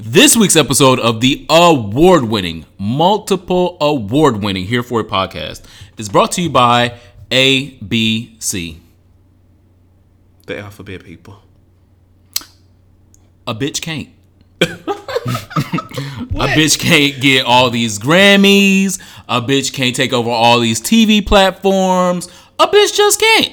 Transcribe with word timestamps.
This 0.00 0.36
week's 0.36 0.54
episode 0.54 1.00
of 1.00 1.20
the 1.20 1.44
award 1.50 2.22
winning, 2.22 2.66
multiple 2.78 3.76
award 3.80 4.44
winning 4.44 4.64
Here 4.64 4.84
For 4.84 5.00
It 5.00 5.08
podcast 5.08 5.64
is 5.96 6.08
brought 6.08 6.30
to 6.32 6.42
you 6.42 6.50
by 6.50 7.00
ABC. 7.32 8.78
The 10.46 10.58
alphabet 10.60 11.02
people. 11.02 11.42
A 13.44 13.56
bitch 13.56 13.82
can't. 13.82 14.10
a 14.60 14.66
bitch 16.54 16.78
can't 16.78 17.20
get 17.20 17.44
all 17.44 17.68
these 17.68 17.98
Grammys. 17.98 19.02
A 19.28 19.42
bitch 19.42 19.72
can't 19.72 19.96
take 19.96 20.12
over 20.12 20.30
all 20.30 20.60
these 20.60 20.80
TV 20.80 21.26
platforms. 21.26 22.28
A 22.60 22.68
bitch 22.68 22.96
just 22.96 23.18
can't. 23.18 23.52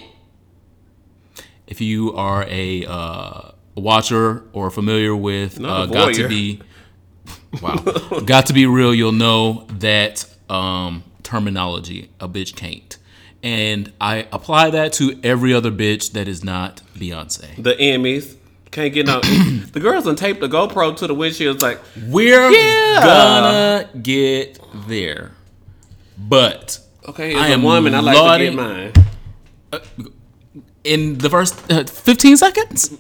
If 1.66 1.82
you 1.82 2.14
are 2.14 2.46
a 2.48 2.86
uh, 2.86 3.52
watcher 3.76 4.44
or 4.54 4.70
familiar 4.72 5.16
with 5.16 5.64
uh, 5.64 5.86
Got 5.88 6.14
to. 6.16 6.28
Be, 6.28 6.62
wow, 7.62 7.76
Got 8.26 8.48
to 8.48 8.54
Be 8.54 8.66
Real, 8.66 8.94
you'll 8.94 9.12
know 9.12 9.66
that 9.80 10.26
um, 10.50 11.04
terminology. 11.24 12.10
A 12.20 12.28
bitch 12.28 12.56
can't. 12.56 12.98
And 13.44 13.92
I 14.02 14.28
apply 14.32 14.72
that 14.72 14.94
to 14.94 15.20
every 15.24 15.54
other 15.54 15.72
bitch 15.72 16.14
that 16.14 16.28
is 16.28 16.44
not 16.44 16.82
Beyonce. 16.98 17.62
The 17.62 17.76
Emmys. 17.76 18.36
Can't 18.72 18.94
get 18.94 19.06
no. 19.06 19.20
the 19.72 19.80
girls 19.80 20.06
on 20.08 20.16
tape 20.16 20.40
the 20.40 20.48
GoPro 20.50 20.98
to 20.98 21.08
the 21.08 21.14
windshield. 21.14 21.62
Like, 21.62 21.80
We're 22.08 22.50
Yeah. 22.52 23.02
gonna 23.04 23.90
get 24.02 24.60
there. 24.88 25.32
But 26.18 26.80
okay, 27.08 27.36
I 27.36 27.50
a 27.50 27.52
am 27.52 27.64
woman, 27.64 27.94
I 27.94 28.00
like 28.00 28.18
lauding- 28.18 28.58
to 28.58 28.92
get 28.92 28.94
mine. 29.74 29.82
in 30.84 31.18
the 31.20 31.30
first 31.30 31.72
uh, 31.72 31.84
15 31.86 32.38
seconds? 32.38 32.98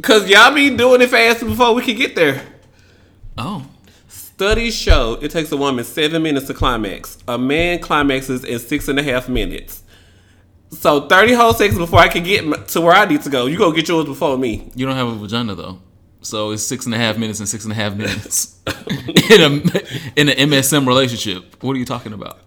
Cause 0.00 0.28
y'all 0.28 0.54
be 0.54 0.74
doing 0.74 1.02
it 1.02 1.10
fast 1.10 1.40
before 1.40 1.74
we 1.74 1.82
can 1.82 1.96
get 1.96 2.14
there. 2.14 2.42
Oh. 3.36 3.66
Studies 4.08 4.74
show 4.74 5.18
it 5.20 5.30
takes 5.30 5.52
a 5.52 5.56
woman 5.56 5.84
seven 5.84 6.22
minutes 6.22 6.46
to 6.46 6.54
climax. 6.54 7.18
A 7.28 7.36
man 7.36 7.78
climaxes 7.78 8.44
in 8.44 8.58
six 8.58 8.88
and 8.88 8.98
a 8.98 9.02
half 9.02 9.28
minutes. 9.28 9.82
So 10.70 11.06
thirty 11.06 11.34
whole 11.34 11.52
seconds 11.52 11.78
before 11.78 11.98
I 11.98 12.08
can 12.08 12.24
get 12.24 12.68
to 12.68 12.80
where 12.80 12.94
I 12.94 13.04
need 13.04 13.22
to 13.22 13.30
go. 13.30 13.46
You 13.46 13.58
go 13.58 13.70
get 13.72 13.88
yours 13.88 14.06
before 14.06 14.38
me. 14.38 14.70
You 14.74 14.86
don't 14.86 14.96
have 14.96 15.08
a 15.08 15.14
vagina 15.14 15.54
though. 15.54 15.78
So 16.22 16.52
it's 16.52 16.62
six 16.62 16.86
and 16.86 16.94
a 16.94 16.98
half 16.98 17.18
minutes 17.18 17.40
and 17.40 17.48
six 17.48 17.64
and 17.64 17.72
a 17.72 17.76
half 17.76 17.94
minutes 17.94 18.58
in 18.66 19.40
a 19.40 19.50
in 20.16 20.28
an 20.28 20.50
MSM 20.50 20.86
relationship. 20.86 21.62
What 21.62 21.76
are 21.76 21.78
you 21.78 21.84
talking 21.84 22.12
about? 22.14 22.38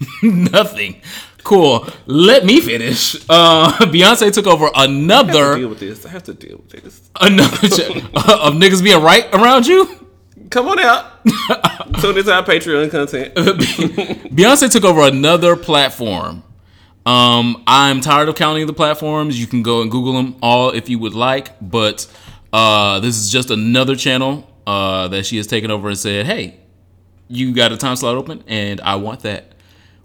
Nothing. 0.22 1.00
Cool. 1.46 1.86
Let 2.06 2.44
me 2.44 2.60
finish. 2.60 3.14
Uh, 3.28 3.70
Beyonce 3.86 4.32
took 4.32 4.48
over 4.48 4.64
I 4.74 4.80
have 4.80 4.88
to 4.88 4.92
another 4.92 5.56
deal 5.58 5.68
with 5.68 5.78
this. 5.78 6.04
I 6.04 6.08
have 6.08 6.24
to 6.24 6.34
deal 6.34 6.56
with 6.56 6.70
this. 6.82 7.08
another 7.20 7.56
ch- 7.68 7.88
of 7.88 8.54
niggas 8.54 8.82
being 8.82 9.00
right 9.00 9.32
around 9.32 9.64
you. 9.64 10.08
Come 10.50 10.66
on 10.66 10.80
out. 10.80 11.24
Tune 12.00 12.18
into 12.18 12.32
our 12.34 12.42
Patreon 12.42 12.90
content. 12.90 13.32
Beyonce 13.36 14.68
took 14.72 14.82
over 14.84 15.02
another 15.02 15.54
platform. 15.54 16.42
Um, 17.06 17.62
I'm 17.68 18.00
tired 18.00 18.28
of 18.28 18.34
counting 18.34 18.66
the 18.66 18.72
platforms. 18.72 19.38
You 19.38 19.46
can 19.46 19.62
go 19.62 19.82
and 19.82 19.88
Google 19.88 20.14
them 20.14 20.34
all 20.42 20.70
if 20.70 20.88
you 20.88 20.98
would 20.98 21.14
like, 21.14 21.50
but 21.60 22.12
uh, 22.52 22.98
this 22.98 23.16
is 23.16 23.30
just 23.30 23.52
another 23.52 23.94
channel 23.94 24.52
uh, 24.66 25.06
that 25.08 25.26
she 25.26 25.36
has 25.36 25.46
taken 25.46 25.70
over 25.70 25.88
and 25.88 25.96
said, 25.96 26.26
"Hey, 26.26 26.58
you 27.28 27.54
got 27.54 27.70
a 27.70 27.76
time 27.76 27.94
slot 27.94 28.16
open, 28.16 28.42
and 28.48 28.80
I 28.80 28.96
want 28.96 29.20
that. 29.20 29.52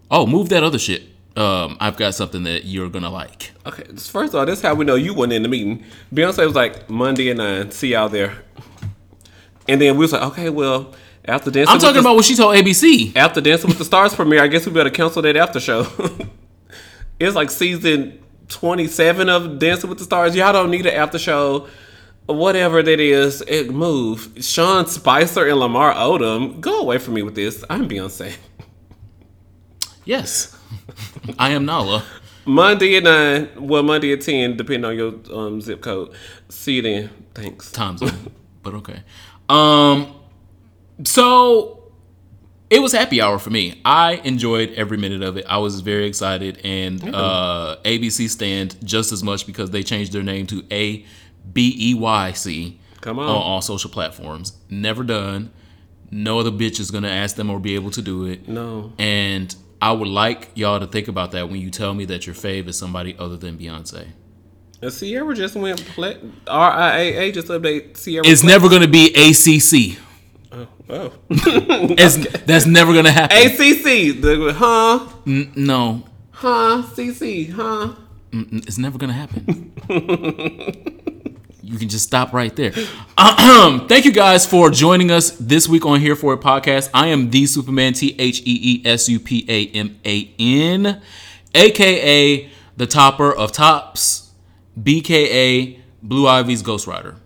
Oh, 0.08 0.24
move 0.24 0.48
that 0.50 0.62
other 0.62 0.78
shit. 0.78 1.02
Um, 1.36 1.78
I've 1.80 1.96
got 1.96 2.14
something 2.14 2.42
that 2.44 2.64
you're 2.64 2.88
gonna 2.90 3.10
like. 3.10 3.52
Okay, 3.64 3.84
first 3.96 4.34
of 4.34 4.34
all, 4.34 4.46
this 4.46 4.58
is 4.58 4.62
how 4.62 4.74
we 4.74 4.84
know 4.84 4.94
you 4.96 5.14
wasn't 5.14 5.34
in 5.34 5.42
the 5.42 5.48
meeting. 5.48 5.84
Beyonce 6.12 6.44
was 6.44 6.54
like 6.54 6.90
Monday 6.90 7.30
at 7.30 7.38
nine. 7.38 7.70
See 7.70 7.92
y'all 7.92 8.08
there. 8.08 8.36
And 9.68 9.80
then 9.80 9.96
we 9.96 10.00
was 10.00 10.12
like, 10.12 10.22
okay, 10.22 10.50
well, 10.50 10.94
after 11.24 11.50
dancing, 11.50 11.72
I'm 11.72 11.78
talking 11.78 11.94
the, 11.94 12.00
about 12.00 12.16
what 12.16 12.24
she 12.24 12.34
told 12.34 12.54
ABC. 12.56 13.16
after 13.16 13.40
dancing 13.40 13.68
with 13.68 13.78
the 13.78 13.84
stars 13.84 14.14
premiere. 14.14 14.42
I 14.42 14.48
guess 14.48 14.66
we 14.66 14.72
better 14.72 14.90
cancel 14.90 15.22
that 15.22 15.36
after 15.36 15.60
show. 15.60 15.86
it's 17.20 17.34
like 17.34 17.50
season 17.50 18.22
twenty 18.48 18.86
seven 18.86 19.28
of 19.28 19.58
Dancing 19.58 19.88
with 19.88 19.98
the 19.98 20.04
Stars. 20.04 20.36
Y'all 20.36 20.52
don't 20.52 20.70
need 20.70 20.84
an 20.86 20.94
after 20.94 21.18
show. 21.18 21.68
Whatever 22.26 22.82
that 22.82 23.00
is, 23.00 23.42
it 23.48 23.70
move. 23.70 24.32
Sean 24.40 24.86
Spicer 24.86 25.48
and 25.48 25.58
Lamar 25.58 25.92
Odom, 25.94 26.60
go 26.60 26.80
away 26.80 26.98
from 26.98 27.14
me 27.14 27.22
with 27.22 27.34
this. 27.34 27.64
I'm 27.68 27.88
Beyonce. 27.88 28.34
Yes, 30.04 30.56
I 31.38 31.50
am 31.50 31.64
Nala. 31.64 32.04
Monday 32.44 32.96
at 32.96 33.04
nine, 33.04 33.48
well 33.56 33.82
Monday 33.84 34.12
at 34.12 34.20
ten, 34.22 34.56
depending 34.56 34.84
on 34.84 34.96
your 34.96 35.14
um, 35.32 35.60
zip 35.60 35.80
code. 35.80 36.12
See 36.48 36.74
you 36.76 36.82
then. 36.82 37.10
Thanks. 37.34 37.70
time 37.70 37.96
zone. 37.98 38.32
but 38.62 38.74
okay. 38.74 39.02
Um 39.48 40.14
so 41.04 41.92
it 42.68 42.80
was 42.80 42.92
happy 42.92 43.20
hour 43.20 43.38
for 43.38 43.50
me. 43.50 43.80
I 43.84 44.14
enjoyed 44.24 44.70
every 44.74 44.96
minute 44.96 45.22
of 45.22 45.36
it. 45.36 45.44
I 45.48 45.58
was 45.58 45.80
very 45.80 46.06
excited 46.06 46.60
and 46.64 47.14
uh 47.14 47.76
ABC 47.84 48.28
stand 48.28 48.76
just 48.84 49.12
as 49.12 49.22
much 49.22 49.46
because 49.46 49.70
they 49.70 49.82
changed 49.84 50.12
their 50.12 50.22
name 50.24 50.46
to 50.48 50.64
A 50.72 51.04
B 51.52 51.74
E 51.78 51.94
Y 51.94 52.32
C 52.32 52.80
Come 53.02 53.18
on. 53.20 53.28
on 53.28 53.36
all 53.36 53.62
social 53.62 53.90
platforms. 53.90 54.54
Never 54.68 55.04
done. 55.04 55.52
No 56.10 56.40
other 56.40 56.50
bitch 56.50 56.80
is 56.80 56.90
gonna 56.90 57.08
ask 57.08 57.36
them 57.36 57.50
or 57.50 57.60
be 57.60 57.76
able 57.76 57.90
to 57.92 58.02
do 58.02 58.26
it. 58.26 58.48
No. 58.48 58.92
And 58.98 59.54
I 59.82 59.90
would 59.90 60.06
like 60.08 60.48
y'all 60.54 60.78
to 60.78 60.86
think 60.86 61.08
about 61.08 61.32
that 61.32 61.48
when 61.50 61.60
you 61.60 61.68
tell 61.68 61.92
me 61.92 62.04
that 62.04 62.24
your 62.26 62.36
fave 62.36 62.68
is 62.68 62.78
somebody 62.78 63.16
other 63.18 63.36
than 63.36 63.58
Beyonce. 63.58 64.06
Sierra 64.88 65.34
just 65.34 65.56
went 65.56 65.84
plat. 65.86 66.18
RIAA 66.46 67.32
just 67.34 67.48
update 67.48 67.96
Sierra. 67.96 68.24
It's 68.26 68.44
never 68.44 68.68
gonna 68.68 68.86
be 68.88 69.12
ACC. 69.14 69.98
oh. 70.88 71.12
It's, 71.30 72.16
That's 72.46 72.66
never 72.66 72.92
gonna 72.94 73.10
happen. 73.10 73.36
ACC. 73.36 74.20
The 74.22 74.54
huh? 74.56 75.08
N- 75.26 75.52
no, 75.56 76.04
Huh? 76.30 76.82
CC. 76.94 77.50
Huh? 77.52 77.94
Mm, 78.32 78.66
it's 78.66 78.78
never 78.78 78.98
gonna 78.98 79.12
happen. 79.12 79.72
you 81.72 81.78
can 81.78 81.88
just 81.88 82.04
stop 82.04 82.34
right 82.34 82.54
there. 82.54 82.70
Thank 82.70 84.04
you 84.04 84.12
guys 84.12 84.44
for 84.44 84.68
joining 84.68 85.10
us 85.10 85.30
this 85.30 85.66
week 85.66 85.86
on 85.86 86.00
Here 86.00 86.14
for 86.14 86.34
It 86.34 86.40
podcast. 86.40 86.90
I 86.92 87.06
am 87.06 87.30
the 87.30 87.46
Superman 87.46 87.94
T 87.94 88.14
H 88.18 88.40
E 88.40 88.44
E 88.44 88.82
S 88.86 89.08
U 89.08 89.18
P 89.18 89.46
A 89.48 89.68
M 89.68 89.98
A 90.04 90.30
N, 90.38 91.00
aka 91.54 92.50
the 92.76 92.86
topper 92.86 93.32
of 93.32 93.52
tops, 93.52 94.32
BKA 94.78 95.80
Blue 96.02 96.26
Ivy's 96.28 96.60
Ghost 96.60 96.86
Rider. 96.86 97.16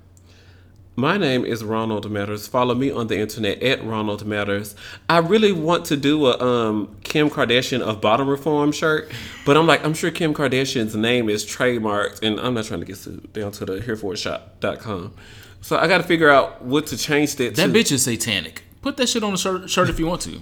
My 0.99 1.19
name 1.19 1.45
is 1.45 1.63
Ronald 1.63 2.11
Matters. 2.11 2.47
Follow 2.49 2.75
me 2.75 2.91
on 2.91 3.09
the 3.09 3.19
internet 3.19 3.63
at 3.63 3.85
Ronald 3.85 4.25
Matters. 4.25 4.75
I 5.11 5.19
really 5.19 5.53
want 5.53 5.85
to 5.87 5.97
do 5.97 6.25
a 6.27 6.39
um, 6.43 6.97
Kim 7.05 7.29
Kardashian 7.29 7.83
of 7.83 8.01
bottom 8.01 8.27
reform 8.29 8.73
shirt, 8.73 9.13
but 9.45 9.59
I'm 9.59 9.67
like, 9.67 9.85
I'm 9.85 9.93
sure 9.93 10.11
Kim 10.11 10.33
Kardashian's 10.33 10.97
name 10.97 11.29
is 11.29 11.45
trademarked, 11.45 12.23
and 12.23 12.41
I'm 12.41 12.55
not 12.55 12.65
trying 12.65 12.81
to 12.81 12.87
get 12.87 12.97
sued 12.97 13.31
down 13.35 13.53
to 13.53 13.67
the 13.67 13.75
hereforshop.com. 13.81 15.13
So 15.61 15.77
I 15.77 15.87
got 15.87 15.99
to 15.99 16.05
figure 16.05 16.31
out 16.31 16.63
what 16.63 16.87
to 16.87 16.97
change 16.97 17.37
that, 17.37 17.57
That 17.57 17.67
to. 17.67 17.73
bitch 17.73 17.93
is 17.93 18.05
satanic. 18.05 18.63
Put 18.81 18.97
that 18.97 19.11
shit 19.11 19.23
on 19.23 19.35
a 19.35 19.39
shirt, 19.39 19.69
shirt 19.69 19.91
if 19.91 19.99
you 19.99 20.07
want 20.07 20.23
to. 20.23 20.41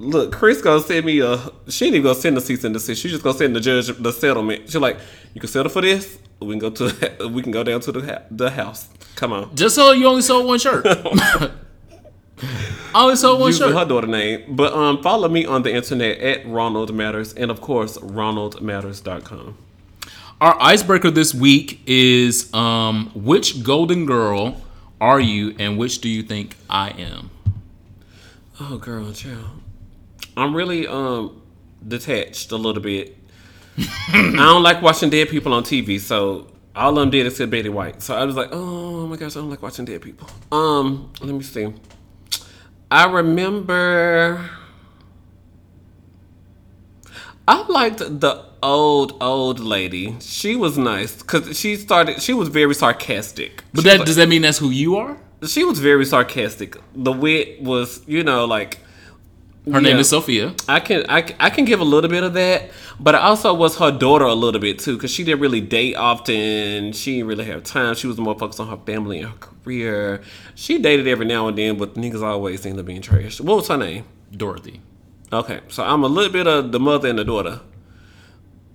Look, 0.00 0.32
Kris 0.32 0.60
gonna 0.60 0.80
send 0.82 1.06
me 1.06 1.20
a. 1.20 1.38
She 1.68 1.84
ain't 1.84 1.94
even 1.94 2.02
gonna 2.02 2.14
send 2.16 2.36
the 2.36 2.40
cease 2.40 2.64
and 2.64 2.74
desist. 2.74 3.00
She 3.00 3.08
just 3.08 3.22
gonna 3.22 3.38
send 3.38 3.54
the 3.54 3.60
judge 3.60 3.86
the 3.96 4.12
settlement. 4.12 4.62
She's 4.64 4.74
like, 4.76 4.98
you 5.34 5.40
can 5.40 5.48
settle 5.48 5.70
for 5.70 5.82
this. 5.82 6.18
We 6.40 6.50
can 6.50 6.58
go 6.58 6.70
to. 6.70 7.28
We 7.30 7.42
can 7.42 7.52
go 7.52 7.62
down 7.62 7.80
to 7.80 7.92
the 7.92 8.00
ha- 8.04 8.22
the 8.30 8.50
house. 8.50 8.88
Come 9.16 9.32
on. 9.32 9.54
Just 9.56 9.74
so 9.74 9.92
you 9.92 10.06
only 10.06 10.22
sold 10.22 10.46
one 10.46 10.58
shirt. 10.58 10.84
I 10.86 11.50
only 12.94 13.16
sold 13.16 13.40
one 13.40 13.52
shirt. 13.52 13.72
her 13.74 13.84
daughter 13.84 14.06
name. 14.06 14.54
But 14.56 14.72
um, 14.72 15.02
follow 15.02 15.28
me 15.28 15.46
on 15.46 15.62
the 15.62 15.72
internet 15.74 16.18
at 16.18 16.46
Ronald 16.46 16.92
Matters 16.94 17.32
and 17.34 17.50
of 17.50 17.60
course 17.60 17.96
RonaldMatters.com. 17.98 19.56
Our 20.40 20.56
icebreaker 20.60 21.10
this 21.10 21.32
week 21.32 21.80
is 21.86 22.52
um, 22.52 23.10
which 23.14 23.62
golden 23.62 24.04
girl 24.04 24.60
are 25.00 25.20
you 25.20 25.54
and 25.58 25.78
which 25.78 26.00
do 26.00 26.08
you 26.08 26.22
think 26.22 26.56
I 26.68 26.90
am? 26.90 27.30
Oh, 28.60 28.78
girl, 28.78 29.12
child. 29.12 29.60
I'm 30.36 30.54
really 30.54 30.86
um 30.86 31.40
detached 31.86 32.50
a 32.52 32.56
little 32.56 32.82
bit. 32.82 33.16
I 34.08 34.32
don't 34.36 34.62
like 34.62 34.82
watching 34.82 35.10
dead 35.10 35.28
people 35.28 35.52
on 35.52 35.64
TV, 35.64 36.00
so 36.00 36.46
all 36.76 36.90
of 36.90 36.96
them 36.96 37.10
did 37.10 37.26
except 37.26 37.50
Betty 37.50 37.68
White. 37.68 38.02
So 38.02 38.14
I 38.16 38.24
was 38.24 38.36
like, 38.36 38.48
oh 38.52 39.06
my 39.06 39.16
gosh, 39.16 39.36
I 39.36 39.40
don't 39.40 39.50
like 39.50 39.62
watching 39.62 39.84
dead 39.84 40.02
people. 40.02 40.28
Um, 40.52 41.12
let 41.20 41.34
me 41.34 41.42
see. 41.42 41.72
I 42.90 43.10
remember. 43.10 44.50
I 47.46 47.66
liked 47.66 47.98
the 47.98 48.44
old 48.62 49.22
old 49.22 49.60
lady. 49.60 50.16
She 50.20 50.56
was 50.56 50.78
nice 50.78 51.16
because 51.16 51.58
she 51.58 51.76
started. 51.76 52.22
She 52.22 52.32
was 52.32 52.48
very 52.48 52.74
sarcastic. 52.74 53.64
But 53.74 53.84
that 53.84 54.00
was 54.00 54.06
does 54.06 54.16
that 54.16 54.28
mean 54.28 54.42
that's 54.42 54.58
who 54.58 54.70
you 54.70 54.96
are? 54.96 55.18
she 55.46 55.64
was 55.64 55.78
very 55.78 56.04
sarcastic. 56.04 56.76
The 56.94 57.12
wit 57.12 57.60
was, 57.62 58.02
you 58.06 58.22
know, 58.22 58.44
like 58.44 58.78
Her 59.70 59.80
name 59.80 59.96
is 59.96 60.10
Sophia. 60.10 60.54
I 60.68 60.80
can 60.80 61.06
I, 61.08 61.34
I 61.40 61.48
can 61.48 61.64
give 61.64 61.80
a 61.80 61.84
little 61.84 62.10
bit 62.10 62.22
of 62.22 62.34
that, 62.34 62.70
but 63.00 63.14
I 63.14 63.20
also 63.20 63.54
was 63.54 63.78
her 63.78 63.90
daughter 63.90 64.26
a 64.26 64.34
little 64.34 64.60
bit 64.60 64.78
too, 64.78 64.96
because 64.96 65.10
she 65.10 65.24
didn't 65.24 65.40
really 65.40 65.62
date 65.62 65.94
often. 65.94 66.92
She 66.92 67.16
didn't 67.16 67.28
really 67.28 67.46
have 67.46 67.62
time. 67.64 67.94
She 67.94 68.06
was 68.06 68.18
more 68.18 68.38
focused 68.38 68.60
on 68.60 68.68
her 68.68 68.76
family 68.84 69.20
and 69.20 69.30
her 69.30 69.36
career. 69.38 70.20
She 70.54 70.78
dated 70.78 71.08
every 71.08 71.24
now 71.24 71.48
and 71.48 71.56
then, 71.56 71.78
but 71.78 71.94
niggas 71.94 72.22
always 72.22 72.60
seem 72.60 72.76
to 72.76 72.82
be 72.82 72.98
trash. 73.00 73.40
What 73.40 73.56
was 73.56 73.68
her 73.68 73.78
name? 73.78 74.04
Dorothy. 74.36 74.82
Okay, 75.32 75.60
so 75.68 75.82
I'm 75.82 76.04
a 76.04 76.08
little 76.08 76.32
bit 76.32 76.46
of 76.46 76.70
the 76.70 76.78
mother 76.78 77.08
and 77.08 77.18
the 77.18 77.24
daughter, 77.24 77.60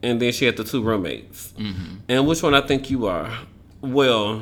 and 0.01 0.19
then 0.19 0.31
she 0.31 0.45
had 0.45 0.57
the 0.57 0.63
two 0.63 0.81
roommates. 0.81 1.53
Mm-hmm. 1.57 1.97
And 2.09 2.27
which 2.27 2.41
one 2.41 2.55
I 2.55 2.61
think 2.61 2.89
you 2.89 3.05
are? 3.05 3.37
Well, 3.81 4.41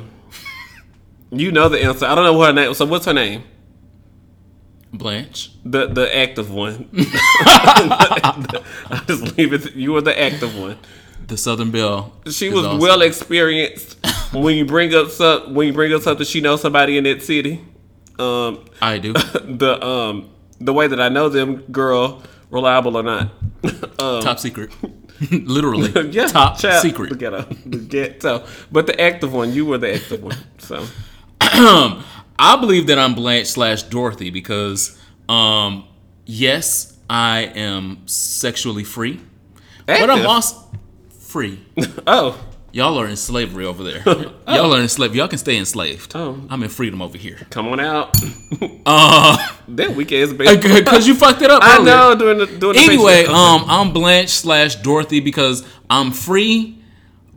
you 1.30 1.52
know 1.52 1.68
the 1.68 1.82
answer. 1.82 2.06
I 2.06 2.14
don't 2.14 2.24
know 2.24 2.32
what 2.32 2.46
her 2.48 2.52
name. 2.54 2.72
So 2.72 2.86
what's 2.86 3.04
her 3.04 3.12
name? 3.12 3.44
Blanche. 4.92 5.50
The 5.64 5.86
the 5.86 6.16
active 6.16 6.50
one. 6.50 6.88
I 6.94 9.02
just 9.06 9.36
leave 9.36 9.52
it. 9.52 9.74
You 9.74 9.92
were 9.92 10.00
the 10.00 10.18
active 10.18 10.58
one. 10.58 10.78
The 11.26 11.36
Southern 11.36 11.70
Belle. 11.70 12.14
She 12.30 12.48
was 12.48 12.64
awesome. 12.64 12.80
well 12.80 13.02
experienced. 13.02 13.98
when 14.32 14.56
you 14.56 14.64
bring 14.64 14.94
up 14.94 15.10
some, 15.10 15.54
when 15.54 15.66
you 15.66 15.74
bring 15.74 15.92
up 15.92 16.02
something, 16.02 16.24
she 16.24 16.40
knows 16.40 16.62
somebody 16.62 16.96
in 16.96 17.04
that 17.04 17.22
city. 17.22 17.64
Um, 18.18 18.64
I 18.80 18.98
do. 18.98 19.12
the 19.12 19.78
um 19.84 20.30
the 20.60 20.72
way 20.72 20.86
that 20.86 21.00
I 21.00 21.08
know 21.08 21.28
them, 21.28 21.56
girl, 21.70 22.22
reliable 22.50 22.96
or 22.96 23.02
not. 23.02 23.30
um, 23.98 24.22
Top 24.22 24.38
secret. 24.38 24.70
Literally. 25.30 25.90
yeah, 26.10 26.26
Top 26.26 26.58
child, 26.58 26.82
secret. 26.82 27.10
The 27.10 27.16
ghetto, 27.16 27.42
the 27.66 27.78
ghetto. 27.78 28.46
But 28.70 28.86
the 28.86 29.00
active 29.00 29.32
one, 29.32 29.52
you 29.52 29.66
were 29.66 29.78
the 29.78 29.94
active 29.94 30.22
one. 30.22 30.36
So 30.58 30.86
I 32.38 32.56
believe 32.56 32.86
that 32.88 32.98
I'm 32.98 33.14
Blanche 33.14 33.48
slash 33.48 33.82
Dorothy 33.84 34.30
because, 34.30 34.98
um, 35.28 35.84
yes, 36.24 36.96
I 37.10 37.40
am 37.54 38.06
sexually 38.06 38.84
free, 38.84 39.20
but 39.86 40.00
I'm 40.02 40.10
Active? 40.10 40.26
also 40.26 40.70
free. 41.20 41.60
oh, 42.06 42.44
Y'all 42.70 42.98
are 43.00 43.06
in 43.06 43.16
slavery 43.16 43.64
over 43.64 43.82
there. 43.82 44.02
Y'all 44.46 44.74
are 44.74 44.80
enslaved. 44.80 45.14
Y'all 45.14 45.26
can 45.26 45.38
stay 45.38 45.56
enslaved. 45.56 46.12
Oh. 46.14 46.38
I'm 46.50 46.62
in 46.62 46.68
freedom 46.68 47.00
over 47.00 47.16
here. 47.16 47.38
come 47.50 47.66
on 47.68 47.80
out. 47.80 48.14
Uh, 48.90 49.36
that 49.68 49.90
weak 49.94 50.10
ass 50.12 50.30
bitch. 50.30 50.62
because 50.62 51.06
you 51.06 51.14
fucked 51.14 51.42
it 51.42 51.50
up. 51.50 51.62
I 51.62 51.76
earlier. 51.76 51.84
know 51.84 52.14
doing 52.14 52.38
the 52.38 52.68
Anyway, 52.78 53.22
facial- 53.22 53.34
um, 53.34 53.64
I'm 53.66 53.92
Blanche 53.92 54.30
slash 54.30 54.76
Dorothy 54.76 55.20
because 55.20 55.62
I'm 55.90 56.10
free, 56.10 56.77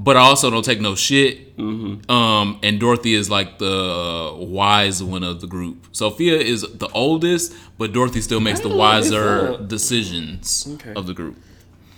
but 0.03 0.17
I 0.17 0.21
also 0.21 0.49
don't 0.49 0.65
take 0.65 0.81
no 0.81 0.95
shit. 0.95 1.55
Mm-hmm. 1.57 2.09
Um, 2.09 2.59
and 2.63 2.79
Dorothy 2.79 3.13
is 3.13 3.29
like 3.29 3.59
the 3.59 4.33
wise 4.35 5.03
one 5.03 5.23
of 5.23 5.41
the 5.41 5.47
group. 5.47 5.87
Sophia 5.91 6.37
is 6.37 6.61
the 6.63 6.87
oldest, 6.89 7.53
but 7.77 7.93
Dorothy 7.93 8.21
still 8.21 8.39
makes 8.39 8.61
the 8.61 8.69
wiser 8.69 9.57
decisions 9.67 10.67
Okay. 10.75 10.93
of 10.95 11.05
the 11.05 11.13
group. 11.13 11.37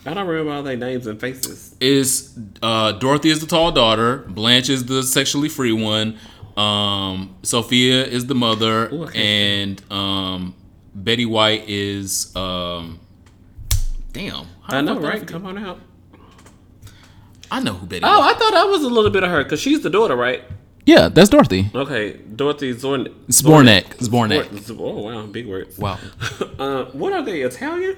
I 0.05 0.13
don't 0.13 0.27
remember 0.27 0.51
all 0.51 0.63
their 0.63 0.75
names 0.75 1.07
and 1.07 1.17
faces. 1.17 1.75
Is 1.79 2.37
uh, 2.61 2.91
Dorothy 2.93 3.29
is 3.29 3.39
the 3.39 3.47
tall 3.47 3.71
daughter, 3.71 4.17
Blanche 4.27 4.69
is 4.69 4.85
the 4.85 5.01
sexually 5.01 5.47
free 5.47 5.71
one, 5.71 6.17
um, 6.57 7.35
Sophia 7.43 8.03
is 8.05 8.25
the 8.25 8.35
mother, 8.35 8.89
Ooh, 8.93 9.07
and 9.07 9.81
um, 9.89 10.55
Betty 10.93 11.25
White 11.25 11.69
is 11.69 12.35
um, 12.35 12.99
damn. 14.11 14.45
I 14.67 14.81
know, 14.81 14.99
right? 14.99 15.25
Come 15.25 15.45
on 15.45 15.57
out. 15.57 15.79
I 17.53 17.59
know 17.59 17.73
who 17.73 17.85
Betty. 17.85 18.03
Oh, 18.03 18.19
White. 18.19 18.35
I 18.35 18.39
thought 18.39 18.55
I 18.55 18.63
was 18.63 18.81
a 18.81 18.89
little 18.89 19.11
bit 19.11 19.23
of 19.23 19.29
her 19.29 19.43
because 19.43 19.59
she's 19.59 19.81
the 19.81 19.89
daughter, 19.91 20.15
right? 20.15 20.43
Yeah, 20.87 21.07
that's 21.07 21.29
Dorothy. 21.29 21.69
Okay, 21.73 22.13
Dorothy 22.13 22.73
Zorn. 22.73 23.05
Zbornak. 23.27 23.95
Zbornak. 23.97 24.45
Zbornak. 24.47 24.79
Oh 24.79 25.01
wow, 25.03 25.25
big 25.27 25.47
words. 25.47 25.77
Wow. 25.77 25.99
Uh, 26.59 26.85
what 26.93 27.13
are 27.13 27.21
they? 27.21 27.41
Italian? 27.41 27.97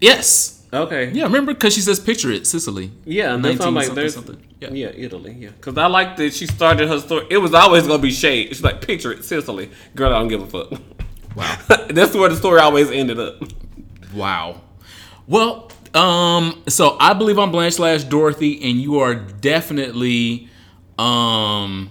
Yes. 0.00 0.64
Okay. 0.72 1.10
Yeah, 1.10 1.24
remember 1.24 1.54
because 1.54 1.74
she 1.74 1.80
says 1.80 1.98
picture 1.98 2.30
it, 2.30 2.46
Sicily. 2.46 2.92
Yeah, 3.04 3.34
and 3.34 3.44
that's 3.44 3.58
why 3.58 3.66
I'm 3.66 3.74
like, 3.74 3.86
something, 3.86 4.00
there's, 4.00 4.14
something. 4.14 4.40
Yeah. 4.60 4.70
Yeah. 4.70 4.88
Italy, 4.94 5.36
yeah. 5.38 5.50
Because 5.50 5.76
I 5.76 5.86
like 5.86 6.16
that 6.16 6.32
she 6.32 6.46
started 6.46 6.88
her 6.88 7.00
story. 7.00 7.26
It 7.30 7.38
was 7.38 7.54
always 7.54 7.86
gonna 7.86 8.02
be 8.02 8.12
shade. 8.12 8.48
She's 8.48 8.62
like, 8.62 8.80
picture 8.80 9.12
it, 9.12 9.24
Sicily. 9.24 9.70
Girl, 9.96 10.12
I 10.12 10.18
don't 10.18 10.28
give 10.28 10.42
a 10.42 10.46
fuck. 10.46 10.80
Wow. 11.34 11.58
that's 11.90 12.14
where 12.14 12.28
the 12.28 12.36
story 12.36 12.60
always 12.60 12.90
ended 12.90 13.18
up. 13.18 13.42
Wow. 14.14 14.60
Well, 15.26 15.70
um, 15.94 16.62
so 16.68 16.96
I 16.98 17.12
believe 17.12 17.38
I'm 17.38 17.50
Blanche 17.50 17.74
slash 17.74 18.04
Dorothy, 18.04 18.62
and 18.68 18.80
you 18.80 18.98
are 19.00 19.14
definitely, 19.14 20.48
um, 20.98 21.90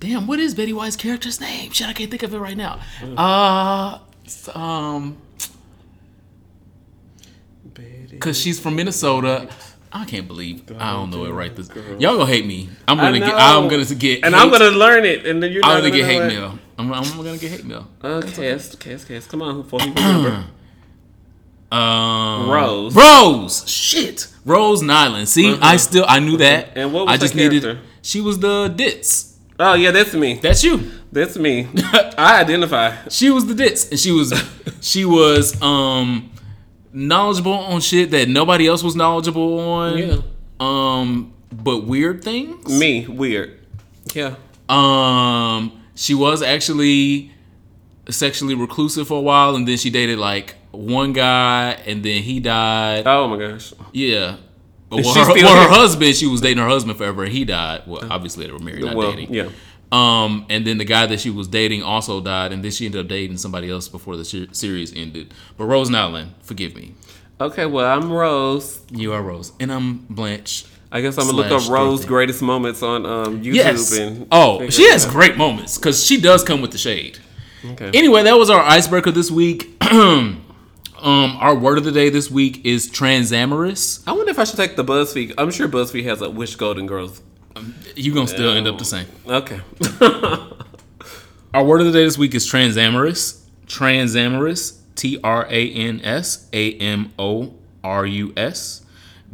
damn, 0.00 0.26
what 0.26 0.40
is 0.40 0.54
Betty 0.54 0.72
White's 0.72 0.96
character's 0.96 1.40
name? 1.40 1.70
Shit, 1.70 1.86
I 1.88 1.92
can't 1.92 2.10
think 2.10 2.22
of 2.22 2.34
it 2.34 2.38
right 2.38 2.56
now. 2.56 2.80
Uh, 3.16 3.98
um, 4.54 5.16
cause 8.18 8.38
she's 8.38 8.58
from 8.58 8.76
Minnesota. 8.76 9.48
I 9.92 10.04
can't 10.04 10.26
believe 10.26 10.70
I 10.78 10.92
don't 10.92 11.10
know 11.10 11.24
it 11.24 11.30
right. 11.32 11.54
This 11.54 11.70
y'all 11.98 12.18
gonna 12.18 12.26
hate 12.26 12.44
me. 12.44 12.68
I'm 12.86 12.98
gonna 12.98 13.18
get. 13.18 13.34
I'm 13.34 13.68
gonna 13.68 13.84
get. 13.84 14.24
and 14.24 14.34
hate. 14.34 14.40
I'm 14.40 14.50
gonna 14.50 14.70
learn 14.70 15.04
it, 15.04 15.24
and 15.26 15.42
then 15.42 15.52
you're 15.52 15.64
I'm 15.64 15.76
not 15.76 15.88
gonna 15.88 15.96
get 15.96 16.04
hate 16.04 16.22
it. 16.22 16.26
mail. 16.26 16.58
I'm, 16.76 16.92
I'm 16.92 17.04
gonna 17.16 17.38
get 17.38 17.50
hate 17.50 17.64
mail. 17.64 17.88
Uh, 18.02 18.20
cast, 18.20 18.78
cast, 18.78 19.08
cast. 19.08 19.28
Come 19.30 19.40
on, 19.42 19.66
remember. 19.72 20.44
Um, 21.72 22.48
Rose. 22.48 22.94
Rose. 22.94 23.68
Shit. 23.68 24.28
Rose 24.44 24.82
Nylund. 24.82 25.26
See, 25.26 25.56
I 25.60 25.76
still 25.76 26.04
I 26.06 26.20
knew 26.20 26.36
that. 26.38 26.76
And 26.76 26.92
what 26.92 27.06
was 27.06 27.14
I 27.14 27.16
just 27.16 27.34
needed. 27.34 27.62
character? 27.62 27.82
She 28.02 28.20
was 28.20 28.38
the 28.38 28.68
ditz. 28.68 29.36
oh 29.58 29.74
yeah, 29.74 29.90
that's 29.90 30.14
me. 30.14 30.34
That's 30.34 30.62
you. 30.62 30.90
That's 31.10 31.36
me. 31.36 31.68
I 32.16 32.40
identify. 32.40 32.94
She 33.08 33.30
was 33.30 33.46
the 33.46 33.54
ditz, 33.54 33.90
and 33.90 33.98
she 33.98 34.12
was 34.12 34.32
she 34.80 35.04
was 35.04 35.60
um 35.60 36.30
knowledgeable 36.92 37.52
on 37.52 37.80
shit 37.80 38.10
that 38.12 38.28
nobody 38.28 38.66
else 38.66 38.82
was 38.82 38.94
knowledgeable 38.94 39.58
on. 39.58 39.98
Yeah. 39.98 40.16
Um, 40.60 41.34
but 41.52 41.84
weird 41.84 42.22
things. 42.22 42.66
Me, 42.68 43.06
weird. 43.06 43.58
Yeah. 44.14 44.36
Um, 44.68 45.82
she 45.94 46.14
was 46.14 46.42
actually 46.42 47.32
sexually 48.08 48.54
reclusive 48.54 49.08
for 49.08 49.18
a 49.18 49.22
while, 49.22 49.56
and 49.56 49.66
then 49.66 49.76
she 49.76 49.90
dated 49.90 50.18
like 50.18 50.55
one 50.76 51.12
guy, 51.12 51.72
and 51.86 52.02
then 52.04 52.22
he 52.22 52.40
died. 52.40 53.06
Oh 53.06 53.28
my 53.28 53.38
gosh. 53.38 53.72
Yeah. 53.92 54.36
But 54.88 55.04
well, 55.04 55.14
her, 55.26 55.32
well, 55.34 55.62
her 55.64 55.74
husband, 55.74 56.14
she 56.14 56.26
was 56.28 56.40
dating 56.40 56.62
her 56.62 56.68
husband 56.68 56.96
forever, 56.96 57.24
and 57.24 57.32
he 57.32 57.44
died. 57.44 57.82
Well, 57.86 58.02
obviously 58.10 58.46
they 58.46 58.52
were 58.52 58.60
married, 58.60 58.84
not 58.84 58.94
Well, 58.94 59.12
dating. 59.12 59.34
yeah. 59.34 59.48
Um, 59.90 60.46
and 60.48 60.64
then 60.66 60.78
the 60.78 60.84
guy 60.84 61.06
that 61.06 61.20
she 61.20 61.30
was 61.30 61.48
dating 61.48 61.82
also 61.82 62.20
died, 62.20 62.52
and 62.52 62.62
then 62.62 62.70
she 62.70 62.86
ended 62.86 63.00
up 63.00 63.08
dating 63.08 63.38
somebody 63.38 63.68
else 63.70 63.88
before 63.88 64.16
the 64.16 64.24
ser- 64.24 64.46
series 64.52 64.94
ended. 64.94 65.34
But 65.56 65.64
Rose 65.66 65.90
Nylund, 65.90 66.28
forgive 66.42 66.74
me, 66.76 66.94
Okay, 67.40 67.66
well, 67.66 67.86
I'm 67.86 68.12
Rose. 68.12 68.80
you 68.90 69.12
are 69.12 69.22
Rose, 69.22 69.52
and 69.60 69.72
I'm 69.72 70.06
Blanche. 70.08 70.64
I 70.92 71.00
guess 71.00 71.18
I'm 71.18 71.24
gonna 71.26 71.36
look 71.36 71.50
up 71.50 71.60
Slash 71.62 71.68
Rose 71.68 72.04
greatest 72.04 72.40
moments 72.42 72.82
on 72.82 73.04
um, 73.06 73.42
YouTube 73.42 73.54
Yes. 73.54 73.96
and 73.98 74.26
Oh, 74.32 74.68
she 74.70 74.88
has 74.90 75.04
great 75.04 75.36
moments 75.36 75.76
because 75.78 76.04
she 76.04 76.20
does 76.20 76.44
come 76.44 76.62
with 76.62 76.70
the 76.70 76.78
shade. 76.78 77.18
Okay. 77.72 77.90
Anyway, 77.92 78.22
that 78.22 78.34
was 78.38 78.50
our 78.50 78.62
icebreaker 78.62 79.10
this 79.10 79.30
week. 79.30 79.72
um, 81.06 81.36
our 81.40 81.54
word 81.54 81.78
of 81.78 81.84
the 81.84 81.92
day 81.92 82.10
this 82.10 82.30
week 82.30 82.66
is 82.66 82.90
transamorous. 82.90 84.02
I 84.08 84.12
wonder 84.12 84.30
if 84.30 84.38
I 84.40 84.44
should 84.44 84.56
take 84.56 84.74
the 84.74 84.84
BuzzFeed. 84.84 85.34
I'm 85.38 85.52
sure 85.52 85.68
BuzzFeed 85.68 86.02
has 86.04 86.20
a 86.20 86.28
Wish 86.28 86.56
Golden 86.56 86.86
Girls. 86.86 87.22
You 87.94 88.12
gonna 88.12 88.26
still 88.26 88.50
end 88.50 88.66
up 88.66 88.76
the 88.76 88.84
same. 88.84 89.06
Okay. 89.26 89.60
Our 91.54 91.64
word 91.64 91.80
of 91.80 91.86
the 91.86 91.92
day 91.92 92.04
this 92.04 92.18
week 92.18 92.34
is 92.34 92.46
transamorous. 92.46 93.40
Transamorous, 93.66 94.80
T 94.96 95.18
R 95.22 95.46
A 95.48 95.72
N 95.72 96.00
S 96.02 96.48
A 96.52 96.72
M 96.74 97.12
O 97.18 97.54
R 97.84 98.04
U 98.04 98.32
S, 98.36 98.84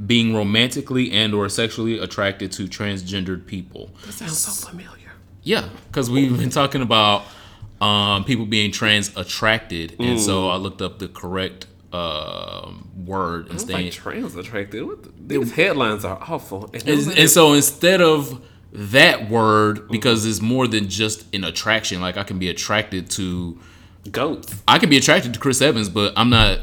being 0.07 0.35
romantically 0.35 1.11
and 1.11 1.33
or 1.35 1.49
sexually 1.49 1.99
attracted 1.99 2.53
to 2.53 2.65
transgendered 2.65 3.47
people. 3.47 3.91
that 4.05 4.13
sounds 4.13 4.39
so 4.39 4.69
familiar. 4.69 5.13
Yeah, 5.43 5.69
because 5.89 6.11
we've 6.11 6.39
been 6.39 6.51
talking 6.51 6.83
about 6.83 7.25
um, 7.83 8.25
people 8.25 8.47
being 8.47 8.71
trans 8.71 9.15
attracted, 9.17 9.97
and 9.99 10.21
so 10.21 10.49
I 10.49 10.57
looked 10.57 10.81
up 10.81 10.99
the 10.99 11.09
correct 11.09 11.67
um 11.93 12.89
word 13.05 13.47
and 13.47 13.57
It's 13.57 13.65
saying, 13.65 13.85
like 13.85 13.93
trans 13.93 14.35
attracted. 14.35 14.83
What 14.85 15.03
the, 15.03 15.39
these 15.39 15.53
headlines 15.53 16.05
are 16.07 16.19
awful. 16.21 16.71
And 16.73 16.89
and, 16.89 17.19
and 17.19 17.31
so 17.31 17.53
instead 17.53 18.01
of 18.01 18.43
that 18.73 19.29
word, 19.29 19.89
because 19.89 20.25
it's 20.25 20.41
more 20.41 20.67
than 20.67 20.89
just 20.89 21.27
an 21.35 21.45
attraction, 21.45 22.01
like 22.01 22.17
I 22.17 22.25
can 22.25 22.39
be 22.39 22.49
attracted 22.49 23.11
to. 23.11 23.59
goats. 24.11 24.63
I 24.67 24.79
can 24.79 24.89
be 24.89 24.97
attracted 24.97 25.35
to 25.35 25.41
Chris 25.41 25.61
Evans, 25.61 25.89
but 25.91 26.15
I'm 26.17 26.31
not. 26.31 26.61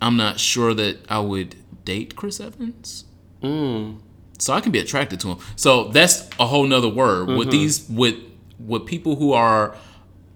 I'm 0.00 0.16
not 0.16 0.38
sure 0.38 0.72
that 0.74 0.98
I 1.10 1.18
would 1.18 1.56
date 1.84 2.14
Chris 2.14 2.40
Evans. 2.40 3.04
So 3.42 4.54
I 4.54 4.60
can 4.60 4.72
be 4.72 4.78
attracted 4.78 5.18
to 5.20 5.28
him. 5.32 5.38
So 5.56 5.88
that's 5.88 6.28
a 6.38 6.46
whole 6.46 6.66
nother 6.66 6.88
word. 6.88 7.28
With 7.28 7.50
these, 7.50 7.88
with 7.88 8.14
with 8.58 8.86
people 8.86 9.16
who 9.16 9.32
are 9.32 9.74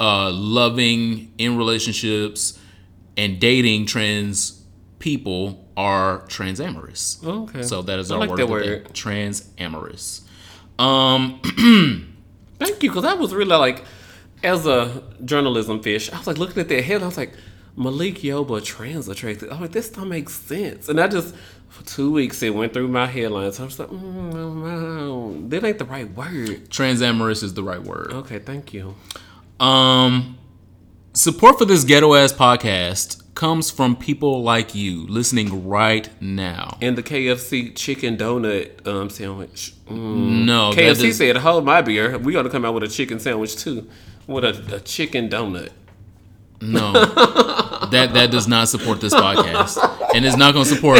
uh, 0.00 0.30
loving 0.30 1.32
in 1.38 1.56
relationships 1.56 2.58
and 3.16 3.40
dating 3.40 3.86
trans 3.86 4.62
people 4.98 5.68
are 5.76 6.20
transamorous. 6.28 7.24
Okay. 7.24 7.62
So 7.62 7.82
that 7.82 7.98
is 7.98 8.10
I 8.10 8.14
our 8.14 8.20
like 8.20 8.30
word. 8.30 8.38
that 8.38 8.42
of 8.44 8.48
the 8.48 8.54
word. 8.54 8.88
Transamorous. 8.94 10.22
Um, 10.78 11.40
Thank 12.58 12.82
you, 12.82 12.90
because 12.90 13.04
I 13.04 13.14
was 13.14 13.34
really 13.34 13.56
like, 13.56 13.84
as 14.42 14.66
a 14.66 15.02
journalism 15.24 15.82
fish, 15.82 16.12
I 16.12 16.18
was 16.18 16.26
like 16.26 16.38
looking 16.38 16.60
at 16.60 16.68
that 16.68 16.82
head. 16.82 17.02
I 17.02 17.06
was 17.06 17.16
like, 17.16 17.32
Malik 17.76 18.16
Yoba 18.18 18.64
trans 18.64 19.08
attracted. 19.08 19.48
I 19.48 19.52
was 19.52 19.60
like, 19.62 19.72
this 19.72 19.90
don't 19.90 20.08
make 20.08 20.28
sense. 20.30 20.88
And 20.88 21.00
I 21.00 21.08
just 21.08 21.34
for 21.68 21.84
two 21.84 22.12
weeks 22.12 22.40
it 22.42 22.54
went 22.54 22.72
through 22.72 22.88
my 22.88 23.06
headlines. 23.06 23.58
I 23.58 23.64
was 23.64 23.78
like, 23.78 23.88
mm, 23.88 24.32
no, 24.32 25.48
that 25.48 25.64
ain't 25.64 25.78
the 25.78 25.84
right 25.84 26.08
word. 26.14 26.70
Transamorous 26.70 27.42
is 27.42 27.54
the 27.54 27.64
right 27.64 27.82
word. 27.82 28.12
Okay, 28.12 28.38
thank 28.38 28.72
you. 28.72 28.94
Um, 29.60 30.38
support 31.12 31.58
for 31.58 31.64
this 31.64 31.84
ghetto 31.84 32.14
ass 32.14 32.32
podcast 32.32 33.22
comes 33.34 33.70
from 33.70 33.96
people 33.96 34.42
like 34.42 34.74
you 34.74 35.06
listening 35.06 35.66
right 35.66 36.08
now. 36.20 36.78
And 36.80 36.96
the 36.96 37.02
KFC 37.02 37.74
chicken 37.74 38.16
donut 38.16 38.86
um, 38.86 39.10
sandwich. 39.10 39.74
Mm. 39.86 40.44
No, 40.44 40.72
KFC 40.72 41.12
said, 41.12 41.36
hold 41.38 41.64
my 41.64 41.82
beer. 41.82 42.16
We 42.18 42.32
got 42.32 42.42
to 42.42 42.50
come 42.50 42.64
out 42.64 42.74
with 42.74 42.84
a 42.84 42.88
chicken 42.88 43.18
sandwich 43.18 43.56
too. 43.56 43.88
With 44.26 44.44
a, 44.44 44.76
a 44.76 44.80
chicken 44.80 45.28
donut. 45.28 45.70
No, 46.64 46.92
that 46.92 48.10
that 48.14 48.30
does 48.30 48.48
not 48.48 48.68
support 48.68 49.00
this 49.00 49.14
podcast, 49.14 49.78
and 50.14 50.24
it's 50.24 50.36
not 50.36 50.54
going 50.54 50.66
to 50.66 50.74
support 50.74 50.98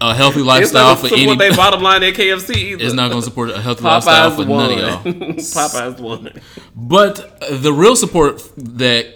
a 0.00 0.14
healthy 0.14 0.42
lifestyle 0.42 0.96
for 0.96 1.06
any. 1.06 1.36
their 1.36 1.54
bottom 1.54 1.82
line 1.82 2.02
at 2.02 2.14
KFC 2.14 2.56
either. 2.56 2.84
It's 2.84 2.94
not 2.94 3.10
going 3.10 3.22
to 3.22 3.28
support 3.28 3.50
a 3.50 3.60
healthy 3.60 3.84
lifestyle 3.84 4.30
for 4.30 4.42
Popeyes 4.42 4.48
none 4.48 4.72
of 4.72 4.78
y'all. 4.78 5.34
Popeyes 5.34 6.00
won. 6.00 6.40
But 6.74 7.40
the 7.50 7.72
real 7.72 7.96
support 7.96 8.42
that 8.56 9.14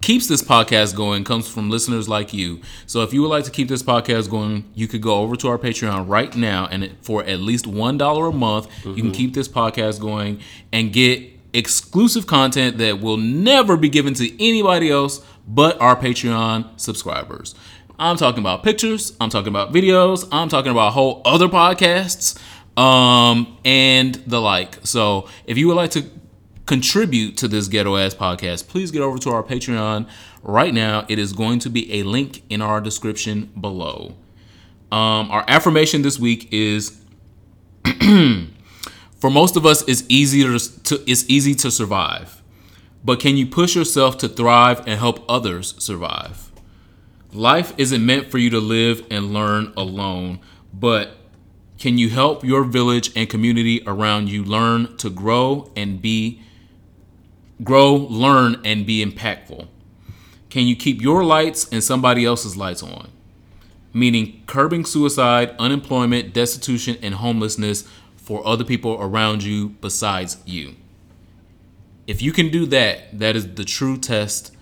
keeps 0.00 0.26
this 0.28 0.42
podcast 0.42 0.94
going 0.94 1.24
comes 1.24 1.48
from 1.48 1.70
listeners 1.70 2.08
like 2.08 2.32
you. 2.32 2.60
So 2.86 3.02
if 3.02 3.12
you 3.12 3.22
would 3.22 3.28
like 3.28 3.44
to 3.44 3.50
keep 3.50 3.68
this 3.68 3.82
podcast 3.82 4.30
going, 4.30 4.64
you 4.74 4.88
could 4.88 5.02
go 5.02 5.16
over 5.16 5.36
to 5.36 5.48
our 5.48 5.58
Patreon 5.58 6.08
right 6.08 6.34
now, 6.34 6.66
and 6.66 6.96
for 7.02 7.24
at 7.24 7.40
least 7.40 7.66
one 7.66 7.98
dollar 7.98 8.28
a 8.28 8.32
month, 8.32 8.68
you 8.84 8.94
can 8.94 9.04
mm-hmm. 9.04 9.12
keep 9.12 9.34
this 9.34 9.48
podcast 9.48 10.00
going 10.00 10.40
and 10.72 10.92
get 10.92 11.37
exclusive 11.52 12.26
content 12.26 12.78
that 12.78 13.00
will 13.00 13.16
never 13.16 13.76
be 13.76 13.88
given 13.88 14.14
to 14.14 14.44
anybody 14.44 14.90
else 14.90 15.24
but 15.46 15.80
our 15.80 15.96
Patreon 15.96 16.78
subscribers. 16.78 17.54
I'm 17.98 18.16
talking 18.16 18.40
about 18.40 18.62
pictures. 18.62 19.16
I'm 19.20 19.30
talking 19.30 19.48
about 19.48 19.72
videos. 19.72 20.28
I'm 20.30 20.48
talking 20.48 20.70
about 20.70 20.92
whole 20.92 21.22
other 21.24 21.48
podcasts 21.48 22.38
um, 22.78 23.58
and 23.64 24.14
the 24.26 24.40
like. 24.40 24.78
So 24.86 25.28
if 25.46 25.58
you 25.58 25.66
would 25.68 25.76
like 25.76 25.90
to 25.92 26.04
contribute 26.66 27.36
to 27.38 27.48
this 27.48 27.66
ghetto 27.66 27.96
ass 27.96 28.14
podcast, 28.14 28.68
please 28.68 28.90
get 28.90 29.02
over 29.02 29.18
to 29.18 29.30
our 29.30 29.42
Patreon 29.42 30.08
right 30.42 30.72
now. 30.72 31.06
It 31.08 31.18
is 31.18 31.32
going 31.32 31.58
to 31.60 31.70
be 31.70 32.00
a 32.00 32.02
link 32.04 32.42
in 32.48 32.62
our 32.62 32.80
description 32.80 33.50
below. 33.60 34.14
Um, 34.92 35.30
our 35.30 35.44
affirmation 35.48 36.02
this 36.02 36.18
week 36.18 36.48
is 36.52 37.02
for 39.18 39.30
most 39.30 39.56
of 39.56 39.66
us 39.66 39.82
it's 39.88 40.04
easy 40.08 40.42
to, 40.42 40.82
to 40.84 41.10
it's 41.10 41.28
easy 41.28 41.54
to 41.56 41.70
survive. 41.70 42.42
But 43.04 43.20
can 43.20 43.36
you 43.36 43.46
push 43.46 43.74
yourself 43.76 44.18
to 44.18 44.28
thrive 44.28 44.80
and 44.80 44.98
help 44.98 45.24
others 45.28 45.74
survive? 45.82 46.50
Life 47.32 47.72
isn't 47.78 48.04
meant 48.04 48.30
for 48.30 48.38
you 48.38 48.50
to 48.50 48.58
live 48.58 49.06
and 49.10 49.32
learn 49.32 49.72
alone, 49.76 50.40
but 50.72 51.16
can 51.78 51.96
you 51.96 52.10
help 52.10 52.42
your 52.42 52.64
village 52.64 53.12
and 53.14 53.28
community 53.28 53.82
around 53.86 54.28
you 54.28 54.42
learn 54.42 54.96
to 54.96 55.10
grow 55.10 55.70
and 55.76 56.02
be 56.02 56.42
grow, 57.62 57.94
learn 57.94 58.60
and 58.64 58.84
be 58.84 59.04
impactful? 59.04 59.68
Can 60.50 60.66
you 60.66 60.74
keep 60.74 61.00
your 61.00 61.24
lights 61.24 61.68
and 61.70 61.84
somebody 61.84 62.24
else's 62.24 62.56
lights 62.56 62.82
on? 62.82 63.10
Meaning 63.92 64.42
curbing 64.46 64.84
suicide, 64.84 65.54
unemployment, 65.58 66.32
destitution 66.32 66.96
and 67.02 67.14
homelessness 67.14 67.84
for 68.28 68.46
other 68.46 68.62
people 68.62 68.98
around 69.00 69.42
you 69.42 69.70
besides 69.80 70.36
you. 70.44 70.76
If 72.06 72.20
you 72.20 72.30
can 72.30 72.50
do 72.50 72.66
that, 72.66 73.18
that 73.18 73.36
is 73.36 73.54
the 73.54 73.64
true 73.64 73.96
test 73.96 74.54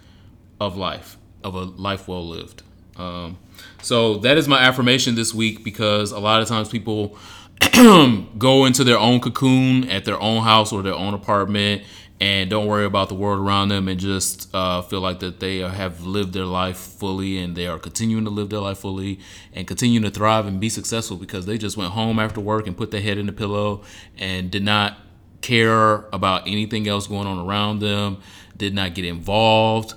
of 0.60 0.76
life, 0.76 1.18
of 1.42 1.56
a 1.56 1.62
life 1.62 2.06
well 2.06 2.24
lived. 2.24 2.62
Um, 2.96 3.38
so 3.82 4.18
that 4.18 4.38
is 4.38 4.46
my 4.46 4.60
affirmation 4.60 5.16
this 5.16 5.34
week 5.34 5.64
because 5.64 6.12
a 6.12 6.20
lot 6.20 6.40
of 6.40 6.46
times 6.46 6.68
people 6.68 7.18
go 8.38 8.66
into 8.66 8.84
their 8.84 9.00
own 9.00 9.18
cocoon 9.18 9.90
at 9.90 10.04
their 10.04 10.20
own 10.20 10.44
house 10.44 10.72
or 10.72 10.80
their 10.82 10.94
own 10.94 11.12
apartment 11.12 11.82
and 12.20 12.48
don't 12.48 12.66
worry 12.66 12.86
about 12.86 13.08
the 13.08 13.14
world 13.14 13.40
around 13.40 13.68
them 13.68 13.88
and 13.88 14.00
just 14.00 14.52
uh, 14.54 14.80
feel 14.82 15.00
like 15.00 15.20
that 15.20 15.38
they 15.40 15.58
have 15.58 16.06
lived 16.06 16.32
their 16.32 16.46
life 16.46 16.78
fully 16.78 17.38
and 17.38 17.54
they 17.54 17.66
are 17.66 17.78
continuing 17.78 18.24
to 18.24 18.30
live 18.30 18.48
their 18.48 18.60
life 18.60 18.78
fully 18.78 19.20
and 19.52 19.66
continuing 19.66 20.02
to 20.02 20.10
thrive 20.10 20.46
and 20.46 20.58
be 20.58 20.70
successful 20.70 21.16
because 21.16 21.44
they 21.44 21.58
just 21.58 21.76
went 21.76 21.92
home 21.92 22.18
after 22.18 22.40
work 22.40 22.66
and 22.66 22.76
put 22.76 22.90
their 22.90 23.02
head 23.02 23.18
in 23.18 23.26
the 23.26 23.32
pillow 23.32 23.82
and 24.16 24.50
did 24.50 24.62
not 24.62 24.96
care 25.42 26.06
about 26.12 26.46
anything 26.48 26.88
else 26.88 27.06
going 27.06 27.26
on 27.26 27.38
around 27.46 27.80
them, 27.80 28.18
did 28.56 28.74
not 28.74 28.94
get 28.94 29.04
involved, 29.04 29.94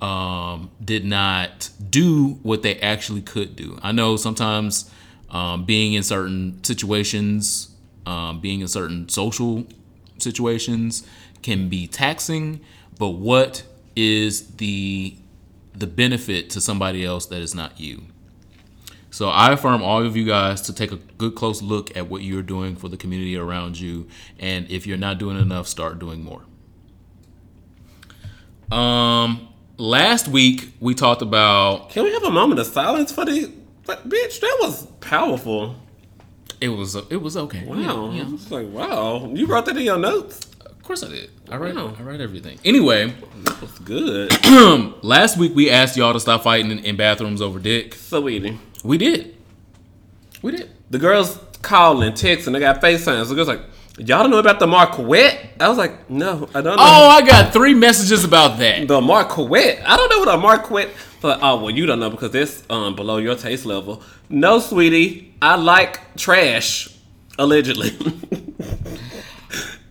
um, 0.00 0.70
did 0.84 1.04
not 1.04 1.70
do 1.90 2.38
what 2.42 2.62
they 2.62 2.78
actually 2.78 3.22
could 3.22 3.56
do. 3.56 3.76
I 3.82 3.90
know 3.90 4.16
sometimes 4.16 4.88
um, 5.30 5.64
being 5.64 5.94
in 5.94 6.04
certain 6.04 6.62
situations, 6.62 7.74
um, 8.06 8.40
being 8.40 8.60
in 8.60 8.68
certain 8.68 9.08
social 9.08 9.66
situations 10.18 11.06
can 11.46 11.68
be 11.68 11.86
taxing, 11.86 12.60
but 12.98 13.10
what 13.10 13.62
is 13.94 14.56
the 14.56 15.16
the 15.72 15.86
benefit 15.86 16.50
to 16.50 16.60
somebody 16.60 17.04
else 17.04 17.26
that 17.26 17.40
is 17.40 17.54
not 17.54 17.78
you? 17.78 18.02
So 19.10 19.28
I 19.28 19.52
affirm 19.52 19.80
all 19.80 20.02
of 20.04 20.16
you 20.16 20.26
guys 20.26 20.60
to 20.62 20.74
take 20.74 20.90
a 20.90 20.96
good 20.96 21.36
close 21.36 21.62
look 21.62 21.96
at 21.96 22.08
what 22.08 22.22
you're 22.22 22.42
doing 22.42 22.74
for 22.74 22.88
the 22.88 22.96
community 22.96 23.36
around 23.36 23.78
you, 23.78 24.08
and 24.40 24.68
if 24.68 24.88
you're 24.88 24.98
not 24.98 25.18
doing 25.18 25.38
enough, 25.40 25.68
start 25.68 26.00
doing 26.00 26.24
more. 26.24 26.42
Um, 28.76 29.48
last 29.76 30.26
week 30.26 30.72
we 30.80 30.94
talked 30.94 31.22
about 31.22 31.90
Can 31.90 32.02
we 32.02 32.12
have 32.12 32.24
a 32.24 32.30
moment 32.32 32.58
of 32.58 32.66
silence 32.66 33.12
for 33.12 33.24
the 33.24 33.52
bitch? 33.84 34.40
That 34.40 34.58
was 34.60 34.86
powerful. 35.00 35.76
it 36.60 36.70
was 36.70 36.96
it 36.96 37.22
was 37.22 37.36
okay. 37.36 37.64
Wow. 37.64 38.10
Yeah, 38.10 38.24
yeah. 38.24 38.34
It's 38.34 38.50
like 38.50 38.68
wow. 38.68 39.30
You 39.32 39.46
wrote 39.46 39.66
that 39.66 39.76
in 39.76 39.84
your 39.84 39.98
notes. 39.98 40.55
Of 40.86 40.88
course 40.88 41.02
I 41.02 41.08
did. 41.08 41.30
I 41.50 41.56
read 41.56 41.74
Wow. 41.74 41.96
I 41.98 42.02
read 42.02 42.20
everything. 42.20 42.60
Anyway, 42.64 43.12
That 43.42 43.60
was 43.60 43.72
good. 43.80 44.30
last 45.02 45.36
week 45.36 45.52
we 45.52 45.68
asked 45.68 45.96
y'all 45.96 46.12
to 46.12 46.20
stop 46.20 46.44
fighting 46.44 46.70
in, 46.70 46.78
in 46.78 46.94
bathrooms 46.94 47.42
over 47.42 47.58
dick. 47.58 47.96
Sweetie. 47.96 48.56
We 48.84 48.96
did. 48.96 49.34
We 50.42 50.52
did. 50.52 50.70
The 50.90 51.00
girls 51.00 51.40
calling, 51.60 52.12
texting, 52.12 52.52
they 52.52 52.60
got 52.60 52.80
FaceTime. 52.80 53.24
So 53.24 53.24
the 53.24 53.34
girls 53.34 53.48
like, 53.48 53.62
Y'all 53.98 54.22
don't 54.22 54.30
know 54.30 54.38
about 54.38 54.60
the 54.60 54.66
Marquette? 54.68 55.54
I 55.58 55.68
was 55.68 55.76
like, 55.76 56.08
no, 56.08 56.48
I 56.54 56.60
don't 56.60 56.76
know. 56.76 56.82
Oh, 56.84 57.08
I 57.08 57.26
got 57.26 57.52
three 57.52 57.74
messages 57.74 58.22
about 58.22 58.58
that. 58.60 58.86
The 58.86 59.00
Marquette. 59.00 59.82
I 59.84 59.96
don't 59.96 60.08
know 60.08 60.18
what 60.20 60.28
a 60.28 60.38
Marquette. 60.38 60.90
But 61.20 61.40
oh 61.42 61.62
well, 61.62 61.70
you 61.70 61.84
don't 61.86 61.98
know 61.98 62.10
because 62.10 62.32
it's 62.32 62.62
um 62.70 62.94
below 62.94 63.16
your 63.16 63.34
taste 63.34 63.66
level. 63.66 64.02
No, 64.28 64.60
sweetie, 64.60 65.34
I 65.42 65.56
like 65.56 66.14
trash. 66.16 66.90
Allegedly, 67.38 67.90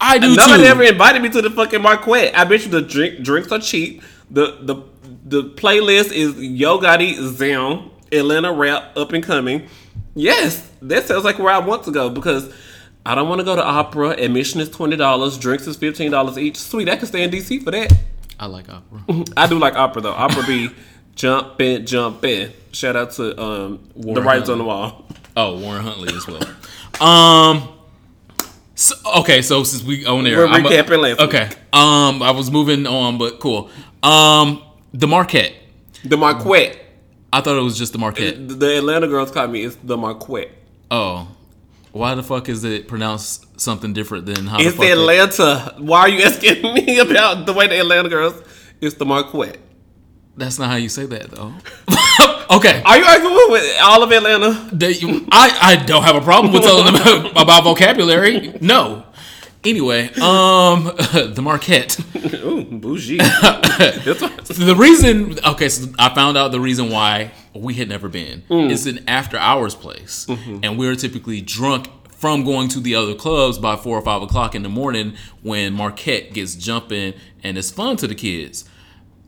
I 0.05 0.19
do 0.19 0.35
nobody 0.35 0.63
too. 0.63 0.69
ever 0.69 0.83
invited 0.83 1.21
me 1.23 1.29
to 1.29 1.41
the 1.41 1.49
fucking 1.49 1.81
Marquette. 1.81 2.37
I 2.37 2.43
bet 2.43 2.63
you 2.63 2.69
the 2.69 2.81
drink 2.81 3.23
drinks 3.23 3.51
are 3.51 3.59
cheap. 3.59 4.03
The 4.29 4.57
the 4.61 4.83
the 5.25 5.49
playlist 5.49 6.11
is 6.11 6.37
Yo 6.37 6.77
Gotti, 6.79 7.15
Zam, 7.35 7.89
Atlanta 8.11 8.53
rap, 8.53 8.95
up 8.95 9.13
and 9.13 9.23
coming. 9.23 9.67
Yes, 10.13 10.69
that 10.83 11.05
sounds 11.05 11.23
like 11.23 11.39
where 11.39 11.51
I 11.51 11.57
want 11.57 11.85
to 11.85 11.91
go 11.91 12.11
because 12.11 12.53
I 13.03 13.15
don't 13.15 13.27
want 13.27 13.39
to 13.39 13.45
go 13.45 13.55
to 13.55 13.63
opera. 13.65 14.09
Admission 14.11 14.61
is 14.61 14.69
twenty 14.69 14.95
dollars. 14.95 15.39
Drinks 15.39 15.65
is 15.65 15.75
fifteen 15.75 16.11
dollars 16.11 16.37
each. 16.37 16.57
Sweet, 16.57 16.87
I 16.87 16.97
can 16.97 17.07
stay 17.07 17.23
in 17.23 17.31
DC 17.31 17.63
for 17.63 17.71
that. 17.71 17.91
I 18.39 18.45
like 18.45 18.69
opera. 18.69 19.23
I 19.37 19.47
do 19.47 19.57
like 19.57 19.73
opera 19.75 20.03
though. 20.03 20.13
Opera 20.13 20.45
be 20.45 20.69
jumping, 21.15 21.83
jumping. 21.87 22.51
Shout 22.73 22.95
out 22.95 23.09
to 23.13 23.41
um, 23.41 23.89
the 23.95 24.07
Warren 24.07 24.23
writers 24.23 24.49
on 24.49 24.59
the 24.59 24.65
wall. 24.65 25.07
Oh, 25.35 25.57
Warren 25.57 25.81
Huntley 25.81 26.13
as 26.15 26.27
well. 26.27 26.43
Um. 27.01 27.74
So, 28.75 28.95
okay, 29.19 29.41
so 29.41 29.63
since 29.63 29.83
we 29.83 30.05
own 30.05 30.27
air, 30.27 30.37
We're 30.39 30.47
I'm 30.47 30.65
a- 30.65 30.69
recapping 30.69 31.01
last 31.01 31.19
week. 31.19 31.27
Okay. 31.33 31.49
Um, 31.71 32.21
I 32.21 32.31
was 32.31 32.51
moving 32.51 32.85
on, 32.85 33.17
but 33.17 33.39
cool. 33.39 33.69
Um, 34.03 34.61
the 34.93 35.07
Marquette. 35.07 35.53
The 36.03 36.17
Marquette. 36.17 36.77
I 37.31 37.41
thought 37.41 37.57
it 37.57 37.61
was 37.63 37.77
just 37.77 37.93
the 37.93 37.99
Marquette. 37.99 38.35
The 38.47 38.77
Atlanta 38.77 39.07
girls 39.07 39.31
call 39.31 39.47
me. 39.47 39.63
It's 39.63 39.75
the 39.77 39.97
Marquette. 39.97 40.51
Oh, 40.91 41.27
why 41.91 42.13
the 42.15 42.23
fuck 42.23 42.49
is 42.49 42.63
it 42.65 42.87
pronounced 42.87 43.59
something 43.59 43.93
different 43.93 44.25
than 44.25 44.45
how 44.47 44.57
It's 44.57 44.65
the 44.65 44.71
fuck 44.71 44.79
the 44.85 44.87
it- 44.91 44.97
Atlanta. 44.99 45.75
Why 45.79 45.99
are 46.01 46.09
you 46.09 46.21
asking 46.23 46.61
me 46.73 46.99
about 46.99 47.45
the 47.45 47.53
way 47.53 47.67
the 47.67 47.79
Atlanta 47.79 48.09
girls? 48.09 48.41
It's 48.81 48.95
the 48.95 49.05
Marquette. 49.05 49.57
That's 50.37 50.59
not 50.59 50.69
how 50.69 50.75
you 50.75 50.89
say 50.89 51.05
that 51.05 51.31
though. 51.31 51.53
okay. 52.57 52.81
Are 52.85 52.97
you 52.97 53.05
arguing 53.05 53.51
with 53.51 53.77
all 53.81 54.03
of 54.03 54.11
Atlanta? 54.11 54.69
They- 54.73 54.95
I, 55.31 55.57
I 55.61 55.75
don't 55.85 56.03
have 56.03 56.15
a 56.15 56.21
problem 56.21 56.53
with 56.53 56.63
telling 56.63 56.93
them 56.93 57.25
about 57.35 57.63
vocabulary. 57.63 58.53
No. 58.61 59.03
Anyway, 59.63 60.09
um, 60.21 60.83
the 61.33 61.39
Marquette. 61.41 61.97
Ooh, 62.43 62.63
bougie. 62.65 63.17
The 63.17 64.75
reason, 64.77 65.39
okay, 65.43 65.69
so 65.69 65.91
I 65.97 66.13
found 66.13 66.37
out 66.37 66.51
the 66.51 66.59
reason 66.59 66.89
why 66.91 67.31
we 67.55 67.73
had 67.73 67.89
never 67.89 68.07
been. 68.07 68.43
Mm. 68.49 68.71
It's 68.71 68.85
an 68.85 68.99
after 69.07 69.37
hours 69.37 69.73
place, 69.73 70.25
Mm-hmm. 70.27 70.59
and 70.63 70.77
we're 70.77 70.95
typically 70.95 71.41
drunk 71.41 71.87
from 72.11 72.43
going 72.43 72.67
to 72.69 72.79
the 72.79 72.93
other 72.95 73.15
clubs 73.15 73.57
by 73.57 73.75
four 73.75 73.97
or 73.97 74.01
five 74.03 74.21
o'clock 74.21 74.53
in 74.53 74.61
the 74.63 74.69
morning 74.69 75.15
when 75.41 75.73
Marquette 75.73 76.33
gets 76.33 76.53
jumping 76.55 77.13
and 77.43 77.57
it's 77.57 77.71
fun 77.71 77.97
to 77.97 78.07
the 78.07 78.15
kids. 78.15 78.65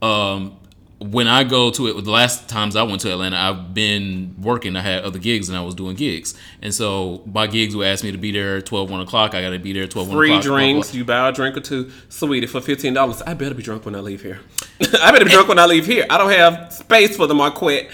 Um, 0.02 0.58
when 1.00 1.28
I 1.28 1.44
go 1.44 1.70
to 1.72 1.88
it, 1.88 2.04
the 2.04 2.10
last 2.12 2.50
times 2.50 2.76
I 2.76 2.82
went 2.84 3.02
to 3.02 3.12
Atlanta, 3.12 3.38
I've 3.38 3.74
been 3.74 4.36
working. 4.42 4.76
I 4.76 4.82
had 4.82 5.04
other 5.04 5.20
gigs 5.20 5.48
and 5.48 5.58
I 5.58 5.62
was 5.62 5.76
doing 5.76 5.96
gigs. 5.96 6.34
And 6.62 6.74
so 6.74 7.22
my 7.32 7.46
gigs 7.46 7.76
would 7.76 7.86
ask 7.86 8.04
me 8.04 8.12
to 8.12 8.18
be 8.18 8.32
there 8.32 8.58
at 8.58 8.66
12, 8.66 8.90
1 8.90 9.02
o'clock. 9.02 9.36
I 9.36 9.42
got 9.42 9.52
to 9.52 9.60
be 9.60 9.74
there 9.74 9.84
at 9.84 9.92
12, 9.92 10.08
1 10.08 10.18
Free 10.18 10.30
o'clock. 10.30 10.44
blah, 10.44 10.50
blah, 10.50 10.58
drinks. 10.58 10.96
You 10.96 11.06
buy 11.06 11.30
a 11.30 11.32
drink 11.32 11.56
or 11.56 11.60
two, 11.62 11.92
sweetie, 12.10 12.48
for 12.48 12.62
fifteen 12.62 12.94
dollars. 12.96 13.22
I 13.22 13.36
better 13.36 13.54
be 13.54 13.62
drunk 13.62 13.86
when 13.86 13.94
I 13.96 14.00
leave 14.00 14.24
here. 14.24 14.40
I 15.02 15.12
better 15.12 15.26
be 15.26 15.32
drunk 15.32 15.48
when 15.50 15.60
I 15.60 15.66
leave 15.68 15.86
here. 15.86 16.06
I 16.10 16.18
don't 16.18 16.32
have 16.32 16.74
space 16.74 17.16
for 17.16 17.28
the 17.28 17.36
Marquette. 17.36 17.90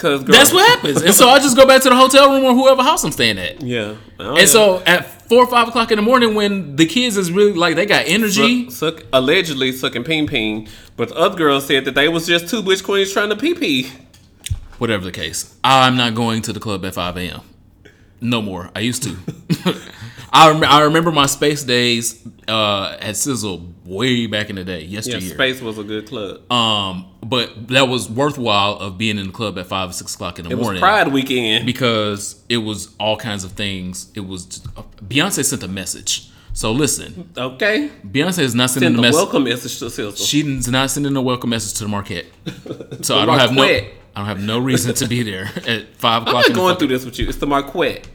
Cause 0.00 0.24
girl, 0.24 0.32
That's 0.32 0.50
what 0.50 0.66
happens. 0.66 1.02
And 1.02 1.14
so 1.14 1.28
I 1.28 1.38
just 1.40 1.56
go 1.56 1.66
back 1.66 1.82
to 1.82 1.90
the 1.90 1.94
hotel 1.94 2.32
room 2.32 2.42
or 2.44 2.54
whoever 2.54 2.82
house 2.82 3.04
I'm 3.04 3.12
staying 3.12 3.38
at. 3.38 3.60
Yeah. 3.60 3.96
And 4.18 4.48
so 4.48 4.82
at 4.86 5.28
four 5.28 5.44
or 5.44 5.46
five 5.46 5.68
o'clock 5.68 5.90
in 5.90 5.96
the 5.96 6.02
morning, 6.02 6.34
when 6.34 6.76
the 6.76 6.86
kids 6.86 7.18
is 7.18 7.30
really 7.30 7.52
like 7.52 7.76
they 7.76 7.84
got 7.84 8.06
energy, 8.06 8.70
suck, 8.70 9.00
suck, 9.00 9.06
allegedly 9.12 9.72
sucking 9.72 10.04
ping 10.04 10.26
ping, 10.26 10.68
but 10.96 11.10
the 11.10 11.16
other 11.16 11.36
girl 11.36 11.60
said 11.60 11.84
that 11.84 11.94
they 11.94 12.08
was 12.08 12.26
just 12.26 12.48
two 12.48 12.62
bitch 12.62 12.82
queens 12.82 13.12
trying 13.12 13.28
to 13.28 13.36
pee 13.36 13.52
pee. 13.52 13.92
whatever 14.78 15.04
the 15.04 15.12
case, 15.12 15.54
I'm 15.62 15.96
not 15.96 16.14
going 16.14 16.40
to 16.42 16.52
the 16.54 16.60
club 16.60 16.82
at 16.86 16.94
5 16.94 17.18
a.m. 17.18 17.42
No 18.22 18.40
more. 18.40 18.70
I 18.74 18.80
used 18.80 19.02
to. 19.02 19.16
I, 20.32 20.50
rem- 20.50 20.64
I 20.64 20.82
remember 20.82 21.10
my 21.10 21.26
space 21.26 21.64
days 21.64 22.24
uh, 22.46 22.96
at 23.00 23.16
Sizzle 23.16 23.72
way 23.84 24.26
back 24.26 24.48
in 24.50 24.56
the 24.56 24.64
day, 24.64 24.82
Yeah. 24.84 25.00
Space 25.00 25.60
was 25.60 25.76
a 25.78 25.82
good 25.84 26.06
club. 26.08 26.50
Um, 26.52 27.06
but 27.22 27.68
that 27.68 27.88
was 27.88 28.08
worthwhile 28.08 28.74
of 28.78 28.96
being 28.96 29.18
in 29.18 29.26
the 29.26 29.32
club 29.32 29.58
at 29.58 29.66
five 29.66 29.90
or 29.90 29.92
six 29.92 30.14
o'clock 30.14 30.38
in 30.38 30.44
the 30.48 30.50
morning. 30.56 30.68
it 30.68 30.72
was 30.74 30.80
Pride 30.80 31.08
Weekend. 31.08 31.66
because 31.66 32.40
it 32.48 32.58
was 32.58 32.94
all 33.00 33.16
kinds 33.16 33.42
of 33.44 33.52
things. 33.52 34.10
It 34.14 34.20
was 34.20 34.60
Beyonce 35.04 35.44
sent 35.44 35.62
a 35.64 35.68
message. 35.68 36.28
So 36.52 36.72
listen, 36.72 37.30
Okay. 37.36 37.90
Beyonce 38.06 38.40
is 38.40 38.54
not 38.54 38.70
sending 38.70 38.88
Send 38.90 38.98
a 38.98 39.02
message. 39.02 39.14
welcome 39.16 39.44
message 39.44 39.78
to 39.80 39.90
Sizzle. 39.90 40.12
She's 40.24 40.68
not 40.68 40.90
sending 40.90 41.16
a 41.16 41.22
welcome 41.22 41.50
message 41.50 41.76
to 41.78 41.84
the 41.84 41.88
Marquette. 41.88 42.26
So 43.04 43.18
I 43.18 43.24
don't 43.24 43.38
have 43.38 43.52
no. 43.52 43.62
I 43.62 43.90
don't 44.16 44.26
have 44.26 44.42
no 44.42 44.58
reason 44.58 44.94
to 44.96 45.06
be 45.08 45.22
there 45.22 45.44
at 45.66 45.94
five 45.96 46.22
o'clock. 46.22 46.26
I'm 46.26 46.32
not 46.34 46.46
in 46.46 46.52
the 46.52 46.58
going 46.58 46.76
through 46.76 46.88
this 46.88 47.04
with 47.04 47.18
you. 47.18 47.28
It's 47.28 47.38
the 47.38 47.46
Marquette. 47.46 48.06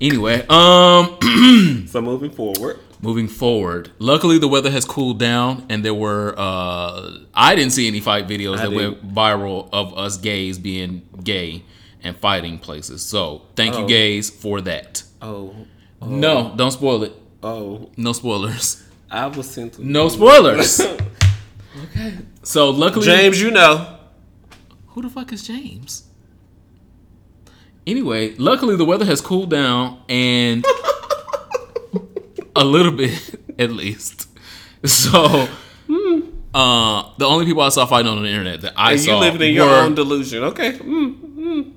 Anyway, 0.00 0.44
um, 0.48 1.16
So 1.86 2.00
moving 2.02 2.30
forward. 2.30 2.78
moving 3.00 3.28
forward. 3.28 3.90
Luckily, 3.98 4.38
the 4.38 4.48
weather 4.48 4.70
has 4.70 4.84
cooled 4.84 5.18
down, 5.18 5.64
and 5.70 5.84
there 5.84 5.94
were. 5.94 6.34
Uh, 6.36 7.18
I 7.32 7.54
didn't 7.54 7.72
see 7.72 7.86
any 7.86 8.00
fight 8.00 8.26
videos 8.26 8.56
that 8.56 8.70
didn't. 8.70 9.02
went 9.02 9.14
viral 9.14 9.68
of 9.72 9.96
us 9.96 10.16
gays 10.18 10.58
being 10.58 11.02
gay 11.22 11.62
and 12.02 12.16
fighting 12.16 12.58
places. 12.58 13.02
So 13.02 13.42
thank 13.56 13.74
you, 13.76 13.84
Oh. 13.84 13.88
gays, 13.88 14.30
for 14.30 14.60
that. 14.62 15.04
Oh. 15.22 15.54
No, 16.04 16.52
don't 16.56 16.72
spoil 16.72 17.04
it. 17.04 17.12
Oh. 17.42 17.88
No 17.96 18.12
spoilers. 18.12 18.82
I 19.10 19.26
was 19.28 19.48
sent 19.48 19.74
to 19.74 19.86
No 19.86 20.08
spoilers. 20.08 20.80
okay. 21.84 22.14
So 22.42 22.70
luckily, 22.70 23.06
James, 23.06 23.40
you 23.40 23.50
know. 23.52 23.96
Who 24.88 25.02
the 25.02 25.08
fuck 25.08 25.32
is 25.32 25.46
James? 25.46 26.04
Anyway, 27.86 28.34
luckily 28.36 28.76
the 28.76 28.84
weather 28.84 29.04
has 29.04 29.20
cooled 29.20 29.50
down 29.50 30.00
and 30.08 30.64
a 32.56 32.64
little 32.64 32.92
bit 32.92 33.40
at 33.58 33.70
least. 33.70 34.28
So 34.84 35.48
uh 36.54 37.02
the 37.18 37.24
only 37.26 37.44
people 37.46 37.62
I 37.62 37.68
saw 37.70 37.84
fighting 37.86 38.10
on 38.10 38.22
the 38.22 38.28
internet 38.28 38.60
that 38.62 38.72
I 38.76 38.92
And 38.92 39.00
saw 39.00 39.14
you 39.14 39.16
living 39.18 39.48
in 39.50 39.54
your 39.54 39.66
were- 39.68 39.74
own 39.76 39.94
delusion. 39.94 40.44
Okay. 40.44 40.72
Mm. 40.72 41.72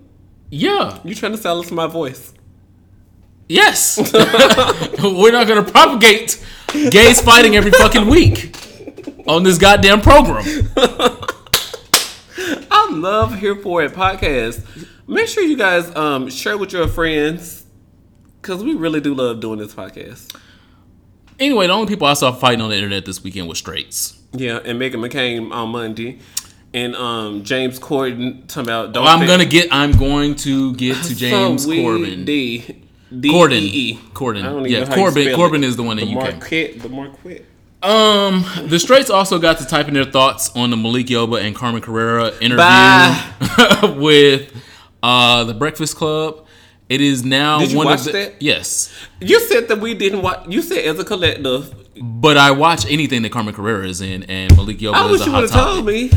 Yeah. 0.50 1.00
You 1.04 1.14
trying 1.16 1.34
to 1.34 1.38
silence 1.38 1.72
my 1.72 1.88
voice. 1.88 2.34
Yes. 3.50 3.98
We're 5.04 5.32
not 5.32 5.48
gonna 5.48 5.64
propagate 5.64 6.44
gays 6.90 7.22
fighting 7.22 7.56
every 7.56 7.72
fucking 7.72 8.08
week 8.08 8.56
on 9.28 9.44
this 9.44 9.58
goddamn 9.58 10.02
program. 10.02 10.46
Love 12.98 13.36
Here 13.40 13.56
For 13.56 13.84
It 13.84 13.94
podcast. 13.94 14.64
Make 15.08 15.28
sure 15.28 15.44
you 15.44 15.58
guys 15.58 15.94
um, 15.96 16.30
share 16.30 16.58
with 16.58 16.74
your 16.74 16.88
friends 16.88 17.66
because 18.42 18.64
we 18.64 18.74
really 18.74 19.00
do 19.00 19.14
love 19.14 19.40
doing 19.40 19.60
this 19.60 19.74
podcast. 19.74 20.36
Anyway, 21.40 21.68
the 21.68 21.74
only 21.74 21.88
people 21.88 22.08
I 22.08 22.14
saw 22.14 22.32
fighting 22.32 22.62
on 22.62 22.70
the 22.70 22.76
internet 22.76 23.06
this 23.06 23.24
weekend 23.24 23.48
was 23.48 23.60
straights. 23.60 24.20
Yeah, 24.34 24.60
and 24.66 24.80
Meghan 24.82 24.96
McCain 24.96 25.52
on 25.52 25.70
Monday. 25.70 26.20
And 26.74 26.96
um, 26.96 27.44
James 27.44 27.80
Corden 27.80 28.46
talking 28.48 28.64
about 28.64 28.92
don't 28.92 29.08
I'm 29.08 29.26
gonna 29.26 29.46
get. 29.46 29.70
I'm 29.72 29.94
going 29.94 30.36
to 30.36 30.76
get 30.76 31.02
to 31.06 31.16
James 31.16 31.64
So 31.64 31.72
Corbin. 31.74 32.26
D. 32.26 32.84
D 33.18 33.30
Corden. 33.32 33.54
E. 33.62 33.98
Corden. 34.14 34.40
I 34.40 34.50
don't 34.50 34.60
even 34.66 34.72
Yeah, 34.72 34.80
know 34.82 34.86
how 34.88 34.96
Corbin- 34.96 35.36
Corbin 35.36 35.64
it. 35.64 35.68
is 35.68 35.78
the 35.78 35.84
one 35.84 35.98
in 35.98 36.08
the 36.10 36.20
UK. 36.20 36.34
Marquette, 36.34 36.80
the 36.82 36.90
Marquette. 36.90 37.46
Um, 37.84 38.44
the 38.66 38.80
Straits 38.80 39.10
also 39.10 39.38
got 39.40 39.60
to 39.60 39.66
type 39.66 39.88
in 39.88 39.94
their 39.94 40.04
thoughts 40.06 40.50
on 40.56 40.72
the 40.72 40.78
Malik 40.78 41.08
Yoba 41.08 41.42
and 41.42 41.56
Carmen 41.56 41.82
Carrera 41.82 42.32
interview 42.42 43.96
with 44.02 44.52
uh 45.04 45.44
the 45.44 45.54
Breakfast 45.54 45.96
Club. 45.96 46.46
It 46.90 47.02
is 47.02 47.24
now 47.24 47.60
Did 47.60 47.72
you 47.72 47.78
one 47.78 47.88
watch 47.88 48.00
of 48.00 48.06
the 48.06 48.12
that? 48.14 48.42
yes, 48.42 48.94
You 49.20 49.40
said 49.42 49.68
that 49.68 49.80
we 49.80 49.94
didn't 49.94 50.22
watch. 50.22 50.46
You 50.48 50.62
said 50.62 50.86
as 50.86 50.98
a 51.00 51.04
collective. 51.06 51.74
but 52.02 52.38
I 52.38 52.52
watch 52.52 52.90
anything 52.90 53.22
that 53.24 53.32
Carmen 53.32 53.54
Carrera 53.54 53.88
is 53.88 54.02
in, 54.02 54.24
and 54.24 54.56
Malik 54.56 54.80
Yoba 54.80 54.94
I 54.94 55.06
is 55.06 55.12
wish 55.20 55.26
you 55.28 55.34
would 55.34 55.42
have 55.42 55.52
told 55.52 55.86
me, 55.86 56.12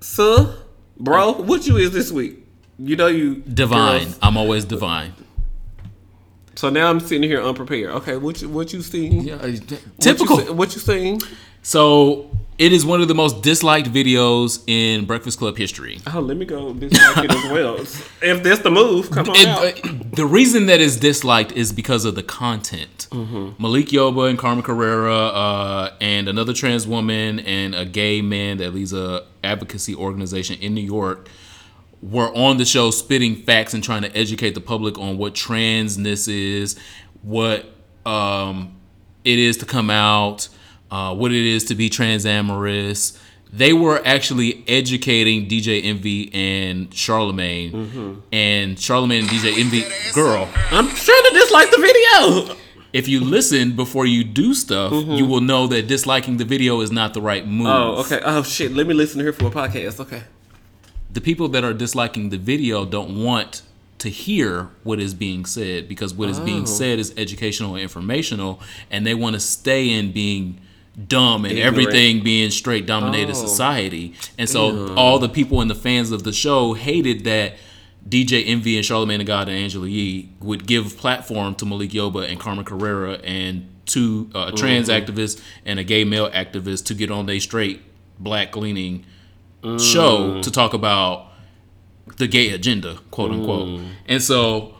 sir, 0.00 0.56
bro. 0.98 1.32
What 1.32 1.66
you 1.66 1.76
is 1.76 1.92
this 1.92 2.10
week? 2.12 2.38
You 2.78 2.96
know 2.96 3.06
you 3.06 3.36
Divine. 3.36 4.02
girls. 4.04 4.18
I'm 4.20 4.36
always 4.36 4.64
divine. 4.64 5.14
So 6.56 6.70
now 6.70 6.88
I'm 6.90 7.00
sitting 7.00 7.28
here 7.28 7.42
unprepared. 7.42 7.90
Okay, 7.90 8.16
what 8.16 8.40
you 8.42 8.48
what 8.48 8.72
you 8.72 8.82
seen? 8.82 9.22
Yeah, 9.24 9.36
What 9.36 10.00
typical. 10.00 10.42
you, 10.42 10.52
what 10.52 10.74
you 10.74 10.80
seen? 10.80 11.20
So 11.62 12.30
it 12.58 12.72
is 12.72 12.84
one 12.86 13.00
of 13.00 13.08
the 13.08 13.14
most 13.14 13.42
disliked 13.42 13.88
videos 13.90 14.62
in 14.68 15.06
Breakfast 15.06 15.38
Club 15.38 15.56
history. 15.56 15.98
Oh, 16.14 16.20
let 16.20 16.36
me 16.36 16.44
go 16.44 16.72
dislike 16.74 17.24
it 17.24 17.30
as 17.32 17.50
well. 17.50 17.76
If 18.22 18.42
that's 18.42 18.60
the 18.60 18.70
move, 18.70 19.10
come 19.10 19.28
on 19.30 19.36
It- 19.36 19.48
out. 19.48 19.84
uh, 19.84 19.92
the 20.12 20.26
reason 20.26 20.66
that 20.66 20.80
is 20.80 20.96
disliked 20.96 21.52
is 21.52 21.72
because 21.72 22.04
of 22.04 22.14
the 22.14 22.22
content. 22.22 23.08
Malik 23.58 23.88
Yoba 23.88 24.28
and 24.30 24.38
Carmen 24.38 24.62
Carrera 24.62 25.16
uh, 25.26 25.92
and 26.00 26.28
another 26.28 26.52
trans 26.52 26.86
woman 26.86 27.40
and 27.40 27.74
a 27.74 27.84
gay 27.84 28.20
man 28.22 28.58
that 28.58 28.72
leads 28.74 28.92
a 28.92 29.24
advocacy 29.42 29.94
organization 29.94 30.56
in 30.60 30.74
New 30.74 30.80
York 30.84 31.28
were 32.10 32.34
on 32.36 32.58
the 32.58 32.64
show 32.66 32.90
spitting 32.90 33.34
facts 33.34 33.72
and 33.72 33.82
trying 33.82 34.02
to 34.02 34.14
educate 34.16 34.54
the 34.54 34.60
public 34.60 34.98
on 34.98 35.16
what 35.16 35.34
transness 35.34 36.28
is, 36.28 36.78
what 37.22 37.64
um, 38.04 38.76
it 39.24 39.38
is 39.38 39.56
to 39.56 39.64
come 39.64 39.88
out, 39.88 40.48
uh, 40.90 41.14
what 41.14 41.32
it 41.32 41.46
is 41.46 41.64
to 41.64 41.74
be 41.74 41.88
transamorous. 41.88 43.18
They 43.50 43.72
were 43.72 44.02
actually 44.04 44.64
educating 44.68 45.48
DJ 45.48 45.84
Envy 45.84 46.30
and 46.34 46.92
Charlemagne, 46.92 48.22
and 48.32 48.78
Charlemagne 48.78 49.20
and 49.20 49.28
DJ 49.28 49.58
Envy, 49.58 49.84
girl. 50.12 50.48
I'm 50.70 50.88
trying 50.88 51.22
to 51.22 51.30
dislike 51.32 51.70
the 51.70 51.78
video. 51.78 52.56
If 52.92 53.08
you 53.08 53.20
listen 53.20 53.74
before 53.76 54.06
you 54.06 54.24
do 54.24 54.54
stuff, 54.54 54.92
you 54.92 55.24
will 55.24 55.40
know 55.40 55.66
that 55.68 55.86
disliking 55.86 56.36
the 56.36 56.44
video 56.44 56.80
is 56.80 56.90
not 56.92 57.14
the 57.14 57.22
right 57.22 57.46
move. 57.46 57.66
Oh, 57.68 57.96
okay. 58.00 58.20
Oh 58.24 58.42
shit. 58.42 58.72
Let 58.72 58.86
me 58.86 58.94
listen 58.94 59.20
to 59.20 59.24
her 59.24 59.32
for 59.32 59.46
a 59.46 59.50
podcast. 59.50 60.00
Okay. 60.00 60.22
The 61.14 61.20
people 61.20 61.48
that 61.48 61.64
are 61.64 61.72
disliking 61.72 62.30
the 62.30 62.38
video 62.38 62.84
don't 62.84 63.22
want 63.22 63.62
to 63.98 64.08
hear 64.10 64.68
what 64.82 65.00
is 65.00 65.14
being 65.14 65.44
said 65.46 65.88
because 65.88 66.12
what 66.12 66.28
is 66.28 66.38
being 66.40 66.62
Oh. 66.62 66.66
said 66.66 66.98
is 66.98 67.14
educational 67.16 67.74
and 67.74 67.82
informational 67.82 68.60
and 68.90 69.06
they 69.06 69.14
want 69.14 69.34
to 69.34 69.40
stay 69.40 69.88
in 69.90 70.12
being 70.12 70.60
dumb 71.08 71.44
and 71.44 71.56
Ignorant. 71.56 71.66
everything 71.78 72.22
being 72.22 72.50
straight 72.50 72.84
dominated 72.86 73.30
Oh. 73.36 73.46
society 73.46 74.12
and 74.36 74.48
so 74.48 74.94
all 74.94 75.18
the 75.18 75.28
people 75.28 75.60
and 75.60 75.70
the 75.70 75.74
fans 75.74 76.10
of 76.10 76.24
the 76.24 76.32
show 76.32 76.74
hated 76.74 77.24
that 77.24 77.54
DJ 78.06 78.44
Envy 78.46 78.76
and 78.76 78.84
Charlemagne 78.84 79.18
the 79.18 79.24
God 79.24 79.48
and 79.48 79.56
Angela 79.56 79.88
Yee 79.88 80.28
would 80.40 80.66
give 80.66 80.98
platform 80.98 81.54
to 81.54 81.64
Malik 81.64 81.90
Yoba 81.92 82.28
and 82.30 82.38
Carmen 82.38 82.64
Carrera 82.64 83.14
and 83.24 83.66
two 83.86 84.28
uh, 84.34 84.50
trans 84.50 84.88
Mm-hmm. 84.88 85.10
activist 85.12 85.40
and 85.64 85.78
a 85.78 85.84
gay 85.84 86.04
male 86.04 86.28
activist 86.30 86.84
to 86.86 86.94
get 86.94 87.10
on 87.10 87.24
their 87.26 87.40
straight 87.40 87.80
black 88.18 88.54
leaning 88.56 89.06
show 89.78 90.34
mm. 90.34 90.42
to 90.42 90.50
talk 90.50 90.74
about 90.74 91.28
the 92.16 92.26
gay 92.26 92.50
agenda, 92.50 92.98
quote 93.10 93.30
mm. 93.30 93.34
unquote. 93.34 93.80
And 94.06 94.22
so 94.22 94.74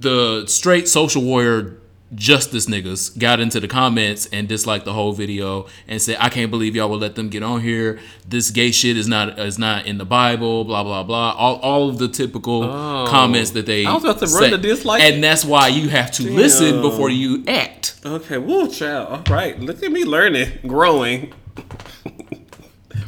the 0.00 0.46
straight 0.46 0.88
social 0.88 1.22
warrior 1.22 1.76
justice 2.14 2.66
niggas 2.66 3.16
got 3.18 3.38
into 3.38 3.60
the 3.60 3.68
comments 3.68 4.26
and 4.32 4.48
disliked 4.48 4.84
the 4.84 4.92
whole 4.92 5.12
video 5.12 5.66
and 5.86 6.02
said, 6.02 6.16
I 6.18 6.28
can't 6.28 6.50
believe 6.50 6.74
y'all 6.74 6.90
would 6.90 7.00
let 7.00 7.14
them 7.14 7.28
get 7.28 7.42
on 7.42 7.60
here. 7.60 8.00
This 8.26 8.50
gay 8.50 8.72
shit 8.72 8.96
is 8.96 9.06
not 9.06 9.38
is 9.38 9.58
not 9.58 9.86
in 9.86 9.98
the 9.98 10.04
Bible, 10.04 10.64
blah 10.64 10.82
blah 10.82 11.02
blah. 11.02 11.32
All, 11.32 11.56
all 11.56 11.88
of 11.88 11.98
the 11.98 12.08
typical 12.08 12.64
oh. 12.64 13.06
comments 13.08 13.52
that 13.52 13.66
they 13.66 13.86
I 13.86 13.94
was 13.94 14.04
about 14.04 14.18
to 14.18 14.26
run 14.26 14.50
the 14.50 14.58
dislike- 14.58 15.02
And 15.02 15.22
that's 15.22 15.44
why 15.44 15.68
you 15.68 15.88
have 15.88 16.10
to 16.12 16.24
listen 16.24 16.82
before 16.82 17.10
you 17.10 17.44
act. 17.46 18.00
Okay. 18.04 18.38
Woo, 18.38 18.68
child. 18.68 19.28
All 19.28 19.34
right. 19.34 19.58
Look 19.60 19.82
at 19.82 19.92
me 19.92 20.04
learning, 20.04 20.58
growing, 20.66 21.32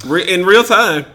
Re- 0.04 0.28
in 0.28 0.44
real 0.44 0.64
time. 0.64 1.06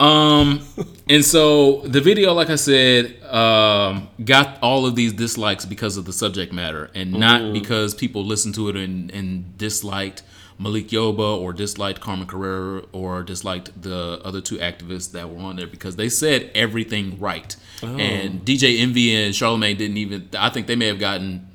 Um, 0.00 0.60
and 1.08 1.24
so 1.24 1.80
the 1.82 2.00
video, 2.00 2.32
like 2.32 2.50
I 2.50 2.54
said, 2.56 3.20
um, 3.24 4.08
got 4.24 4.58
all 4.62 4.86
of 4.86 4.94
these 4.94 5.12
dislikes 5.12 5.64
because 5.64 5.96
of 5.96 6.04
the 6.04 6.12
subject 6.12 6.52
matter, 6.52 6.90
and 6.94 7.12
not 7.12 7.52
because 7.52 7.94
people 7.94 8.24
listened 8.24 8.54
to 8.56 8.68
it 8.68 8.76
and, 8.76 9.10
and 9.10 9.58
disliked 9.58 10.22
Malik 10.58 10.88
Yoba 10.88 11.38
or 11.40 11.52
disliked 11.52 12.00
Carmen 12.00 12.26
Carrera 12.26 12.82
or 12.92 13.22
disliked 13.22 13.80
the 13.80 14.20
other 14.24 14.40
two 14.40 14.58
activists 14.58 15.12
that 15.12 15.30
were 15.30 15.40
on 15.40 15.56
there 15.56 15.66
because 15.66 15.96
they 15.96 16.08
said 16.08 16.50
everything 16.54 17.18
right. 17.18 17.56
And 17.82 18.44
DJ 18.44 18.80
Envy 18.80 19.14
and 19.14 19.34
Charlemagne 19.34 19.76
didn't 19.76 19.96
even. 19.98 20.28
I 20.38 20.50
think 20.50 20.66
they 20.66 20.76
may 20.76 20.86
have 20.86 20.98
gotten 20.98 21.48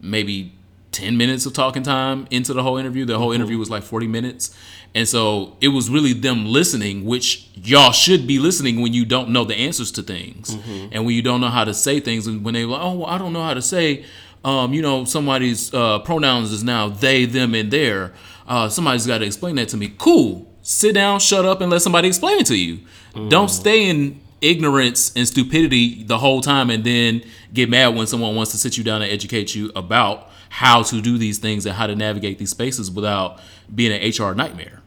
maybe 0.00 0.52
10 0.92 1.16
minutes 1.16 1.46
of 1.46 1.52
talking 1.52 1.82
time 1.82 2.26
into 2.30 2.52
the 2.52 2.62
whole 2.62 2.76
interview. 2.76 3.04
The 3.04 3.18
whole 3.18 3.32
interview 3.32 3.58
was 3.58 3.70
like 3.70 3.82
40 3.82 4.06
minutes. 4.06 4.54
And 4.94 5.06
so 5.06 5.56
it 5.60 5.68
was 5.68 5.88
really 5.88 6.12
them 6.12 6.46
listening, 6.46 7.04
which 7.04 7.48
y'all 7.54 7.92
should 7.92 8.26
be 8.26 8.38
listening 8.40 8.80
when 8.80 8.92
you 8.92 9.04
don't 9.04 9.28
know 9.28 9.44
the 9.44 9.54
answers 9.54 9.92
to 9.92 10.02
things 10.02 10.50
and 10.92 11.04
when 11.06 11.14
you 11.14 11.22
don't 11.22 11.40
know 11.40 11.48
how 11.48 11.64
to 11.64 11.72
say 11.72 12.00
things. 12.00 12.26
And 12.26 12.44
when 12.44 12.54
they 12.54 12.64
like, 12.64 12.82
oh, 12.82 12.94
well, 12.94 13.06
I 13.06 13.18
don't 13.18 13.32
know 13.32 13.42
how 13.42 13.54
to 13.54 13.62
say, 13.62 14.04
um, 14.44 14.72
you 14.72 14.82
know, 14.82 15.04
somebody's 15.04 15.72
uh, 15.72 16.00
pronouns 16.00 16.50
is 16.50 16.64
now 16.64 16.88
they, 16.88 17.24
them, 17.24 17.54
and 17.54 17.70
their. 17.70 18.12
Uh, 18.48 18.68
somebody's 18.68 19.06
got 19.06 19.18
to 19.18 19.26
explain 19.26 19.54
that 19.56 19.68
to 19.68 19.76
me. 19.76 19.94
Cool. 19.96 20.50
Sit 20.62 20.94
down, 20.94 21.20
shut 21.20 21.44
up, 21.44 21.60
and 21.60 21.70
let 21.70 21.82
somebody 21.82 22.08
explain 22.08 22.38
it 22.40 22.46
to 22.46 22.56
you. 22.56 22.80
Don't 23.28 23.48
stay 23.48 23.88
in 23.88 24.20
ignorance 24.40 25.12
and 25.14 25.28
stupidity 25.28 26.02
the 26.04 26.18
whole 26.18 26.40
time 26.40 26.70
and 26.70 26.82
then 26.82 27.22
get 27.52 27.68
mad 27.68 27.88
when 27.88 28.06
someone 28.06 28.34
wants 28.34 28.52
to 28.52 28.58
sit 28.58 28.78
you 28.78 28.84
down 28.84 29.02
and 29.02 29.10
educate 29.10 29.54
you 29.54 29.70
about 29.76 30.29
how 30.50 30.82
to 30.82 31.00
do 31.00 31.16
these 31.16 31.38
things 31.38 31.64
and 31.64 31.74
how 31.76 31.86
to 31.86 31.94
navigate 31.96 32.38
these 32.38 32.50
spaces 32.50 32.90
without 32.90 33.40
being 33.74 33.92
an 33.92 34.00
HR 34.10 34.34
nightmare. 34.34 34.80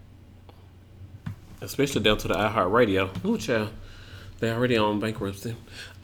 especially 1.62 2.02
down 2.02 2.18
to 2.18 2.28
the 2.28 2.34
iHeartRadio. 2.36 3.26
Ooh, 3.26 3.38
child, 3.38 3.70
they 4.40 4.52
already 4.52 4.78
on 4.78 5.00
bankruptcy. 5.00 5.56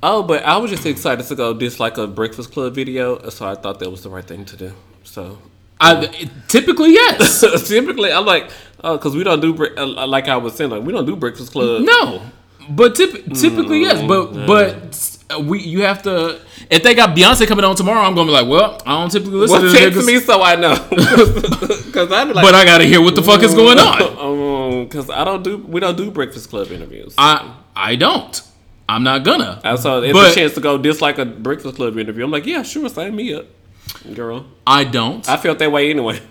Oh, 0.02 0.24
but 0.24 0.44
I 0.46 0.56
was 0.58 0.72
just 0.72 0.86
excited 0.86 1.26
to 1.28 1.36
go 1.36 1.54
dislike 1.54 1.98
a 1.98 2.08
Breakfast 2.08 2.52
Club 2.54 2.74
video, 2.74 3.28
so 3.30 3.46
I 3.46 3.56
thought 3.56 3.80
that 3.80 3.90
was 3.92 4.02
the 4.04 4.10
right 4.10 4.24
thing 4.24 4.46
to 4.46 4.56
do. 4.56 4.72
So 5.04 5.40
I 5.82 6.06
typically 6.48 6.94
yes. 6.94 7.42
typically, 7.68 8.12
I'm 8.14 8.26
like, 8.26 8.50
oh, 8.82 8.96
because 8.98 9.14
we 9.16 9.24
don't 9.26 9.42
do 9.42 9.54
uh, 9.78 10.08
like 10.08 10.30
I 10.30 10.38
was 10.38 10.54
saying, 10.56 10.70
like 10.72 10.84
we 10.84 10.94
don't 10.94 11.06
do 11.06 11.18
Breakfast 11.18 11.52
Club. 11.52 11.82
no, 11.84 12.22
but 12.70 12.96
typ- 12.96 13.38
typically 13.38 13.82
yes. 13.82 14.02
But 14.08 14.46
but 14.48 15.09
Uh, 15.32 15.40
we 15.40 15.60
you 15.62 15.82
have 15.84 16.02
to. 16.04 16.40
If 16.72 16.82
they 16.82 16.96
got 16.96 17.16
Beyonce 17.16 17.46
coming 17.46 17.64
on 17.64 17.76
tomorrow, 17.76 18.02
I'm 18.02 18.16
gonna 18.16 18.28
be 18.28 18.32
like, 18.32 18.48
well, 18.48 18.82
I 18.86 19.00
don't 19.00 19.12
typically 19.12 19.36
listen 19.36 19.62
Well, 19.62 19.72
to 19.72 19.80
text 19.80 20.00
niggas, 20.00 20.06
me 20.08 20.20
so 20.20 20.42
I 20.42 20.56
know, 20.56 20.74
because 20.90 22.12
I'm 22.12 22.32
like, 22.32 22.44
but 22.44 22.56
I 22.56 22.66
gotta 22.66 22.86
hear 22.86 23.00
what 23.02 23.14
the 23.16 23.22
fuck 23.22 23.44
is 23.44 23.54
going 23.54 23.78
mm, 23.78 24.16
on. 24.16 24.20
Um, 24.20 24.86
because 24.86 25.10
I 25.10 25.24
don't 25.24 25.44
do 25.44 25.58
we 25.58 25.80
don't 25.80 25.96
do 25.98 26.10
Breakfast 26.10 26.50
Club 26.50 26.72
interviews. 26.72 27.14
I 27.18 27.56
I 27.76 27.96
don't. 27.96 28.42
I'm 28.88 29.04
not 29.04 29.24
gonna. 29.24 29.62
I 29.64 29.76
saw 29.76 30.00
it's 30.02 30.14
But- 30.14 30.32
a 30.32 30.36
chance 30.36 30.56
to 30.56 30.62
go 30.62 30.78
dislike 30.80 31.20
a 31.20 31.26
Breakfast 31.26 31.76
Club 31.76 31.98
interview. 32.00 32.24
I'm 32.24 32.32
like, 32.32 32.48
yeah, 32.48 32.64
sure, 32.64 32.90
sign 32.90 33.16
me 33.16 33.34
up, 33.36 33.46
girl. 34.16 34.48
I 34.66 34.84
don't. 34.84 35.28
I 35.30 35.38
felt 35.38 35.60
that 35.60 35.72
way 35.72 35.92
anyway. 35.92 36.22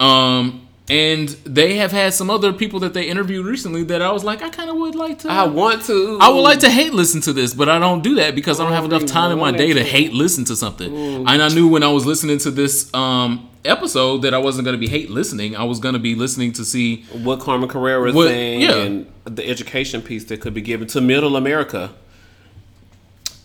Um, 0.00 0.65
and 0.88 1.28
they 1.44 1.76
have 1.76 1.90
had 1.90 2.14
some 2.14 2.30
other 2.30 2.52
people 2.52 2.78
that 2.80 2.94
they 2.94 3.08
interviewed 3.08 3.44
recently 3.44 3.82
that 3.84 4.00
I 4.02 4.12
was 4.12 4.22
like, 4.22 4.40
I 4.42 4.50
kind 4.50 4.70
of 4.70 4.76
would 4.76 4.94
like 4.94 5.18
to. 5.20 5.28
I 5.28 5.44
want 5.44 5.82
to. 5.86 6.18
I 6.20 6.28
would 6.28 6.42
like 6.42 6.60
to 6.60 6.70
hate 6.70 6.92
listen 6.94 7.20
to 7.22 7.32
this, 7.32 7.54
but 7.54 7.68
I 7.68 7.78
don't 7.80 8.02
do 8.02 8.14
that 8.16 8.34
because 8.36 8.60
I 8.60 8.64
don't 8.64 8.72
have 8.72 8.84
enough 8.84 9.04
time 9.06 9.32
in 9.32 9.38
my 9.38 9.50
day 9.50 9.72
to 9.72 9.82
hate 9.82 10.12
listen 10.12 10.44
to 10.44 10.54
something. 10.54 10.94
And 11.26 11.42
I 11.42 11.48
knew 11.48 11.66
when 11.68 11.82
I 11.82 11.88
was 11.88 12.06
listening 12.06 12.38
to 12.38 12.50
this 12.52 12.92
um 12.94 13.50
episode 13.64 14.18
that 14.22 14.32
I 14.32 14.38
wasn't 14.38 14.64
going 14.64 14.76
to 14.76 14.80
be 14.80 14.86
hate 14.86 15.10
listening. 15.10 15.56
I 15.56 15.64
was 15.64 15.80
going 15.80 15.94
to 15.94 15.98
be 15.98 16.14
listening 16.14 16.52
to 16.52 16.64
see 16.64 17.02
what 17.24 17.40
Carmen 17.40 17.68
Carrera 17.68 18.08
is 18.10 18.14
What- 18.14 18.28
saying 18.28 18.60
yeah. 18.60 18.76
and 18.76 19.06
the 19.24 19.44
education 19.48 20.02
piece 20.02 20.24
that 20.26 20.40
could 20.40 20.54
be 20.54 20.60
given 20.60 20.86
to 20.88 21.00
Middle 21.00 21.34
America. 21.36 21.90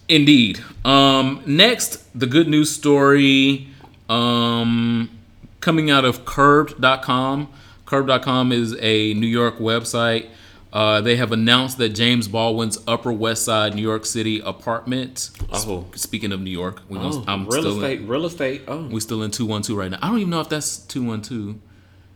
Indeed. 0.08 0.60
Um, 0.86 1.42
next, 1.48 2.04
the 2.18 2.28
good 2.28 2.48
news 2.48 2.70
story 2.70 3.68
um, 4.10 5.10
coming 5.62 5.90
out 5.90 6.04
of 6.06 6.26
Curbed.com. 6.26 7.50
Curbed.com 7.86 8.52
is 8.52 8.76
a 8.80 9.14
New 9.14 9.28
York 9.28 9.58
website. 9.60 10.28
Uh, 10.74 11.02
they 11.02 11.18
have 11.18 11.34
announced 11.34 11.78
that 11.80 11.90
James 11.90 12.30
Baldwin's 12.30 12.78
Upper 12.88 13.12
West 13.12 13.44
Side, 13.44 13.76
New 13.76 13.82
York 13.82 14.06
City 14.06 14.40
apartment. 14.40 15.30
Oh. 15.52 15.86
Speaking 15.96 16.32
of 16.32 16.40
New 16.40 16.50
York, 16.52 16.82
we 16.88 16.98
Oh, 16.98 17.24
I'm 17.28 17.44
real 17.48 17.62
still 17.62 17.76
estate, 17.84 18.00
In, 18.00 18.08
real 18.08 18.26
estate. 18.26 18.62
Oh, 18.70 18.84
we 18.88 19.02
still 19.02 19.22
in 19.24 19.32
two 19.32 19.46
one 19.46 19.62
two 19.64 19.76
right 19.78 19.92
now. 19.92 19.98
I 20.02 20.08
don't 20.08 20.20
even 20.20 20.30
know 20.30 20.40
if 20.40 20.48
that's 20.48 20.78
two 20.78 21.04
one 21.04 21.22
two 21.22 21.60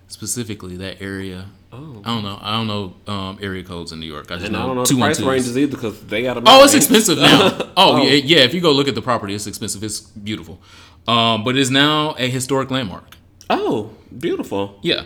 specifically 0.07 0.77
that 0.77 1.01
area. 1.01 1.47
Oh. 1.73 2.01
I 2.05 2.13
don't 2.13 2.23
know. 2.23 2.39
I 2.41 2.55
don't 2.55 2.67
know 2.67 3.13
um, 3.13 3.39
area 3.41 3.61
codes 3.63 3.91
in 3.91 3.99
New 3.99 4.05
York. 4.05 4.31
I 4.31 4.35
just 4.35 4.47
and 4.47 4.55
I 4.55 4.65
don't 4.65 4.77
know 4.77 4.85
the 4.85 4.97
price 4.97 5.19
ranges 5.19 5.57
either 5.57 5.75
because 5.75 5.99
they 6.05 6.23
got 6.23 6.37
a. 6.37 6.43
Oh, 6.45 6.63
it's 6.63 6.73
expensive 6.73 7.17
now. 7.17 7.49
Oh, 7.59 7.71
Oh. 7.77 8.01
yeah, 8.03 8.11
yeah. 8.13 8.37
If 8.43 8.53
you 8.53 8.61
go 8.61 8.71
look 8.71 8.87
at 8.87 8.95
the 8.95 9.01
property, 9.01 9.33
it's 9.35 9.47
expensive. 9.47 9.83
It's 9.83 9.99
beautiful, 9.99 10.61
um, 11.09 11.43
but 11.43 11.57
it's 11.57 11.69
now 11.69 12.15
a 12.17 12.29
historic 12.29 12.71
landmark. 12.71 13.17
Oh, 13.49 13.91
beautiful. 14.17 14.79
Yeah. 14.81 15.03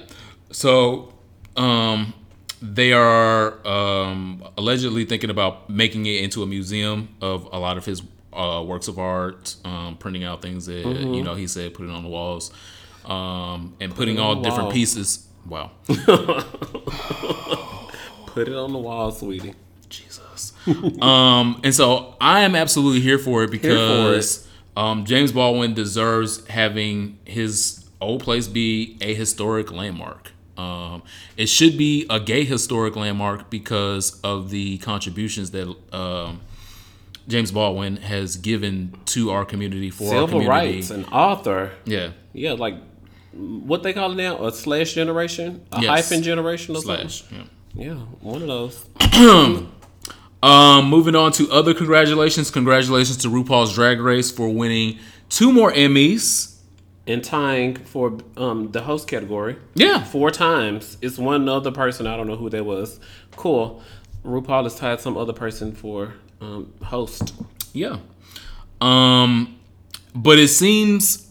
So 0.52 1.14
um, 1.58 2.14
they 2.62 2.94
are 2.94 3.66
um, 3.68 4.44
allegedly 4.58 5.06
thinking 5.06 5.30
about 5.30 5.70
making 5.70 6.06
it 6.06 6.24
into 6.24 6.44
a 6.44 6.48
museum 6.48 7.10
of 7.22 7.48
a 7.52 7.60
lot 7.60 7.78
of 7.78 7.86
his 7.86 8.02
uh, 8.34 8.64
works 8.66 8.88
of 8.88 8.98
art, 9.00 9.56
um, 9.66 9.98
printing 9.98 10.24
out 10.24 10.42
things 10.42 10.66
that 10.68 10.86
you 10.86 11.24
know 11.24 11.36
he 11.36 11.48
said, 11.48 11.74
putting 11.74 11.92
on 11.92 12.04
the 12.04 12.10
walls, 12.10 12.52
um, 13.06 13.76
and 13.80 13.94
putting 13.94 14.18
it 14.18 14.20
all 14.20 14.36
different 14.36 14.66
wall. 14.66 14.72
pieces. 14.72 15.28
Wow. 15.48 15.72
Put 18.28 18.48
it 18.48 18.56
on 18.56 18.72
the 18.72 18.78
wall, 18.78 19.12
sweetie. 19.12 19.56
Jesus. 19.90 20.54
um, 21.02 21.60
and 21.64 21.74
so 21.74 22.16
I 22.22 22.42
am 22.42 22.56
absolutely 22.56 23.00
here 23.02 23.18
for 23.18 23.44
it 23.44 23.52
because 23.52 24.48
Um, 24.78 25.04
James 25.06 25.32
Baldwin 25.32 25.74
deserves 25.74 26.46
having 26.48 27.18
his 27.26 27.84
old 28.02 28.24
place 28.24 28.48
be 28.48 28.98
a 29.02 29.14
historic 29.14 29.72
landmark. 29.72 30.32
Um, 30.58 31.04
it 31.38 31.48
should 31.48 31.78
be 31.78 32.06
a 32.10 32.20
gay 32.20 32.44
historic 32.44 32.96
landmark 32.96 33.50
because 33.50 34.20
of 34.22 34.50
the 34.50 34.78
contributions 34.80 35.52
that 35.52 35.74
um, 35.94 36.42
James 37.30 37.52
Baldwin 37.52 37.98
has 37.98 38.36
given 38.36 38.94
to 39.06 39.32
our 39.32 39.46
community 39.46 39.90
for 39.90 40.04
our 40.06 40.10
Civil 40.10 40.28
community. 40.42 40.50
rights, 40.50 40.90
an 40.92 41.06
author. 41.06 41.72
Yeah. 41.86 42.12
Yeah, 42.34 42.54
like 42.54 42.76
what 43.32 43.84
they 43.84 43.94
call 43.94 44.12
it 44.12 44.16
now, 44.16 44.46
a 44.46 44.52
slash 44.52 44.94
generation, 44.96 45.66
a 45.72 45.82
Yes. 45.82 45.90
hyphen 45.90 46.24
generation 46.24 46.76
or 46.76 46.82
Slash. 46.82 47.24
Yeah. 47.24 47.38
something. 47.38 47.50
Yeah, 47.76 47.94
one 48.22 48.42
of 48.42 48.48
those. 48.48 48.86
Um, 50.42 50.90
moving 50.90 51.16
on 51.16 51.34
to 51.34 51.52
other 51.52 51.74
congratulations. 51.74 52.50
Congratulations 52.50 53.18
to 53.18 53.28
RuPaul's 53.28 53.74
Drag 53.76 54.00
Race 54.00 54.32
for 54.32 54.48
winning 54.48 54.98
two 55.28 55.52
more 55.52 55.70
Emmys. 55.74 56.56
And 57.10 57.24
tying 57.24 57.76
for 57.76 58.18
um, 58.38 58.72
the 58.72 58.82
host 58.82 59.08
category 59.08 59.58
Yeah. 59.74 60.04
four 60.04 60.30
times. 60.30 60.98
It's 61.02 61.18
one 61.18 61.50
other 61.50 61.72
person. 61.72 62.06
I 62.06 62.16
don't 62.16 62.28
know 62.28 62.36
who 62.36 62.50
that 62.52 62.64
was. 62.64 63.00
Cool. 63.36 63.82
RuPaul 64.24 64.64
has 64.64 64.76
tied 64.76 65.02
some 65.02 65.18
other 65.18 65.34
person 65.34 65.72
for 65.74 66.14
um, 66.40 66.72
host. 66.84 67.34
Yeah. 67.74 67.98
Um, 68.80 69.58
but 70.14 70.38
it 70.38 70.50
seems 70.50 71.29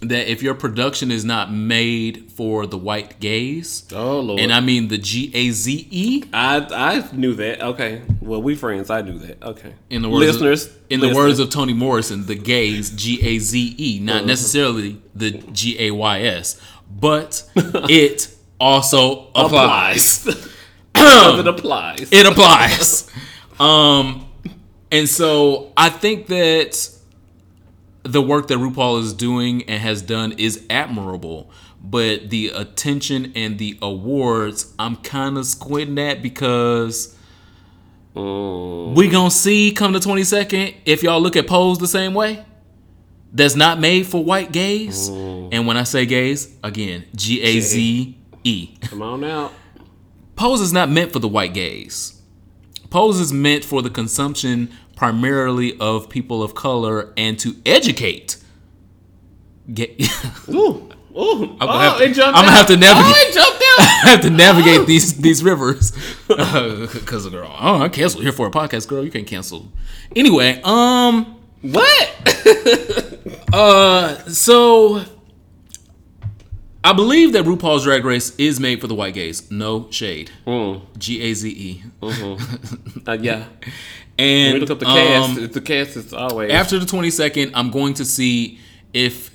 that 0.00 0.30
if 0.30 0.42
your 0.42 0.54
production 0.54 1.10
is 1.10 1.24
not 1.24 1.52
made 1.52 2.30
for 2.32 2.66
the 2.66 2.78
white 2.78 3.18
gaze, 3.20 3.84
Oh 3.92 4.20
lord. 4.20 4.40
and 4.40 4.52
I 4.52 4.60
mean 4.60 4.88
the 4.88 4.98
G 4.98 5.30
A 5.34 5.50
Z 5.50 5.88
E, 5.90 6.24
I 6.32 6.66
I 6.70 7.16
knew 7.16 7.34
that. 7.34 7.60
Okay. 7.60 8.02
Well, 8.20 8.40
we 8.42 8.54
friends. 8.54 8.90
I 8.90 9.02
knew 9.02 9.18
that. 9.18 9.42
Okay. 9.42 9.74
in 9.90 10.02
the 10.02 10.08
words 10.08 10.26
listeners, 10.40 10.66
of, 10.66 10.72
in 10.90 11.00
the 11.00 11.14
words 11.14 11.38
of 11.40 11.50
Toni 11.50 11.72
Morrison, 11.72 12.26
the 12.26 12.34
gaze 12.36 12.90
G 12.90 13.20
A 13.22 13.38
Z 13.38 13.74
E, 13.78 13.98
not 14.00 14.24
necessarily 14.24 15.00
the 15.14 15.32
G 15.32 15.76
A 15.80 15.90
Y 15.90 16.20
S, 16.22 16.60
but 16.90 17.48
it 17.56 18.34
also 18.60 19.28
applies. 19.34 20.26
applies. 20.26 20.54
It 21.38 21.46
applies. 21.46 22.12
it 22.12 22.26
applies. 22.26 23.10
um, 23.60 24.26
and 24.90 25.08
so 25.08 25.72
I 25.76 25.90
think 25.90 26.26
that 26.28 26.90
the 28.02 28.22
work 28.22 28.48
that 28.48 28.58
RuPaul 28.58 29.00
is 29.02 29.12
doing 29.12 29.62
and 29.68 29.80
has 29.82 30.02
done 30.02 30.32
is 30.32 30.64
admirable. 30.70 31.50
But 31.82 32.30
the 32.30 32.48
attention 32.48 33.32
and 33.36 33.58
the 33.58 33.78
awards, 33.82 34.72
I'm 34.78 34.96
kind 34.96 35.38
of 35.38 35.46
squinting 35.46 35.98
at 35.98 36.22
because 36.22 37.14
Mm. 38.16 38.94
we 38.96 39.08
gonna 39.08 39.30
see 39.30 39.70
come 39.70 39.92
the 39.92 40.00
22nd 40.00 40.74
if 40.84 41.02
y'all 41.04 41.20
look 41.20 41.36
at 41.36 41.46
Pose 41.46 41.78
the 41.78 41.86
same 41.86 42.14
way. 42.14 42.44
That's 43.32 43.54
not 43.54 43.78
made 43.78 44.06
for 44.06 44.24
white 44.24 44.50
gays. 44.50 45.10
Mm. 45.10 45.50
And 45.52 45.66
when 45.66 45.76
I 45.76 45.82
say 45.84 46.06
gays, 46.06 46.56
again, 46.64 47.04
G 47.14 47.40
A 47.42 47.60
Z 47.60 48.16
E. 48.44 48.68
Come 48.82 49.02
on 49.02 49.22
out. 49.24 49.52
Pose 50.34 50.60
is 50.62 50.72
not 50.72 50.88
meant 50.90 51.12
for 51.12 51.18
the 51.18 51.28
white 51.28 51.52
gays. 51.54 52.20
Pose 52.90 53.20
is 53.20 53.32
meant 53.32 53.64
for 53.64 53.82
the 53.82 53.90
consumption 53.90 54.70
primarily 54.98 55.78
of 55.78 56.08
people 56.08 56.42
of 56.42 56.56
color 56.56 57.12
and 57.16 57.38
to 57.38 57.54
educate. 57.64 58.36
Get, 59.72 59.90
Ooh. 60.48 60.90
Ooh. 61.16 61.42
I'm 61.44 61.58
gonna 61.58 61.72
oh, 61.72 61.78
have 61.78 61.98
to- 61.98 62.24
I'm 62.24 62.32
gonna 62.32 62.50
have 62.50 62.66
to 62.66 62.76
navigate- 62.76 63.14
Oh, 63.16 63.30
jumped 63.32 63.62
out. 63.62 63.78
I 63.78 64.10
have 64.10 64.20
to 64.22 64.30
navigate 64.30 64.86
these 64.88 65.18
these 65.18 65.44
rivers 65.44 65.92
because 66.28 67.26
of 67.26 67.32
girl. 67.32 67.54
Oh, 67.60 67.82
I 67.82 67.88
canceled 67.88 68.24
here 68.24 68.32
for 68.32 68.48
a 68.48 68.50
podcast, 68.50 68.88
girl. 68.88 69.04
You 69.04 69.10
can't 69.12 69.26
cancel. 69.26 69.68
Anyway, 70.16 70.60
um, 70.64 71.36
What? 71.62 72.10
uh, 73.52 74.16
so 74.28 75.04
I 76.84 76.92
believe 76.92 77.32
that 77.32 77.44
RuPaul's 77.44 77.84
Drag 77.84 78.04
Race 78.04 78.34
is 78.36 78.60
made 78.60 78.80
for 78.80 78.86
the 78.86 78.94
white 78.94 79.14
gays. 79.14 79.50
No 79.50 79.90
shade. 79.90 80.30
Mm, 80.46 80.82
G 80.96 81.20
A 81.22 81.34
Z 81.34 81.48
E. 81.50 81.82
uh, 83.06 83.18
yeah. 83.20 83.46
And 84.18 84.54
We 84.54 84.60
look 84.60 84.70
up 84.70 84.78
the 84.78 84.84
cast. 84.86 85.38
um, 85.38 85.46
the 85.48 85.60
cast 85.60 85.96
is 85.96 86.12
always 86.12 86.50
after 86.50 86.78
the 86.78 86.86
22nd, 86.86 87.52
I'm 87.54 87.70
going 87.70 87.94
to 87.94 88.04
see 88.04 88.58
if 88.92 89.34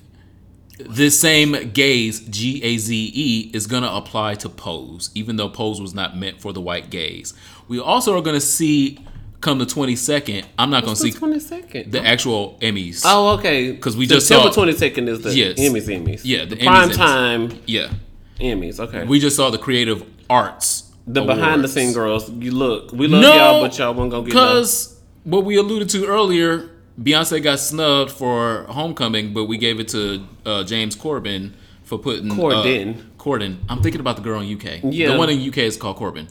this 0.77 1.19
same 1.19 1.71
gaze, 1.71 2.21
G 2.21 2.61
A 2.63 2.77
Z 2.77 3.11
E, 3.13 3.51
is 3.53 3.67
going 3.67 3.83
to 3.83 3.93
apply 3.93 4.35
to 4.35 4.49
Pose, 4.49 5.09
even 5.13 5.35
though 5.35 5.49
Pose 5.49 5.79
was 5.79 5.93
not 5.93 6.17
meant 6.17 6.41
for 6.41 6.51
the 6.53 6.61
white 6.61 6.89
gaze. 6.89 7.33
We 7.67 7.79
also 7.79 8.17
are 8.17 8.21
going 8.21 8.35
to 8.35 8.41
see, 8.41 8.99
come 9.43 9.59
the 9.59 9.65
22nd, 9.65 10.45
I'm 10.57 10.71
not 10.71 10.83
going 10.83 10.95
to 10.95 11.01
see 11.01 11.11
twenty 11.11 11.39
second. 11.39 11.91
the 11.91 12.03
actual 12.03 12.57
Emmys. 12.61 13.03
Oh, 13.05 13.35
okay. 13.37 13.71
Because 13.71 13.95
we 13.95 14.07
just 14.07 14.27
September 14.27 14.49
saw- 14.51 14.55
twenty 14.61 14.73
second 14.73 15.07
is 15.09 15.21
the 15.21 15.35
Yes. 15.35 15.59
Emmys. 15.59 15.87
Emmys. 15.87 16.21
Yeah, 16.23 16.45
the 16.45 16.55
Emmys, 16.55 16.65
prime 16.65 16.89
Emmys. 16.89 16.95
time 16.95 17.59
Yeah. 17.67 17.91
Emmys. 18.39 18.79
Okay. 18.79 19.03
We 19.05 19.19
just 19.19 19.35
saw 19.35 19.51
the 19.51 19.57
Creative 19.59 20.03
Arts. 20.29 20.91
the 21.05 21.21
behind 21.21 21.41
the 21.41 21.67
Awards. 21.67 21.73
scene 21.73 21.93
girls. 21.93 22.29
You 22.31 22.51
look. 22.51 22.91
We 22.93 23.07
love 23.07 23.21
No, 23.21 23.35
y'all, 23.35 23.61
but 23.61 23.77
y'all 23.77 23.93
won't 23.93 24.09
go 24.09 24.21
get. 24.21 24.25
Because 24.29 24.99
what 25.25 25.43
we 25.45 25.57
alluded 25.57 25.89
to 25.89 26.05
earlier, 26.05 26.69
Beyonce 27.01 27.43
got 27.43 27.59
snubbed 27.59 28.09
for 28.11 28.63
Homecoming, 28.69 29.33
but 29.33 29.45
we 29.45 29.57
gave 29.57 29.79
it 29.81 29.89
to 29.89 30.25
uh, 30.45 30.63
James 30.63 30.95
Corbin 30.95 31.53
for 31.83 31.97
putting 31.99 32.29
Corden. 32.29 32.97
Uh, 32.97 33.01
Corden. 33.17 33.57
I'm 33.67 33.81
thinking 33.81 33.99
about 33.99 34.15
the 34.15 34.21
girl 34.21 34.39
in 34.41 34.53
UK. 34.55 34.79
Yeah. 34.83 35.11
the 35.11 35.17
one 35.17 35.29
in 35.29 35.45
UK 35.47 35.57
is 35.59 35.75
called 35.77 35.97
Corbin. 35.97 36.27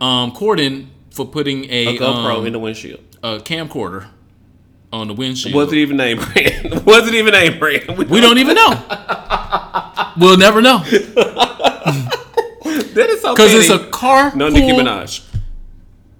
Um, 0.00 0.32
Corden 0.32 0.86
for 1.10 1.26
putting 1.26 1.64
a, 1.66 1.96
A 1.96 1.98
GoPro 1.98 2.38
um, 2.38 2.46
in 2.46 2.52
the 2.52 2.58
windshield. 2.58 3.00
a 3.22 3.38
camcorder 3.38 4.08
on 4.92 5.08
the 5.08 5.14
windshield. 5.14 5.54
Was 5.54 5.72
it 5.72 5.76
even 5.78 5.96
name 5.96 6.18
brand? 6.18 6.84
Was 6.86 7.06
it 7.08 7.14
even 7.14 7.32
name 7.32 7.58
brand? 7.58 7.86
we 8.08 8.20
don't 8.20 8.38
even 8.38 8.54
know. 8.54 10.12
we'll 10.18 10.36
never 10.38 10.60
know 10.62 10.78
That 12.94 13.06
is 13.10 13.20
so 13.20 13.34
because 13.34 13.54
it's 13.54 13.70
a 13.70 13.86
car. 13.90 14.34
no 14.34 14.48
Nicki 14.48 14.72
Minaj. 14.72 15.24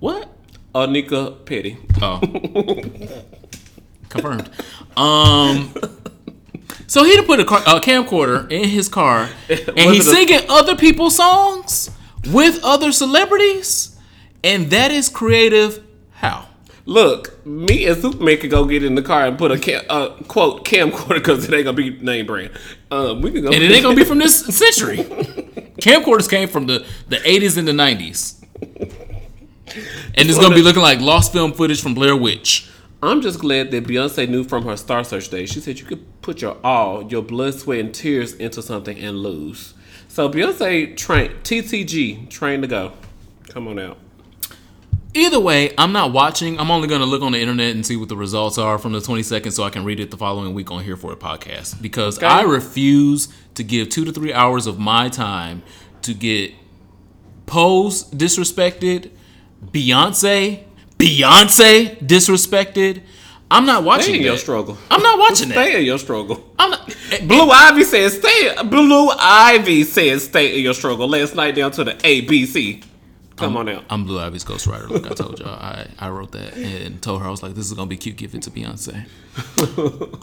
What? 0.01 0.29
Oh, 0.75 0.87
Nika 0.87 1.33
Petty. 1.45 1.77
Oh. 2.01 2.21
Confirmed. 4.09 4.49
Um. 4.97 5.73
So 6.87 7.05
he 7.05 7.17
to 7.17 7.23
put 7.23 7.41
a, 7.41 7.45
car, 7.45 7.61
a 7.67 7.81
camcorder 7.81 8.51
in 8.51 8.69
his 8.69 8.89
car, 8.89 9.29
and 9.51 9.61
he's 9.93 10.07
it 10.07 10.13
a- 10.13 10.15
singing 10.15 10.41
other 10.49 10.75
people's 10.77 11.17
songs 11.17 11.91
with 12.31 12.61
other 12.65 12.93
celebrities, 12.93 13.98
and 14.43 14.71
that 14.71 14.91
is 14.91 15.09
creative. 15.09 15.85
How? 16.13 16.49
Look, 16.89 17.45
me 17.45 17.87
and 17.87 18.01
Superman 18.01 18.39
could 18.39 18.51
go 18.51 18.65
get 18.65 18.83
in 18.83 18.95
the 18.95 19.03
car 19.03 19.27
and 19.27 19.37
put 19.37 19.53
a 19.53 19.59
cam, 19.59 19.85
uh, 19.91 20.09
quote 20.27 20.65
camcorder 20.65 21.15
because 21.17 21.47
it 21.47 21.53
ain't 21.53 21.67
gonna 21.67 21.77
be 21.77 21.91
name 21.91 22.25
brand. 22.25 22.51
Um, 22.91 23.21
we 23.21 23.31
can 23.31 23.43
go. 23.43 23.49
And 23.49 23.63
it 23.63 23.71
ain't 23.71 23.83
gonna 23.83 23.95
be 23.95 24.05
from 24.05 24.19
this 24.19 24.39
century. 24.57 24.97
Camcorders 25.79 26.31
came 26.31 26.49
from 26.49 26.67
the 26.67 26.87
the 27.09 27.17
80s 27.17 27.59
and 27.59 27.69
the 27.69 27.73
90s, 27.73 28.43
and 30.15 30.29
it's 30.31 30.39
gonna 30.39 30.55
be 30.55 30.63
looking 30.63 30.81
like 30.81 31.01
lost 31.01 31.31
film 31.31 31.53
footage 31.53 31.83
from 31.83 31.93
Blair 31.93 32.17
Witch. 32.17 32.71
I'm 33.03 33.21
just 33.21 33.39
glad 33.39 33.71
that 33.71 33.85
Beyonce 33.85 34.27
knew 34.29 34.43
from 34.43 34.65
her 34.65 34.77
Star 34.77 35.05
Search 35.05 35.29
days. 35.29 35.53
She 35.53 35.61
said 35.61 35.79
you 35.79 35.85
could 35.85 36.23
put 36.23 36.41
your 36.41 36.57
all, 36.65 37.05
your 37.05 37.23
blood, 37.23 37.55
sweat, 37.55 37.81
and 37.81 37.95
tears 37.95 38.33
into 38.33 38.63
something 38.63 38.99
and 38.99 39.19
lose. 39.19 39.75
So 40.09 40.29
Beyonce 40.31 40.97
train 40.97 41.33
TTG 41.43 42.31
trained 42.31 42.63
to 42.63 42.67
go. 42.69 42.93
Come 43.51 43.69
on 43.69 43.79
out. 43.79 43.99
Either 45.15 45.41
way, 45.41 45.73
I'm 45.79 45.93
not 45.93 46.13
watching. 46.13 46.61
I'm 46.61 46.71
only 46.71 46.87
going 46.87 47.01
to 47.01 47.07
look 47.07 47.23
on 47.23 47.33
the 47.33 47.41
internet 47.41 47.75
and 47.75 47.85
see 47.85 47.97
what 47.97 48.09
the 48.09 48.17
results 48.17 48.59
are 48.59 48.79
from 48.79 48.93
the 48.93 48.99
22nd 49.01 49.53
so 49.53 49.65
I 49.65 49.71
can 49.71 49.85
read 49.85 50.01
it 50.01 50.11
the 50.11 50.17
following 50.19 50.53
week 50.55 50.71
on 50.71 50.85
Here 50.85 50.97
for 50.97 51.13
It 51.13 51.19
podcast. 51.19 51.81
Because 51.81 52.19
Okay. 52.19 52.27
I 52.27 52.43
refuse 52.43 53.29
to 53.55 53.65
give 53.65 53.89
two 53.89 54.05
to 54.05 54.13
three 54.13 54.33
hours 54.33 54.67
of 54.67 54.79
my 54.79 55.09
time 55.09 55.63
to 56.03 56.13
get 56.15 56.53
Pose 57.47 58.05
disrespected, 58.11 59.11
Beyonce, 59.65 60.65
Beyonce 60.99 61.99
disrespected. 62.07 63.03
I'm 63.51 63.65
not 63.65 63.83
watching 63.85 64.13
Stay 64.15 64.19
in 64.19 64.23
your 64.25 64.37
struggle. 64.37 64.77
I'm 64.91 65.03
not 65.03 65.19
watching 65.19 65.49
that. 65.49 65.55
Stay 65.55 65.79
in 65.81 65.87
your 65.87 65.99
struggle. 65.99 66.45
I'm 66.59 66.71
not. 66.71 66.95
Blue 67.27 67.49
Ivy 67.51 67.83
says 67.85 68.19
stay. 68.19 68.55
Blue 68.65 69.09
Ivy 69.19 69.85
says 69.85 70.25
stay 70.25 70.59
in 70.59 70.63
your 70.63 70.75
struggle. 70.75 71.09
Last 71.09 71.35
night 71.35 71.55
down 71.55 71.71
to 71.73 71.85
the 71.85 71.95
ABC. 71.95 72.85
Come 73.39 73.57
on 73.57 73.69
out. 73.69 73.85
I'm 73.89 74.05
Blue 74.05 74.19
Ivy's 74.19 74.45
ghostwriter. 74.45 74.91
Like 74.91 75.11
I 75.11 75.15
told 75.15 75.39
y'all, 75.39 75.49
I, 75.51 75.87
I 75.99 76.11
wrote 76.11 76.33
that 76.33 76.55
and 76.55 77.01
told 77.01 77.23
her 77.23 77.29
I 77.29 77.31
was 77.31 77.43
like, 77.43 77.55
"This 77.55 77.67
is 77.67 77.73
gonna 77.73 77.87
be 77.87 77.97
cute. 77.97 78.17
Give 78.17 78.35
it 78.35 78.43
to 78.43 78.51
Beyonce." 78.51 79.07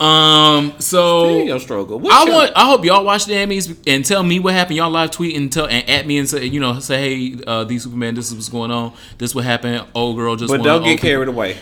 um. 0.00 0.74
So 0.80 1.42
your 1.42 1.58
struggle. 1.58 2.00
I 2.12 2.24
your- 2.24 2.34
want. 2.34 2.52
I 2.54 2.66
hope 2.66 2.84
y'all 2.84 3.04
watch 3.04 3.24
the 3.24 3.32
Emmys 3.32 3.76
and 3.86 4.04
tell 4.04 4.22
me 4.22 4.38
what 4.38 4.52
happened. 4.52 4.76
Y'all 4.76 4.90
live 4.90 5.10
tweet 5.10 5.34
and 5.36 5.50
tell 5.50 5.66
and 5.66 5.88
at 5.88 6.06
me 6.06 6.18
and 6.18 6.28
say, 6.28 6.44
you 6.44 6.60
know, 6.60 6.78
say, 6.80 6.98
hey, 6.98 7.42
uh, 7.46 7.64
these 7.64 7.84
Superman, 7.84 8.14
this 8.14 8.28
is 8.28 8.34
what's 8.34 8.48
going 8.50 8.70
on. 8.70 8.92
This 9.18 9.34
what 9.34 9.44
happened. 9.44 9.86
Old 9.94 10.16
girl 10.16 10.36
just. 10.36 10.52
But 10.52 10.62
don't 10.62 10.84
get 10.84 11.00
carried 11.00 11.28
away. 11.28 11.56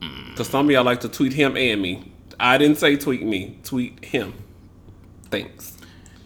Because 0.00 0.48
some 0.48 0.66
of 0.66 0.70
y'all 0.70 0.84
like 0.84 1.00
to 1.00 1.08
tweet 1.08 1.32
him 1.32 1.56
and 1.56 1.80
me. 1.80 2.12
I 2.38 2.58
didn't 2.58 2.76
say 2.76 2.96
tweet 2.96 3.22
me. 3.22 3.58
Tweet 3.64 4.04
him. 4.04 4.34
Thanks. 5.30 5.77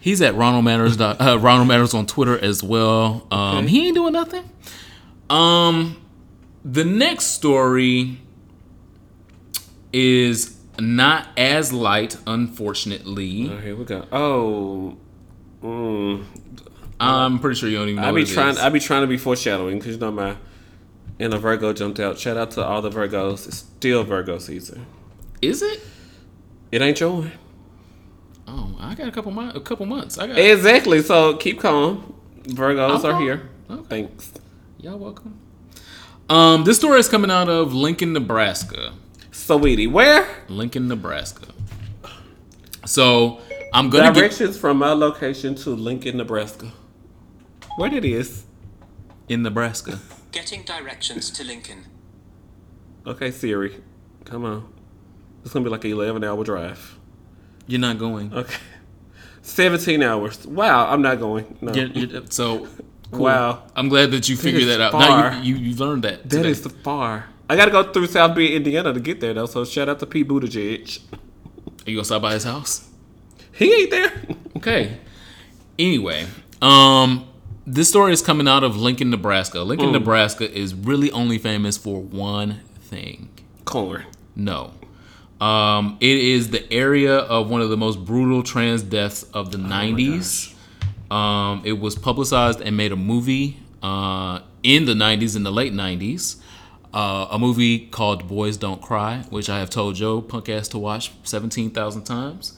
He's 0.02 0.20
at 0.20 0.34
Ronald 0.34 0.64
Matters. 0.64 1.00
Uh, 1.00 1.38
Ronald 1.40 1.68
Matters 1.68 1.94
on 1.94 2.06
Twitter 2.06 2.36
as 2.36 2.60
well. 2.62 3.24
Um, 3.30 3.58
Okay. 3.58 3.66
he 3.68 3.86
ain't 3.86 3.94
doing 3.94 4.12
nothing. 4.12 4.42
Um, 5.30 5.96
the 6.64 6.84
next 6.84 7.26
story 7.26 8.18
is 9.92 10.56
not 10.78 11.28
as 11.36 11.72
light, 11.72 12.16
unfortunately. 12.26 13.48
Oh, 13.52 13.58
here 13.58 13.76
we 13.76 13.84
go. 13.84 14.04
Oh. 14.12 14.96
Mm, 15.62 16.24
I'm 16.98 17.38
pretty 17.38 17.58
sure 17.58 17.68
you 17.68 17.76
don't 17.78 17.88
even 17.88 18.02
know. 18.02 18.08
I 18.08 18.12
be 18.12 18.24
trying. 18.24 18.58
I 18.58 18.68
be 18.70 18.80
trying 18.80 19.02
to 19.02 19.06
be 19.06 19.16
foreshadowing 19.16 19.78
because 19.78 19.94
you 19.94 20.00
know 20.00 20.10
my 20.10 20.34
inner 21.20 21.38
Virgo 21.38 21.72
jumped 21.72 22.00
out. 22.00 22.18
Shout 22.18 22.36
out 22.36 22.50
to 22.52 22.64
all 22.64 22.82
the 22.82 22.90
Virgos. 22.90 23.46
It's 23.46 23.58
still 23.58 24.02
Virgo 24.02 24.38
season. 24.38 24.86
is 25.40 25.62
it? 25.62 25.80
It 26.72 26.82
ain't 26.82 26.98
your 26.98 27.30
Oh, 28.54 28.76
I 28.78 28.94
got 28.94 29.08
a 29.08 29.10
couple 29.10 29.32
months. 29.32 29.56
A 29.56 29.60
couple 29.60 29.86
months. 29.86 30.18
I 30.18 30.26
got. 30.26 30.38
Exactly. 30.38 31.00
So 31.02 31.36
keep 31.36 31.58
calm. 31.58 32.14
Virgos 32.42 32.98
I'm 33.00 33.06
are 33.06 33.12
calm. 33.12 33.22
here. 33.22 33.50
Okay. 33.70 33.82
Thanks. 33.88 34.32
Y'all 34.78 34.98
welcome. 34.98 35.38
Um, 36.28 36.64
this 36.64 36.76
story 36.76 36.98
is 37.00 37.08
coming 37.08 37.30
out 37.30 37.48
of 37.48 37.72
Lincoln, 37.72 38.12
Nebraska. 38.12 38.92
Sweetie, 39.30 39.86
where? 39.86 40.26
Lincoln, 40.48 40.86
Nebraska. 40.88 41.46
So 42.84 43.40
I'm 43.72 43.88
gonna 43.88 44.08
get 44.12 44.14
Directions 44.14 44.58
from 44.58 44.78
my 44.78 44.92
location 44.92 45.54
to 45.56 45.70
Lincoln, 45.70 46.18
Nebraska. 46.18 46.72
Where 47.76 47.92
it 47.94 48.04
is? 48.04 48.44
in 49.28 49.42
Nebraska. 49.42 49.98
Getting 50.30 50.62
directions 50.64 51.30
to 51.30 51.44
Lincoln. 51.44 51.86
Okay, 53.06 53.30
Siri. 53.30 53.82
Come 54.24 54.44
on. 54.44 54.72
It's 55.44 55.52
gonna 55.54 55.64
be 55.64 55.70
like 55.70 55.84
an 55.84 55.92
eleven 55.92 56.22
hour 56.24 56.44
drive. 56.44 56.98
You're 57.66 57.81
not 57.81 57.98
going. 57.98 58.33
Okay. 58.33 58.57
Seventeen 59.42 60.03
hours. 60.03 60.46
Wow, 60.46 60.88
I'm 60.88 61.03
not 61.03 61.18
going. 61.18 61.57
No. 61.61 61.72
You're- 61.72 61.90
you're- 61.94 62.27
so 62.31 62.68
cool. 63.11 63.20
Wow. 63.25 63.62
I'm 63.75 63.88
glad 63.88 64.11
that 64.12 64.29
you 64.29 64.37
figured 64.37 64.62
is 64.62 64.68
that 64.68 64.81
out. 64.81 64.92
Now 64.92 65.40
you, 65.42 65.55
you 65.57 65.70
you 65.70 65.77
learned 65.77 66.05
that. 66.05 66.22
That 66.31 66.37
today. 66.38 66.51
is 66.51 66.66
far. 66.85 67.27
I 67.51 67.57
gotta 67.57 67.70
go 67.70 67.92
through 67.92 68.07
South 68.07 68.35
Bend, 68.35 68.53
Indiana 68.55 68.92
to 68.92 69.01
get 69.01 69.20
there 69.20 69.35
though. 69.35 69.46
So 69.46 69.64
shout 69.64 69.88
out 69.88 69.98
to 70.01 70.07
P. 70.07 70.25
Buttigieg. 70.25 71.01
Are 71.12 71.90
you 71.90 71.96
gonna 71.96 72.05
stop 72.05 72.22
by 72.22 72.35
his 72.35 72.44
house? 72.44 72.88
He 73.53 73.72
ain't 73.72 73.90
there. 73.90 74.12
Okay. 74.57 74.98
Anyway, 75.79 76.27
um, 76.62 77.27
this 77.66 77.88
story 77.88 78.12
is 78.12 78.22
coming 78.22 78.46
out 78.46 78.62
of 78.62 78.77
Lincoln, 78.77 79.11
Nebraska. 79.11 79.61
Lincoln, 79.62 79.88
Mm. 79.88 79.92
Nebraska 79.94 80.51
is 80.51 80.75
really 80.75 81.11
only 81.11 81.38
famous 81.38 81.77
for 81.77 82.01
one 82.01 82.61
thing. 82.81 83.29
Corn. 83.64 84.05
No. 84.37 84.72
Um, 85.42 85.96
it 85.98 86.18
is 86.18 86.50
the 86.50 86.72
area 86.72 87.16
of 87.16 87.50
one 87.50 87.62
of 87.62 87.68
the 87.68 87.76
most 87.76 88.05
brutal 88.05 88.44
trans 88.44 88.81
deaths 88.83 89.24
of 89.35 89.50
the 89.50 89.59
90s. 89.59 90.55
Um, 91.11 91.62
it 91.64 91.72
was 91.72 91.96
publicized 91.96 92.61
and 92.61 92.76
made 92.76 92.92
a 92.92 92.96
movie 92.96 93.59
uh, 93.83 94.38
in 94.62 94.85
the 94.85 94.94
90s, 94.94 95.35
in 95.35 95.42
the 95.42 95.50
late 95.50 95.72
90s. 95.72 96.37
Uh, 96.94 97.26
a 97.31 97.40
movie 97.40 97.87
called 97.88 98.28
Boys 98.28 98.57
Don't 98.57 98.81
Cry, 98.81 99.24
which 99.31 99.50
I 99.50 99.59
have 99.59 99.68
told 99.68 99.96
Joe 99.96 100.20
punk 100.20 100.48
ass 100.48 100.68
to 100.68 100.78
watch 100.78 101.11
17,000 101.24 102.05
times. 102.05 102.57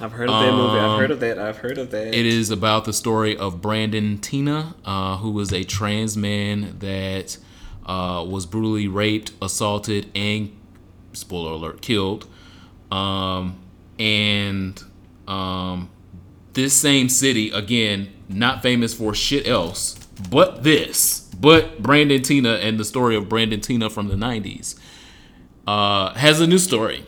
I've 0.00 0.12
heard 0.12 0.28
of 0.28 0.40
that 0.40 0.52
movie. 0.52 0.78
I've 0.78 0.98
heard 1.00 1.10
of 1.10 1.20
that. 1.20 1.38
I've 1.40 1.56
heard 1.58 1.78
of 1.78 1.90
that. 1.90 2.08
It 2.14 2.26
is 2.26 2.50
about 2.50 2.84
the 2.84 2.92
story 2.92 3.36
of 3.36 3.60
Brandon 3.60 4.18
Teena, 4.18 4.74
uh, 4.84 5.16
who 5.16 5.32
was 5.32 5.52
a 5.52 5.64
trans 5.64 6.16
man 6.16 6.78
that 6.78 7.38
uh, 7.86 8.24
was 8.26 8.46
brutally 8.46 8.86
raped, 8.86 9.32
assaulted, 9.42 10.10
and 10.14 10.52
spoiler 11.14 11.52
alert, 11.52 11.80
killed. 11.82 12.26
Um, 12.90 13.58
and 13.98 14.82
um, 15.26 15.90
this 16.52 16.74
same 16.74 17.08
city, 17.08 17.50
again, 17.50 18.12
not 18.28 18.62
famous 18.62 18.94
for 18.94 19.14
shit 19.14 19.46
else, 19.46 19.94
but 20.30 20.62
this. 20.62 21.20
But 21.40 21.82
Brandon 21.82 22.20
Teena 22.20 22.62
and 22.62 22.78
the 22.78 22.84
story 22.84 23.16
of 23.16 23.28
Brandon 23.28 23.60
Teena 23.60 23.90
from 23.90 24.08
the 24.08 24.14
90s 24.14 24.78
uh, 25.66 26.14
has 26.14 26.40
a 26.40 26.46
new 26.46 26.58
story. 26.58 27.04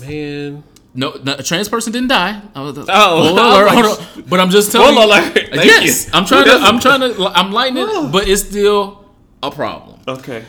Man. 0.00 0.62
No, 0.94 1.14
no, 1.22 1.34
a 1.34 1.42
trans 1.42 1.68
person 1.68 1.92
didn't 1.92 2.08
die. 2.08 2.40
Oh, 2.56 2.72
Oh, 2.88 3.32
alert, 3.32 3.66
like- 3.66 3.84
hold 3.84 3.98
on. 3.98 4.24
But 4.28 4.40
I'm 4.40 4.50
just 4.50 4.72
telling 4.72 4.94
Spoiler 4.94 5.16
alert. 5.20 5.32
Thank 5.34 5.64
yes, 5.64 6.06
you. 6.06 6.10
I'm 6.14 6.24
trying 6.24 6.44
to. 6.46 6.52
I'm 6.52 6.80
trying 6.80 7.00
to. 7.00 7.26
I'm 7.34 7.52
lighting 7.52 7.78
it, 7.78 8.12
but 8.12 8.28
it's 8.28 8.42
still 8.42 9.04
a 9.42 9.50
problem. 9.50 10.00
Okay. 10.08 10.44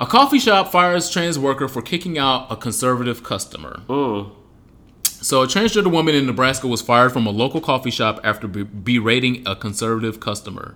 A 0.00 0.06
coffee 0.06 0.38
shop 0.38 0.72
fires 0.72 1.10
trans 1.10 1.38
worker 1.38 1.68
for 1.68 1.82
kicking 1.82 2.16
out 2.16 2.50
a 2.50 2.56
conservative 2.56 3.22
customer. 3.22 3.82
Mm. 3.86 4.32
So, 5.04 5.42
a 5.42 5.46
transgender 5.46 5.92
woman 5.92 6.14
in 6.14 6.24
Nebraska 6.24 6.66
was 6.66 6.80
fired 6.80 7.12
from 7.12 7.26
a 7.26 7.30
local 7.30 7.60
coffee 7.60 7.90
shop 7.90 8.18
after 8.24 8.48
be- 8.48 8.62
berating 8.62 9.42
a 9.46 9.54
conservative 9.54 10.18
customer. 10.18 10.74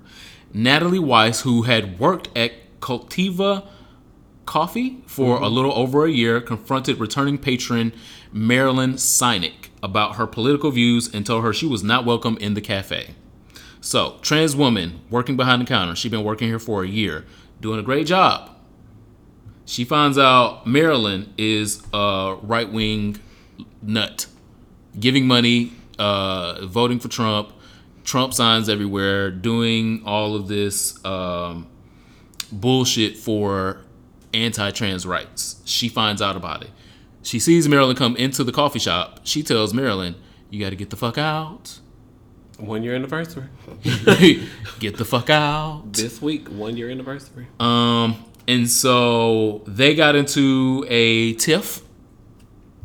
Natalie 0.52 0.98
Weiss, 0.98 1.40
who 1.40 1.62
had 1.62 1.98
worked 1.98 2.28
at 2.36 2.52
Cultiva 2.80 3.66
Coffee 4.44 5.02
for 5.06 5.38
a 5.40 5.48
little 5.48 5.72
over 5.72 6.04
a 6.04 6.10
year, 6.10 6.42
confronted 6.42 7.00
returning 7.00 7.38
patron 7.38 7.94
Marilyn 8.30 8.94
Synek 8.94 9.70
about 9.82 10.16
her 10.16 10.26
political 10.26 10.70
views 10.70 11.12
and 11.14 11.24
told 11.24 11.44
her 11.44 11.54
she 11.54 11.66
was 11.66 11.82
not 11.82 12.04
welcome 12.04 12.36
in 12.42 12.52
the 12.52 12.60
cafe. 12.60 13.14
So, 13.80 14.18
trans 14.20 14.54
woman 14.54 15.00
working 15.08 15.38
behind 15.38 15.62
the 15.62 15.66
counter. 15.66 15.96
She'd 15.96 16.10
been 16.10 16.24
working 16.24 16.48
here 16.48 16.58
for 16.58 16.84
a 16.84 16.88
year, 16.88 17.24
doing 17.62 17.80
a 17.80 17.82
great 17.82 18.06
job. 18.06 18.53
She 19.66 19.84
finds 19.84 20.18
out 20.18 20.66
Marilyn 20.66 21.32
is 21.38 21.82
a 21.92 22.36
right 22.42 22.70
wing 22.70 23.18
nut, 23.82 24.26
giving 24.98 25.26
money, 25.26 25.72
uh, 25.98 26.66
voting 26.66 26.98
for 26.98 27.08
Trump, 27.08 27.52
Trump 28.04 28.34
signs 28.34 28.68
everywhere, 28.68 29.30
doing 29.30 30.02
all 30.04 30.36
of 30.36 30.48
this 30.48 31.02
um, 31.04 31.66
bullshit 32.52 33.16
for 33.16 33.80
anti 34.34 34.70
trans 34.70 35.06
rights. 35.06 35.62
She 35.64 35.88
finds 35.88 36.20
out 36.20 36.36
about 36.36 36.62
it. 36.62 36.70
She 37.22 37.38
sees 37.38 37.66
Marilyn 37.68 37.96
come 37.96 38.16
into 38.16 38.44
the 38.44 38.52
coffee 38.52 38.78
shop. 38.78 39.20
She 39.24 39.42
tells 39.42 39.72
Marilyn, 39.72 40.14
You 40.50 40.60
got 40.60 40.70
to 40.70 40.76
get 40.76 40.90
the 40.90 40.96
fuck 40.96 41.16
out. 41.16 41.78
One 42.58 42.84
year 42.84 42.94
anniversary. 42.94 43.46
get 44.78 44.98
the 44.98 45.04
fuck 45.04 45.30
out. 45.30 45.92
This 45.92 46.22
week, 46.22 46.48
one 46.48 46.76
year 46.76 46.90
anniversary. 46.90 47.46
Um, 47.58 48.24
and 48.48 48.68
so 48.70 49.62
they 49.66 49.94
got 49.94 50.14
into 50.16 50.84
a 50.88 51.34
tiff. 51.34 51.82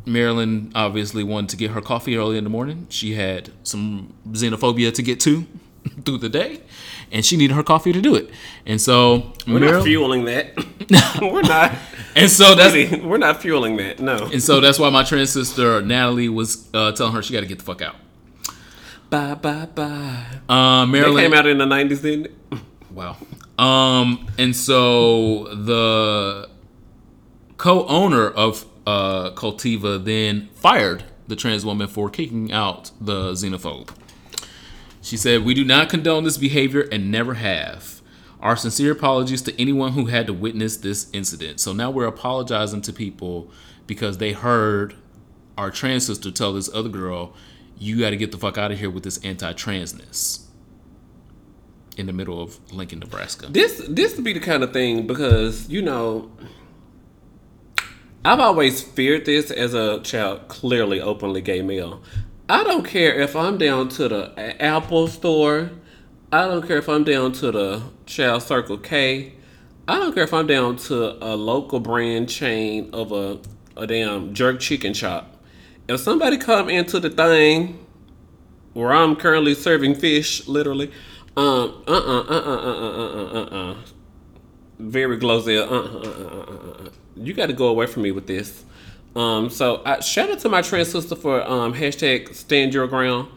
Marilyn 0.06 0.72
obviously 0.74 1.24
wanted 1.24 1.50
to 1.50 1.58
get 1.58 1.72
her 1.72 1.82
coffee 1.82 2.16
early 2.18 2.38
in 2.38 2.44
the 2.44 2.50
morning. 2.50 2.88
She 2.90 3.14
had 3.14 3.52
some 3.64 4.14
xenophobia 4.32 4.94
to 4.94 5.04
get 5.04 5.20
to 5.22 5.46
through 6.06 6.18
the 6.18 6.30
day, 6.30 6.62
and 7.12 7.24
she 7.26 7.38
needed 7.38 7.54
her 7.54 7.64
coffee 7.64 7.92
to 7.94 8.02
do 8.02 8.16
it. 8.16 8.30
And 8.66 8.82
so 8.82 9.34
We're 9.46 9.60
Maril- 9.60 9.74
not 9.74 9.84
fueling 9.84 10.26
that. 10.26 10.58
We're 11.22 11.42
not. 11.44 11.74
and 12.16 12.30
so 12.32 12.56
that's 12.56 12.74
We're 13.04 13.18
not 13.18 13.42
fueling 13.42 13.78
that. 13.78 14.00
No. 14.00 14.30
and 14.32 14.42
so 14.42 14.60
that's 14.60 14.80
why 14.80 14.90
my 14.90 15.04
trans 15.04 15.30
sister 15.32 15.82
Natalie 15.82 16.30
was 16.30 16.68
uh, 16.74 16.92
telling 16.94 17.14
her 17.14 17.22
she 17.22 17.34
got 17.34 17.42
to 17.42 17.46
get 17.46 17.60
the 17.60 17.66
fuck 17.66 17.82
out. 17.84 17.96
Bye 19.12 19.36
bye 19.36 19.68
bye. 19.74 20.26
Uh, 20.48 20.86
Marilyn 20.88 21.24
came 21.24 21.34
out 21.34 21.46
in 21.48 21.58
the 21.60 21.66
nineties, 21.66 22.02
didn't? 22.02 22.32
Wow. 22.92 23.18
Um, 23.60 24.26
and 24.38 24.56
so 24.56 25.54
the 25.54 26.50
co-owner 27.58 28.30
of 28.30 28.66
uh, 28.88 29.32
Cultiva 29.32 30.04
then 30.04 30.48
fired 30.54 31.04
the 31.28 31.36
trans 31.36 31.66
woman 31.66 31.90
for 31.90 32.10
kicking 32.10 32.54
out 32.54 32.92
the 33.02 33.34
xenophobe. 33.34 33.90
She 35.02 35.18
said, 35.18 35.44
"We 35.44 35.54
do 35.54 35.66
not 35.66 35.90
condone 35.90 36.24
this 36.24 36.38
behavior 36.38 36.88
and 36.90 37.12
never 37.12 37.34
have. 37.34 38.02
Our 38.40 38.56
sincere 38.56 38.94
apologies 38.94 39.42
to 39.42 39.62
anyone 39.62 39.92
who 39.92 40.06
had 40.06 40.26
to 40.28 40.34
witness 40.34 40.78
this 40.78 41.10
incident. 41.12 41.60
So 41.60 41.74
now 41.74 41.92
we're 41.92 42.08
apologizing 42.08 42.82
to 42.84 42.94
people 42.94 43.52
because 43.88 44.20
they 44.20 44.32
heard 44.32 44.96
our 45.58 45.70
trans 45.70 46.06
sister 46.06 46.32
tell 46.32 46.54
this 46.54 46.74
other 46.74 46.88
girl, 46.88 47.34
"You 47.78 48.00
got 48.00 48.12
to 48.12 48.18
get 48.18 48.32
the 48.32 48.38
fuck 48.38 48.58
out 48.58 48.72
of 48.72 48.80
here 48.80 48.90
with 48.90 49.04
this 49.04 49.18
anti-transness." 49.18 50.46
In 51.98 52.06
the 52.06 52.14
middle 52.14 52.42
of 52.42 52.58
Lincoln, 52.72 53.00
Nebraska. 53.00 53.48
This 53.48 53.82
this 53.90 54.16
would 54.16 54.24
be 54.24 54.34
the 54.34 54.40
kind 54.40 54.64
of 54.64 54.72
thing 54.72 55.06
because 55.06 55.70
you 55.70 55.82
know 55.82 56.32
I've 58.24 58.40
always 58.40 58.82
feared 58.82 59.26
this 59.26 59.50
as 59.52 59.74
a 59.74 60.02
child, 60.02 60.48
clearly 60.48 61.02
openly 61.02 61.42
gay 61.42 61.62
male. 61.62 62.02
I 62.50 62.64
don't 62.64 62.84
care 62.86 63.20
if 63.20 63.36
I'm 63.36 63.58
down 63.58 63.90
to 63.90 64.08
the 64.08 64.56
Apple 64.62 65.08
store. 65.08 65.72
I 66.32 66.46
don't 66.46 66.66
care 66.68 66.78
if 66.78 66.90
I'm 66.90 67.04
down 67.04 67.32
to 67.34 67.52
the 67.52 67.82
Child 68.06 68.44
Circle 68.44 68.78
K. 68.80 69.34
I 69.88 69.98
don't 69.98 70.14
care 70.14 70.24
if 70.24 70.34
I'm 70.34 70.48
down 70.48 70.78
to 70.78 71.24
a 71.24 71.36
local 71.36 71.80
brand 71.80 72.30
chain 72.30 72.90
of 72.94 73.12
a 73.12 73.40
a 73.78 73.88
damn 73.88 74.34
jerk 74.34 74.60
chicken 74.60 74.94
shop. 74.94 75.38
If 75.88 76.02
somebody 76.02 76.38
come 76.38 76.70
into 76.70 77.00
the 77.00 77.10
thing 77.10 77.86
where 78.74 78.94
I'm 78.94 79.16
currently 79.16 79.56
serving 79.56 79.96
fish, 79.96 80.48
literally. 80.48 80.92
Uh 81.40 81.68
uh-uh, 81.88 82.24
uh 82.28 82.34
uh 82.34 82.58
uh 82.58 83.40
uh 83.40 83.72
uh. 83.72 83.76
Very 84.78 85.18
GloZell. 85.18 85.72
Uh 85.72 85.74
uh 85.74 86.10
uh 86.10 86.52
uh 86.52 86.84
uh. 86.84 86.90
You 87.16 87.34
got 87.34 87.46
to 87.46 87.54
go 87.54 87.68
away 87.68 87.86
from 87.86 88.04
me 88.04 88.12
with 88.12 88.28
this. 88.28 88.66
Um, 89.16 89.50
so 89.50 89.82
I 89.86 90.02
shout 90.02 90.30
out 90.30 90.40
to 90.40 90.50
my 90.50 90.62
trans 90.62 90.92
sister 90.92 91.16
for 91.16 91.42
um 91.42 91.74
hashtag 91.74 92.36
stand 92.36 92.74
your 92.74 92.88
ground. 92.88 93.30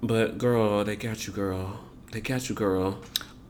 But 0.00 0.38
girl, 0.38 0.84
they 0.84 0.94
got 0.94 1.26
you, 1.26 1.32
girl. 1.32 1.80
They 2.12 2.20
got 2.20 2.48
you, 2.48 2.54
girl. 2.54 3.00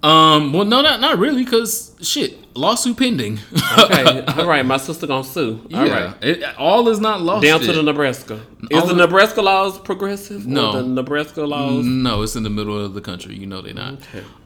Um, 0.03 0.53
well, 0.55 0.65
no, 0.65 0.81
not 0.81 1.01
not 1.01 1.19
really, 1.19 1.45
cause 1.45 1.95
shit, 2.01 2.39
lawsuit 2.57 2.97
pending. 2.97 3.39
Okay, 3.79 4.25
all 4.39 4.47
right. 4.47 4.65
My 4.65 4.79
sister 4.79 5.07
gonna 5.07 5.23
sue. 5.25 5.61
All 5.75 5.87
yeah, 5.87 6.05
right. 6.05 6.25
it, 6.25 6.43
all 6.59 6.89
is 6.89 7.01
not 7.01 7.21
lost. 7.21 7.43
Down 7.45 7.61
to 7.61 7.73
the 7.73 7.83
Nebraska. 7.83 8.41
Is 8.71 8.81
All 8.81 8.87
the 8.87 8.95
Nebraska 8.95 9.43
laws 9.43 9.79
progressive? 9.79 10.47
No. 10.47 10.73
the 10.73 10.83
Nebraska 10.83 11.43
laws. 11.45 11.85
No, 11.85 12.23
it's 12.23 12.35
in 12.35 12.45
the 12.45 12.51
middle 12.51 12.83
of 12.83 12.95
the 12.95 13.03
country. 13.03 13.35
You 13.37 13.47
know 13.47 13.61
they're 13.61 13.75
not. 13.75 13.99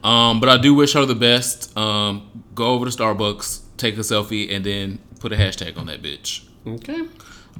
Um, 0.02 0.40
but 0.40 0.48
I 0.48 0.56
do 0.56 0.74
wish 0.74 0.94
her 0.94 1.04
the 1.06 1.14
best. 1.14 1.76
Um, 1.78 2.44
go 2.56 2.66
over 2.74 2.84
to 2.84 2.90
Starbucks, 2.90 3.60
take 3.76 3.94
a 3.96 4.00
selfie, 4.00 4.52
and 4.52 4.64
then 4.66 4.98
put 5.20 5.32
a 5.32 5.36
hashtag 5.36 5.78
on 5.78 5.86
that 5.86 6.02
bitch. 6.02 6.44
Okay. 6.66 7.02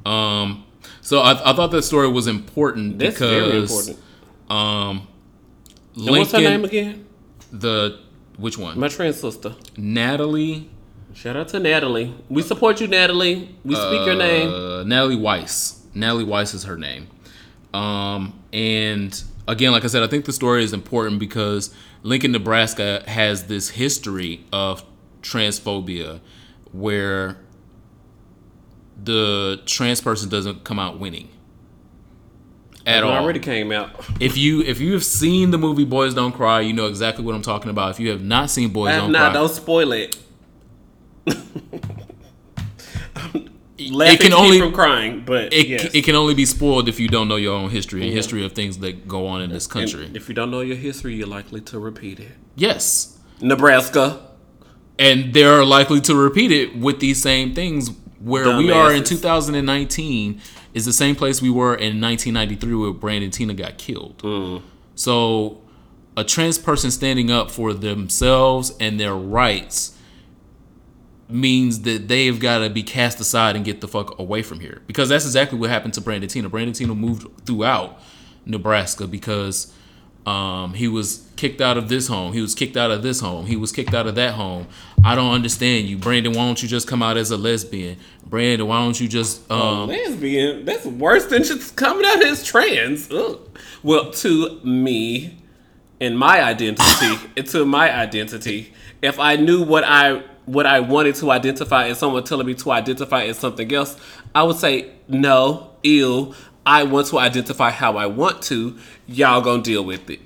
Um, 0.05 0.65
so 0.99 1.19
I, 1.21 1.51
I 1.51 1.55
thought 1.55 1.71
that 1.71 1.83
story 1.83 2.09
was 2.09 2.27
important 2.27 2.99
That's 2.99 3.15
because 3.15 3.29
very 3.31 3.57
important. 3.61 3.99
um, 4.49 5.07
And 5.95 6.09
what's 6.09 6.31
her 6.33 6.39
name 6.39 6.65
again? 6.65 7.04
The 7.59 7.99
which 8.37 8.57
one? 8.57 8.79
My 8.79 8.87
trans 8.87 9.19
sister. 9.19 9.55
Natalie. 9.77 10.69
Shout 11.13 11.37
out 11.37 11.47
to 11.49 11.59
Natalie. 11.59 12.13
We 12.27 12.41
support 12.41 12.81
you, 12.81 12.87
Natalie. 12.87 13.55
We 13.63 13.75
speak 13.75 14.05
your 14.05 14.15
name. 14.15 14.49
Uh, 14.49 14.83
Natalie 14.83 15.15
Weiss. 15.15 15.81
Natalie 15.93 16.25
Weiss 16.25 16.53
is 16.53 16.65
her 16.65 16.75
name. 16.77 17.07
Um, 17.73 18.37
and 18.51 19.23
again, 19.47 19.71
like 19.71 19.85
I 19.85 19.87
said, 19.87 20.03
I 20.03 20.07
think 20.07 20.25
the 20.25 20.33
story 20.33 20.63
is 20.63 20.73
important 20.73 21.19
because 21.19 21.73
Lincoln, 22.03 22.33
Nebraska 22.33 23.03
has 23.07 23.47
this 23.47 23.69
history 23.69 24.45
of 24.51 24.83
transphobia 25.21 26.19
where 26.73 27.37
the 29.01 29.61
trans 29.65 30.01
person 30.01 30.29
doesn't 30.29 30.65
come 30.65 30.79
out 30.79 30.99
winning 30.99 31.29
at 32.85 33.03
all. 33.03 33.11
already 33.11 33.39
came 33.39 33.71
out. 33.71 33.89
If 34.19 34.37
you 34.37 34.61
if 34.61 34.79
you 34.79 34.93
have 34.93 35.03
seen 35.03 35.51
the 35.51 35.57
movie 35.57 35.85
Boys 35.85 36.13
Don't 36.13 36.31
Cry, 36.31 36.61
you 36.61 36.73
know 36.73 36.87
exactly 36.87 37.23
what 37.23 37.35
I'm 37.35 37.41
talking 37.41 37.69
about. 37.71 37.91
If 37.91 37.99
you 37.99 38.09
have 38.11 38.23
not 38.23 38.49
seen 38.49 38.69
Boys 38.69 38.95
Don't 38.95 39.13
Cry, 39.13 39.33
don't 39.33 39.49
spoil 39.49 39.91
it. 39.91 40.17
Laughing 43.77 44.15
it 44.15 44.19
can 44.21 44.33
only 44.33 44.59
from 44.59 44.71
crying, 44.71 45.23
but 45.25 45.51
it, 45.53 45.67
yes. 45.67 45.93
it 45.93 46.05
can 46.05 46.15
only 46.15 46.33
be 46.33 46.45
spoiled 46.45 46.87
if 46.87 46.97
you 46.97 47.09
don't 47.09 47.27
know 47.27 47.35
your 47.35 47.53
own 47.55 47.69
history 47.69 48.03
and 48.03 48.13
history 48.13 48.45
of 48.45 48.53
things 48.53 48.77
that 48.79 49.05
go 49.05 49.27
on 49.27 49.41
in 49.41 49.49
this 49.49 49.65
And 49.65 49.73
country. 49.73 50.09
if 50.13 50.29
you 50.29 50.33
don't 50.33 50.49
know 50.49 50.61
your 50.61 50.77
history, 50.77 51.13
you're 51.15 51.27
likely 51.27 51.59
to 51.61 51.79
repeat 51.79 52.19
it. 52.19 52.31
yes. 52.55 53.17
Nebraska. 53.41 54.21
And 54.97 55.33
they're 55.33 55.65
likely 55.65 55.99
to 56.01 56.15
repeat 56.15 56.53
it 56.53 56.77
with 56.77 57.01
these 57.01 57.21
same 57.21 57.53
things 57.53 57.91
where 58.21 58.57
we 58.57 58.71
are 58.71 58.93
in 58.93 59.03
2019 59.03 60.41
is 60.75 60.85
the 60.85 60.93
same 60.93 61.15
place 61.15 61.41
we 61.41 61.49
were 61.49 61.73
in 61.73 62.01
1993 62.01 62.75
where 62.75 62.91
Brandon 62.91 63.31
Teena 63.31 63.55
got 63.55 63.77
killed. 63.77 64.17
Mm. 64.19 64.61
So 64.93 65.61
a 66.17 66.23
trans 66.23 66.59
person 66.59 66.91
standing 66.91 67.31
up 67.31 67.49
for 67.49 67.73
themselves 67.73 68.75
and 68.79 68.99
their 68.99 69.15
rights 69.15 69.97
means 71.29 71.81
that 71.83 72.09
they've 72.09 72.39
got 72.39 72.59
to 72.59 72.69
be 72.69 72.83
cast 72.83 73.19
aside 73.21 73.55
and 73.55 73.63
get 73.63 73.79
the 73.79 73.87
fuck 73.87 74.19
away 74.19 74.43
from 74.43 74.59
here. 74.59 74.81
Because 74.85 75.07
that's 75.07 75.25
exactly 75.25 75.57
what 75.57 75.69
happened 75.69 75.93
to 75.93 76.01
Brandon 76.01 76.29
Teena. 76.29 76.51
Brandon 76.51 76.73
Teena 76.73 76.95
moved 76.95 77.25
throughout 77.45 77.99
Nebraska 78.45 79.07
because 79.07 79.73
um, 80.25 80.73
he 80.73 80.87
was 80.87 81.27
kicked 81.35 81.61
out 81.61 81.77
of 81.77 81.89
this 81.89 82.07
home. 82.07 82.33
He 82.33 82.41
was 82.41 82.55
kicked 82.55 82.77
out 82.77 82.91
of 82.91 83.03
this 83.03 83.19
home. 83.19 83.45
He 83.45 83.55
was 83.55 83.71
kicked 83.71 83.93
out 83.93 84.07
of 84.07 84.15
that 84.15 84.33
home. 84.33 84.67
I 85.03 85.15
don't 85.15 85.33
understand 85.33 85.87
you, 85.87 85.97
Brandon. 85.97 86.33
Why 86.33 86.45
don't 86.45 86.61
you 86.61 86.67
just 86.67 86.87
come 86.87 87.03
out 87.03 87.17
as 87.17 87.31
a 87.31 87.37
lesbian, 87.37 87.97
Brandon? 88.25 88.67
Why 88.67 88.79
don't 88.79 88.99
you 88.99 89.07
just 89.07 89.49
um, 89.51 89.89
Lesbian. 89.89 90.65
That's 90.65 90.85
worse 90.85 91.25
than 91.25 91.43
just 91.43 91.75
coming 91.75 92.05
out 92.05 92.23
as 92.23 92.43
trans. 92.43 93.11
Ugh. 93.11 93.39
Well, 93.83 94.11
to 94.11 94.59
me, 94.63 95.37
in 95.99 96.15
my 96.17 96.43
identity 96.43 97.29
into 97.35 97.65
my 97.65 97.93
identity. 97.93 98.73
If 99.01 99.19
I 99.19 99.35
knew 99.35 99.63
what 99.63 99.83
I 99.83 100.23
what 100.45 100.65
I 100.65 100.79
wanted 100.79 101.15
to 101.15 101.31
identify 101.31 101.87
and 101.87 101.97
someone 101.97 102.23
telling 102.23 102.45
me 102.45 102.53
to 102.55 102.71
identify 102.71 103.23
as 103.23 103.37
something 103.37 103.73
else, 103.73 103.97
I 104.33 104.43
would 104.43 104.57
say 104.57 104.91
no, 105.07 105.71
ew. 105.83 106.33
I 106.65 106.83
want 106.83 107.07
to 107.07 107.19
identify 107.19 107.69
how 107.69 107.97
I 107.97 108.07
want 108.07 108.41
to. 108.43 108.77
Y'all 109.07 109.41
gonna 109.41 109.61
deal 109.61 109.83
with 109.83 110.09
it. 110.09 110.19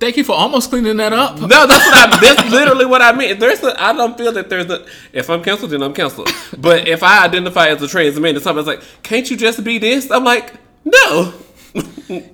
Thank 0.00 0.16
you 0.16 0.24
for 0.24 0.32
almost 0.32 0.70
cleaning 0.70 0.96
that 0.96 1.12
up. 1.12 1.40
No, 1.40 1.66
that's 1.66 1.86
what 1.86 1.94
I. 1.94 2.18
That's 2.20 2.50
literally 2.50 2.84
what 2.84 3.00
I 3.00 3.12
mean. 3.12 3.38
There's 3.38 3.62
a. 3.62 3.80
I 3.82 3.92
don't 3.92 4.18
feel 4.18 4.32
that 4.32 4.50
there's 4.50 4.68
a. 4.68 4.84
If 5.12 5.30
I'm 5.30 5.42
canceled, 5.42 5.70
then 5.70 5.82
I'm 5.82 5.94
canceled. 5.94 6.28
But 6.58 6.88
if 6.88 7.02
I 7.02 7.24
identify 7.24 7.68
as 7.68 7.80
a 7.80 7.88
trans 7.88 8.18
man, 8.18 8.34
and 8.34 8.42
somebody's 8.42 8.66
like, 8.66 8.82
"Can't 9.02 9.30
you 9.30 9.36
just 9.36 9.62
be 9.64 9.78
this?" 9.78 10.10
I'm 10.10 10.24
like, 10.24 10.54
no. 10.84 11.32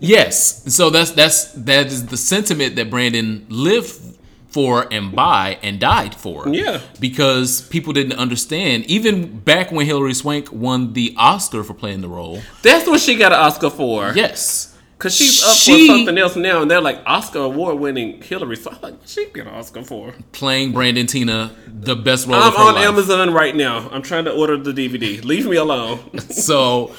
Yes. 0.00 0.74
So 0.74 0.90
that's 0.90 1.12
that's 1.12 1.52
that 1.52 1.86
is 1.86 2.06
the 2.06 2.16
sentiment 2.16 2.76
that 2.76 2.90
Brandon 2.90 3.46
lived 3.48 4.18
for 4.50 4.86
and 4.92 5.14
by 5.14 5.58
and 5.62 5.78
died 5.80 6.14
for. 6.14 6.48
Yeah. 6.48 6.80
Because 6.98 7.62
people 7.62 7.92
didn't 7.92 8.14
understand. 8.18 8.84
Even 8.86 9.38
back 9.40 9.70
when 9.72 9.86
Hilary 9.86 10.14
Swank 10.14 10.52
won 10.52 10.92
the 10.92 11.14
Oscar 11.16 11.62
for 11.64 11.74
playing 11.74 12.00
the 12.00 12.08
role. 12.08 12.40
That's 12.62 12.86
what 12.86 13.00
she 13.00 13.16
got 13.16 13.32
an 13.32 13.38
Oscar 13.38 13.70
for. 13.70 14.12
Yes. 14.14 14.66
Cause 14.98 15.14
she's 15.14 15.42
up 15.42 15.56
She- 15.56 15.86
for 15.88 15.94
something 15.94 16.18
else 16.18 16.36
now, 16.36 16.60
and 16.60 16.70
they're 16.70 16.82
like 16.82 17.00
Oscar 17.06 17.38
award 17.38 17.78
winning 17.78 18.20
Hilary. 18.20 18.56
So 18.56 18.70
I'm 18.70 18.78
like, 18.82 18.94
she 19.06 19.30
get 19.32 19.46
an 19.46 19.54
Oscar 19.54 19.82
for. 19.82 20.12
Playing 20.32 20.72
Brandon 20.72 21.06
Teena, 21.06 21.52
the 21.66 21.96
best 21.96 22.26
role 22.26 22.36
I'm 22.38 22.54
on 22.54 22.74
life. 22.74 22.84
Amazon 22.86 23.32
right 23.32 23.56
now. 23.56 23.88
I'm 23.90 24.02
trying 24.02 24.26
to 24.26 24.32
order 24.32 24.58
the 24.58 24.72
DVD. 24.72 25.24
Leave 25.24 25.46
me 25.46 25.56
alone. 25.56 26.00
So, 26.30 26.94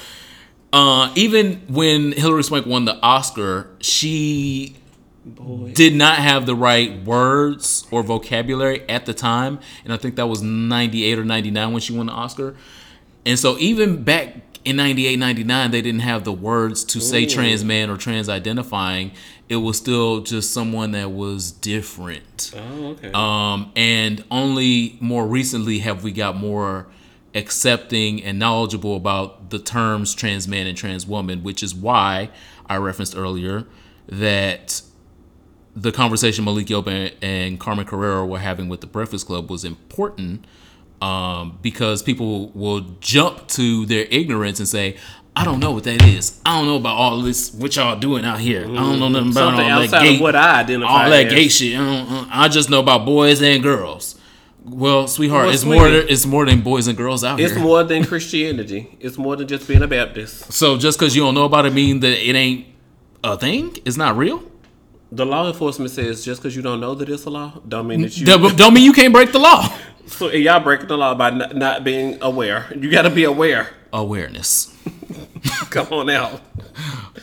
uh, 0.72 1.12
even 1.14 1.62
when 1.68 2.10
Hilary 2.10 2.42
Swank 2.42 2.66
won 2.66 2.86
the 2.86 2.96
Oscar, 3.02 3.68
she 3.80 4.74
did 5.72 5.94
not 5.94 6.16
have 6.18 6.46
the 6.46 6.54
right 6.54 7.02
words 7.04 7.86
or 7.90 8.02
vocabulary 8.02 8.88
at 8.88 9.06
the 9.06 9.14
time, 9.14 9.60
and 9.84 9.92
I 9.92 9.96
think 9.96 10.16
that 10.16 10.26
was 10.26 10.42
'98 10.42 11.18
or 11.18 11.24
'99 11.24 11.72
when 11.72 11.80
she 11.80 11.96
won 11.96 12.06
the 12.06 12.12
Oscar. 12.12 12.56
And 13.24 13.38
so, 13.38 13.56
even 13.58 14.02
back 14.02 14.36
in 14.64 14.76
98, 14.76 15.18
99, 15.18 15.70
they 15.70 15.82
didn't 15.82 16.00
have 16.00 16.24
the 16.24 16.32
words 16.32 16.84
to 16.84 17.00
say 17.00 17.26
trans 17.26 17.64
man 17.64 17.90
or 17.90 17.96
trans 17.96 18.28
identifying. 18.28 19.12
It 19.48 19.56
was 19.56 19.76
still 19.76 20.20
just 20.20 20.52
someone 20.52 20.92
that 20.92 21.10
was 21.10 21.52
different. 21.52 22.52
oh, 22.56 22.86
okay. 22.90 23.10
Um, 23.12 23.72
and 23.76 24.24
only 24.30 24.96
more 25.00 25.26
recently 25.26 25.80
have 25.80 26.04
we 26.04 26.12
got 26.12 26.36
more 26.36 26.86
accepting 27.34 28.22
and 28.22 28.38
knowledgeable 28.38 28.96
about 28.96 29.50
the 29.50 29.58
terms 29.58 30.14
trans 30.14 30.46
man 30.46 30.66
and 30.66 30.76
trans 30.76 31.06
woman, 31.06 31.42
which 31.42 31.62
is 31.62 31.74
why 31.74 32.30
I 32.66 32.76
referenced 32.76 33.16
earlier 33.16 33.66
that 34.08 34.82
the 35.74 35.92
conversation 35.92 36.44
Malik 36.44 36.66
Yoba 36.66 37.12
and 37.22 37.58
Carmen 37.58 37.86
Carrera 37.86 38.26
were 38.26 38.38
having 38.38 38.68
with 38.68 38.80
the 38.80 38.86
Breakfast 38.86 39.26
Club 39.26 39.50
was 39.50 39.64
important 39.64 40.44
um, 41.00 41.58
because 41.62 42.02
people 42.02 42.48
will 42.50 42.80
jump 43.00 43.48
to 43.48 43.86
their 43.86 44.06
ignorance 44.10 44.58
and 44.58 44.68
say, 44.68 44.96
I 45.34 45.44
don't 45.44 45.60
know 45.60 45.72
what 45.72 45.84
that 45.84 46.02
is. 46.04 46.40
I 46.44 46.58
don't 46.58 46.66
know 46.66 46.76
about 46.76 46.96
all 46.96 47.22
this, 47.22 47.52
what 47.54 47.74
y'all 47.74 47.98
doing 47.98 48.24
out 48.24 48.38
here. 48.38 48.64
I 48.64 48.66
don't 48.66 49.00
know 49.00 49.08
nothing 49.08 49.30
about 49.30 49.34
Something 49.34 49.70
all 49.70 49.80
that 49.80 49.84
outside 49.84 50.02
gay, 50.04 50.14
of 50.16 50.20
what 50.20 50.36
I 50.36 50.60
identify 50.60 51.04
all 51.04 51.10
that 51.10 51.26
as. 51.26 51.32
gay 51.32 51.48
shit. 51.48 51.74
I, 51.74 51.84
don't, 51.84 52.12
uh, 52.12 52.26
I 52.30 52.48
just 52.48 52.68
know 52.68 52.80
about 52.80 53.06
boys 53.06 53.40
and 53.40 53.62
girls. 53.62 54.18
Well, 54.64 55.08
sweetheart, 55.08 55.46
Well, 55.46 55.54
it's 55.54 55.64
more. 55.64 55.88
It's 55.88 56.26
more 56.26 56.44
than 56.44 56.60
boys 56.60 56.86
and 56.86 56.96
girls 56.96 57.24
out 57.24 57.40
It's 57.40 57.50
here. 57.50 57.58
It's 57.58 57.64
more 57.66 57.82
than 57.82 58.04
Christianity. 58.04 58.96
It's 59.00 59.16
more 59.18 59.34
than 59.34 59.48
just 59.48 59.66
being 59.66 59.82
a 59.82 59.88
Baptist. 59.88 60.52
so 60.52 60.76
just 60.76 60.98
because 60.98 61.16
you 61.16 61.22
don't 61.22 61.34
know 61.34 61.46
about 61.46 61.64
it, 61.66 61.72
mean 61.72 62.00
that 62.00 62.12
it 62.28 62.36
ain't 62.36 62.66
a 63.24 63.36
thing? 63.38 63.76
It's 63.86 63.96
not 63.96 64.16
real. 64.18 64.42
The 65.12 65.26
law 65.26 65.46
enforcement 65.46 65.90
says 65.90 66.24
just 66.24 66.40
because 66.40 66.56
you 66.56 66.62
don't 66.62 66.80
know 66.80 66.94
that 66.94 67.08
it's 67.08 67.26
a 67.26 67.30
law, 67.30 67.60
don't 67.68 67.86
mean 67.86 68.00
that 68.00 68.16
you. 68.16 68.24
Don't 68.24 68.72
mean 68.72 68.82
you 68.82 68.94
can't 68.94 69.12
break 69.12 69.30
the 69.32 69.38
law. 69.38 69.68
So 70.04 70.28
y'all 70.30 70.60
breaking 70.60 70.88
the 70.88 70.98
law 70.98 71.14
by 71.14 71.30
not, 71.30 71.54
not 71.54 71.84
being 71.84 72.18
aware. 72.20 72.66
You 72.76 72.90
got 72.90 73.02
to 73.02 73.10
be 73.10 73.22
aware. 73.22 73.70
Awareness. 73.92 74.76
Come 75.70 75.86
on 75.92 76.06
now. 76.06 76.40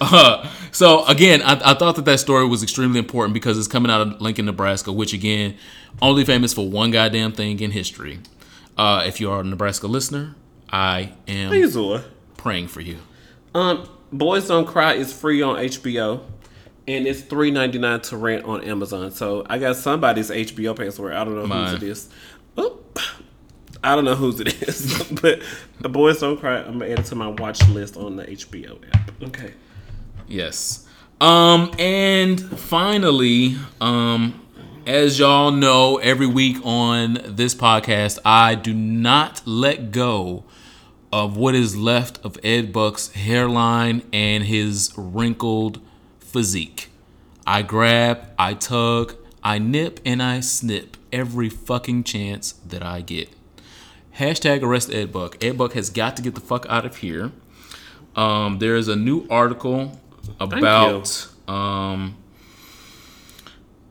Uh, 0.01 0.49
so 0.71 1.05
again, 1.07 1.41
I, 1.41 1.71
I 1.71 1.73
thought 1.73 1.97
that 1.97 2.05
that 2.05 2.21
story 2.21 2.47
was 2.47 2.63
extremely 2.63 2.99
important 2.99 3.33
because 3.33 3.57
it's 3.57 3.67
coming 3.67 3.91
out 3.91 3.99
of 3.99 4.21
Lincoln, 4.21 4.45
Nebraska, 4.45 4.93
which 4.93 5.11
again, 5.11 5.57
only 6.01 6.23
famous 6.23 6.53
for 6.53 6.69
one 6.69 6.91
goddamn 6.91 7.33
thing 7.33 7.59
in 7.59 7.71
history. 7.71 8.19
Uh, 8.77 9.03
if 9.05 9.19
you 9.19 9.29
are 9.29 9.41
a 9.41 9.43
Nebraska 9.43 9.87
listener, 9.87 10.35
I 10.71 11.11
am 11.27 11.49
Please, 11.49 11.75
praying 12.37 12.69
for 12.69 12.79
you. 12.79 12.99
Um, 13.53 13.89
Boys 14.13 14.47
Don't 14.47 14.65
Cry 14.65 14.93
is 14.93 15.11
free 15.11 15.41
on 15.41 15.57
HBO, 15.57 16.21
and 16.89 17.07
it's 17.07 17.21
three 17.21 17.51
ninety 17.51 17.77
nine 17.79 18.01
to 18.01 18.17
rent 18.17 18.45
on 18.45 18.63
Amazon. 18.63 19.11
So 19.11 19.45
I 19.49 19.57
got 19.59 19.75
somebody's 19.75 20.29
HBO 20.29 20.75
password. 20.75 21.13
I 21.13 21.23
don't 21.23 21.35
know 21.35 21.45
Mine. 21.47 21.75
whose 21.75 21.83
it 21.83 21.89
is. 21.89 22.09
Oh, 22.57 22.79
I 23.83 23.95
don't 23.95 24.05
know 24.05 24.15
whose 24.15 24.39
it 24.39 24.61
is, 24.67 25.03
but 25.21 25.41
the 25.79 25.89
Boys 25.89 26.19
Don't 26.19 26.37
Cry. 26.39 26.57
I'm 26.57 26.79
gonna 26.79 26.91
add 26.91 26.99
it 26.99 27.05
to 27.05 27.15
my 27.15 27.27
watch 27.27 27.65
list 27.69 27.95
on 27.97 28.15
the 28.15 28.25
HBO 28.25 28.79
app. 28.93 29.11
Okay. 29.23 29.53
Yes. 30.27 30.85
Um, 31.21 31.71
and 31.77 32.39
finally, 32.59 33.55
um, 33.81 34.41
as 34.85 35.19
y'all 35.19 35.51
know, 35.51 35.97
every 35.97 36.27
week 36.27 36.57
on 36.63 37.19
this 37.25 37.53
podcast, 37.53 38.19
I 38.23 38.55
do 38.55 38.73
not 38.73 39.41
let 39.45 39.91
go 39.91 40.45
of 41.11 41.35
what 41.35 41.55
is 41.55 41.75
left 41.75 42.23
of 42.23 42.37
Ed 42.43 42.71
Buck's 42.71 43.11
hairline 43.13 44.03
and 44.13 44.43
his 44.45 44.93
wrinkled 44.95 45.81
physique. 46.31 46.89
I 47.45 47.61
grab, 47.61 48.29
I 48.37 48.53
tug, 48.53 49.15
I 49.43 49.57
nip, 49.59 49.99
and 50.05 50.21
I 50.21 50.39
snip 50.39 50.97
every 51.11 51.49
fucking 51.49 52.03
chance 52.03 52.53
that 52.67 52.83
I 52.83 53.01
get. 53.01 53.29
Hashtag 54.17 54.63
arrest 54.63 54.91
Ed 54.91 55.11
Buck. 55.11 55.43
Ed 55.43 55.57
Buck 55.57 55.73
has 55.73 55.89
got 55.89 56.15
to 56.17 56.21
get 56.21 56.35
the 56.35 56.41
fuck 56.41 56.65
out 56.69 56.85
of 56.85 56.97
here. 56.97 57.31
Um, 58.15 58.59
there 58.59 58.75
is 58.75 58.87
a 58.87 58.95
new 58.95 59.25
article 59.29 59.99
about 60.39 61.27
um, 61.47 62.17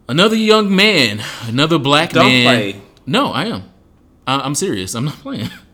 another 0.09 0.37
young 0.37 0.75
man, 0.75 1.23
another 1.47 1.79
black 1.79 2.11
Don't 2.11 2.27
man. 2.27 2.45
play. 2.45 2.81
No, 3.07 3.33
I 3.33 3.47
am. 3.47 3.65
I, 4.27 4.41
I'm 4.41 4.55
serious. 4.55 4.95
I'm 4.95 5.07
not 5.07 5.17
playing. 5.17 5.51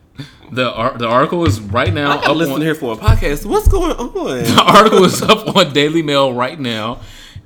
The 0.51 0.71
ar- 0.71 0.97
the 0.97 1.07
article 1.07 1.45
is 1.45 1.59
right 1.59 1.93
now 1.93 2.11
I 2.11 2.15
gotta 2.15 2.31
up 2.31 2.37
listen 2.37 2.53
on, 2.55 2.61
here 2.61 2.75
for 2.75 2.93
a 2.93 2.97
podcast. 2.97 3.45
What's 3.45 3.67
going 3.67 3.91
on? 3.91 4.13
the 4.43 4.63
article 4.65 5.03
is 5.03 5.21
up 5.21 5.55
on 5.55 5.73
Daily 5.73 6.01
Mail 6.01 6.33
right 6.33 6.59
now. 6.59 6.99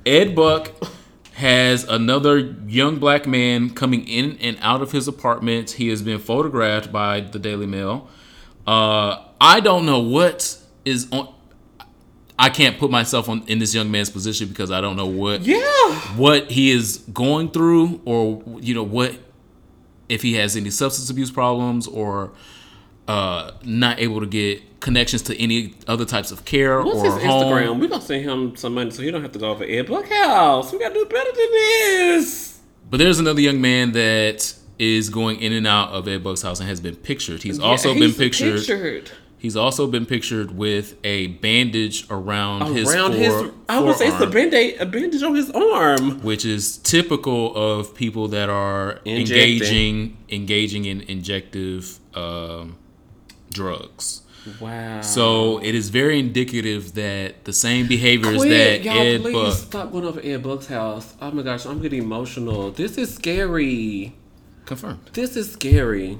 Ed 0.06 0.34
Buck 0.34 0.70
has 1.34 1.84
another 1.84 2.38
young 2.66 2.96
black 2.98 3.26
man 3.26 3.70
coming 3.70 4.06
in 4.06 4.36
and 4.40 4.58
out 4.60 4.82
of 4.82 4.92
his 4.92 5.08
apartment. 5.08 5.72
He 5.72 5.88
has 5.88 6.02
been 6.02 6.18
photographed 6.18 6.92
by 6.92 7.20
the 7.20 7.38
Daily 7.38 7.66
Mail. 7.66 8.08
Uh, 8.66 9.24
I 9.40 9.60
don't 9.60 9.86
know 9.86 10.00
what 10.00 10.58
is 10.84 11.08
on. 11.12 11.32
I 12.38 12.48
can't 12.48 12.78
put 12.78 12.90
myself 12.90 13.28
on 13.28 13.42
in 13.48 13.58
this 13.58 13.74
young 13.74 13.90
man's 13.90 14.08
position 14.10 14.48
because 14.48 14.70
I 14.70 14.80
don't 14.80 14.96
know 14.96 15.06
what 15.06 15.42
Yeah. 15.42 15.58
what 16.16 16.50
he 16.50 16.70
is 16.70 16.98
going 17.12 17.50
through 17.50 18.00
or 18.06 18.42
you 18.60 18.74
know 18.74 18.82
what 18.82 19.14
if 20.08 20.22
he 20.22 20.34
has 20.34 20.56
any 20.56 20.70
substance 20.70 21.10
abuse 21.10 21.30
problems 21.30 21.86
or 21.86 22.32
uh, 23.10 23.52
not 23.64 23.98
able 23.98 24.20
to 24.20 24.26
get 24.26 24.80
connections 24.80 25.22
to 25.22 25.38
any 25.42 25.74
other 25.86 26.04
types 26.04 26.30
of 26.30 26.44
care 26.44 26.80
What's 26.82 26.98
or 27.00 27.04
his 27.18 27.24
home. 27.24 27.52
Instagram? 27.52 27.80
We 27.80 27.88
gonna 27.88 28.02
send 28.02 28.24
him 28.24 28.56
some 28.56 28.74
money 28.74 28.90
so 28.90 29.02
he 29.02 29.10
don't 29.10 29.22
have 29.22 29.32
to 29.32 29.38
go 29.38 29.50
over 29.50 29.64
Ed 29.64 29.86
Buck 29.88 30.08
House. 30.08 30.72
We 30.72 30.78
gotta 30.78 30.94
do 30.94 31.04
better 31.06 31.30
than 31.32 31.50
this. 31.52 32.58
But 32.88 32.98
there's 32.98 33.18
another 33.18 33.40
young 33.40 33.60
man 33.60 33.92
that 33.92 34.54
is 34.78 35.10
going 35.10 35.40
in 35.40 35.52
and 35.52 35.66
out 35.66 35.90
of 35.90 36.08
Ed 36.08 36.24
Buck's 36.24 36.42
house 36.42 36.60
and 36.60 36.68
has 36.68 36.80
been 36.80 36.96
pictured. 36.96 37.42
He's 37.42 37.58
also 37.58 37.92
Yeah, 37.92 38.00
been 38.00 38.14
pictured, 38.14 38.58
pictured 38.58 39.10
He's 39.38 39.56
also 39.56 39.86
been 39.86 40.04
pictured 40.04 40.50
with 40.50 40.96
a 41.02 41.28
bandage 41.28 42.06
around, 42.10 42.74
his 42.74 42.92
around 42.92 43.12
fore, 43.12 43.20
his. 43.44 43.52
I 43.70 43.80
would 43.80 43.96
say 43.96 44.08
it's 44.08 44.20
a 44.20 44.26
band-aid, 44.26 44.80
a 44.80 44.84
bandage 44.86 45.22
on 45.22 45.34
his 45.34 45.50
arm. 45.50 46.20
which 46.22 46.44
is 46.44 46.76
typical 46.78 47.56
of 47.56 47.94
people 47.94 48.28
that 48.28 48.50
are 48.50 49.00
Injecting. 49.06 49.52
engaging 49.52 50.16
engaging 50.28 50.84
in 50.84 51.00
injective 51.02 51.98
um, 52.14 52.76
drugs. 53.50 54.22
Wow. 54.58 55.02
So 55.02 55.58
it 55.58 55.74
is 55.74 55.90
very 55.90 56.18
indicative 56.18 56.94
that 56.94 57.44
the 57.44 57.52
same 57.52 57.86
behaviors 57.86 58.38
Quit, 58.38 58.48
that 58.48 58.82
y'all, 58.82 58.98
Ed 58.98 59.20
please 59.20 59.32
Buck 59.34 59.54
stop 59.54 59.92
going 59.92 60.04
over 60.06 60.20
Ed 60.22 60.42
Buck's 60.42 60.66
house. 60.66 61.14
Oh 61.20 61.30
my 61.30 61.42
gosh, 61.42 61.66
I'm 61.66 61.80
getting 61.82 62.02
emotional. 62.02 62.70
This 62.70 62.96
is 62.96 63.14
scary. 63.14 64.14
confirmed. 64.64 65.00
This 65.12 65.36
is 65.36 65.52
scary. 65.52 66.18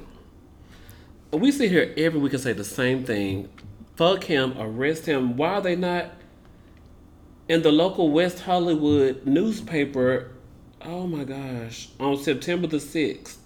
We 1.33 1.53
sit 1.53 1.71
here 1.71 1.95
every 1.97 2.21
week 2.21 2.33
and 2.33 2.43
say 2.43 2.53
the 2.53 2.65
same 2.65 3.05
thing. 3.05 3.49
Fuck 3.97 4.25
him, 4.25 4.55
arrest 4.59 5.07
him. 5.07 5.37
Why 5.37 5.55
are 5.55 5.61
they 5.61 5.77
not 5.77 6.13
in 7.49 7.63
the 7.63 7.71
local 7.73 8.11
West 8.11 8.41
Hollywood 8.41 9.25
newspaper? 9.25 10.33
Oh 10.83 11.07
my 11.07 11.25
gosh, 11.25 11.89
on 11.99 12.17
September 12.17 12.67
the 12.67 12.79
6th. 12.79 13.37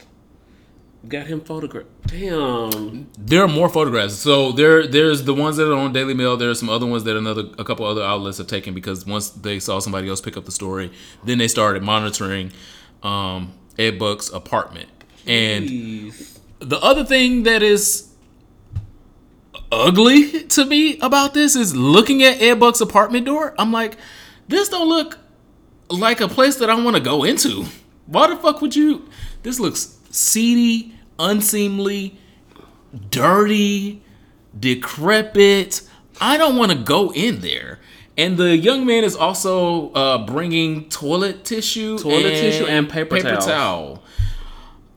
Got 1.08 1.26
him 1.26 1.40
photographed. 1.40 1.88
Damn. 2.06 3.10
There 3.18 3.42
are 3.42 3.48
more 3.48 3.68
photographs. 3.68 4.14
So 4.14 4.52
there, 4.52 4.86
there's 4.86 5.24
the 5.24 5.34
ones 5.34 5.56
that 5.56 5.70
are 5.70 5.76
on 5.76 5.92
Daily 5.92 6.14
Mail. 6.14 6.36
There 6.36 6.50
are 6.50 6.54
some 6.54 6.68
other 6.68 6.86
ones 6.86 7.04
that 7.04 7.16
another, 7.16 7.44
a 7.58 7.64
couple 7.64 7.86
other 7.86 8.02
outlets 8.02 8.38
have 8.38 8.46
taken 8.46 8.74
because 8.74 9.06
once 9.06 9.30
they 9.30 9.58
saw 9.60 9.78
somebody 9.78 10.08
else 10.08 10.20
pick 10.20 10.36
up 10.36 10.44
the 10.44 10.52
story, 10.52 10.90
then 11.24 11.38
they 11.38 11.48
started 11.48 11.82
monitoring 11.82 12.52
um, 13.02 13.52
Ed 13.78 13.98
Buck's 13.98 14.30
apartment. 14.30 14.88
And 15.26 15.68
Jeez. 15.68 16.38
the 16.58 16.78
other 16.78 17.04
thing 17.04 17.44
that 17.44 17.62
is 17.62 18.10
ugly 19.72 20.44
to 20.44 20.64
me 20.64 20.98
about 21.00 21.34
this 21.34 21.56
is 21.56 21.74
looking 21.74 22.22
at 22.22 22.40
Ed 22.40 22.60
Buck's 22.60 22.80
apartment 22.80 23.26
door. 23.26 23.54
I'm 23.58 23.72
like, 23.72 23.96
this 24.48 24.68
don't 24.68 24.88
look 24.88 25.18
like 25.88 26.20
a 26.20 26.28
place 26.28 26.56
that 26.56 26.70
I 26.70 26.74
want 26.74 26.96
to 26.96 27.02
go 27.02 27.24
into. 27.24 27.66
Why 28.06 28.28
the 28.28 28.36
fuck 28.36 28.60
would 28.60 28.76
you? 28.76 29.08
This 29.42 29.58
looks 29.58 29.93
seedy, 30.14 30.94
unseemly, 31.18 32.18
dirty, 33.10 34.02
decrepit. 34.58 35.82
I 36.20 36.38
don't 36.38 36.56
want 36.56 36.72
to 36.72 36.78
go 36.78 37.12
in 37.12 37.40
there. 37.40 37.80
And 38.16 38.36
the 38.36 38.56
young 38.56 38.86
man 38.86 39.02
is 39.02 39.16
also 39.16 39.90
uh, 39.92 40.24
bringing 40.24 40.88
toilet 40.88 41.44
tissue, 41.44 41.98
Toilet 41.98 42.30
tissue 42.30 42.64
and 42.66 42.88
paper 42.88 43.18
towels. 43.20 43.46
towel. 43.46 44.02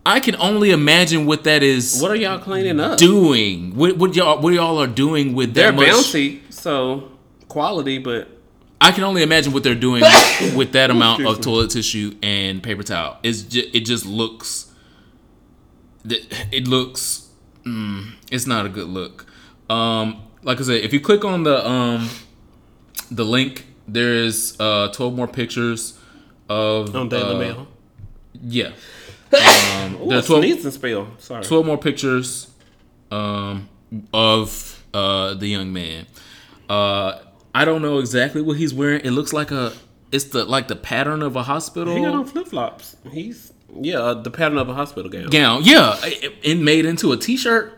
I 0.05 0.20
can 0.20 0.36
only 0.38 0.70
imagine 0.72 1.26
what 1.26 1.43
that 1.45 1.63
is 1.63 1.99
What 1.99 2.11
are 2.11 2.15
y'all 2.15 2.39
cleaning 2.39 2.80
up? 2.80 2.97
doing. 2.99 3.76
What, 3.76 3.97
what 3.97 4.15
y'all 4.15 4.39
what 4.39 4.53
y'all 4.53 4.78
are 4.78 4.88
doing 4.88 5.34
with 5.34 5.53
They're 5.55 5.72
that 5.72 5.76
much? 5.76 5.88
bouncy, 5.88 6.39
so 6.53 7.11
quality, 7.49 7.97
but 7.97 8.30
I 8.80 8.91
can 8.91 9.03
only 9.03 9.24
imagine 9.24 9.51
what 9.51 9.63
they're 9.63 9.74
doing 9.76 10.01
with 10.55 10.74
that 10.74 10.91
amount 10.91 11.26
of 11.26 11.41
toilet 11.41 11.72
tissue 11.72 12.15
and 12.22 12.61
paper 12.61 12.84
towel. 12.84 13.18
It's 13.24 13.41
just, 13.41 13.76
it 13.76 13.80
just 13.82 14.05
looks. 14.05 14.66
It 16.06 16.68
looks. 16.68 17.30
Mm, 17.64 18.14
it's 18.32 18.48
not 18.48 18.66
a 18.66 18.70
good 18.70 18.88
look. 18.88 19.26
Um, 19.70 20.22
like 20.43 20.60
I 20.60 20.64
said, 20.64 20.84
if 20.84 20.93
you 20.93 21.00
click 21.02 21.26
on 21.26 21.43
the 21.43 21.68
um, 21.68 22.10
the 23.12 23.26
link, 23.26 23.66
there's 23.88 24.60
uh 24.60 24.89
12 24.93 25.16
more 25.16 25.28
pictures 25.28 26.00
of 26.50 26.95
on 26.95 27.10
Daily 27.10 27.36
uh, 27.36 27.39
Mail. 27.39 27.68
Yeah. 28.41 28.72
Um, 29.78 29.95
Ooh, 29.95 30.08
there 30.10 30.18
are 30.18 30.22
a 30.22 30.26
12, 30.26 30.43
sneezing 30.43 30.72
spell. 30.72 31.08
Sorry. 31.20 31.43
12 31.43 31.66
more 31.66 31.78
pictures 31.78 32.50
um, 33.12 33.70
of 34.14 34.84
uh, 34.93 35.34
the 35.34 35.48
young 35.48 35.72
man. 35.72 36.08
Uh, 36.70 37.20
I 37.54 37.66
don't 37.66 37.82
know 37.82 38.00
exactly 38.00 38.41
what 38.41 38.58
he's 38.58 38.74
wearing. 38.74 39.02
It 39.02 39.12
looks 39.12 39.34
like 39.34 39.52
a 39.52 39.74
it's 40.12 40.26
the 40.26 40.45
like 40.45 40.68
the 40.68 40.76
pattern 40.76 41.22
of 41.22 41.36
a 41.36 41.43
hospital 41.43 41.95
He 41.95 42.02
got 42.02 42.14
on 42.14 42.26
flip 42.26 42.48
flops. 42.48 42.95
He's 43.12 43.52
yeah, 43.74 43.97
uh, 43.99 44.13
the 44.15 44.32
pattern 44.32 44.57
of 44.57 44.70
a 44.70 44.74
hospital 44.74 45.09
gown. 45.09 45.28
gown. 45.30 45.61
Yeah, 45.63 45.95
it, 46.03 46.34
it 46.43 46.55
made 46.59 46.86
into 46.86 47.11
a 47.11 47.18
t-shirt. 47.18 47.74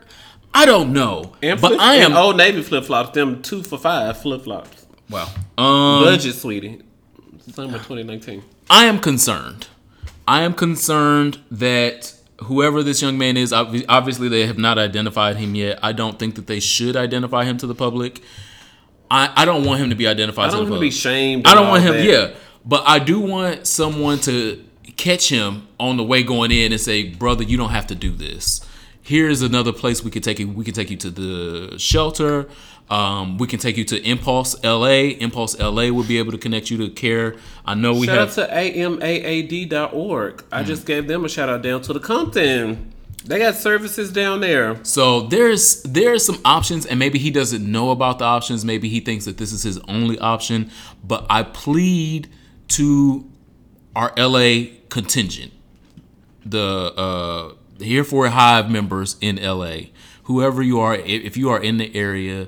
I 0.53 0.65
don't 0.65 0.93
know, 0.93 1.35
And 1.43 1.61
but 1.61 1.69
flip, 1.69 1.79
I 1.79 1.95
am 1.95 2.13
Old 2.15 2.35
Navy 2.37 2.63
flip 2.63 2.85
flops. 2.85 3.11
Them 3.11 3.41
two 3.43 3.61
for 3.63 3.77
five 3.77 4.19
flip 4.21 4.43
flops. 4.43 4.87
wow. 5.09 5.27
Um, 5.57 6.03
Budget, 6.03 6.35
sweetie. 6.35 6.81
Summer 7.51 7.73
2019. 7.77 8.43
I 8.69 8.85
am 8.85 8.99
concerned. 8.99 9.67
I 10.27 10.41
am 10.41 10.53
concerned 10.53 11.39
that 11.51 12.13
whoever 12.43 12.81
this 12.83 13.01
young 13.01 13.17
man 13.17 13.37
is, 13.37 13.51
obviously 13.53 14.27
they 14.29 14.45
have 14.47 14.57
not 14.57 14.77
identified 14.79 15.37
him 15.37 15.55
yet. 15.55 15.79
I 15.83 15.91
don't 15.91 16.17
think 16.17 16.35
that 16.35 16.47
they 16.47 16.59
should 16.59 16.95
identify 16.95 17.43
him 17.45 17.57
to 17.57 17.67
the 17.67 17.75
public. 17.75 18.21
I, 19.11 19.31
I 19.35 19.45
don't 19.45 19.65
want 19.65 19.81
him 19.81 19.89
to 19.89 19.95
be 19.95 20.07
identified 20.07 20.49
I 20.49 20.51
don't 20.51 20.61
want 20.69 20.73
to 20.75 20.79
be 20.79 20.91
shamed. 20.91 21.47
I 21.47 21.55
don't 21.55 21.67
want 21.67 21.83
him, 21.83 21.93
that. 21.93 22.05
yeah. 22.05 22.35
But 22.63 22.83
I 22.87 22.99
do 22.99 23.19
want 23.19 23.65
someone 23.65 24.19
to 24.19 24.63
catch 24.99 25.29
him 25.29 25.67
on 25.79 25.95
the 25.95 26.03
way 26.03 26.23
going 26.23 26.51
in 26.51 26.73
and 26.73 26.81
say, 26.81 27.07
brother, 27.07 27.43
you 27.43 27.55
don't 27.57 27.69
have 27.69 27.87
to 27.87 27.95
do 27.95 28.11
this. 28.11 28.59
Here's 29.01 29.41
another 29.41 29.71
place 29.71 30.03
we 30.03 30.11
could 30.11 30.23
take 30.23 30.39
you. 30.39 30.49
We 30.49 30.65
can 30.65 30.73
take 30.73 30.91
you 30.91 30.97
to 30.97 31.09
the 31.09 31.79
shelter. 31.79 32.49
Um, 32.89 33.37
we 33.37 33.47
can 33.47 33.59
take 33.59 33.77
you 33.77 33.85
to 33.85 34.01
Impulse 34.03 34.61
LA. 34.63 35.15
Impulse 35.19 35.57
LA 35.57 35.89
will 35.89 36.03
be 36.03 36.17
able 36.17 36.33
to 36.33 36.37
connect 36.37 36.69
you 36.69 36.77
to 36.79 36.89
care. 36.89 37.37
I 37.65 37.75
know 37.75 37.93
we 37.93 38.07
Shout 38.07 38.17
have 38.17 38.37
out 38.37 38.49
to 38.49 38.53
amaad.org. 38.53 40.43
I 40.51 40.63
just 40.63 40.85
gave 40.85 41.07
them 41.07 41.23
a 41.23 41.29
shout 41.29 41.47
out 41.47 41.61
down 41.61 41.81
to 41.83 41.93
the 41.93 41.99
Compton. 41.99 42.93
They 43.23 43.39
got 43.39 43.55
services 43.55 44.11
down 44.11 44.41
there. 44.41 44.83
So 44.83 45.21
there's 45.21 45.83
there's 45.83 46.25
some 46.25 46.39
options, 46.43 46.85
and 46.85 46.99
maybe 46.99 47.19
he 47.19 47.31
doesn't 47.31 47.69
know 47.69 47.91
about 47.91 48.19
the 48.19 48.25
options. 48.25 48.65
Maybe 48.65 48.89
he 48.89 48.99
thinks 48.99 49.25
that 49.25 49.37
this 49.37 49.53
is 49.53 49.63
his 49.63 49.77
only 49.87 50.19
option. 50.19 50.71
But 51.03 51.25
I 51.29 51.43
plead 51.43 52.29
to 52.69 53.29
our 53.95 54.13
LA 54.17 54.75
contingent, 54.89 55.51
the 56.45 56.93
uh, 56.95 57.53
here 57.83 58.03
for 58.03 58.25
a 58.25 58.29
hive 58.31 58.69
members 58.69 59.15
in 59.21 59.37
LA, 59.37 59.89
whoever 60.23 60.61
you 60.61 60.79
are, 60.79 60.95
if 60.95 61.37
you 61.37 61.49
are 61.49 61.61
in 61.61 61.77
the 61.77 61.95
area, 61.95 62.47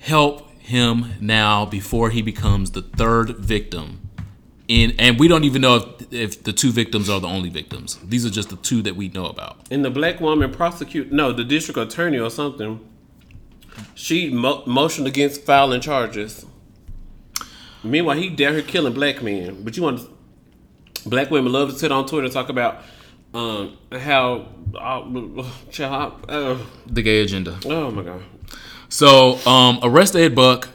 help 0.00 0.50
him 0.58 1.14
now 1.20 1.64
before 1.64 2.10
he 2.10 2.22
becomes 2.22 2.72
the 2.72 2.82
third 2.82 3.36
victim. 3.36 4.08
In 4.68 4.94
and 4.98 5.18
we 5.18 5.28
don't 5.28 5.44
even 5.44 5.62
know 5.62 5.76
if 5.76 5.98
if 6.12 6.42
the 6.42 6.52
two 6.52 6.72
victims 6.72 7.08
are 7.08 7.20
the 7.20 7.26
only 7.26 7.48
victims. 7.48 7.98
These 8.04 8.26
are 8.26 8.30
just 8.30 8.50
the 8.50 8.56
two 8.56 8.82
that 8.82 8.96
we 8.96 9.08
know 9.08 9.26
about. 9.26 9.66
And 9.70 9.84
the 9.84 9.90
black 9.90 10.20
woman 10.20 10.52
prosecute 10.52 11.10
no, 11.10 11.32
the 11.32 11.44
district 11.44 11.78
attorney 11.78 12.18
or 12.18 12.30
something. 12.30 12.86
She 13.94 14.28
mo- 14.30 14.64
motioned 14.66 15.06
against 15.06 15.42
filing 15.44 15.80
charges. 15.80 16.44
Meanwhile, 17.84 18.18
he 18.18 18.28
down 18.28 18.54
here 18.54 18.62
killing 18.62 18.92
black 18.92 19.22
men. 19.22 19.62
But 19.62 19.76
you 19.76 19.84
want 19.84 20.08
black 21.04 21.30
women 21.30 21.52
love 21.52 21.70
to 21.72 21.78
sit 21.78 21.90
on 21.92 22.06
Twitter 22.06 22.24
and 22.24 22.32
talk 22.32 22.48
about 22.48 22.82
um, 23.34 23.76
how 23.92 24.48
uh, 24.78 25.44
child, 25.70 26.24
uh, 26.28 26.56
The 26.86 27.02
gay 27.02 27.22
agenda. 27.22 27.58
oh 27.66 27.90
my 27.90 28.02
god. 28.02 28.22
So, 28.88 29.38
um, 29.46 29.78
arrest 29.82 30.16
Ed 30.16 30.34
Buck. 30.34 30.68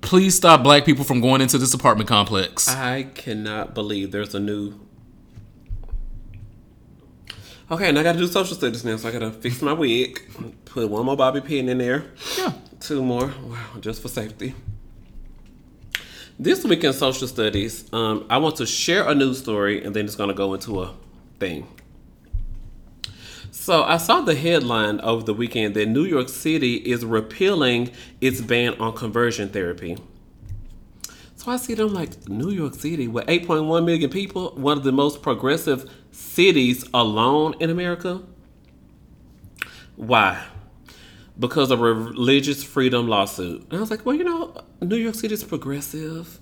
Please 0.00 0.34
stop 0.34 0.62
black 0.62 0.84
people 0.84 1.04
from 1.04 1.20
going 1.20 1.40
into 1.40 1.58
this 1.58 1.72
apartment 1.74 2.08
complex. 2.08 2.68
I 2.68 3.04
cannot 3.14 3.74
believe 3.74 4.10
there's 4.12 4.34
a 4.34 4.40
new. 4.40 4.74
Okay, 7.70 7.88
and 7.88 7.98
I 7.98 8.02
gotta 8.02 8.18
do 8.18 8.26
social 8.26 8.56
studies 8.56 8.84
now, 8.84 8.96
so 8.96 9.08
I 9.08 9.12
gotta 9.12 9.30
fix 9.30 9.62
my 9.62 9.72
wig, 9.72 10.20
put 10.64 10.90
one 10.90 11.06
more 11.06 11.16
bobby 11.16 11.40
pin 11.40 11.68
in 11.68 11.78
there, 11.78 12.04
Yeah. 12.36 12.52
two 12.80 13.02
more, 13.02 13.32
wow, 13.44 13.58
just 13.80 14.02
for 14.02 14.08
safety. 14.08 14.54
This 16.42 16.64
week 16.64 16.84
in 16.84 16.94
social 16.94 17.28
studies, 17.28 17.84
um, 17.92 18.24
I 18.30 18.38
want 18.38 18.56
to 18.56 18.66
share 18.66 19.06
a 19.06 19.14
news 19.14 19.40
story, 19.40 19.84
and 19.84 19.94
then 19.94 20.06
it's 20.06 20.16
gonna 20.16 20.32
go 20.32 20.54
into 20.54 20.80
a 20.80 20.94
thing. 21.38 21.66
So 23.50 23.82
I 23.82 23.98
saw 23.98 24.22
the 24.22 24.34
headline 24.34 25.00
over 25.00 25.22
the 25.22 25.34
weekend 25.34 25.74
that 25.74 25.86
New 25.86 26.04
York 26.04 26.30
City 26.30 26.76
is 26.76 27.04
repealing 27.04 27.90
its 28.22 28.40
ban 28.40 28.72
on 28.80 28.94
conversion 28.94 29.50
therapy. 29.50 29.98
So 31.36 31.50
I 31.50 31.58
see 31.58 31.74
them 31.74 31.92
like 31.92 32.26
New 32.26 32.48
York 32.48 32.72
City 32.72 33.06
with 33.06 33.26
8.1 33.26 33.84
million 33.84 34.08
people, 34.08 34.54
one 34.56 34.78
of 34.78 34.82
the 34.82 34.92
most 34.92 35.20
progressive 35.20 35.90
cities 36.10 36.88
alone 36.94 37.54
in 37.60 37.68
America. 37.68 38.22
Why? 39.94 40.42
Because 41.40 41.70
of 41.70 41.80
a 41.80 41.92
religious 41.94 42.62
freedom 42.62 43.08
lawsuit. 43.08 43.62
And 43.70 43.78
I 43.78 43.80
was 43.80 43.90
like, 43.90 44.04
well, 44.04 44.14
you 44.14 44.24
know, 44.24 44.54
New 44.82 44.96
York 44.96 45.14
City 45.14 45.34
is 45.34 45.42
progressive. 45.42 46.38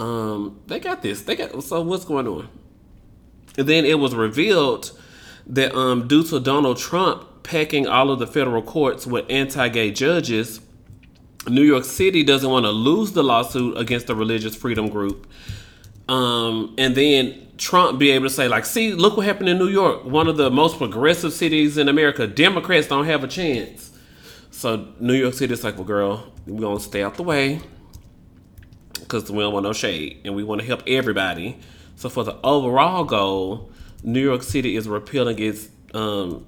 Um, 0.00 0.60
they 0.66 0.80
got 0.80 1.02
this. 1.02 1.22
They 1.22 1.36
got 1.36 1.62
so 1.62 1.82
what's 1.82 2.06
going 2.06 2.26
on? 2.26 2.48
And 3.58 3.68
then 3.68 3.84
it 3.84 3.98
was 3.98 4.14
revealed 4.14 4.98
that 5.46 5.74
um, 5.74 6.08
due 6.08 6.24
to 6.24 6.40
Donald 6.40 6.78
Trump 6.78 7.42
packing 7.42 7.86
all 7.86 8.10
of 8.10 8.18
the 8.18 8.26
federal 8.26 8.62
courts 8.62 9.06
with 9.06 9.24
anti-gay 9.28 9.90
judges, 9.90 10.60
New 11.46 11.62
York 11.62 11.84
City 11.84 12.22
doesn't 12.22 12.50
want 12.50 12.64
to 12.64 12.70
lose 12.70 13.12
the 13.12 13.22
lawsuit 13.22 13.76
against 13.76 14.06
the 14.06 14.14
religious 14.14 14.54
freedom 14.54 14.88
group. 14.88 15.26
Um, 16.08 16.74
and 16.78 16.94
then 16.94 17.48
Trump 17.58 17.98
be 17.98 18.10
able 18.10 18.26
to 18.26 18.30
say, 18.30 18.48
like, 18.48 18.64
see, 18.64 18.94
look 18.94 19.16
what 19.16 19.26
happened 19.26 19.48
in 19.48 19.58
New 19.58 19.68
York, 19.68 20.04
one 20.04 20.28
of 20.28 20.36
the 20.36 20.50
most 20.50 20.78
progressive 20.78 21.32
cities 21.32 21.76
in 21.76 21.88
America. 21.88 22.26
Democrats 22.26 22.86
don't 22.86 23.06
have 23.06 23.24
a 23.24 23.28
chance. 23.28 23.87
So 24.58 24.88
New 24.98 25.14
York 25.14 25.34
City 25.34 25.52
is 25.52 25.62
like, 25.62 25.76
well, 25.76 25.84
girl, 25.84 26.32
we're 26.44 26.60
gonna 26.60 26.80
stay 26.80 27.00
out 27.04 27.14
the 27.14 27.22
way 27.22 27.60
because 28.94 29.30
we 29.30 29.38
don't 29.38 29.52
want 29.52 29.62
no 29.62 29.72
shade 29.72 30.22
and 30.24 30.34
we 30.34 30.42
want 30.42 30.60
to 30.60 30.66
help 30.66 30.82
everybody. 30.84 31.60
So 31.94 32.08
for 32.08 32.24
the 32.24 32.36
overall 32.42 33.04
goal, 33.04 33.70
New 34.02 34.20
York 34.20 34.42
City 34.42 34.74
is 34.74 34.88
repealing 34.88 35.38
its 35.38 35.68
um, 35.94 36.44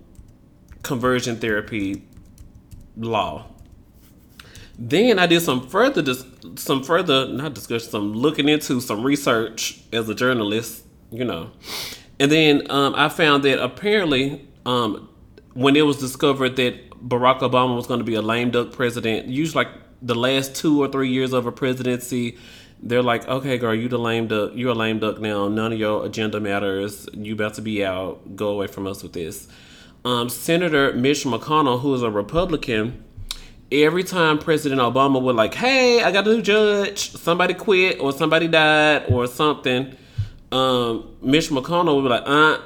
conversion 0.82 1.36
therapy 1.36 2.02
law. 2.96 3.46
Then 4.76 5.20
I 5.20 5.28
did 5.28 5.42
some 5.42 5.68
further, 5.68 6.02
dis- 6.02 6.24
some 6.56 6.82
further, 6.82 7.28
not 7.28 7.54
discussion, 7.54 7.90
some 7.90 8.12
looking 8.12 8.48
into 8.48 8.80
some 8.80 9.04
research 9.04 9.82
as 9.92 10.08
a 10.08 10.16
journalist, 10.16 10.84
you 11.12 11.24
know. 11.24 11.52
And 12.18 12.32
then 12.32 12.68
um, 12.72 12.92
I 12.96 13.08
found 13.08 13.44
that 13.44 13.62
apparently, 13.62 14.48
um, 14.66 15.08
when 15.54 15.76
it 15.76 15.82
was 15.82 15.98
discovered 15.98 16.56
that 16.56 16.89
Barack 17.06 17.40
Obama 17.40 17.76
was 17.76 17.86
going 17.86 18.00
to 18.00 18.04
be 18.04 18.14
a 18.14 18.22
lame 18.22 18.50
duck 18.50 18.72
president, 18.72 19.28
usually 19.28 19.64
like 19.64 19.74
the 20.02 20.14
last 20.14 20.54
two 20.54 20.82
or 20.82 20.88
three 20.88 21.10
years 21.10 21.32
of 21.32 21.46
a 21.46 21.52
presidency, 21.52 22.38
they're 22.82 23.02
like, 23.02 23.28
okay, 23.28 23.58
girl, 23.58 23.74
you 23.74 23.88
the 23.88 23.98
lame 23.98 24.26
duck, 24.26 24.52
you're 24.54 24.70
a 24.70 24.74
lame 24.74 24.98
duck 24.98 25.20
now. 25.20 25.48
None 25.48 25.72
of 25.72 25.78
your 25.78 26.06
agenda 26.06 26.40
matters. 26.40 27.06
You 27.12 27.34
about 27.34 27.54
to 27.54 27.62
be 27.62 27.84
out. 27.84 28.36
Go 28.36 28.48
away 28.48 28.66
from 28.68 28.86
us 28.86 29.02
with 29.02 29.12
this. 29.12 29.48
um, 30.04 30.28
Senator 30.28 30.92
Mitch 30.94 31.24
McConnell, 31.24 31.80
who 31.80 31.94
is 31.94 32.02
a 32.02 32.10
Republican, 32.10 33.04
every 33.70 34.02
time 34.02 34.38
President 34.38 34.80
Obama 34.80 35.20
would 35.20 35.36
like, 35.36 35.54
"Hey, 35.54 36.02
I 36.02 36.10
got 36.10 36.26
a 36.26 36.30
new 36.34 36.42
judge. 36.42 37.10
Somebody 37.12 37.54
quit, 37.54 38.00
or 38.00 38.12
somebody 38.12 38.48
died, 38.48 39.04
or 39.08 39.26
something," 39.26 39.94
um, 40.52 41.04
Mitch 41.22 41.50
McConnell 41.50 41.96
would 41.96 42.02
be 42.02 42.08
like, 42.08 42.22
"Uh, 42.26 42.58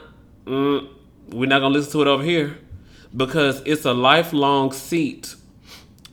mm, 0.47 0.89
we're 1.30 1.49
not 1.49 1.61
gonna 1.61 1.74
listen 1.74 1.93
to 1.93 2.03
it 2.03 2.09
over 2.09 2.22
here," 2.22 2.57
because 3.16 3.62
it's 3.64 3.84
a 3.84 3.92
lifelong 3.92 4.72
seat 4.72 5.34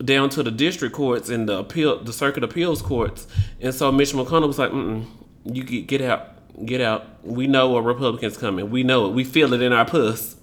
down 0.04 0.30
to 0.30 0.44
the 0.44 0.52
district 0.52 0.96
courts 0.96 1.30
and 1.30 1.48
the 1.48 1.60
appeal, 1.60 2.04
the 2.04 2.14
circuit 2.14 2.44
appeals 2.44 2.82
courts, 2.82 3.28
and 3.60 3.74
so 3.74 3.92
Mitch 3.92 4.14
McConnell 4.14 4.48
was 4.48 4.60
like, 4.60 4.72
Mm-mm, 4.72 5.06
"You 5.46 5.64
get, 5.64 5.88
get 5.88 6.02
out, 6.02 6.66
get 6.66 6.82
out. 6.82 7.24
We 7.24 7.48
know 7.48 7.76
a 7.78 7.82
Republican's 7.82 8.38
coming. 8.38 8.70
We 8.70 8.84
know 8.84 9.08
it. 9.08 9.14
We 9.14 9.24
feel 9.24 9.54
it 9.54 9.62
in 9.62 9.74
our 9.74 9.86
puss." 9.86 10.36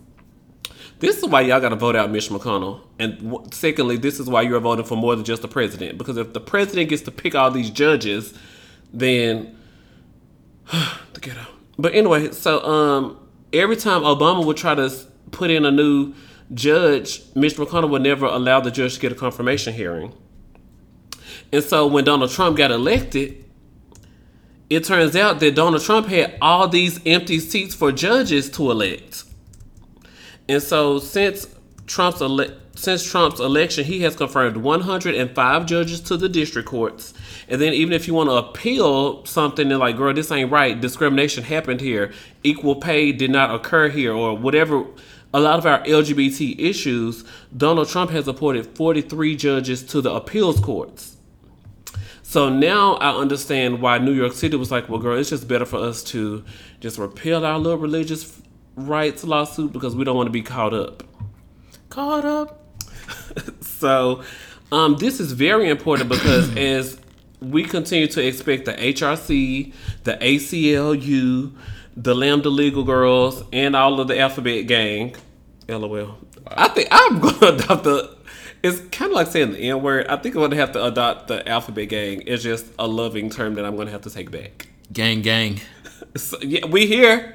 This 1.00 1.18
is 1.18 1.26
why 1.26 1.42
y'all 1.42 1.60
got 1.60 1.68
to 1.68 1.76
vote 1.76 1.94
out 1.94 2.10
Mitch 2.10 2.28
McConnell. 2.28 2.80
And 2.98 3.54
secondly, 3.54 3.96
this 3.96 4.18
is 4.18 4.28
why 4.28 4.42
you're 4.42 4.58
voting 4.58 4.84
for 4.84 4.96
more 4.96 5.14
than 5.14 5.24
just 5.24 5.42
the 5.42 5.48
president. 5.48 5.96
Because 5.96 6.16
if 6.16 6.32
the 6.32 6.40
president 6.40 6.90
gets 6.90 7.02
to 7.02 7.12
pick 7.12 7.36
all 7.36 7.52
these 7.52 7.70
judges, 7.70 8.34
then 8.92 9.56
the 11.12 11.20
ghetto. 11.20 11.46
But 11.78 11.94
anyway, 11.94 12.32
so 12.32 12.64
um, 12.64 13.28
every 13.52 13.76
time 13.76 14.02
Obama 14.02 14.44
would 14.44 14.56
try 14.56 14.74
to 14.74 14.92
put 15.30 15.50
in 15.50 15.64
a 15.64 15.70
new 15.70 16.14
judge, 16.54 17.22
Mitch 17.34 17.56
McConnell 17.56 17.90
would 17.90 18.02
never 18.02 18.26
allow 18.26 18.60
the 18.60 18.70
judge 18.70 18.94
to 18.94 19.00
get 19.00 19.12
a 19.12 19.14
confirmation 19.14 19.74
hearing. 19.74 20.12
And 21.52 21.62
so 21.62 21.86
when 21.86 22.04
Donald 22.04 22.30
Trump 22.30 22.56
got 22.56 22.70
elected, 22.70 23.44
it 24.70 24.84
turns 24.84 25.16
out 25.16 25.40
that 25.40 25.54
Donald 25.54 25.82
Trump 25.82 26.08
had 26.08 26.36
all 26.42 26.68
these 26.68 27.00
empty 27.06 27.40
seats 27.40 27.74
for 27.74 27.90
judges 27.90 28.50
to 28.50 28.70
elect. 28.70 29.24
And 30.48 30.62
so 30.62 30.98
since 30.98 31.46
Trump's 31.86 32.22
since 32.74 33.02
Trump's 33.02 33.40
election, 33.40 33.84
he 33.84 34.02
has 34.02 34.14
confirmed 34.14 34.58
105 34.58 35.66
judges 35.66 36.00
to 36.02 36.16
the 36.16 36.28
district 36.28 36.68
courts. 36.68 37.12
And 37.48 37.60
then 37.60 37.72
even 37.72 37.92
if 37.92 38.06
you 38.06 38.14
want 38.14 38.28
to 38.28 38.34
appeal 38.34 39.24
something 39.24 39.68
and 39.68 39.80
like, 39.80 39.96
girl, 39.96 40.14
this 40.14 40.30
ain't 40.30 40.52
right, 40.52 40.80
discrimination 40.80 41.42
happened 41.42 41.80
here, 41.80 42.12
equal 42.44 42.76
pay 42.76 43.10
did 43.10 43.32
not 43.32 43.52
occur 43.52 43.88
here, 43.88 44.12
or 44.12 44.36
whatever. 44.36 44.84
A 45.34 45.40
lot 45.40 45.58
of 45.58 45.66
our 45.66 45.82
LGBT 45.84 46.58
issues, 46.58 47.24
Donald 47.56 47.88
Trump 47.88 48.10
has 48.10 48.26
appointed 48.26 48.66
43 48.76 49.36
judges 49.36 49.82
to 49.84 50.00
the 50.00 50.12
appeals 50.12 50.58
courts. 50.60 51.16
So 52.22 52.48
now 52.48 52.94
I 52.96 53.10
understand 53.18 53.80
why 53.80 53.98
New 53.98 54.12
York 54.12 54.32
City 54.32 54.56
was 54.56 54.70
like, 54.70 54.88
well, 54.88 54.98
girl, 54.98 55.18
it's 55.18 55.30
just 55.30 55.48
better 55.48 55.64
for 55.64 55.78
us 55.78 56.02
to 56.04 56.44
just 56.80 56.98
repeal 56.98 57.44
our 57.44 57.58
little 57.58 57.78
religious 57.78 58.40
rights 58.76 59.24
lawsuit 59.24 59.72
because 59.72 59.96
we 59.96 60.04
don't 60.04 60.16
want 60.16 60.26
to 60.26 60.32
be 60.32 60.42
caught 60.42 60.74
up. 60.74 61.02
Caught 61.90 62.24
up. 62.24 62.64
So 63.78 64.24
um, 64.72 64.96
this 64.96 65.20
is 65.20 65.32
very 65.32 65.68
important 65.70 66.08
because 66.08 66.54
as 66.56 66.98
we 67.40 67.62
continue 67.62 68.08
to 68.08 68.26
expect 68.26 68.64
the 68.64 68.72
HRC, 68.72 69.72
the 70.02 70.14
ACLU, 70.14 71.52
the 71.98 72.14
Lambda 72.14 72.48
Legal 72.48 72.84
Girls, 72.84 73.42
and 73.52 73.74
all 73.74 74.00
of 74.00 74.06
the 74.06 74.18
Alphabet 74.18 74.66
Gang, 74.68 75.16
LOL. 75.68 76.16
I 76.46 76.68
think 76.68 76.88
I'm 76.90 77.18
going 77.20 77.34
to 77.34 77.54
adopt 77.54 77.84
the. 77.84 78.16
It's 78.62 78.80
kind 78.90 79.10
of 79.10 79.16
like 79.16 79.26
saying 79.28 79.52
the 79.52 79.58
N 79.58 79.82
word. 79.82 80.06
I 80.06 80.16
think 80.16 80.34
I'm 80.34 80.40
going 80.40 80.52
to 80.52 80.56
have 80.56 80.72
to 80.72 80.84
adopt 80.84 81.28
the 81.28 81.46
Alphabet 81.48 81.88
Gang. 81.88 82.22
It's 82.26 82.42
just 82.42 82.66
a 82.78 82.86
loving 82.86 83.30
term 83.30 83.54
that 83.54 83.64
I'm 83.64 83.74
going 83.74 83.86
to 83.86 83.92
have 83.92 84.02
to 84.02 84.10
take 84.10 84.30
back. 84.30 84.68
Gang, 84.92 85.22
gang. 85.22 85.60
So, 86.16 86.38
yeah, 86.40 86.64
we 86.64 86.86
here. 86.86 87.34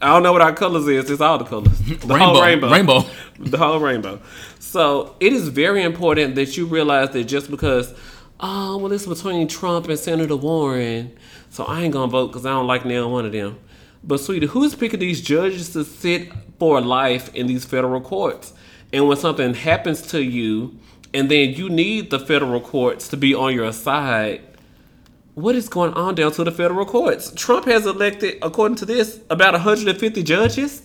I 0.00 0.08
don't 0.08 0.22
know 0.22 0.32
what 0.32 0.42
our 0.42 0.52
colors 0.52 0.86
is. 0.86 1.08
It's 1.08 1.20
all 1.20 1.38
the 1.38 1.44
colors. 1.44 1.78
The 1.78 1.94
Rainbow. 1.94 2.16
whole 2.18 2.42
rainbow. 2.42 2.70
Rainbow. 2.70 3.04
The 3.38 3.56
whole 3.56 3.78
rainbow. 3.78 4.20
So 4.58 5.16
it 5.18 5.32
is 5.32 5.48
very 5.48 5.82
important 5.82 6.34
that 6.34 6.56
you 6.56 6.66
realize 6.66 7.10
that 7.10 7.24
just 7.24 7.50
because, 7.50 7.94
oh, 8.38 8.76
well, 8.76 8.92
it's 8.92 9.06
between 9.06 9.48
Trump 9.48 9.88
and 9.88 9.98
Senator 9.98 10.36
Warren, 10.36 11.16
so 11.48 11.64
I 11.64 11.82
ain't 11.82 11.92
gonna 11.92 12.10
vote 12.10 12.28
because 12.28 12.44
I 12.44 12.50
don't 12.50 12.66
like 12.66 12.84
neither 12.84 13.08
one 13.08 13.24
of 13.24 13.32
them. 13.32 13.58
But 14.04 14.18
sweetie, 14.18 14.46
who's 14.46 14.74
picking 14.74 15.00
these 15.00 15.20
judges 15.20 15.72
to 15.74 15.84
sit 15.84 16.32
for 16.58 16.80
life 16.80 17.34
in 17.34 17.46
these 17.46 17.64
federal 17.64 18.00
courts? 18.00 18.52
And 18.92 19.08
when 19.08 19.16
something 19.16 19.54
happens 19.54 20.02
to 20.08 20.22
you, 20.22 20.78
and 21.14 21.30
then 21.30 21.50
you 21.50 21.68
need 21.68 22.10
the 22.10 22.18
federal 22.18 22.60
courts 22.60 23.08
to 23.08 23.16
be 23.16 23.34
on 23.34 23.54
your 23.54 23.72
side, 23.72 24.40
what 25.34 25.54
is 25.54 25.68
going 25.68 25.94
on 25.94 26.14
down 26.14 26.32
to 26.32 26.44
the 26.44 26.50
federal 26.50 26.84
courts? 26.84 27.32
Trump 27.34 27.66
has 27.66 27.86
elected, 27.86 28.38
according 28.42 28.76
to 28.76 28.86
this, 28.86 29.20
about 29.30 29.52
150 29.52 30.22
judges 30.22 30.82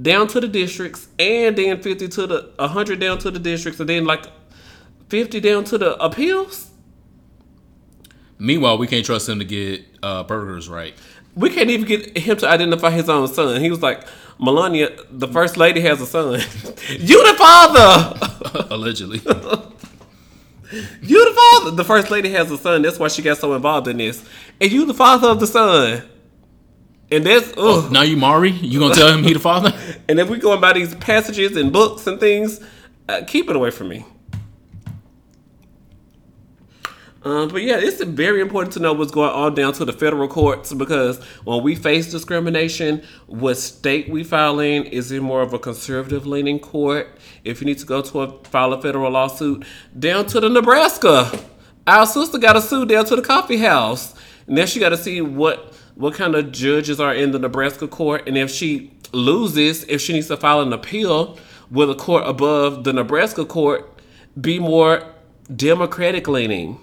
down 0.00 0.28
to 0.28 0.40
the 0.40 0.48
districts, 0.48 1.08
and 1.18 1.56
then 1.56 1.80
50 1.80 2.08
to 2.08 2.26
the 2.26 2.52
100 2.56 3.00
down 3.00 3.18
to 3.18 3.30
the 3.30 3.38
districts, 3.38 3.80
and 3.80 3.88
then 3.88 4.04
like 4.04 4.26
50 5.08 5.40
down 5.40 5.64
to 5.64 5.78
the 5.78 5.96
appeals. 6.02 6.70
Meanwhile, 8.38 8.78
we 8.78 8.86
can't 8.86 9.04
trust 9.04 9.28
him 9.28 9.38
to 9.40 9.44
get 9.44 9.84
uh, 10.02 10.22
burgers 10.22 10.68
right. 10.68 10.94
We 11.34 11.50
can't 11.50 11.70
even 11.70 11.86
get 11.86 12.18
him 12.18 12.36
to 12.38 12.48
identify 12.48 12.90
his 12.90 13.08
own 13.08 13.28
son. 13.28 13.60
He 13.60 13.70
was 13.70 13.82
like, 13.82 14.04
Melania, 14.38 14.90
the 15.10 15.28
first 15.28 15.56
lady 15.56 15.80
has 15.82 16.00
a 16.00 16.06
son. 16.06 16.32
you 16.88 17.32
the 17.32 17.34
father. 17.38 18.66
Allegedly. 18.70 19.20
You 21.02 21.28
the 21.28 21.34
father. 21.34 21.70
The 21.72 21.84
first 21.84 22.12
lady 22.12 22.30
has 22.30 22.48
a 22.48 22.56
son. 22.56 22.82
That's 22.82 22.96
why 22.96 23.08
she 23.08 23.22
got 23.22 23.38
so 23.38 23.54
involved 23.54 23.88
in 23.88 23.96
this. 23.96 24.24
And 24.60 24.70
you 24.70 24.86
the 24.86 24.94
father 24.94 25.28
of 25.28 25.40
the 25.40 25.46
son. 25.48 26.08
And 27.10 27.26
that's 27.26 27.52
ugh. 27.56 27.90
now 27.90 28.02
you 28.02 28.16
Mari? 28.16 28.50
You 28.50 28.78
gonna 28.78 28.94
tell 28.94 29.12
him 29.12 29.24
he 29.24 29.32
the 29.32 29.40
father? 29.40 29.76
And 30.08 30.20
if 30.20 30.28
we 30.28 30.38
going 30.38 30.60
by 30.60 30.74
these 30.74 30.94
passages 30.94 31.56
and 31.56 31.72
books 31.72 32.06
and 32.06 32.20
things, 32.20 32.60
uh, 33.08 33.22
keep 33.26 33.50
it 33.50 33.56
away 33.56 33.70
from 33.70 33.88
me. 33.88 34.04
Um, 37.22 37.48
but 37.48 37.62
yeah, 37.62 37.76
it's 37.78 38.02
very 38.02 38.40
important 38.40 38.72
to 38.74 38.80
know 38.80 38.94
what's 38.94 39.10
going 39.10 39.30
on 39.30 39.54
down 39.54 39.74
to 39.74 39.84
the 39.84 39.92
federal 39.92 40.26
courts 40.26 40.72
because 40.72 41.22
when 41.44 41.62
we 41.62 41.74
face 41.74 42.10
discrimination, 42.10 43.02
what 43.26 43.56
state 43.56 44.08
we 44.08 44.24
file 44.24 44.58
in 44.58 44.84
is 44.84 45.12
it 45.12 45.22
more 45.22 45.42
of 45.42 45.52
a 45.52 45.58
conservative 45.58 46.26
leaning 46.26 46.58
court? 46.58 47.18
If 47.44 47.60
you 47.60 47.66
need 47.66 47.78
to 47.78 47.86
go 47.86 48.00
to 48.00 48.20
a 48.22 48.44
file 48.44 48.72
a 48.72 48.80
federal 48.80 49.10
lawsuit, 49.10 49.66
down 49.98 50.26
to 50.26 50.40
the 50.40 50.48
Nebraska. 50.48 51.30
Our 51.86 52.06
sister 52.06 52.38
got 52.38 52.56
a 52.56 52.62
suit 52.62 52.88
down 52.88 53.04
to 53.06 53.16
the 53.16 53.22
coffee 53.22 53.58
house. 53.58 54.14
Then 54.46 54.66
she 54.66 54.80
got 54.80 54.90
to 54.90 54.96
see 54.96 55.20
what 55.20 55.74
what 55.96 56.14
kind 56.14 56.34
of 56.34 56.52
judges 56.52 57.00
are 57.00 57.14
in 57.14 57.32
the 57.32 57.38
Nebraska 57.38 57.86
court, 57.86 58.26
and 58.26 58.38
if 58.38 58.50
she 58.50 58.90
loses, 59.12 59.84
if 59.84 60.00
she 60.00 60.14
needs 60.14 60.28
to 60.28 60.36
file 60.36 60.62
an 60.62 60.72
appeal, 60.72 61.38
will 61.70 61.88
the 61.88 61.94
court 61.94 62.26
above 62.26 62.84
the 62.84 62.92
Nebraska 62.94 63.44
court 63.44 64.00
be 64.40 64.58
more 64.58 65.02
Democratic 65.54 66.26
leaning? 66.26 66.78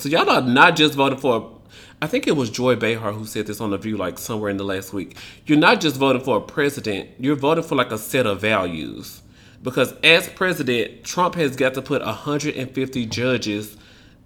So 0.00 0.08
y'all 0.08 0.28
are 0.28 0.42
not 0.42 0.76
just 0.76 0.94
voting 0.94 1.18
for. 1.18 1.52
I 2.00 2.06
think 2.06 2.26
it 2.26 2.36
was 2.36 2.50
Joy 2.50 2.76
Behar 2.76 3.12
who 3.12 3.24
said 3.24 3.46
this 3.46 3.60
on 3.60 3.70
the 3.70 3.78
View, 3.78 3.96
like 3.96 4.18
somewhere 4.18 4.50
in 4.50 4.56
the 4.56 4.64
last 4.64 4.92
week. 4.92 5.16
You're 5.46 5.58
not 5.58 5.80
just 5.80 5.96
voting 5.96 6.22
for 6.22 6.36
a 6.36 6.40
president. 6.40 7.10
You're 7.18 7.36
voting 7.36 7.64
for 7.64 7.74
like 7.74 7.90
a 7.90 7.98
set 7.98 8.26
of 8.26 8.40
values. 8.40 9.22
Because 9.62 9.94
as 10.04 10.28
president, 10.28 11.04
Trump 11.04 11.34
has 11.36 11.56
got 11.56 11.74
to 11.74 11.82
put 11.82 12.04
150 12.04 13.06
judges, 13.06 13.76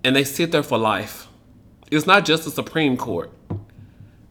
and 0.02 0.16
they 0.16 0.24
sit 0.24 0.52
there 0.52 0.62
for 0.62 0.78
life. 0.78 1.28
It's 1.90 2.06
not 2.06 2.24
just 2.24 2.44
the 2.44 2.50
Supreme 2.50 2.96
Court. 2.96 3.30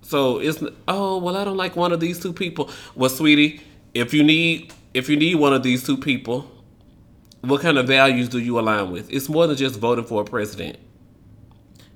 So 0.02 0.40
it's 0.40 0.64
oh 0.88 1.18
well, 1.18 1.38
I 1.38 1.44
don't 1.44 1.58
like 1.58 1.76
one 1.76 1.92
of 1.92 2.00
these 2.00 2.20
two 2.20 2.34
people. 2.34 2.70
Well, 2.96 3.10
sweetie, 3.10 3.62
if 3.94 4.14
you 4.14 4.24
need 4.24 4.74
if 4.94 5.08
you 5.10 5.16
need 5.16 5.36
one 5.36 5.54
of 5.54 5.64
these 5.64 5.86
two 5.86 5.98
people, 5.98 6.50
what 7.42 7.62
kind 7.62 7.78
of 7.78 7.88
values 7.88 8.30
do 8.30 8.40
you 8.40 8.60
align 8.60 8.92
with? 8.92 9.12
It's 9.12 9.30
more 9.30 9.48
than 9.48 9.56
just 9.56 9.80
voting 9.80 10.06
for 10.06 10.22
a 10.22 10.26
president. 10.26 10.78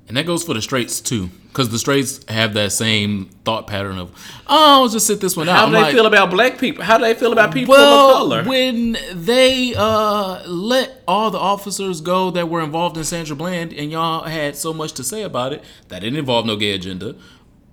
And 0.08 0.18
that 0.18 0.26
goes 0.26 0.44
for 0.44 0.54
the 0.54 0.62
straights 0.62 1.00
too, 1.00 1.30
because 1.48 1.70
the 1.70 1.80
straights 1.80 2.24
have 2.28 2.54
that 2.56 2.74
same 2.74 3.30
thought 3.46 3.68
pattern 3.68 3.98
of, 3.98 4.10
oh, 4.48 4.82
I'll 4.84 4.90
just 4.90 5.08
sit 5.08 5.22
this 5.22 5.38
one 5.38 5.48
out. 5.48 5.56
How 5.56 5.64
I'm 5.66 5.70
do 5.72 5.78
they 5.78 5.82
like, 5.84 5.96
feel 5.96 6.06
about 6.06 6.30
black 6.30 6.58
people? 6.58 6.84
How 6.84 6.98
do 6.98 7.06
they 7.06 7.14
feel 7.14 7.32
about 7.32 7.54
people 7.54 7.74
of 7.74 7.80
well, 7.80 8.14
color? 8.18 8.44
when 8.44 8.98
they 9.14 9.74
uh, 9.76 10.46
let 10.46 11.02
all 11.08 11.32
the 11.32 11.38
officers 11.38 12.02
go 12.02 12.32
that 12.32 12.50
were 12.50 12.62
involved 12.62 12.98
in 12.98 13.06
Sandra 13.06 13.36
Bland, 13.36 13.72
and 13.72 13.92
y'all 13.92 14.26
had 14.26 14.58
so 14.58 14.74
much 14.74 14.92
to 14.94 15.04
say 15.06 15.24
about 15.24 15.54
it, 15.54 15.64
that 15.88 16.00
didn't 16.00 16.20
involve 16.20 16.46
no 16.46 16.58
gay 16.58 16.74
agenda. 16.74 17.16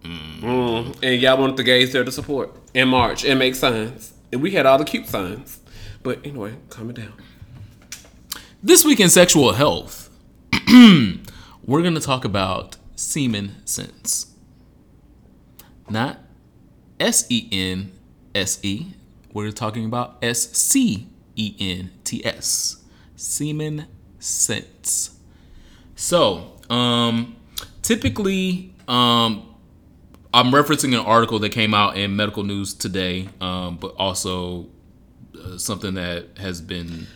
and 0.05 0.95
y'all 1.03 1.37
wanted 1.37 1.57
the 1.57 1.65
gays 1.65 1.93
there 1.93 2.05
to 2.05 2.13
support 2.13 2.55
and 2.77 2.89
march 2.89 3.25
and 3.25 3.39
make 3.41 3.57
signs. 3.57 4.13
And 4.33 4.41
we 4.41 4.53
had 4.53 4.67
all 4.67 4.79
the 4.79 4.85
cute 4.85 5.07
signs. 5.09 5.59
But 6.03 6.25
anyway, 6.25 6.55
calm 6.69 6.91
it 6.91 6.97
down. 6.97 7.13
This 8.63 8.85
week 8.85 9.01
in 9.01 9.09
sexual 9.09 9.53
health, 9.53 10.11
we're 11.71 11.83
going 11.83 11.95
to 11.95 12.01
talk 12.01 12.25
about 12.25 12.77
semen 12.97 13.65
sense. 13.65 14.35
Not 15.89 16.19
S 16.99 17.31
E 17.31 17.49
N 17.53 17.93
S 18.35 18.59
E. 18.65 18.95
We're 19.33 19.53
talking 19.53 19.85
about 19.85 20.17
S 20.21 20.51
C 20.51 21.07
E 21.37 21.55
N 21.61 21.93
T 22.03 22.27
S. 22.27 22.83
Semen 23.15 23.87
sense. 24.19 25.17
So, 25.95 26.57
um, 26.69 27.37
typically, 27.83 28.75
um, 28.89 29.55
I'm 30.35 30.51
referencing 30.51 30.93
an 30.99 31.07
article 31.07 31.39
that 31.39 31.51
came 31.51 31.73
out 31.73 31.97
in 31.97 32.17
Medical 32.17 32.43
News 32.43 32.75
today, 32.75 33.29
um, 33.41 33.77
but 33.77 33.95
also 33.97 34.67
uh, 35.41 35.57
something 35.57 35.95
that 35.95 36.37
has 36.39 36.61
been 36.61 37.07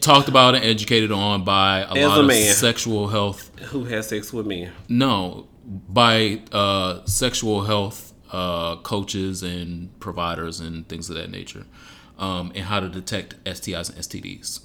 talked 0.00 0.28
about 0.28 0.54
and 0.54 0.64
educated 0.64 1.12
on 1.12 1.44
by 1.44 1.80
a 1.80 1.92
As 1.94 2.08
lot 2.08 2.18
a 2.18 2.22
of 2.24 2.54
sexual 2.56 3.08
health 3.08 3.50
Who 3.70 3.84
has 3.84 4.08
sex 4.08 4.32
with 4.32 4.46
me? 4.46 4.68
no, 4.88 5.46
by 5.64 6.40
uh, 6.52 7.04
sexual 7.04 7.62
health 7.62 8.12
uh, 8.32 8.76
coaches 8.76 9.42
and 9.42 9.98
providers 10.00 10.60
and 10.60 10.88
things 10.88 11.08
of 11.10 11.16
that 11.16 11.30
nature, 11.30 11.64
um, 12.18 12.52
and 12.54 12.64
how 12.64 12.80
to 12.80 12.88
detect 12.88 13.42
STIs 13.44 13.90
and 13.90 13.98
STDs. 13.98 14.60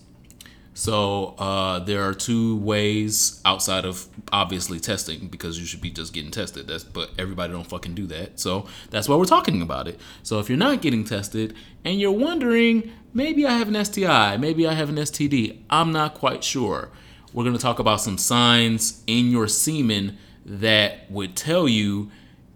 So 0.76 1.36
uh, 1.38 1.80
there 1.80 2.01
are 2.03 2.16
two 2.16 2.57
ways 2.57 3.41
outside 3.45 3.86
of 3.86 4.07
obviously 4.32 4.80
testing 4.80 5.28
because 5.28 5.59
you 5.59 5.66
should 5.68 5.82
be 5.82 5.91
just 5.91 6.14
getting 6.14 6.32
tested. 6.32 6.68
That's 6.68 6.84
but 6.84 7.11
everybody 7.20 7.53
don't 7.53 7.68
fucking 7.68 7.93
do 7.93 8.07
that. 8.07 8.39
So 8.39 8.66
that's 8.89 9.07
why 9.07 9.16
we're 9.16 9.26
talking 9.26 9.61
about 9.61 9.88
it. 9.88 9.99
So 10.24 10.39
if 10.39 10.49
you're 10.49 10.57
not 10.57 10.82
getting 10.82 11.03
tested 11.05 11.53
and 11.86 11.99
you're 11.99 12.11
wondering, 12.11 12.91
maybe 13.14 13.45
I 13.45 13.57
have 13.57 13.68
an 13.68 13.86
STI, 13.86 14.38
maybe 14.38 14.68
I 14.68 14.74
have 14.74 14.89
an 14.89 14.95
STD, 14.95 15.61
I'm 15.70 15.91
not 15.91 16.14
quite 16.16 16.43
sure. 16.43 16.89
We're 17.34 17.43
gonna 17.43 17.57
talk 17.57 17.80
about 17.80 18.01
some 18.01 18.18
signs 18.18 19.03
in 19.07 19.32
your 19.32 19.47
semen 19.47 20.18
that 20.45 21.09
would 21.09 21.36
tell 21.36 21.68
you 21.68 22.11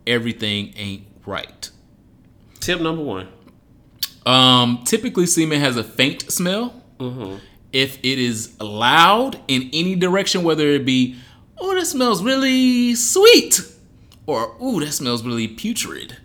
everything 0.05 0.73
ain't 0.75 1.05
right. 1.25 1.69
Tip 2.59 2.81
number 2.81 3.03
one. 3.03 3.27
Um, 4.25 4.81
typically, 4.83 5.25
semen 5.25 5.59
has 5.61 5.77
a 5.77 5.83
faint 5.83 6.31
smell. 6.31 6.83
If 7.71 7.97
it 7.99 8.19
is 8.19 8.59
loud 8.59 9.39
in 9.47 9.69
any 9.73 9.95
direction, 9.95 10.43
whether 10.43 10.67
it 10.67 10.85
be, 10.85 11.15
oh, 11.57 11.75
that 11.75 11.85
smells 11.85 12.23
really 12.23 12.95
sweet, 12.95 13.61
or 14.25 14.55
ooh, 14.61 14.79
that 14.81 14.91
smells 14.91 15.23
really 15.23 15.47
putrid, 15.47 16.17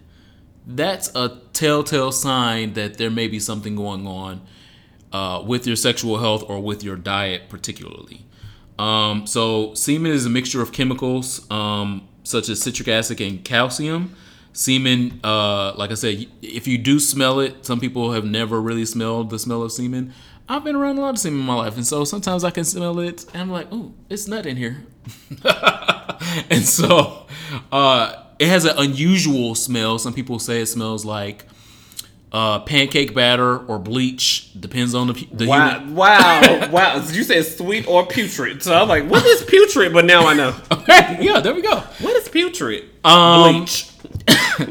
that's 0.66 1.14
a 1.14 1.40
telltale 1.52 2.12
sign 2.12 2.74
that 2.74 2.98
there 2.98 3.10
may 3.10 3.28
be 3.28 3.40
something 3.40 3.76
going 3.76 4.06
on 4.06 4.42
uh, 5.12 5.42
with 5.44 5.66
your 5.66 5.76
sexual 5.76 6.18
health 6.18 6.44
or 6.46 6.60
with 6.60 6.82
your 6.82 6.96
diet, 6.96 7.48
particularly. 7.48 8.24
Um, 8.78 9.26
so, 9.26 9.74
semen 9.74 10.12
is 10.12 10.26
a 10.26 10.30
mixture 10.30 10.62
of 10.62 10.72
chemicals 10.72 11.48
um, 11.50 12.08
such 12.24 12.48
as 12.48 12.60
citric 12.62 12.88
acid 12.88 13.20
and 13.20 13.44
calcium. 13.44 14.14
Semen, 14.52 15.20
uh, 15.24 15.72
like 15.74 15.90
I 15.90 15.94
said, 15.94 16.26
if 16.42 16.66
you 16.66 16.78
do 16.78 16.98
smell 16.98 17.40
it, 17.40 17.64
some 17.64 17.80
people 17.80 18.12
have 18.12 18.24
never 18.24 18.60
really 18.60 18.84
smelled 18.84 19.30
the 19.30 19.38
smell 19.38 19.62
of 19.62 19.72
semen. 19.72 20.12
I've 20.48 20.64
been 20.64 20.76
around 20.76 20.98
a 20.98 21.00
lot 21.00 21.10
of 21.10 21.18
semen 21.18 21.40
in 21.40 21.46
my 21.46 21.54
life, 21.54 21.76
and 21.76 21.86
so 21.86 22.04
sometimes 22.04 22.44
I 22.44 22.50
can 22.50 22.64
smell 22.64 22.98
it, 22.98 23.24
and 23.32 23.42
I'm 23.42 23.50
like, 23.50 23.68
"Oh, 23.70 23.94
it's 24.10 24.26
nut 24.28 24.44
in 24.44 24.56
here," 24.56 24.84
and 26.50 26.62
so 26.62 27.26
uh, 27.70 28.21
it 28.38 28.48
has 28.48 28.64
an 28.64 28.76
unusual 28.78 29.54
smell. 29.54 29.98
Some 29.98 30.12
people 30.14 30.38
say 30.38 30.60
it 30.62 30.66
smells 30.66 31.04
like 31.04 31.44
uh, 32.32 32.60
pancake 32.60 33.14
batter 33.14 33.58
or 33.58 33.78
bleach. 33.78 34.50
Depends 34.58 34.94
on 34.94 35.08
the, 35.08 35.28
the 35.32 35.46
Wow, 35.46 35.78
human. 35.78 35.94
wow, 35.94 36.68
wow. 36.72 36.94
You 36.96 37.22
said 37.24 37.44
sweet 37.44 37.86
or 37.86 38.06
putrid. 38.06 38.62
So 38.62 38.74
I'm 38.74 38.88
like, 38.88 39.08
what 39.08 39.24
is 39.24 39.42
putrid? 39.42 39.92
But 39.92 40.04
now 40.06 40.26
I 40.26 40.34
know. 40.34 40.54
Okay, 40.82 41.18
yeah, 41.20 41.38
there 41.40 41.54
we 41.54 41.62
go. 41.62 41.76
What 42.00 42.16
is 42.16 42.28
putrid? 42.28 42.84
Um, 43.04 43.60
Bleach. 43.60 43.88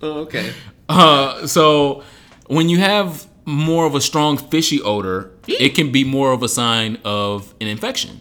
Oh, 0.00 0.20
okay. 0.20 0.52
Uh, 0.88 1.46
so 1.46 2.02
when 2.46 2.68
you 2.68 2.78
have 2.78 3.26
more 3.44 3.84
of 3.84 3.94
a 3.94 4.00
strong 4.00 4.36
fishy 4.38 4.80
odor, 4.80 5.32
it 5.48 5.70
can 5.74 5.90
be 5.92 6.04
more 6.04 6.32
of 6.32 6.42
a 6.42 6.48
sign 6.48 6.98
of 7.04 7.52
an 7.60 7.66
infection. 7.66 8.20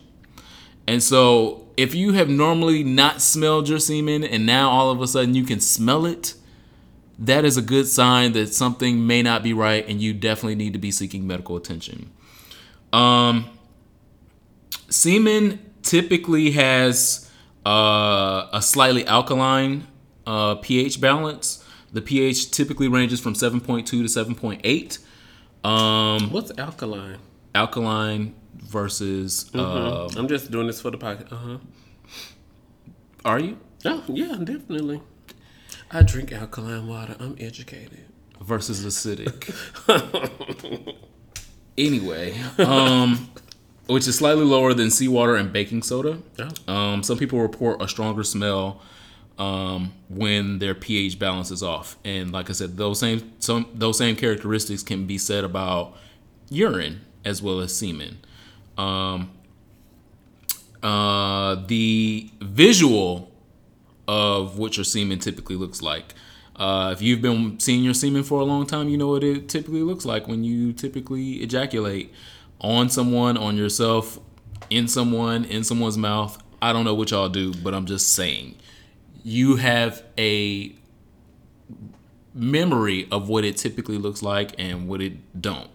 And 0.88 1.02
so 1.04 1.67
if 1.78 1.94
you 1.94 2.14
have 2.14 2.28
normally 2.28 2.84
not 2.84 3.22
smelled 3.22 3.70
your 3.70 3.80
semen 3.80 4.24
and 4.24 4.46
now 4.46 4.70
all 4.70 4.90
of 4.90 5.02
a 5.02 5.08
sudden 5.08 5.36
you 5.36 5.44
can 5.44 5.60
smell 5.60 6.06
it, 6.06 6.34
that 7.20 7.46
is 7.46 7.56
a 7.56 7.62
good 7.62 7.88
sign 7.88 8.34
that 8.34 8.54
something 8.54 9.06
may 9.06 9.22
not 9.22 9.44
be 9.44 9.54
right 9.54 9.88
and 9.88 10.02
you 10.02 10.14
definitely 10.14 10.56
need 10.56 10.74
to 10.74 10.80
be 10.80 10.92
seeking 10.92 11.26
medical 11.26 11.56
attention. 11.56 12.12
Um, 12.92 13.50
semen 14.90 15.60
typically 15.84 16.52
has 16.52 17.32
uh, 17.66 18.48
a 18.52 18.62
slightly 18.62 19.06
alkaline 19.06 19.88
uh, 20.26 20.56
pH 20.56 21.00
balance. 21.00 21.64
The 21.94 22.02
pH 22.02 22.52
typically 22.52 22.88
ranges 22.88 23.20
from 23.20 23.34
7.2 23.34 23.86
to 23.86 24.04
7.8. 24.04 25.00
Um, 25.68 26.32
What's 26.32 26.52
alkaline? 26.58 27.20
alkaline 27.56 28.36
versus. 28.68 29.50
Uh, 29.56 30.08
I'm 30.16 30.28
just 30.28 30.52
doing 30.52 30.68
this 30.68 30.82
for 30.82 30.92
the 30.92 30.98
pocket. 30.98 31.28
Uh 31.32 31.36
huh. 31.36 31.58
are 33.26 33.40
you? 33.40 33.58
Oh 33.86 34.04
yeah, 34.08 34.36
definitely. 34.44 35.02
I 35.92 36.02
drink 36.04 36.32
alkaline 36.32 36.88
water. 36.88 37.16
I'm 37.20 37.36
educated. 37.40 38.06
versus 38.42 38.86
acidic. 38.86 39.54
anyway, 41.78 42.38
um, 42.60 43.30
which 43.88 44.08
is 44.08 44.18
slightly 44.18 44.44
lower 44.44 44.74
than 44.74 44.92
seawater 44.92 45.36
and 45.36 45.54
baking 45.54 45.84
soda. 45.84 46.20
Oh. 46.40 46.74
Um, 46.74 47.04
some 47.04 47.18
people 47.18 47.40
report 47.40 47.82
a 47.82 47.88
stronger 47.88 48.24
smell 48.24 48.82
um, 49.38 49.94
when 50.10 50.60
their 50.60 50.76
pH 50.76 51.20
balance 51.20 51.52
is 51.52 51.64
off, 51.64 51.98
and 52.04 52.32
like 52.32 52.50
I 52.50 52.54
said, 52.54 52.78
those 52.78 53.00
same 53.00 53.34
some 53.40 53.68
those 53.74 53.98
same 53.98 54.16
characteristics 54.16 54.84
can 54.84 55.06
be 55.06 55.18
said 55.18 55.44
about 55.44 55.96
urine 56.50 57.02
as 57.24 57.42
well 57.42 57.60
as 57.60 57.78
semen. 57.78 58.20
Um, 58.78 59.32
uh, 60.84 61.56
the 61.68 62.30
visual 62.42 63.32
of 64.08 64.58
what 64.58 64.78
your 64.78 64.84
semen 64.84 65.20
typically 65.20 65.56
looks 65.56 65.82
like. 65.82 66.14
Uh, 66.56 66.92
if 66.94 67.02
you've 67.02 67.22
been 67.22 67.60
seeing 67.60 67.84
your 67.84 67.94
semen 67.94 68.24
for 68.24 68.40
a 68.40 68.44
long 68.44 68.66
time, 68.66 68.90
you 68.90 68.98
know 68.98 69.10
what 69.10 69.24
it 69.24 69.48
typically 69.48 69.84
looks 69.84 70.06
like 70.06 70.28
when 70.28 70.44
you 70.44 70.74
typically 70.74 71.44
ejaculate 71.44 72.12
on 72.60 72.90
someone, 72.90 73.38
on 73.38 73.56
yourself, 73.56 74.20
in 74.70 74.88
someone, 74.88 75.46
in 75.46 75.64
someone's 75.64 75.98
mouth. 75.98 76.42
I 76.62 76.74
don't 76.74 76.86
know 76.86 76.96
what 76.96 77.12
y'all 77.12 77.30
do, 77.30 77.54
but 77.54 77.74
I'm 77.74 77.86
just 77.86 78.14
saying. 78.14 78.56
You 79.24 79.58
have 79.58 80.04
a 80.18 80.74
memory 82.34 83.08
of 83.12 83.30
what 83.30 83.44
it 83.44 83.58
typically 83.58 83.98
looks 83.98 84.24
like 84.24 84.56
and 84.58 84.88
what 84.88 85.02
it 85.02 85.42
don't. 85.42 85.70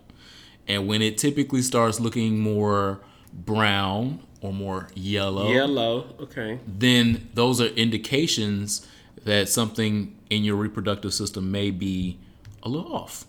And 0.68 0.86
when 0.86 1.02
it 1.02 1.18
typically 1.18 1.62
starts 1.62 2.00
looking 2.00 2.38
more 2.38 3.00
brown 3.32 4.20
or 4.40 4.52
more 4.52 4.88
yellow, 4.94 5.50
Yellow. 5.50 6.14
Okay. 6.20 6.58
then 6.66 7.28
those 7.34 7.60
are 7.60 7.68
indications 7.68 8.86
that 9.24 9.48
something 9.48 10.16
in 10.30 10.44
your 10.44 10.56
reproductive 10.56 11.14
system 11.14 11.50
may 11.50 11.70
be 11.70 12.18
a 12.62 12.68
little 12.68 12.94
off. 12.94 13.24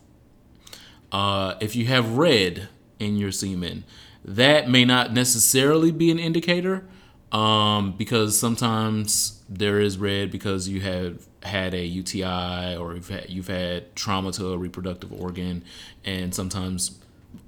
Uh, 1.12 1.56
if 1.62 1.76
you 1.76 1.86
have 1.86 2.18
red 2.18 2.68
in 3.00 3.18
your 3.18 3.32
semen, 3.32 3.84
that 4.26 4.70
may 4.70 4.86
not 4.86 5.14
necessarily 5.14 5.92
be 5.92 6.10
an 6.10 6.18
indicator 6.18 6.86
um, 7.32 7.94
because 7.98 8.38
sometimes 8.38 9.44
there 9.50 9.80
is 9.80 9.98
red 9.98 10.32
because 10.32 10.68
you 10.68 10.82
have 10.82 11.28
had 11.44 11.74
a 11.74 11.86
UTI 11.86 12.76
or 12.78 12.96
you've 12.96 13.10
had, 13.10 13.30
you've 13.30 13.48
had 13.48 13.96
trauma 13.96 14.32
to 14.32 14.54
a 14.54 14.58
reproductive 14.58 15.12
organ, 15.12 15.64
and 16.06 16.34
sometimes 16.34 17.00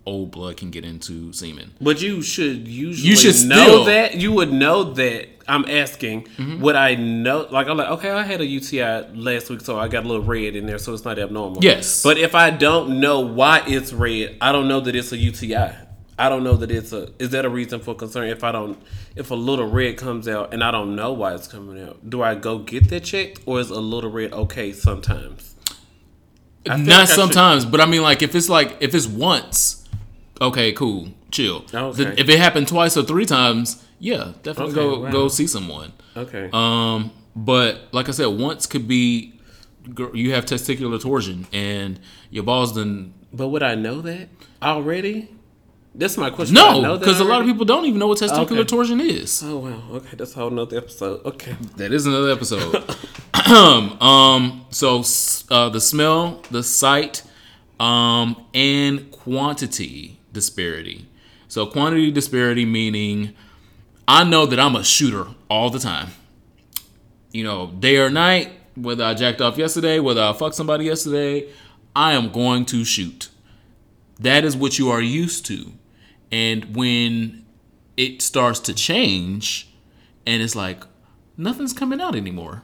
old 0.05 0.31
blood 0.31 0.57
can 0.57 0.69
get 0.71 0.85
into 0.85 1.33
semen. 1.33 1.73
But 1.81 2.01
you 2.01 2.21
should 2.21 2.67
usually 2.67 3.09
you 3.09 3.15
should 3.15 3.47
know 3.49 3.65
still- 3.65 3.85
that. 3.85 4.15
You 4.15 4.31
would 4.33 4.51
know 4.53 4.83
that. 4.93 5.29
I'm 5.47 5.65
asking, 5.69 6.23
Mm-hmm. 6.37 6.61
would 6.61 6.75
I 6.75 6.95
know? 6.95 7.45
Like, 7.51 7.67
I'm 7.67 7.77
like, 7.77 7.89
okay, 7.89 8.09
I 8.09 8.23
had 8.23 8.41
a 8.41 8.45
UTI 8.47 9.09
last 9.13 9.47
week, 9.51 9.61
so 9.61 9.77
I 9.77 9.87
got 9.87 10.03
a 10.03 10.07
little 10.07 10.23
red 10.23 10.55
in 10.55 10.65
there, 10.65 10.79
so 10.79 10.91
it's 10.91 11.05
not 11.05 11.19
abnormal. 11.19 11.63
Yes. 11.63 12.01
But 12.01 12.17
if 12.17 12.33
I 12.33 12.49
don't 12.49 12.99
know 12.99 13.19
why 13.19 13.61
it's 13.67 13.93
red, 13.93 14.37
I 14.41 14.51
don't 14.51 14.67
know 14.67 14.79
that 14.79 14.95
it's 14.95 15.11
a 15.11 15.17
UTI. 15.17 15.75
I 16.17 16.29
don't 16.29 16.43
know 16.43 16.55
that 16.55 16.71
it's 16.71 16.93
a. 16.93 17.09
Is 17.19 17.29
that 17.31 17.45
a 17.45 17.49
reason 17.49 17.79
for 17.79 17.93
concern? 17.93 18.27
If 18.29 18.43
I 18.43 18.51
don't, 18.51 18.81
if 19.15 19.29
a 19.29 19.35
little 19.35 19.69
red 19.69 19.97
comes 19.97 20.27
out 20.27 20.51
and 20.53 20.63
I 20.63 20.71
don't 20.71 20.95
know 20.95 21.13
why 21.13 21.35
it's 21.35 21.47
coming 21.47 21.79
out, 21.83 22.09
do 22.09 22.23
I 22.23 22.33
go 22.35 22.57
get 22.57 22.89
that 22.89 23.03
checked, 23.03 23.41
or 23.45 23.59
is 23.59 23.69
a 23.69 23.79
little 23.79 24.09
red 24.09 24.33
okay 24.33 24.71
sometimes? 24.71 25.54
Not 26.67 26.87
like 26.87 27.07
should- 27.07 27.15
sometimes, 27.15 27.65
but 27.65 27.81
I 27.81 27.85
mean, 27.85 28.01
like 28.01 28.21
if 28.21 28.35
it's 28.35 28.49
like 28.49 28.77
if 28.79 28.93
it's 28.95 29.07
once, 29.07 29.87
okay, 30.41 30.71
cool, 30.73 31.09
chill. 31.31 31.65
Okay. 31.73 32.03
The- 32.03 32.19
if 32.19 32.29
it 32.29 32.39
happened 32.39 32.67
twice 32.67 32.97
or 32.97 33.03
three 33.03 33.25
times, 33.25 33.83
yeah, 33.99 34.33
definitely 34.43 34.73
Okay, 34.73 34.81
go 34.95 34.99
wow. 35.01 35.11
go 35.11 35.27
see 35.27 35.47
someone. 35.47 35.93
Okay. 36.17 36.49
Um, 36.53 37.11
but 37.35 37.89
like 37.91 38.07
I 38.09 38.11
said, 38.11 38.27
once 38.27 38.65
could 38.65 38.87
be 38.87 39.33
you 40.13 40.31
have 40.33 40.45
testicular 40.45 40.99
torsion 40.99 41.45
and 41.53 41.99
your 42.31 42.43
balls 42.43 42.73
then 42.73 43.13
but 43.31 43.49
would 43.49 43.61
I 43.63 43.75
know 43.75 44.01
that 44.01 44.29
already? 44.63 45.29
That's 45.97 46.17
my 46.17 46.29
question. 46.29 46.55
Would 46.55 46.63
I 46.65 46.73
know 46.73 46.81
no, 46.81 46.97
because 46.97 47.19
a 47.21 47.23
lot 47.23 47.41
of 47.41 47.47
people 47.47 47.63
don't 47.65 47.85
even 47.85 47.99
know 47.99 48.07
what 48.07 48.17
testicular 48.19 48.59
Okay. 48.59 48.63
torsion 48.65 48.99
is. 48.99 49.41
Oh 49.43 49.57
wow. 49.57 49.81
Okay, 49.93 50.15
that's 50.17 50.33
a 50.35 50.39
whole 50.39 50.49
nother 50.49 50.77
episode. 50.77 51.23
Okay. 51.25 51.55
That 51.77 51.93
is 51.93 52.05
another 52.05 52.29
episode. 52.31 52.83
um, 54.01 54.65
so 54.71 55.03
uh, 55.49 55.69
the 55.69 55.79
smell, 55.79 56.41
the 56.51 56.63
sight, 56.63 57.23
um, 57.79 58.45
and 58.53 59.09
quantity 59.11 60.19
disparity. 60.33 61.07
So 61.47 61.65
quantity 61.65 62.11
disparity 62.11 62.65
meaning 62.65 63.33
I 64.07 64.23
know 64.25 64.45
that 64.45 64.59
I'm 64.59 64.75
a 64.75 64.83
shooter 64.83 65.27
all 65.49 65.69
the 65.69 65.79
time. 65.79 66.09
you 67.31 67.43
know, 67.43 67.67
day 67.79 67.97
or 67.97 68.09
night, 68.09 68.51
whether 68.75 69.03
I 69.03 69.13
jacked 69.13 69.41
off 69.41 69.57
yesterday, 69.57 69.99
whether 69.99 70.21
I 70.21 70.33
fucked 70.33 70.55
somebody 70.55 70.85
yesterday, 70.85 71.49
I 71.95 72.13
am 72.13 72.31
going 72.31 72.65
to 72.65 72.83
shoot. 72.85 73.29
That 74.19 74.43
is 74.45 74.55
what 74.55 74.77
you 74.79 74.89
are 74.89 75.01
used 75.01 75.45
to. 75.47 75.71
And 76.35 76.75
when 76.75 77.45
it 77.95 78.21
starts 78.21 78.59
to 78.61 78.73
change 78.73 79.69
and 80.27 80.43
it's 80.43 80.53
like 80.53 80.83
nothing's 81.37 81.71
coming 81.71 82.01
out 82.01 82.13
anymore. 82.13 82.63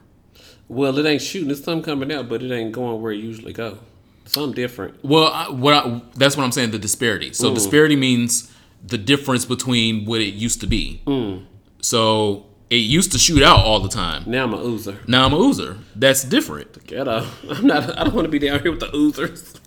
Well, 0.68 0.98
it 1.00 1.06
ain't 1.06 1.22
shooting. 1.22 1.50
It's 1.50 1.64
something 1.64 1.82
coming 1.82 2.12
out, 2.12 2.28
but 2.28 2.44
it 2.44 2.52
ain't 2.52 2.74
going 2.74 3.02
where 3.02 3.14
it 3.14 3.20
usually 3.20 3.54
go. 3.54 3.80
Something 4.26 4.56
different. 4.56 5.02
Well, 5.06 5.28
I, 5.28 5.50
what 5.50 5.74
I, 5.74 6.02
that's 6.16 6.36
what 6.36 6.44
I'm 6.44 6.52
saying. 6.52 6.72
The 6.72 6.80
disparity. 6.80 7.32
So 7.32 7.50
mm. 7.50 7.56
disparity 7.56 7.96
means 7.96 8.54
the 8.86 8.98
difference 8.98 9.46
between 9.46 10.04
what 10.04 10.20
it 10.20 10.34
used 10.34 10.60
to 10.60 10.68
be. 10.68 11.02
Mm. 11.08 11.46
So 11.80 12.48
it 12.70 12.76
used 12.76 13.14
to 13.14 13.18
shoot 13.18 13.42
out 13.42 13.60
all 13.60 13.80
the 13.80 13.90
time. 13.90 14.24
Now 14.28 14.44
I'm 14.44 14.54
a 14.54 14.58
oozer. 14.58 15.08
Now 15.08 15.28
I'm 15.28 15.34
a 15.34 15.38
oozer. 15.38 15.78
That's 15.96 16.26
different. 16.26 16.86
Get 16.88 17.08
up. 17.08 17.26
I'm 17.50 17.66
not. 17.66 17.98
I 17.98 18.04
don't 18.04 18.14
want 18.14 18.26
to 18.26 18.32
be 18.32 18.40
down 18.40 18.62
here 18.62 18.72
with 18.72 18.82
the 18.82 18.88
oozers. 18.88 19.61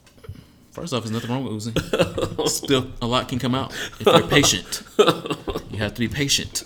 First 0.75 0.93
off, 0.93 1.05
there's 1.05 1.12
nothing 1.12 1.31
wrong 1.31 1.45
with 1.45 1.53
oozing. 1.53 1.77
Still, 2.47 2.89
a 3.01 3.07
lot 3.07 3.29
can 3.29 3.39
come 3.39 3.55
out 3.55 3.72
if 4.01 4.07
you're 4.07 4.27
patient. 4.27 4.83
You 5.70 5.79
have 5.79 5.95
to 5.95 6.01
be 6.01 6.09
patient. 6.09 6.64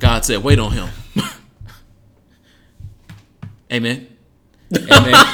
God 0.00 0.24
said, 0.24 0.42
"Wait 0.42 0.58
on 0.58 0.72
him." 0.72 0.88
Amen. 3.72 4.08
Amen. 4.76 5.14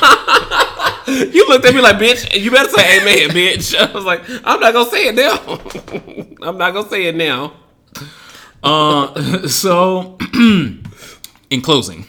You 1.08 1.48
looked 1.48 1.64
at 1.64 1.74
me 1.74 1.80
like, 1.80 1.96
bitch. 1.96 2.38
You 2.38 2.50
better 2.50 2.68
say 2.68 3.00
amen, 3.00 3.30
bitch. 3.30 3.74
I 3.74 3.90
was 3.92 4.04
like, 4.04 4.20
I'm 4.44 4.60
not 4.60 4.74
gonna 4.74 4.90
say 4.90 5.08
it 5.08 5.14
now. 5.14 5.38
I'm 6.46 6.58
not 6.58 6.74
gonna 6.74 6.86
say 6.86 7.06
it 7.06 7.16
now. 7.16 7.54
Uh, 8.62 9.48
so, 9.48 10.18
in 10.34 10.82
closing, 11.62 12.04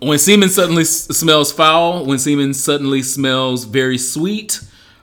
when 0.00 0.18
semen 0.18 0.48
suddenly 0.48 0.82
s- 0.82 1.06
smells 1.08 1.52
foul, 1.52 2.04
when 2.06 2.18
semen 2.18 2.54
suddenly 2.54 3.02
smells 3.02 3.64
very 3.64 3.98
sweet, 3.98 4.60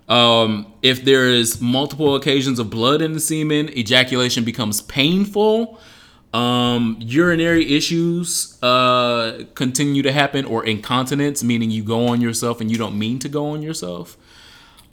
um, 0.07 0.71
if 0.81 1.03
there 1.03 1.27
is 1.29 1.59
multiple 1.61 2.15
occasions 2.15 2.59
of 2.59 2.69
blood 2.69 3.01
in 3.01 3.13
the 3.13 3.19
semen, 3.19 3.69
ejaculation 3.77 4.43
becomes 4.43 4.81
painful. 4.81 5.79
Um, 6.33 6.97
urinary 6.99 7.73
issues 7.75 8.61
uh, 8.61 9.45
continue 9.55 10.03
to 10.03 10.11
happen, 10.11 10.43
or 10.45 10.65
incontinence, 10.65 11.43
meaning 11.43 11.71
you 11.71 11.81
go 11.83 12.07
on 12.07 12.19
yourself 12.19 12.59
and 12.59 12.69
you 12.69 12.77
don't 12.77 12.99
mean 12.99 13.19
to 13.19 13.29
go 13.29 13.47
on 13.51 13.61
yourself. 13.61 14.17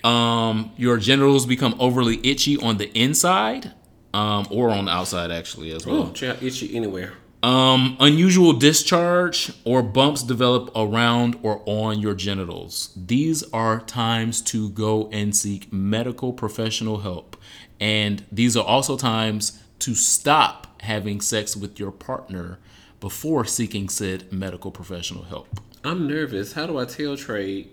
Um, 0.04 0.70
your 0.76 0.96
genitals 0.98 1.46
become 1.46 1.74
overly 1.78 2.20
itchy 2.24 2.56
on 2.58 2.76
the 2.78 2.96
inside, 2.96 3.72
um, 4.14 4.46
or 4.50 4.70
on 4.70 4.84
the 4.86 4.92
outside 4.92 5.30
actually 5.32 5.72
as 5.72 5.84
well. 5.84 6.08
Oh, 6.10 6.12
child, 6.12 6.42
itchy 6.42 6.74
anywhere. 6.76 7.14
Um, 7.42 7.96
unusual 7.98 8.52
discharge 8.52 9.52
or 9.64 9.82
bumps 9.82 10.22
develop 10.22 10.70
around 10.76 11.36
or 11.42 11.62
on 11.66 11.98
your 11.98 12.14
genitals. 12.14 12.96
These 12.96 13.42
are 13.52 13.80
times 13.80 14.40
to 14.42 14.70
go 14.70 15.08
and 15.10 15.34
seek 15.34 15.72
medical 15.72 16.32
professional 16.32 16.98
help. 16.98 17.36
And 17.80 18.24
these 18.30 18.56
are 18.56 18.64
also 18.64 18.96
times 18.96 19.60
to 19.80 19.96
stop 19.96 20.80
having 20.82 21.20
sex 21.20 21.56
with 21.56 21.80
your 21.80 21.90
partner 21.90 22.60
before 23.00 23.44
seeking 23.44 23.88
said 23.88 24.32
medical 24.32 24.70
professional 24.70 25.24
help. 25.24 25.48
I'm 25.82 26.06
nervous. 26.06 26.52
How 26.52 26.66
do 26.66 26.78
I 26.78 26.84
tell 26.84 27.16
Trey? 27.16 27.66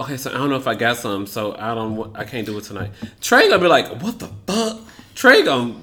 Okay, 0.00 0.16
so 0.16 0.30
I 0.30 0.34
don't 0.34 0.50
know 0.50 0.56
if 0.56 0.68
I 0.68 0.76
got 0.76 0.96
some, 0.96 1.26
so 1.26 1.56
I 1.56 1.74
don't. 1.74 2.16
I 2.16 2.24
can't 2.24 2.46
do 2.46 2.56
it 2.58 2.64
tonight. 2.64 2.92
Trey 3.20 3.48
gonna 3.48 3.60
be 3.60 3.68
like, 3.68 4.00
"What 4.00 4.20
the 4.20 4.30
fuck?" 4.46 4.80
Trey 5.16 5.42
gonna. 5.42 5.74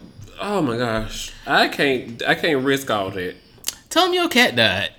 Oh 0.41 0.61
my 0.61 0.77
gosh, 0.77 1.33
I 1.45 1.67
can't. 1.67 2.21
I 2.25 2.35
can't 2.35 2.63
risk 2.63 2.89
all 2.89 3.11
that. 3.11 3.35
Tell 3.89 4.07
him 4.07 4.13
your 4.13 4.29
cat 4.29 4.55
died. 4.55 4.91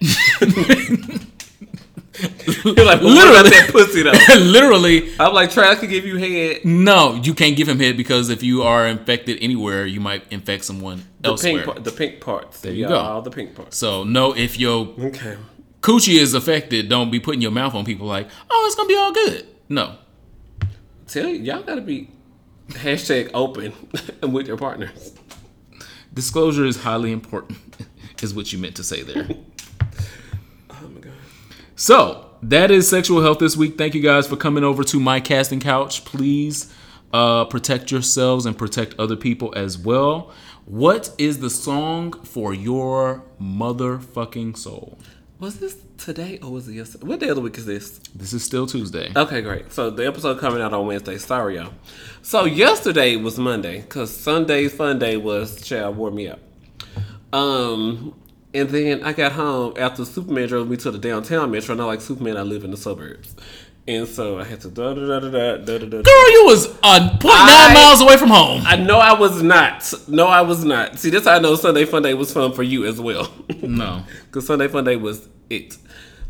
You're 2.65 2.85
like, 2.85 3.01
well, 3.01 3.15
what 3.15 3.51
that 3.51 3.69
pussy 3.73 4.03
though? 4.03 4.13
Literally, 4.39 5.11
I'm 5.19 5.33
like, 5.33 5.57
I 5.57 5.75
could 5.77 5.89
give 5.89 6.05
you 6.05 6.17
head. 6.17 6.65
no, 6.65 7.15
you 7.15 7.33
can't 7.33 7.57
give 7.57 7.69
him 7.69 7.79
head 7.79 7.97
because 7.97 8.29
if 8.29 8.43
you 8.43 8.63
are 8.63 8.87
infected 8.87 9.39
anywhere, 9.41 9.87
you 9.87 10.01
might 10.01 10.25
infect 10.31 10.65
someone 10.65 11.05
The 11.21 11.31
elsewhere. 11.31 11.53
pink, 11.55 11.65
part, 11.65 11.85
the 11.85 11.93
pink 11.93 12.21
parts. 12.21 12.61
There 12.61 12.73
you 12.73 12.83
you 12.83 12.89
go. 12.89 12.99
All 12.99 13.23
the 13.23 13.31
pink 13.31 13.55
parts. 13.55 13.77
So 13.79 14.05
no, 14.05 14.37
if 14.37 14.59
your 14.59 14.89
Okay. 14.99 15.37
coochie 15.81 16.19
is 16.21 16.35
affected, 16.35 16.89
don't 16.91 17.11
be 17.11 17.21
putting 17.21 17.41
your 17.41 17.53
mouth 17.53 17.75
on 17.75 17.85
people 17.87 18.07
like, 18.07 18.29
oh, 18.51 18.65
it's 18.67 18.75
gonna 18.75 18.89
be 18.89 18.97
all 18.97 19.13
good. 19.13 19.47
No. 19.71 19.95
Tell 21.07 21.27
you, 21.27 21.37
y'all 21.43 21.63
gotta 21.63 21.81
be 21.81 22.11
hashtag 22.71 23.31
open 23.33 23.73
with 24.31 24.47
your 24.47 24.59
partners. 24.59 25.15
Disclosure 26.13 26.65
is 26.65 26.83
highly 26.83 27.13
important, 27.13 27.59
is 28.23 28.35
what 28.35 28.53
you 28.53 28.59
meant 28.59 28.77
to 28.77 28.85
say 28.85 29.03
there. 29.03 29.29
Oh 30.83 30.89
my 30.89 31.01
god. 31.01 31.13
So 31.77 32.31
that 32.43 32.71
is 32.71 32.89
sexual 32.89 33.21
health 33.21 33.39
this 33.39 33.55
week. 33.55 33.77
Thank 33.77 33.95
you 33.95 34.01
guys 34.01 34.27
for 34.27 34.37
coming 34.37 34.65
over 34.65 34.83
to 34.85 34.99
my 34.99 35.21
casting 35.21 35.61
couch. 35.61 36.07
Please 36.07 36.73
uh, 37.13 37.45
protect 37.45 37.91
yourselves 37.91 38.47
and 38.47 38.57
protect 38.57 38.99
other 38.99 39.17
people 39.17 39.53
as 39.55 39.77
well. 39.77 40.33
What 40.65 41.11
is 41.19 41.41
the 41.41 41.51
song 41.51 42.13
for 42.25 42.55
your 42.55 43.25
motherfucking 43.41 44.57
soul? 44.57 44.99
Was 45.39 45.59
this 45.59 45.75
today 46.01 46.39
or 46.43 46.51
was 46.51 46.69
it 46.69 46.75
yesterday? 46.75 47.07
What 47.07 47.21
day 47.21 47.29
of 47.29 47.37
the 47.37 47.43
week 47.43 47.59
is 47.59 47.67
this? 47.67 47.99
This 48.15 48.33
is 48.33 48.43
still 48.45 48.67
Tuesday. 48.67 49.13
Okay, 49.15 49.41
great. 49.43 49.73
So 49.73 49.91
the 49.91 50.07
episode 50.07 50.39
coming 50.41 50.61
out 50.63 50.73
on 50.73 50.87
Wednesday. 50.87 51.19
Sorry, 51.19 51.57
y'all. 51.57 51.73
So 52.23 52.45
yesterday 52.45 53.17
was 53.17 53.39
Monday 53.39 53.81
because 53.83 54.15
Sunday's 54.17 54.73
fun 54.73 54.99
day 54.99 55.17
was 55.17 55.61
child 55.63 55.97
wore 55.97 56.11
me 56.11 56.29
up. 56.29 56.41
Um, 57.33 58.15
and 58.55 58.69
then 58.71 59.05
I 59.05 59.13
got 59.13 59.33
home 59.33 59.75
after 59.77 60.05
Superman 60.05 60.49
drove 60.49 60.69
me 60.69 60.77
to 60.79 60.91
the 60.91 60.99
downtown 60.99 61.51
metro. 61.51 61.73
And 61.73 61.81
I 61.83 61.85
like 61.85 62.01
Superman, 62.01 62.37
I 62.37 62.43
live 62.43 62.65
in 62.65 62.71
the 62.73 62.77
suburbs, 62.77 63.37
and 63.87 64.09
so 64.09 64.39
I 64.41 64.45
had 64.45 64.61
to 64.63 64.69
da 64.71 64.93
da 64.95 65.07
da 65.07 65.21
da 65.21 65.31
da 65.31 65.57
da 65.59 65.79
da. 65.79 65.87
da. 65.87 66.03
Girl, 66.03 66.31
you 66.33 66.45
was 66.47 66.67
uh, 66.83 67.17
0.9 67.21 67.29
I- 67.31 67.73
miles 67.75 68.01
away 68.01 68.17
from 68.17 68.31
home. 68.31 68.63
I 68.67 68.75
know 68.77 68.99
I 68.99 69.13
was 69.13 69.43
not. 69.43 69.93
No, 70.09 70.27
I 70.27 70.41
was 70.41 70.65
not. 70.65 70.99
See, 70.99 71.11
that's 71.11 71.27
how 71.27 71.37
I 71.37 71.39
know 71.39 71.55
Sunday 71.55 71.85
Fun 71.85 72.03
Day 72.03 72.15
was 72.15 72.33
fun 72.33 72.53
for 72.53 72.63
you 72.65 72.85
as 72.87 73.01
well. 73.01 73.33
no. 73.63 74.03
Because 74.27 74.47
Sunday 74.47 74.67
Fun 74.69 74.85
Day 74.85 74.97
was 74.97 75.29
it. 75.49 75.77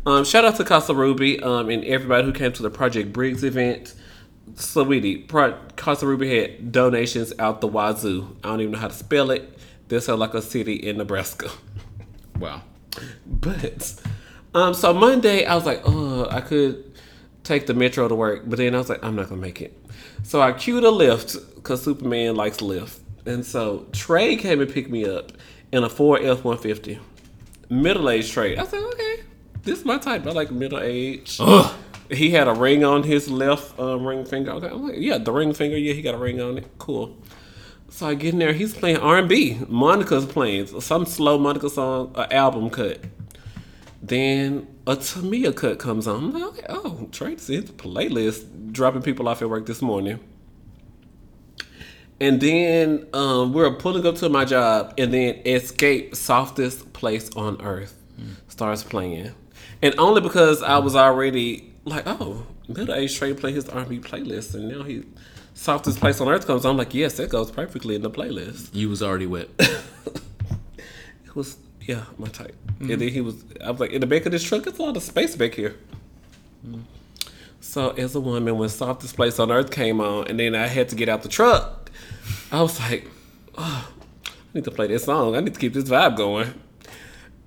Um, 0.05 0.25
shout 0.25 0.45
out 0.45 0.55
to 0.55 0.63
Casa 0.63 0.95
Ruby 0.95 1.39
um, 1.41 1.69
and 1.69 1.83
everybody 1.85 2.25
who 2.25 2.33
came 2.33 2.51
to 2.53 2.63
the 2.63 2.69
Project 2.71 3.13
Briggs 3.13 3.43
event. 3.43 3.93
Sweetie, 4.55 5.17
Pro- 5.17 5.57
Casa 5.75 6.07
Ruby 6.07 6.35
had 6.35 6.71
donations 6.71 7.31
out 7.39 7.61
the 7.61 7.67
wazoo. 7.67 8.35
I 8.43 8.49
don't 8.49 8.61
even 8.61 8.71
know 8.73 8.79
how 8.79 8.87
to 8.87 8.93
spell 8.93 9.31
it. 9.31 9.57
This 9.87 10.05
sounds 10.05 10.19
like 10.19 10.33
a 10.33 10.41
city 10.41 10.75
in 10.75 10.97
Nebraska. 10.97 11.49
Wow. 12.39 12.63
But 13.27 13.93
um, 14.55 14.73
so 14.73 14.95
Monday 14.95 15.45
I 15.45 15.53
was 15.53 15.67
like, 15.67 15.83
oh, 15.85 16.27
I 16.27 16.41
could 16.41 16.91
take 17.43 17.67
the 17.67 17.75
metro 17.75 18.07
to 18.07 18.15
work, 18.15 18.43
but 18.47 18.57
then 18.57 18.73
I 18.73 18.79
was 18.79 18.89
like, 18.89 19.03
I'm 19.03 19.15
not 19.15 19.29
gonna 19.29 19.39
make 19.39 19.61
it. 19.61 19.77
So 20.23 20.41
I 20.41 20.51
queued 20.51 20.83
a 20.83 20.89
lift 20.89 21.35
because 21.53 21.83
Superman 21.83 22.35
likes 22.35 22.57
Lyft, 22.57 22.97
and 23.27 23.45
so 23.45 23.85
Trey 23.91 24.37
came 24.37 24.59
and 24.59 24.73
picked 24.73 24.89
me 24.89 25.05
up 25.05 25.33
in 25.71 25.83
a 25.83 25.89
Ford 25.89 26.23
F 26.23 26.43
one 26.43 26.57
fifty, 26.57 26.97
middle 27.69 28.09
aged 28.09 28.33
Trey. 28.33 28.57
I 28.57 28.65
said, 28.65 28.81
okay, 28.81 29.10
this 29.63 29.79
is 29.79 29.85
my 29.85 29.97
type. 29.97 30.25
I 30.25 30.31
like 30.31 30.51
middle 30.51 30.79
age. 30.79 31.37
Ugh. 31.39 31.73
He 32.09 32.31
had 32.31 32.47
a 32.47 32.53
ring 32.53 32.83
on 32.83 33.03
his 33.03 33.29
left 33.29 33.79
um, 33.79 34.05
ring 34.05 34.25
finger. 34.25 34.51
Okay, 34.51 34.67
I'm 34.67 34.87
like, 34.87 34.97
yeah, 34.97 35.17
the 35.17 35.31
ring 35.31 35.53
finger. 35.53 35.77
Yeah, 35.77 35.93
he 35.93 36.01
got 36.01 36.15
a 36.15 36.17
ring 36.17 36.41
on 36.41 36.57
it. 36.57 36.67
Cool. 36.77 37.17
So 37.89 38.07
I 38.07 38.15
get 38.15 38.33
in 38.33 38.39
there. 38.39 38.53
He's 38.53 38.73
playing 38.73 38.97
R 38.97 39.17
and 39.17 39.29
B. 39.29 39.59
Monica's 39.67 40.25
playing 40.25 40.67
some 40.67 41.05
slow 41.05 41.37
Monica 41.37 41.69
song, 41.69 42.11
an 42.15 42.31
album 42.31 42.69
cut. 42.69 42.99
Then 44.01 44.67
a 44.87 44.95
Tamia 44.95 45.55
cut 45.55 45.77
comes 45.79 46.07
on. 46.07 46.23
I'm 46.23 46.33
like, 46.33 46.43
okay, 46.43 46.65
oh, 46.69 47.09
his 47.11 47.71
playlist, 47.71 48.73
dropping 48.73 49.03
people 49.03 49.27
off 49.27 49.41
at 49.41 49.49
work 49.49 49.65
this 49.65 49.81
morning. 49.81 50.19
And 52.19 52.39
then 52.39 53.07
um, 53.13 53.53
we're 53.53 53.71
pulling 53.75 54.05
up 54.05 54.15
to 54.17 54.29
my 54.29 54.45
job, 54.45 54.93
and 54.97 55.13
then 55.13 55.35
Xscape, 55.43 56.15
Softest 56.15 56.93
Place 56.93 57.29
on 57.35 57.61
Earth, 57.61 57.97
starts 58.47 58.83
playing. 58.83 59.33
And 59.81 59.95
only 59.97 60.21
because 60.21 60.61
I 60.61 60.77
was 60.77 60.95
already 60.95 61.73
like, 61.85 62.03
oh, 62.05 62.45
middle 62.67 62.93
aged 62.93 63.17
Trey 63.17 63.33
play 63.33 63.51
his 63.51 63.67
R&B 63.67 63.99
playlist, 63.99 64.53
and 64.53 64.69
now 64.69 64.83
he 64.83 65.03
Softest 65.53 65.99
Place 65.99 66.21
on 66.21 66.29
Earth 66.29 66.47
comes. 66.47 66.65
I'm 66.65 66.77
like, 66.77 66.93
yes, 66.93 67.17
that 67.17 67.29
goes 67.29 67.51
perfectly 67.51 67.95
in 67.95 68.01
the 68.01 68.09
playlist. 68.09 68.69
You 68.73 68.89
was 68.89 69.03
already 69.03 69.27
wet. 69.27 69.49
It 71.31 71.35
was 71.37 71.55
yeah, 71.87 72.03
my 72.17 72.27
type. 72.27 72.57
And 72.81 72.89
mm. 72.89 72.99
then 72.99 73.07
he 73.07 73.21
was 73.21 73.41
I 73.63 73.71
was 73.71 73.79
like, 73.79 73.91
in 73.91 74.01
the 74.01 74.07
back 74.07 74.25
of 74.25 74.33
this 74.33 74.43
truck, 74.43 74.67
it's 74.67 74.79
a 74.79 74.83
lot 74.83 74.97
of 74.97 75.03
space 75.03 75.33
back 75.37 75.53
here. 75.53 75.77
Mm. 76.67 76.81
So 77.61 77.91
as 77.91 78.15
a 78.15 78.19
woman, 78.19 78.57
when 78.57 78.67
Softest 78.67 79.15
Place 79.15 79.39
on 79.39 79.49
Earth 79.49 79.71
came 79.71 80.01
on, 80.01 80.27
and 80.27 80.37
then 80.37 80.55
I 80.55 80.67
had 80.67 80.89
to 80.89 80.95
get 80.95 81.07
out 81.07 81.21
the 81.23 81.29
truck, 81.29 81.89
I 82.51 82.61
was 82.61 82.77
like, 82.81 83.07
oh, 83.57 83.93
I 84.25 84.31
need 84.53 84.65
to 84.65 84.71
play 84.71 84.87
this 84.87 85.05
song. 85.05 85.37
I 85.37 85.39
need 85.39 85.53
to 85.53 85.59
keep 85.59 85.73
this 85.73 85.85
vibe 85.85 86.17
going. 86.17 86.53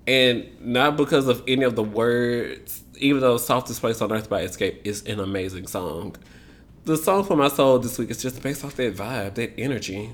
And 0.07 0.47
not 0.61 0.97
because 0.97 1.27
of 1.27 1.43
any 1.47 1.63
of 1.63 1.75
the 1.75 1.83
words, 1.83 2.83
even 2.97 3.21
though 3.21 3.37
Softest 3.37 3.81
Place 3.81 4.01
on 4.01 4.11
Earth 4.11 4.29
by 4.29 4.45
Xscape 4.45 4.85
is 4.85 5.03
an 5.05 5.19
amazing 5.19 5.67
song. 5.67 6.15
The 6.83 6.95
song 6.95 7.23
for 7.23 7.35
my 7.35 7.47
soul 7.47 7.79
this 7.79 7.97
week 7.97 8.11
is 8.11 8.21
just 8.21 8.41
based 8.43 8.63
off 8.63 8.75
that 8.75 8.95
vibe, 8.95 9.35
that 9.35 9.59
energy. 9.59 10.11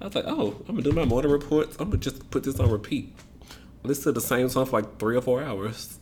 I 0.00 0.04
was 0.04 0.14
like, 0.14 0.24
oh, 0.28 0.54
I'm 0.68 0.76
gonna 0.76 0.82
do 0.82 0.92
my 0.92 1.04
morning 1.04 1.32
reports. 1.32 1.76
I'm 1.80 1.90
gonna 1.90 1.98
just 1.98 2.30
put 2.30 2.44
this 2.44 2.60
on 2.60 2.70
repeat 2.70 3.12
listen 3.88 4.04
to 4.04 4.12
the 4.12 4.20
same 4.20 4.48
song 4.48 4.66
for 4.66 4.80
like 4.80 4.98
three 4.98 5.16
or 5.16 5.22
four 5.22 5.42
hours. 5.42 5.98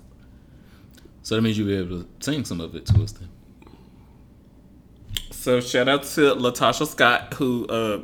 So 1.23 1.35
that 1.35 1.43
means 1.43 1.59
you'll 1.59 1.69
be 1.69 1.77
able 1.77 2.03
to 2.03 2.09
sing 2.21 2.45
some 2.45 2.61
of 2.61 2.75
it 2.75 2.87
to 2.87 3.03
us 3.03 3.13
then. 3.13 3.29
So 5.31 5.61
shout 5.61 5.89
out 5.89 6.03
to 6.03 6.35
LaTocha 6.35 6.87
Scott 6.87 7.35
who 7.35 7.67
uh, 7.67 8.03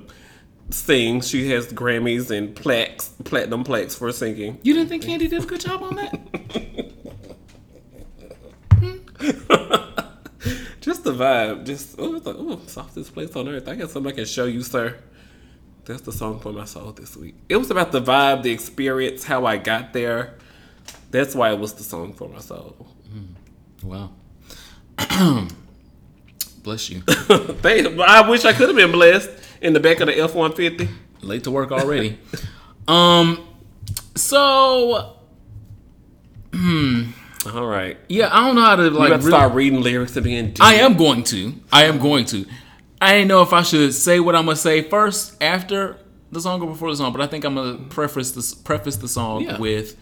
sings. 0.71 1.29
She 1.29 1.51
has 1.51 1.73
Grammys 1.73 2.31
and 2.31 2.55
plaques, 2.55 3.09
platinum 3.25 3.65
plaques 3.65 3.95
for 3.95 4.13
singing. 4.13 4.59
You 4.63 4.75
didn't 4.75 4.89
think 4.89 5.05
Kandi 5.05 5.31
did 5.31 5.43
a 5.43 5.47
good 5.47 5.61
job 5.61 5.83
on 5.83 5.97
that? 5.97 6.13
Hmm? 8.75 8.97
Just 10.81 11.05
the 11.05 11.13
vibe. 11.13 11.65
Just 11.65 11.95
oh, 11.99 12.17
it's 12.17 12.27
like, 12.27 12.37
oh, 12.39 12.61
softest 12.67 13.15
place 13.15 13.35
on 13.37 13.49
earth. 13.49 13.69
I 13.69 13.77
guess 13.77 13.93
somebody 13.93 14.17
can 14.17 14.25
show 14.25 14.47
you, 14.47 14.63
sir. 14.63 14.99
That's 15.85 16.03
the 16.03 16.13
song 16.13 16.41
for 16.41 16.53
my 16.53 16.65
soul 16.65 16.93
this 16.93 17.17
week. 17.17 17.35
It 17.49 17.57
was 17.57 17.71
about 17.71 17.93
the 17.93 18.01
vibe, 18.01 18.43
the 18.43 18.51
experience, 18.51 19.25
how 19.25 19.47
I 19.47 19.57
got 19.57 19.93
there. 19.93 20.39
That's 21.11 21.35
why 21.35 21.53
it 21.53 21.59
was 21.59 21.75
the 21.75 21.83
song 21.83 22.13
for 22.15 22.29
my 22.29 22.39
soul. 22.39 22.89
Hmm. 23.13 23.89
wow. 23.89 24.11
Bless 26.63 26.91
you. 26.91 27.03
I 27.09 28.25
wish 28.29 28.45
I 28.45 28.53
could 28.53 28.69
have 28.69 28.77
been 28.77 28.93
blessed 28.93 29.31
in 29.63 29.73
the 29.73 29.81
back 29.81 30.01
of 30.01 30.07
the 30.07 30.19
F 30.19 30.35
one 30.35 30.53
fifty. 30.53 30.89
Late 31.23 31.45
to 31.45 31.51
work 31.51 31.71
already. 31.73 32.19
um. 32.89 33.47
So 34.17 35.17
All 36.55 37.67
right, 37.67 37.97
yeah, 38.09 38.29
I 38.33 38.47
don't 38.47 38.55
know 38.57 38.63
how 38.63 38.77
to 38.77 38.85
you 38.85 38.91
like. 38.91 39.09
to 39.11 39.17
really- 39.19 39.29
start 39.31 39.55
reading 39.55 39.81
lyrics 39.81 40.15
and 40.17 40.25
being. 40.25 40.55
I 40.61 40.75
am 40.75 40.97
going 40.97 41.25
to. 41.25 41.55
I 41.73 41.85
am 41.85 41.99
going 41.99 42.25
to. 42.27 42.45
I 43.01 43.13
didn't 43.15 43.29
know 43.29 43.43
if 43.43 43.53
I 43.53 43.63
should 43.63 43.93
say 43.95 44.21
what 44.21 44.37
I'm 44.37 44.45
gonna 44.45 44.57
say 44.57 44.83
first 44.83 45.43
after 45.43 45.99
the 46.31 46.41
song 46.41 46.63
or 46.63 46.69
before 46.69 46.91
the 46.91 46.97
song, 46.97 47.13
but 47.13 47.21
I 47.21 47.27
think 47.27 47.45
I'm 47.45 47.55
gonna 47.57 47.79
preface 47.89 48.31
this 48.33 48.55
preface 48.55 48.97
the 48.97 49.09
song 49.09 49.43
Yeah. 49.43 49.59
with 49.59 49.97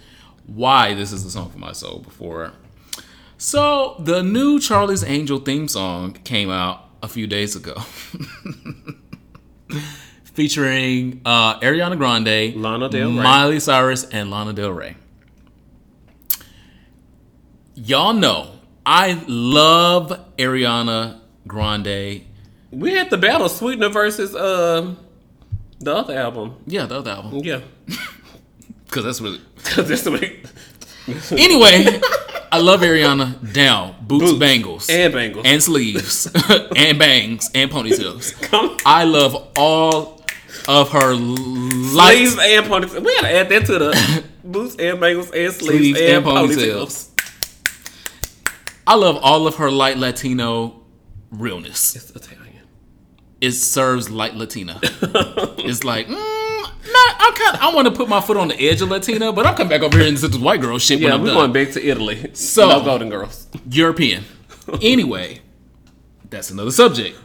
why 0.46 0.92
this 0.94 1.12
is 1.12 1.24
the 1.24 1.30
song 1.30 1.50
for 1.50 1.58
my 1.58 1.72
soul 1.72 2.00
before. 2.00 2.52
So 3.38 3.96
the 4.00 4.22
new 4.22 4.60
Charlie's 4.60 5.02
Angel 5.02 5.38
theme 5.38 5.66
song 5.68 6.12
came 6.24 6.50
out 6.50 6.84
a 7.02 7.08
few 7.08 7.26
days 7.26 7.56
ago. 7.56 7.74
Featuring 10.24 11.20
uh, 11.24 11.58
Ariana 11.60 11.96
Grande, 11.98 12.54
Lana 12.56 12.88
Del 12.88 13.08
Rey. 13.08 13.14
Miley 13.14 13.60
Cyrus, 13.60 14.04
and 14.04 14.30
Lana 14.30 14.52
Del 14.52 14.70
Rey. 14.72 14.96
Y'all 17.74 18.12
know 18.12 18.52
I 18.86 19.22
love 19.26 20.12
Ariana 20.38 21.20
Grande. 21.46 22.22
We 22.70 22.92
had 22.94 23.10
the 23.10 23.18
battle 23.18 23.48
Sweetener 23.48 23.88
versus 23.88 24.34
um 24.36 24.96
the 25.80 25.94
other 25.96 26.14
album. 26.16 26.56
Yeah, 26.66 26.86
the 26.86 26.98
other 26.98 27.10
album. 27.10 27.40
Yeah, 27.42 27.60
Because 28.86 29.04
that's 29.04 29.20
really. 29.20 29.40
this 29.76 30.06
week 30.08 30.44
Anyway, 31.32 31.84
I 32.52 32.58
love 32.58 32.80
Ariana 32.80 33.52
down. 33.52 33.94
Boots, 34.02 34.24
Boots 34.24 34.38
bangles. 34.38 34.90
and 34.90 35.12
bangles. 35.12 35.46
and 35.46 35.62
sleeves. 35.62 36.26
and 36.76 36.98
bangs. 36.98 37.50
And 37.54 37.70
ponytails. 37.70 38.40
Come 38.50 38.76
I 38.84 39.04
love 39.04 39.50
all 39.56 40.22
of 40.68 40.90
her 40.90 41.14
light 41.14 42.16
sleeves 42.16 42.38
and 42.40 42.66
ponytails. 42.66 43.04
We 43.04 43.14
gotta 43.16 43.30
add 43.32 43.48
that 43.50 43.66
to 43.66 43.78
the 43.78 44.24
boots 44.44 44.74
and 44.78 44.98
bangles 45.00 45.30
and 45.30 45.52
sleeves, 45.52 45.76
Sleeves 45.78 46.00
and, 46.00 46.08
and 46.10 46.24
ponytails. 46.26 47.08
I 48.86 48.94
love 48.96 49.16
all 49.22 49.46
of 49.46 49.56
her 49.56 49.70
light 49.70 49.96
Latino 49.98 50.82
realness. 51.30 51.94
It's 51.94 52.10
Italian. 52.10 52.66
It 53.40 53.52
serves 53.52 54.10
light 54.10 54.34
Latina. 54.34 54.80
it's 54.82 55.84
like, 55.84 56.08
mm, 56.08 56.59
I'm 56.94 57.34
kind. 57.34 57.56
I 57.58 57.72
want 57.74 57.86
to 57.88 57.92
put 57.92 58.08
my 58.08 58.20
foot 58.20 58.36
on 58.36 58.48
the 58.48 58.60
edge 58.68 58.80
of 58.82 58.88
Latina, 58.90 59.32
but 59.32 59.46
I'm 59.46 59.54
coming 59.54 59.68
back 59.70 59.82
over 59.82 59.96
here 59.98 60.06
into 60.08 60.26
this 60.28 60.40
white 60.40 60.60
girl 60.60 60.78
shit 60.78 61.00
Yeah, 61.00 61.16
we're 61.16 61.26
done. 61.26 61.34
going 61.36 61.52
back 61.52 61.72
to 61.74 61.84
Italy. 61.84 62.30
So- 62.34 62.68
no 62.68 62.82
Golden 62.84 63.08
Girls. 63.10 63.46
European. 63.70 64.24
Anyway, 64.82 65.40
that's 66.28 66.50
another 66.50 66.70
subject. 66.70 67.18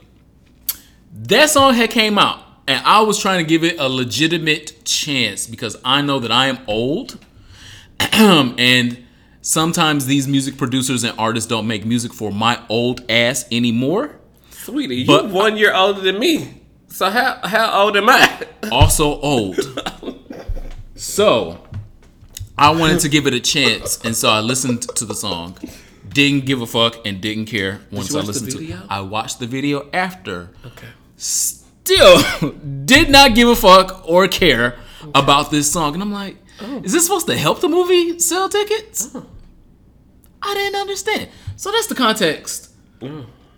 That 1.13 1.49
song 1.49 1.74
had 1.74 1.89
came 1.91 2.18
out, 2.18 2.39
and 2.68 2.84
I 2.86 3.01
was 3.01 3.20
trying 3.20 3.43
to 3.43 3.47
give 3.47 3.63
it 3.63 3.80
a 3.80 3.88
legitimate 3.88 4.84
chance 4.86 5.47
because 5.47 5.78
I 5.86 6.01
know 6.01 6.20
that 6.20 6.32
I 6.32 6.47
am 6.47 6.59
old, 6.68 7.18
and 7.99 9.05
sometimes 9.41 10.05
these 10.07 10.28
music 10.28 10.57
producers 10.57 11.03
and 11.03 11.18
artists 11.20 11.47
don't 11.47 11.68
make 11.68 11.86
music 11.86 12.13
for 12.13 12.32
my 12.32 12.59
old 12.70 13.03
ass 13.09 13.45
anymore. 13.51 14.16
Sweetie, 14.51 14.95
you 14.97 15.05
But- 15.07 15.30
one 15.30 15.57
year 15.57 15.74
older 15.74 16.01
than 16.01 16.20
me. 16.20 16.61
So 16.95 17.09
how 17.09 17.45
how 17.45 17.83
old 17.83 17.97
am 17.97 18.07
I? 18.07 18.47
also 18.71 19.19
old. 19.19 19.59
So 20.95 21.61
I 22.57 22.69
wanted 22.71 23.01
to 23.01 23.09
give 23.09 23.27
it 23.27 23.33
a 23.33 23.41
chance, 23.41 23.99
and 24.05 24.15
so 24.15 24.29
I 24.29 24.39
listened 24.39 24.83
to 24.95 25.03
the 25.03 25.13
song. 25.13 25.57
Didn't 26.07 26.45
give 26.45 26.61
a 26.61 26.65
fuck 26.65 27.05
and 27.05 27.19
didn't 27.19 27.47
care 27.47 27.81
once 27.91 28.13
you 28.13 28.19
I 28.19 28.21
listened 28.21 28.49
to 28.51 28.63
it. 28.63 28.79
I 28.87 29.01
watched 29.01 29.39
the 29.39 29.45
video 29.45 29.89
after. 29.91 30.51
Okay. 30.65 30.87
Still 31.17 32.23
did 32.85 33.09
not 33.09 33.35
give 33.35 33.49
a 33.49 33.57
fuck 33.57 34.07
or 34.07 34.29
care 34.29 34.79
about 35.13 35.51
this 35.51 35.69
song. 35.69 35.95
And 35.95 36.01
I'm 36.01 36.13
like, 36.13 36.37
is 36.81 36.93
this 36.93 37.03
supposed 37.03 37.27
to 37.27 37.35
help 37.35 37.59
the 37.59 37.67
movie 37.67 38.19
sell 38.19 38.47
tickets? 38.47 39.13
I 40.41 40.53
didn't 40.53 40.79
understand. 40.79 41.27
So 41.57 41.73
that's 41.73 41.87
the 41.87 41.95
context 41.95 42.71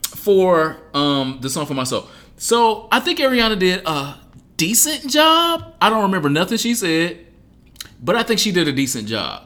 for 0.01 0.77
um 0.95 1.37
the 1.41 1.51
song 1.51 1.67
for 1.67 1.75
myself. 1.75 2.11
So 2.37 2.87
I 2.91 2.99
think 2.99 3.19
Ariana 3.19 3.57
did 3.57 3.81
a 3.85 4.15
decent 4.57 5.09
job. 5.11 5.73
I 5.81 5.89
don't 5.89 6.03
remember 6.03 6.29
nothing 6.29 6.57
she 6.57 6.73
said, 6.75 7.25
but 8.01 8.15
I 8.15 8.23
think 8.23 8.39
she 8.39 8.51
did 8.51 8.67
a 8.67 8.71
decent 8.71 9.07
job. 9.07 9.43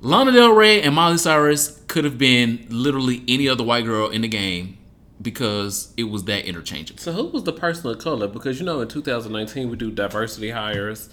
Lana 0.00 0.32
Del 0.32 0.52
Rey 0.52 0.82
and 0.82 0.94
Miley 0.94 1.18
Cyrus 1.18 1.80
could 1.86 2.04
have 2.04 2.18
been 2.18 2.66
literally 2.70 3.22
any 3.28 3.48
other 3.48 3.62
white 3.62 3.84
girl 3.84 4.08
in 4.08 4.22
the 4.22 4.28
game 4.28 4.78
because 5.20 5.92
it 5.96 6.04
was 6.04 6.24
that 6.24 6.44
interchangeable. 6.44 7.00
So 7.00 7.12
who 7.12 7.26
was 7.28 7.44
the 7.44 7.52
person 7.52 7.88
of 7.90 7.98
color? 7.98 8.26
Because 8.26 8.58
you 8.58 8.66
know 8.66 8.80
in 8.80 8.88
2019 8.88 9.70
we 9.70 9.76
do 9.76 9.90
diversity 9.92 10.50
hires 10.50 11.08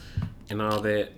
and 0.49 0.61
all 0.61 0.81
that. 0.81 1.11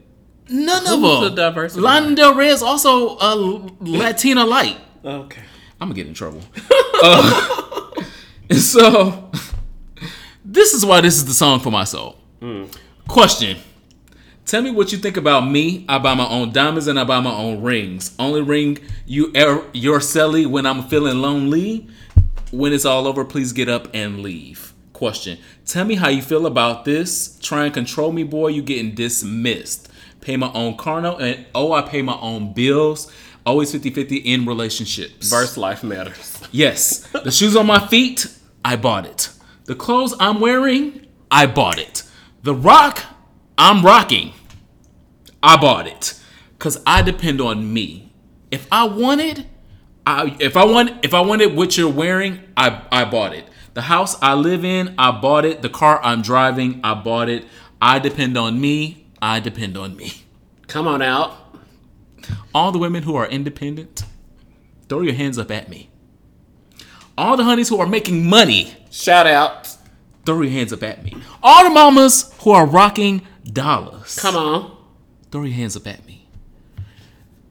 None 0.49 0.86
Who 0.86 0.95
of 0.95 1.02
was 1.02 1.22
them. 1.22 1.36
the 1.36 1.41
diversity 1.43 1.82
Lana 1.82 2.14
Del 2.16 2.34
Rey 2.36 2.49
is 2.49 2.62
also 2.62 3.18
a 3.22 3.36
Latina 3.80 4.43
light. 4.45 4.78
Okay. 5.06 5.41
I'm 5.80 5.88
gonna 5.88 5.93
get 5.95 6.08
in 6.08 6.14
trouble. 6.14 6.41
Uh, 7.04 7.89
and 8.52 8.60
so, 8.60 9.32
this 10.44 10.74
is 10.74 10.86
why 10.86 11.02
this 11.02 11.16
is 11.16 11.26
the 11.26 11.34
song 11.34 11.60
for 11.60 11.72
my 11.72 11.84
soul. 11.84 12.18
Question: 13.08 13.58
Tell 14.46 14.62
me 14.62 14.72
what 14.72 14.92
you 14.92 14.98
think 14.98 15.18
about 15.18 15.42
me. 15.42 15.86
I 15.88 16.00
buy 16.00 16.14
my 16.14 16.28
own 16.28 16.52
diamonds 16.52 16.88
and 16.88 17.00
I 17.00 17.04
buy 17.04 17.20
my 17.20 17.34
own 17.34 17.62
rings. 17.62 18.16
Only 18.18 18.42
ring 18.42 18.80
you 19.06 19.32
ever 19.36 19.66
your 19.74 20.00
celly 20.00 20.46
when 20.46 20.66
I'm 20.66 20.84
feeling 20.88 21.22
lonely. 21.22 21.88
When 22.52 22.74
it's 22.74 22.86
all 22.86 23.08
over, 23.08 23.24
please 23.24 23.54
get 23.54 23.70
up 23.70 23.88
and 23.94 24.22
leave. 24.22 24.74
Question: 24.94 25.38
Tell 25.66 25.86
me 25.86 25.96
how 25.96 26.10
you 26.10 26.22
feel 26.22 26.46
about 26.46 26.86
this. 26.86 27.38
Try 27.42 27.66
and 27.66 27.74
control 27.74 28.12
me, 28.12 28.24
boy. 28.24 28.48
You 28.48 28.62
getting 28.62 28.94
dismissed. 28.94 29.89
Pay 30.22 30.38
my 30.38 30.52
own 30.54 30.78
car 30.78 31.02
note 31.02 31.20
and 31.20 31.46
oh, 31.56 31.74
I 31.74 31.82
pay 31.82 32.02
my 32.02 32.18
own 32.20 32.54
bills. 32.54 33.12
Always 33.44 33.74
50-50 33.74 34.22
in 34.24 34.46
relationships. 34.46 35.30
Verse 35.32 35.58
life 35.58 35.84
matters. 35.84 36.39
Yes. 36.52 37.08
The 37.12 37.32
shoes 37.32 37.56
on 37.56 37.66
my 37.66 37.88
feet, 37.88 38.28
I 38.64 38.76
bought 38.76 39.08
it. 39.08 39.30
The 39.72 39.78
clothes 39.78 40.14
I'm 40.20 40.42
wearing, 40.42 41.08
I 41.32 41.46
bought 41.46 41.80
it. 41.80 42.04
The 42.44 42.54
rock 42.54 43.06
I'm 43.58 43.86
rocking, 43.86 44.34
I 45.42 45.56
bought 45.56 45.88
it. 45.88 46.20
Cause 46.60 46.84
I 46.86 47.02
depend 47.02 47.40
on 47.40 47.72
me. 47.72 48.12
If 48.52 48.68
I 48.70 48.84
wanted, 48.84 49.48
I 50.06 50.36
if 50.42 50.58
I 50.58 50.66
want 50.66 51.06
if 51.06 51.14
I 51.14 51.22
wanted 51.22 51.56
what 51.56 51.78
you're 51.78 51.90
wearing, 51.90 52.42
I 52.58 52.82
I 52.92 53.06
bought 53.06 53.34
it. 53.34 53.48
The 53.74 53.84
house 53.84 54.22
I 54.22 54.34
live 54.34 54.66
in, 54.66 54.94
I 54.98 55.12
bought 55.12 55.46
it. 55.46 55.62
The 55.62 55.70
car 55.70 56.02
I'm 56.04 56.22
driving, 56.22 56.82
I 56.84 56.94
bought 56.94 57.30
it. 57.30 57.46
I 57.82 58.00
depend 58.00 58.38
on 58.38 58.60
me. 58.60 59.08
I 59.22 59.40
depend 59.40 59.78
on 59.78 59.96
me. 59.96 60.26
Come 60.68 60.86
on 60.86 61.02
out. 61.02 61.56
All 62.54 62.74
the 62.74 62.78
women 62.78 63.04
who 63.04 63.16
are 63.16 63.26
independent, 63.26 64.04
throw 64.90 65.00
your 65.00 65.14
hands 65.14 65.38
up 65.38 65.50
at 65.50 65.70
me. 65.70 65.91
All 67.18 67.38
the 67.38 67.43
honeys 67.43 67.70
who 67.70 67.80
are 67.80 67.88
making 67.88 68.26
money, 68.28 68.74
Shout 68.89 69.28
out. 69.28 69.76
throw 70.26 70.41
your 70.41 70.51
hands 70.51 70.74
up 70.74 70.84
at 70.84 71.03
me. 71.03 71.16
All 71.43 71.64
the 71.64 71.70
mamas 71.70 72.34
who 72.41 72.51
are 72.51 72.66
rocking 72.66 73.22
dollars, 73.43 74.18
Come 74.18 74.36
on. 74.36 74.78
throw 75.32 75.43
your 75.43 75.53
hands 75.55 75.76
up 75.76 75.88
at 75.88 76.05
me. 76.05 76.28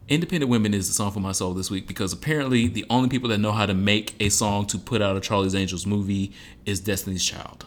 Independent 0.09 0.51
Women 0.51 0.75
is 0.75 0.89
the 0.89 0.95
song 0.95 1.13
for 1.13 1.21
my 1.21 1.31
soul 1.33 1.55
this 1.55 1.71
week 1.71 1.87
because 1.87 2.13
apparently 2.13 2.67
the 2.67 2.85
only 2.91 3.09
people 3.09 3.29
that 3.29 3.39
know 3.39 3.53
how 3.53 3.65
to 3.67 3.75
make 3.75 4.17
a 4.21 4.29
song 4.29 4.67
to 4.67 4.79
put 4.79 5.01
out 5.01 5.17
a 5.17 5.21
Charlie's 5.21 5.55
Angels 5.55 5.87
movie 5.87 6.33
is 6.67 6.81
Destiny's 6.81 7.25
Child. 7.25 7.67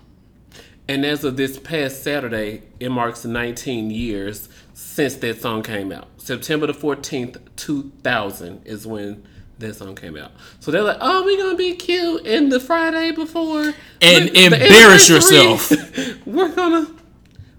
And 0.89 1.05
as 1.05 1.23
of 1.23 1.37
this 1.37 1.57
past 1.57 2.03
Saturday, 2.03 2.63
it 2.81 2.89
marks 2.89 3.23
19 3.23 3.89
years 3.91 4.49
since 4.73 5.15
that 5.15 5.41
song 5.41 5.63
came 5.63 5.93
out. 5.93 6.07
September 6.17 6.67
the 6.67 6.73
14th, 6.73 7.37
2000 7.55 8.61
is 8.67 8.85
when 8.85 9.23
that 9.63 9.75
song 9.75 9.95
came 9.95 10.15
out. 10.15 10.31
So 10.59 10.71
they're 10.71 10.83
like, 10.83 10.97
oh, 11.01 11.23
we're 11.23 11.37
going 11.37 11.51
to 11.51 11.57
be 11.57 11.73
cute. 11.73 12.25
And 12.25 12.51
the 12.51 12.59
Friday 12.59 13.11
before. 13.11 13.73
And 14.01 14.29
embarrass 14.29 15.09
yourself. 15.09 15.71
we're 16.25 16.53
to. 16.53 16.95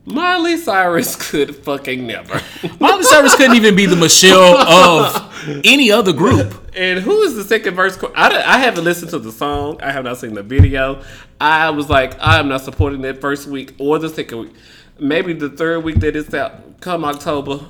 Miley 0.07 0.59
Cyrus 0.59 1.17
could 1.31 1.57
fucking 1.57 2.07
never. 2.07 2.41
Miley 2.81 3.05
Cyrus 3.05 3.35
couldn't 3.37 3.57
even 3.57 3.75
be 3.75 3.87
the 3.87 3.97
Michelle 3.97 4.59
of 4.59 5.61
any 5.65 5.91
other 5.91 6.13
group. 6.13 6.71
And 6.77 7.01
who 7.01 7.23
is 7.23 7.37
the 7.37 7.45
second 7.45 7.75
verse? 7.75 7.99
I, 8.15 8.29
I 8.29 8.59
haven't 8.59 8.85
listened 8.85 9.11
to 9.13 9.19
the 9.19 9.33
song. 9.33 9.81
I 9.81 9.93
have 9.93 10.05
not 10.05 10.19
seen 10.19 10.35
the 10.35 10.43
video. 10.43 11.03
I 11.41 11.71
was 11.71 11.89
like, 11.89 12.21
I 12.21 12.39
am 12.39 12.49
not 12.49 12.61
supporting 12.61 13.01
that 13.03 13.23
first 13.23 13.49
week 13.49 13.75
or 13.79 13.99
the 13.99 14.11
second 14.11 14.39
week. 14.39 14.53
Maybe 14.99 15.33
the 15.33 15.49
third 15.49 15.83
week 15.85 15.97
that 16.01 16.15
it's 16.15 16.35
out, 16.35 16.81
come 16.81 17.05
October, 17.05 17.61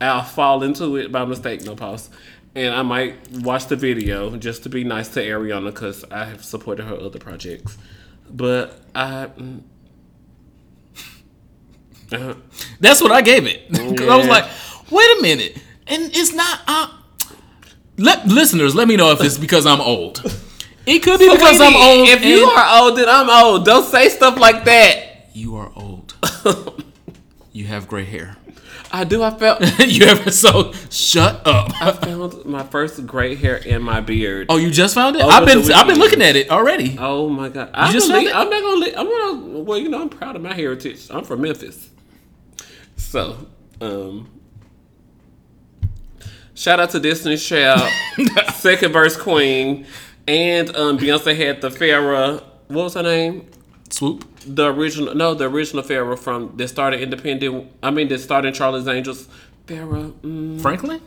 I'll 0.00 0.24
fall 0.24 0.62
into 0.62 0.96
it 0.96 1.10
by 1.10 1.24
mistake, 1.24 1.64
no 1.64 1.74
pause. 1.74 2.10
And 2.54 2.74
I 2.74 2.82
might 2.82 3.16
watch 3.38 3.66
the 3.66 3.76
video 3.76 4.36
just 4.36 4.62
to 4.64 4.68
be 4.68 4.84
nice 4.84 5.08
to 5.10 5.20
Ariana 5.24 5.72
because 5.72 6.04
I 6.10 6.24
have 6.26 6.44
supported 6.44 6.84
her 6.84 6.94
other 6.96 7.18
projects. 7.18 7.78
But 8.30 8.78
I. 8.94 9.28
mm, 9.36 9.62
uh, 12.12 12.34
That's 12.80 13.00
what 13.02 13.10
I 13.12 13.22
gave 13.22 13.46
it. 13.46 13.68
'Cause 13.96 14.08
I 14.08 14.16
was 14.16 14.26
like, 14.26 14.44
wait 14.90 15.18
a 15.18 15.22
minute. 15.22 15.56
And 15.86 16.04
it's 16.14 16.32
not. 16.34 16.60
Uh, 16.66 16.88
let 17.98 18.26
listeners 18.26 18.74
let 18.74 18.88
me 18.88 18.96
know 18.96 19.12
if 19.12 19.20
it's 19.22 19.38
because 19.38 19.66
I'm 19.66 19.80
old. 19.80 20.22
It 20.86 20.98
could 21.02 21.20
be 21.20 21.30
because 21.30 21.60
I'm 21.60 21.76
old. 21.76 22.08
If 22.08 22.24
you 22.24 22.44
are 22.44 22.80
old, 22.82 22.98
then 22.98 23.08
I'm 23.08 23.30
old. 23.30 23.64
Don't 23.64 23.84
say 23.86 24.08
stuff 24.08 24.38
like 24.38 24.64
that. 24.64 25.28
you 25.32 25.56
are 25.56 25.70
old. 25.76 26.14
you 27.52 27.66
have 27.66 27.86
gray 27.88 28.04
hair. 28.04 28.36
I 28.92 29.04
do. 29.04 29.22
I 29.22 29.30
felt. 29.30 29.60
you 29.78 30.04
ever 30.04 30.30
so 30.30 30.72
shut 30.90 31.46
up. 31.46 31.72
I 31.80 31.92
found 31.92 32.44
my 32.44 32.62
first 32.62 33.06
gray 33.06 33.34
hair 33.34 33.56
in 33.56 33.82
my 33.82 34.00
beard. 34.00 34.48
Oh, 34.50 34.58
you 34.58 34.70
just 34.70 34.94
found 34.94 35.16
it? 35.16 35.22
I've 35.22 35.46
been 35.46 35.72
I've 35.72 35.86
been 35.86 35.98
looking 35.98 36.20
at 36.20 36.36
it 36.36 36.50
already. 36.50 36.96
Oh 36.98 37.28
my 37.28 37.48
god! 37.48 37.70
I 37.72 37.90
just 37.90 38.08
believe, 38.08 38.30
found 38.30 38.52
it? 38.52 38.54
I'm 38.54 38.62
not 38.62 38.62
gonna. 38.62 38.84
li- 38.84 38.94
I'm 38.94 39.06
gonna. 39.08 39.62
Well, 39.62 39.78
you 39.78 39.88
know, 39.88 40.02
I'm 40.02 40.10
proud 40.10 40.36
of 40.36 40.42
my 40.42 40.52
heritage. 40.52 41.08
I'm 41.10 41.24
from 41.24 41.40
Memphis, 41.40 41.88
so 42.96 43.46
um, 43.80 44.30
shout 46.54 46.78
out 46.78 46.90
to 46.90 47.00
Destiny's 47.00 47.44
Child, 47.44 47.88
second 48.54 48.92
verse 48.92 49.16
queen, 49.16 49.86
and 50.28 50.74
um, 50.76 50.98
Beyonce 50.98 51.34
had 51.34 51.62
the 51.62 51.70
Farrah. 51.70 52.42
What 52.68 52.84
was 52.84 52.94
her 52.94 53.02
name? 53.02 53.48
Swoop. 53.92 54.24
The 54.46 54.72
original, 54.72 55.14
no, 55.14 55.34
the 55.34 55.44
original 55.44 55.82
Farrah 55.82 56.18
from 56.18 56.56
that 56.56 56.68
started 56.68 57.00
independent. 57.00 57.70
I 57.82 57.90
mean, 57.90 58.08
that 58.08 58.18
started 58.20 58.54
Charlie's 58.54 58.88
Angels. 58.88 59.28
Farrah, 59.66 60.12
mm, 60.22 60.60
Franklin? 60.60 61.00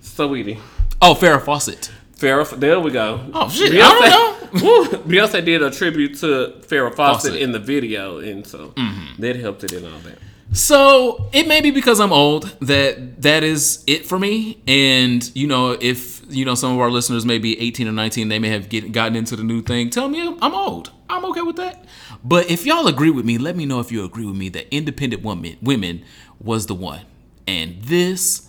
sweetie. 0.00 0.58
Oh, 1.02 1.14
Farrah 1.14 1.42
Fawcett. 1.42 1.90
Farrah, 2.16 2.58
there 2.58 2.78
we 2.78 2.90
go. 2.90 3.20
Oh, 3.32 3.48
shit, 3.48 3.72
I 3.74 3.76
don't 3.78 4.10
know. 4.10 4.36
Woo, 4.52 4.86
Beyonce 4.86 5.44
did 5.44 5.62
a 5.62 5.70
tribute 5.70 6.18
to 6.18 6.54
Farrah 6.66 6.94
Fawcett, 6.94 7.32
Fawcett. 7.32 7.42
in 7.42 7.52
the 7.52 7.58
video, 7.58 8.18
and 8.18 8.46
so 8.46 8.74
that 9.18 9.36
helped 9.36 9.64
it 9.64 9.72
and 9.72 9.86
all 9.86 9.98
that. 10.00 10.18
So 10.52 11.28
it 11.32 11.46
may 11.46 11.60
be 11.60 11.70
because 11.70 12.00
I'm 12.00 12.12
old 12.12 12.56
that 12.60 13.22
that 13.22 13.44
is 13.44 13.84
it 13.86 14.04
for 14.04 14.18
me. 14.18 14.60
And 14.66 15.30
you 15.34 15.46
know, 15.46 15.76
if 15.80 16.22
you 16.28 16.44
know 16.44 16.56
some 16.56 16.72
of 16.72 16.80
our 16.80 16.90
listeners 16.90 17.24
may 17.24 17.38
be 17.38 17.58
18 17.60 17.86
or 17.86 17.92
19, 17.92 18.28
they 18.28 18.40
may 18.40 18.48
have 18.48 18.68
get, 18.68 18.90
gotten 18.90 19.14
into 19.14 19.36
the 19.36 19.44
new 19.44 19.62
thing. 19.62 19.90
Tell 19.90 20.08
me 20.08 20.36
I'm 20.42 20.54
old. 20.54 20.90
I'm 21.08 21.24
okay 21.26 21.42
with 21.42 21.56
that. 21.56 21.84
But 22.22 22.50
if 22.50 22.66
y'all 22.66 22.86
agree 22.86 23.10
with 23.10 23.24
me, 23.24 23.38
let 23.38 23.56
me 23.56 23.66
know 23.66 23.80
if 23.80 23.90
you 23.90 24.04
agree 24.04 24.26
with 24.26 24.36
me 24.36 24.48
that 24.50 24.72
independent 24.74 25.22
woman 25.22 25.56
women 25.62 26.04
was 26.38 26.66
the 26.66 26.74
one. 26.74 27.06
And 27.46 27.82
this, 27.82 28.48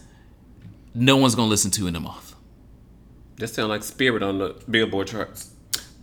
no 0.94 1.18
one's 1.18 1.36
gonna 1.36 1.48
listen 1.48 1.72
to 1.72 1.88
in 1.88 1.96
a 1.96 2.00
month. 2.00 2.36
That 3.38 3.48
sound 3.48 3.70
like 3.70 3.84
Spirit 3.84 4.22
on 4.24 4.38
the 4.38 4.62
Billboard 4.70 5.08
charts. 5.08 5.52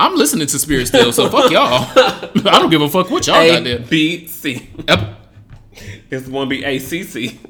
I'm 0.01 0.17
listening 0.17 0.47
to 0.49 0.59
Spirit 0.59 0.89
still, 0.89 1.13
so 1.13 1.29
fuck 1.29 1.51
y'all. 1.51 1.87
I 1.97 2.59
don't 2.59 2.71
give 2.71 2.81
a 2.81 2.89
fuck 2.89 3.11
what 3.11 3.27
y'all 3.27 3.47
got 3.47 3.65
there. 3.65 3.81
B 3.81 4.27
C. 4.27 4.71
Yep. 4.89 5.17
It's 6.11 6.27
one 6.29 6.49
B 6.49 6.65
A 6.65 6.79
C 6.79 7.03
C. 7.05 7.29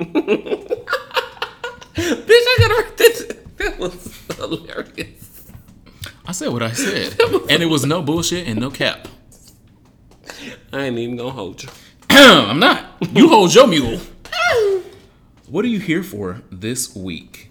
Bitch, 1.94 2.28
I 2.28 2.56
gotta 2.60 2.74
write 2.74 2.96
that. 2.96 3.56
That 3.58 3.78
was 3.78 4.14
hilarious. 4.36 5.46
I 6.26 6.32
said 6.32 6.48
what 6.48 6.62
I 6.62 6.72
said, 6.72 7.18
and 7.50 7.62
it 7.62 7.66
was 7.66 7.86
no 7.86 8.02
bullshit 8.02 8.46
and 8.46 8.60
no 8.60 8.70
cap. 8.70 9.08
I 10.72 10.84
ain't 10.84 10.98
even 10.98 11.16
gonna 11.16 11.30
hold 11.30 11.62
you. 11.62 11.68
I'm 12.10 12.58
not. 12.58 12.84
You 13.12 13.28
hold 13.28 13.54
your 13.54 13.66
mule. 13.66 14.00
What 15.46 15.64
are 15.64 15.68
you 15.68 15.80
here 15.80 16.02
for 16.02 16.42
this 16.50 16.94
week? 16.94 17.50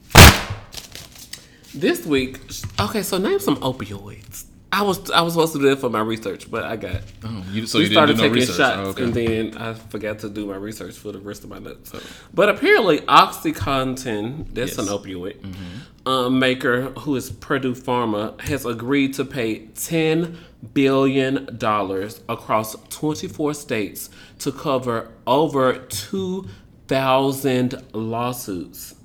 This 1.73 2.05
week, 2.05 2.39
okay, 2.79 3.01
so 3.03 3.17
name 3.17 3.39
some 3.39 3.55
opioids. 3.57 4.45
I 4.71 4.81
was 4.83 5.09
I 5.11 5.21
was 5.21 5.33
supposed 5.33 5.53
to 5.53 5.59
do 5.59 5.69
that 5.69 5.79
for 5.79 5.89
my 5.89 6.01
research, 6.01 6.49
but 6.51 6.63
I 6.63 6.75
got 6.75 7.01
Oh, 7.23 7.43
you, 7.51 7.65
so 7.65 7.79
we 7.79 7.85
you 7.85 7.91
started 7.91 8.17
didn't 8.17 8.33
do 8.33 8.39
no 8.39 8.45
taking 8.45 8.49
research. 8.49 8.57
shots, 8.57 8.77
Oh, 8.79 8.89
okay. 8.89 9.03
and 9.03 9.13
then 9.13 9.57
I 9.57 9.73
forgot 9.73 10.19
to 10.19 10.29
do 10.29 10.45
my 10.45 10.55
research 10.57 10.95
for 10.95 11.11
the 11.11 11.19
rest 11.19 11.43
of 11.43 11.49
my 11.49 11.57
notes. 11.59 11.91
But 12.33 12.49
apparently, 12.49 12.99
OxyContin, 12.99 14.53
that's 14.53 14.77
Yes. 14.77 14.87
Mm-hmm. 14.87 14.93
an 14.93 15.33
opioid 15.33 16.05
um, 16.05 16.39
maker 16.39 16.89
who 16.99 17.15
is 17.15 17.29
Purdue 17.31 17.73
Pharma, 17.75 18.39
has 18.41 18.65
agreed 18.65 19.13
to 19.15 19.25
pay 19.25 19.67
ten 19.67 20.37
billion 20.73 21.57
dollars 21.57 22.21
across 22.27 22.75
twenty 22.89 23.27
four 23.27 23.53
states 23.53 24.09
to 24.39 24.51
cover 24.51 25.11
over 25.25 25.77
two 25.89 26.47
thousand 26.87 27.83
lawsuits 27.93 28.95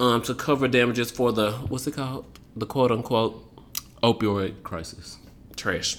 um, 0.00 0.22
to 0.22 0.34
cover 0.34 0.68
damages 0.68 1.10
for 1.10 1.32
the 1.32 1.52
what's 1.68 1.86
it 1.86 1.94
called 1.94 2.26
the 2.56 2.66
quote 2.66 2.90
unquote 2.90 3.48
Opioid 4.02 4.62
crisis. 4.62 5.18
trash. 5.56 5.98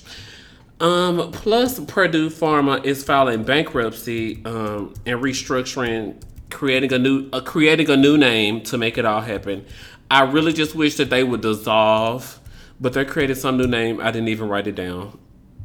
Um, 0.80 1.32
plus, 1.32 1.80
Purdue 1.80 2.30
Pharma 2.30 2.84
is 2.84 3.04
filing 3.04 3.44
bankruptcy 3.44 4.44
um, 4.46 4.94
and 5.06 5.22
restructuring, 5.22 6.22
creating 6.50 6.92
a 6.92 7.00
new 7.00 7.30
uh, 7.32 7.40
creating 7.40 7.90
a 7.90 7.96
new 7.96 8.18
name 8.18 8.62
to 8.64 8.78
make 8.78 8.98
it 8.98 9.06
all 9.06 9.22
happen. 9.22 9.66
I 10.12 10.24
really 10.24 10.52
just 10.52 10.76
wish 10.76 10.98
that 10.98 11.10
they 11.10 11.24
would 11.24 11.42
dissolve, 11.42 12.40
but 12.84 12.92
they're 12.92 13.06
creating 13.06 13.38
some 13.38 13.56
new 13.56 13.66
name. 13.66 14.02
I 14.02 14.12
didn't 14.12 14.28
even 14.28 14.50
write 14.50 14.68
it 14.68 14.76
down. 14.76 15.18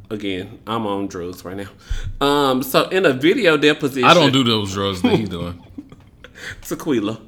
Again, 0.09 0.57
I'm 0.65 0.87
on 0.87 1.07
drugs 1.07 1.43
right 1.43 1.57
now. 1.57 2.25
Um, 2.25 2.63
so 2.63 2.87
in 2.87 3.05
a 3.05 3.11
video 3.11 3.57
deposition, 3.57 4.05
I 4.05 4.13
don't 4.13 4.31
do 4.31 4.41
those 4.41 4.73
drugs 4.73 5.01
that 5.01 5.17
he's 5.17 5.27
doing. 5.27 5.61
Tequila. 6.61 7.19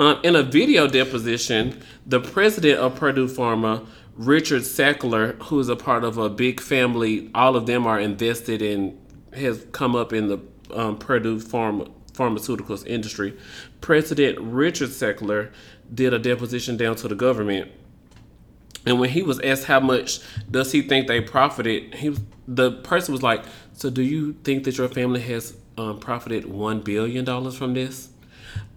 Um, 0.00 0.18
in 0.24 0.34
a 0.34 0.42
video 0.42 0.88
deposition, 0.88 1.80
the 2.04 2.18
president 2.18 2.80
of 2.80 2.96
Purdue 2.96 3.28
Pharma, 3.28 3.86
Richard 4.16 4.62
Sackler, 4.62 5.40
who 5.44 5.60
is 5.60 5.68
a 5.68 5.76
part 5.76 6.02
of 6.02 6.18
a 6.18 6.28
big 6.28 6.60
family, 6.60 7.30
all 7.32 7.54
of 7.54 7.66
them 7.66 7.86
are 7.86 8.00
invested 8.00 8.60
in, 8.60 8.98
has 9.32 9.64
come 9.70 9.94
up 9.94 10.12
in 10.12 10.26
the 10.26 10.38
um, 10.74 10.98
Purdue 10.98 11.38
Pharma, 11.38 11.88
pharmaceuticals 12.12 12.84
industry. 12.84 13.38
President 13.80 14.40
Richard 14.40 14.88
Sackler 14.88 15.52
did 15.94 16.12
a 16.12 16.18
deposition 16.18 16.76
down 16.76 16.96
to 16.96 17.06
the 17.06 17.14
government. 17.14 17.70
And 18.86 19.00
when 19.00 19.10
he 19.10 19.22
was 19.22 19.40
asked 19.40 19.64
how 19.64 19.80
much 19.80 20.20
does 20.50 20.70
he 20.72 20.80
think 20.80 21.08
they 21.08 21.20
profited, 21.20 21.94
he 21.94 22.16
the 22.46 22.70
person 22.70 23.12
was 23.12 23.22
like, 23.22 23.44
"So 23.72 23.90
do 23.90 24.02
you 24.02 24.34
think 24.44 24.64
that 24.64 24.78
your 24.78 24.88
family 24.88 25.20
has 25.22 25.56
um, 25.76 25.98
profited 25.98 26.46
one 26.46 26.80
billion 26.80 27.24
dollars 27.24 27.56
from 27.56 27.74
this?" 27.74 28.10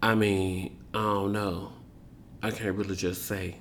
I 0.02 0.16
mean, 0.16 0.78
I 0.94 0.98
don't 1.04 1.32
know. 1.32 1.74
I 2.42 2.52
can't 2.52 2.76
really 2.76 2.96
just 2.96 3.26
say. 3.26 3.56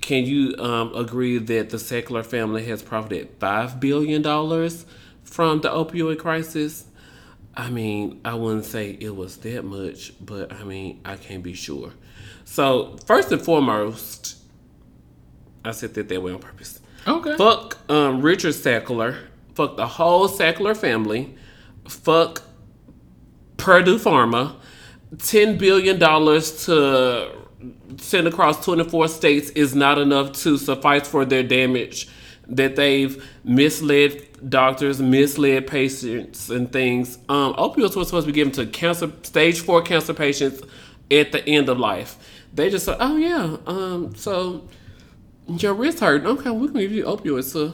Can 0.00 0.24
you 0.24 0.54
um, 0.58 0.94
agree 0.94 1.38
that 1.38 1.70
the 1.70 1.76
Sackler 1.76 2.24
family 2.24 2.64
has 2.66 2.82
profited 2.82 3.30
five 3.40 3.80
billion 3.80 4.22
dollars 4.22 4.86
from 5.24 5.60
the 5.60 5.68
opioid 5.68 6.18
crisis? 6.18 6.84
I 7.56 7.70
mean, 7.70 8.20
I 8.24 8.34
wouldn't 8.34 8.66
say 8.66 8.96
it 9.00 9.16
was 9.16 9.38
that 9.38 9.64
much, 9.64 10.12
but 10.24 10.52
I 10.52 10.62
mean, 10.62 11.00
I 11.04 11.16
can't 11.16 11.42
be 11.42 11.54
sure. 11.54 11.92
So 12.44 12.96
first 13.04 13.32
and 13.32 13.42
foremost, 13.42 14.37
I 15.68 15.72
said 15.72 15.94
that 15.94 16.08
that 16.08 16.22
way 16.22 16.32
on 16.32 16.38
purpose. 16.38 16.80
Okay. 17.06 17.36
Fuck 17.36 17.78
um, 17.90 18.22
Richard 18.22 18.54
Sackler. 18.54 19.16
Fuck 19.54 19.76
the 19.76 19.86
whole 19.86 20.28
Sackler 20.28 20.76
family. 20.76 21.34
Fuck 21.86 22.42
Purdue 23.56 23.98
Pharma. 23.98 24.56
$10 25.16 25.58
billion 25.58 25.98
to 25.98 27.48
send 27.96 28.28
across 28.28 28.64
24 28.64 29.08
states 29.08 29.50
is 29.50 29.74
not 29.74 29.98
enough 29.98 30.32
to 30.32 30.58
suffice 30.58 31.08
for 31.08 31.24
their 31.24 31.42
damage 31.42 32.08
that 32.46 32.76
they've 32.76 33.22
misled 33.44 34.26
doctors, 34.48 35.00
misled 35.00 35.66
patients, 35.66 36.48
and 36.50 36.72
things. 36.72 37.18
Um, 37.28 37.54
opioids 37.54 37.96
were 37.96 38.04
supposed 38.04 38.26
to 38.26 38.32
be 38.32 38.32
given 38.32 38.52
to 38.54 38.66
cancer, 38.66 39.10
stage 39.22 39.60
four 39.60 39.82
cancer 39.82 40.14
patients 40.14 40.62
at 41.10 41.32
the 41.32 41.46
end 41.46 41.68
of 41.68 41.78
life. 41.78 42.16
They 42.54 42.70
just 42.70 42.86
said, 42.86 42.96
oh, 43.00 43.16
yeah, 43.16 43.56
um, 43.66 44.14
so 44.14 44.66
your 45.48 45.74
wrist 45.74 46.00
hurt. 46.00 46.24
Okay, 46.24 46.50
we 46.50 46.68
can 46.68 46.78
give 46.78 46.92
you 46.92 47.04
opioids, 47.04 47.52
sir. 47.52 47.72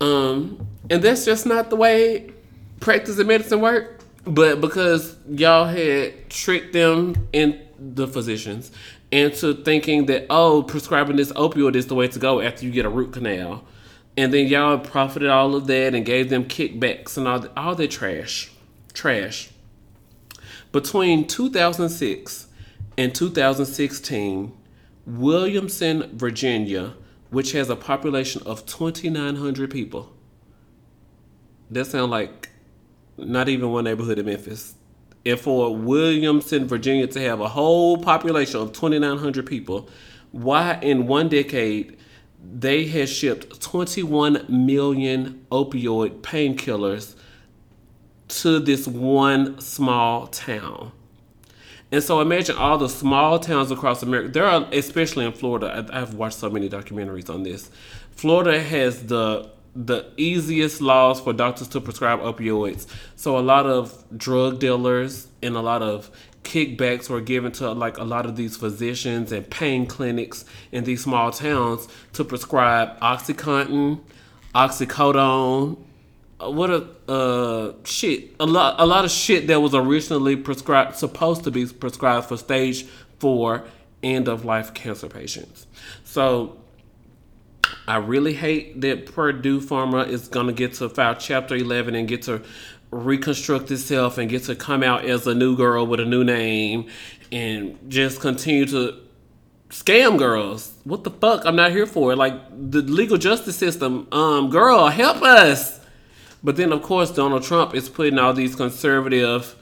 Um, 0.00 0.66
and 0.90 1.02
that's 1.02 1.24
just 1.24 1.46
not 1.46 1.70
the 1.70 1.76
way 1.76 2.32
practice 2.80 3.18
of 3.18 3.26
medicine 3.26 3.60
work. 3.60 4.00
But 4.24 4.60
because 4.60 5.16
y'all 5.28 5.66
had 5.66 6.28
tricked 6.28 6.72
them 6.72 7.28
and 7.32 7.58
the 7.78 8.06
physicians 8.06 8.70
into 9.10 9.54
thinking 9.54 10.06
that 10.06 10.26
oh, 10.28 10.62
prescribing 10.62 11.16
this 11.16 11.32
opioid 11.32 11.76
is 11.76 11.86
the 11.86 11.94
way 11.94 12.08
to 12.08 12.18
go 12.18 12.40
after 12.40 12.64
you 12.66 12.70
get 12.70 12.84
a 12.84 12.90
root 12.90 13.12
canal, 13.12 13.64
and 14.16 14.34
then 14.34 14.46
y'all 14.46 14.78
profited 14.78 15.30
all 15.30 15.54
of 15.54 15.66
that 15.68 15.94
and 15.94 16.04
gave 16.04 16.28
them 16.28 16.44
kickbacks 16.44 17.16
and 17.16 17.26
all 17.26 17.46
all 17.56 17.74
that 17.74 17.90
trash, 17.90 18.50
trash. 18.92 19.50
Between 20.72 21.26
2006 21.26 22.48
and 22.98 23.14
2016, 23.14 24.52
Williamson, 25.08 26.10
Virginia, 26.18 26.92
which 27.30 27.52
has 27.52 27.70
a 27.70 27.76
population 27.76 28.42
of 28.44 28.66
2,900 28.66 29.70
people, 29.70 30.12
that 31.70 31.86
sounds 31.86 32.10
like 32.10 32.50
not 33.16 33.48
even 33.48 33.70
one 33.70 33.84
neighborhood 33.84 34.18
in 34.18 34.26
Memphis. 34.26 34.74
And 35.24 35.40
for 35.40 35.74
Williamson, 35.74 36.68
Virginia 36.68 37.06
to 37.06 37.20
have 37.20 37.40
a 37.40 37.48
whole 37.48 37.96
population 37.96 38.60
of 38.60 38.72
2,900 38.72 39.46
people, 39.46 39.88
why 40.30 40.78
in 40.82 41.06
one 41.06 41.30
decade 41.30 41.96
they 42.40 42.84
had 42.84 43.08
shipped 43.08 43.62
21 43.62 44.44
million 44.48 45.46
opioid 45.50 46.20
painkillers 46.20 47.16
to 48.28 48.58
this 48.58 48.86
one 48.86 49.58
small 49.58 50.26
town. 50.26 50.92
And 51.90 52.02
so 52.02 52.20
imagine 52.20 52.56
all 52.56 52.76
the 52.76 52.88
small 52.88 53.38
towns 53.38 53.70
across 53.70 54.02
America. 54.02 54.28
There 54.30 54.44
are, 54.44 54.66
especially 54.72 55.24
in 55.24 55.32
Florida. 55.32 55.86
I've 55.90 56.14
watched 56.14 56.36
so 56.38 56.50
many 56.50 56.68
documentaries 56.68 57.32
on 57.32 57.42
this. 57.42 57.70
Florida 58.10 58.60
has 58.60 59.06
the 59.06 59.50
the 59.74 60.10
easiest 60.16 60.80
laws 60.80 61.20
for 61.20 61.32
doctors 61.32 61.68
to 61.68 61.80
prescribe 61.80 62.20
opioids. 62.20 62.86
So 63.14 63.38
a 63.38 63.40
lot 63.40 63.66
of 63.66 64.04
drug 64.16 64.58
dealers 64.58 65.28
and 65.40 65.54
a 65.54 65.60
lot 65.60 65.82
of 65.82 66.10
kickbacks 66.42 67.08
were 67.08 67.20
given 67.20 67.52
to 67.52 67.70
like 67.72 67.98
a 67.98 68.04
lot 68.04 68.26
of 68.26 68.34
these 68.34 68.56
physicians 68.56 69.30
and 69.30 69.48
pain 69.50 69.86
clinics 69.86 70.44
in 70.72 70.84
these 70.84 71.04
small 71.04 71.30
towns 71.30 71.86
to 72.14 72.24
prescribe 72.24 72.98
OxyContin, 73.00 74.00
oxycodone, 74.54 75.76
what 76.40 76.70
a 76.70 76.86
uh 77.10 77.72
shit 77.84 78.34
a 78.38 78.46
lot 78.46 78.76
a 78.78 78.86
lot 78.86 79.04
of 79.04 79.10
shit 79.10 79.46
that 79.48 79.60
was 79.60 79.74
originally 79.74 80.36
prescribed 80.36 80.94
supposed 80.96 81.44
to 81.44 81.50
be 81.50 81.66
prescribed 81.66 82.26
for 82.26 82.36
stage 82.36 82.84
four 83.18 83.64
end 84.02 84.28
of 84.28 84.44
life 84.44 84.72
cancer 84.72 85.08
patients 85.08 85.66
so 86.04 86.56
i 87.88 87.96
really 87.96 88.34
hate 88.34 88.80
that 88.80 89.06
purdue 89.06 89.60
pharma 89.60 90.06
is 90.06 90.28
going 90.28 90.46
to 90.46 90.52
get 90.52 90.72
to 90.74 90.88
file 90.88 91.14
chapter 91.16 91.56
11 91.56 91.94
and 91.96 92.06
get 92.06 92.22
to 92.22 92.40
reconstruct 92.90 93.70
itself 93.70 94.16
and 94.16 94.30
get 94.30 94.44
to 94.44 94.54
come 94.54 94.82
out 94.82 95.04
as 95.04 95.26
a 95.26 95.34
new 95.34 95.56
girl 95.56 95.86
with 95.86 96.00
a 96.00 96.04
new 96.04 96.24
name 96.24 96.88
and 97.30 97.76
just 97.90 98.20
continue 98.20 98.64
to 98.64 98.94
scam 99.70 100.18
girls. 100.18 100.74
What 100.84 101.04
the 101.04 101.10
fuck? 101.10 101.44
I'm 101.44 101.56
not 101.56 101.72
here 101.72 101.86
for 101.86 102.12
it. 102.12 102.16
Like 102.16 102.34
the 102.50 102.82
legal 102.82 103.18
justice 103.18 103.56
system, 103.56 104.08
um, 104.12 104.50
girl, 104.50 104.88
help 104.88 105.22
us. 105.22 105.77
But 106.42 106.56
then 106.56 106.72
of 106.72 106.82
course 106.82 107.10
Donald 107.10 107.42
Trump 107.42 107.74
is 107.74 107.88
putting 107.88 108.18
all 108.18 108.32
these 108.32 108.54
conservative 108.54 109.56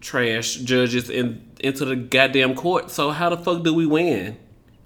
trash 0.00 0.56
judges 0.56 1.10
in 1.10 1.48
into 1.60 1.84
the 1.84 1.96
goddamn 1.96 2.54
court. 2.54 2.90
So 2.90 3.10
how 3.10 3.28
the 3.28 3.36
fuck 3.36 3.62
do 3.62 3.74
we 3.74 3.86
win? 3.86 4.36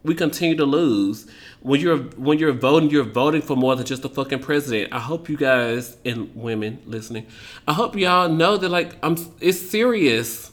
We 0.02 0.14
continue 0.14 0.56
to 0.56 0.64
lose. 0.64 1.26
When 1.60 1.80
you're 1.80 1.98
when 1.98 2.38
you're 2.38 2.52
voting, 2.52 2.90
you're 2.90 3.04
voting 3.04 3.40
for 3.40 3.56
more 3.56 3.74
than 3.74 3.86
just 3.86 4.04
a 4.04 4.08
fucking 4.08 4.40
president. 4.40 4.92
I 4.92 5.00
hope 5.00 5.28
you 5.28 5.36
guys 5.36 5.96
and 6.04 6.34
women 6.34 6.82
listening, 6.84 7.26
I 7.66 7.72
hope 7.72 7.96
y'all 7.96 8.28
know 8.28 8.56
that 8.56 8.68
like 8.68 8.96
I'm 9.02 9.16
it's 9.40 9.58
serious 9.58 10.52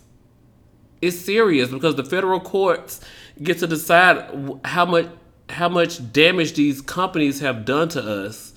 it's 1.02 1.20
serious 1.20 1.70
because 1.70 1.96
the 1.96 2.06
federal 2.06 2.40
courts 2.40 3.02
get 3.42 3.58
to 3.60 3.68
decide 3.68 4.60
how 4.64 4.86
much 4.86 5.08
how 5.50 5.68
much 5.68 6.14
damage 6.14 6.54
these 6.54 6.82
companies 6.82 7.42
have 7.42 7.66
done 7.66 7.90
to 7.90 8.02
us 8.02 8.51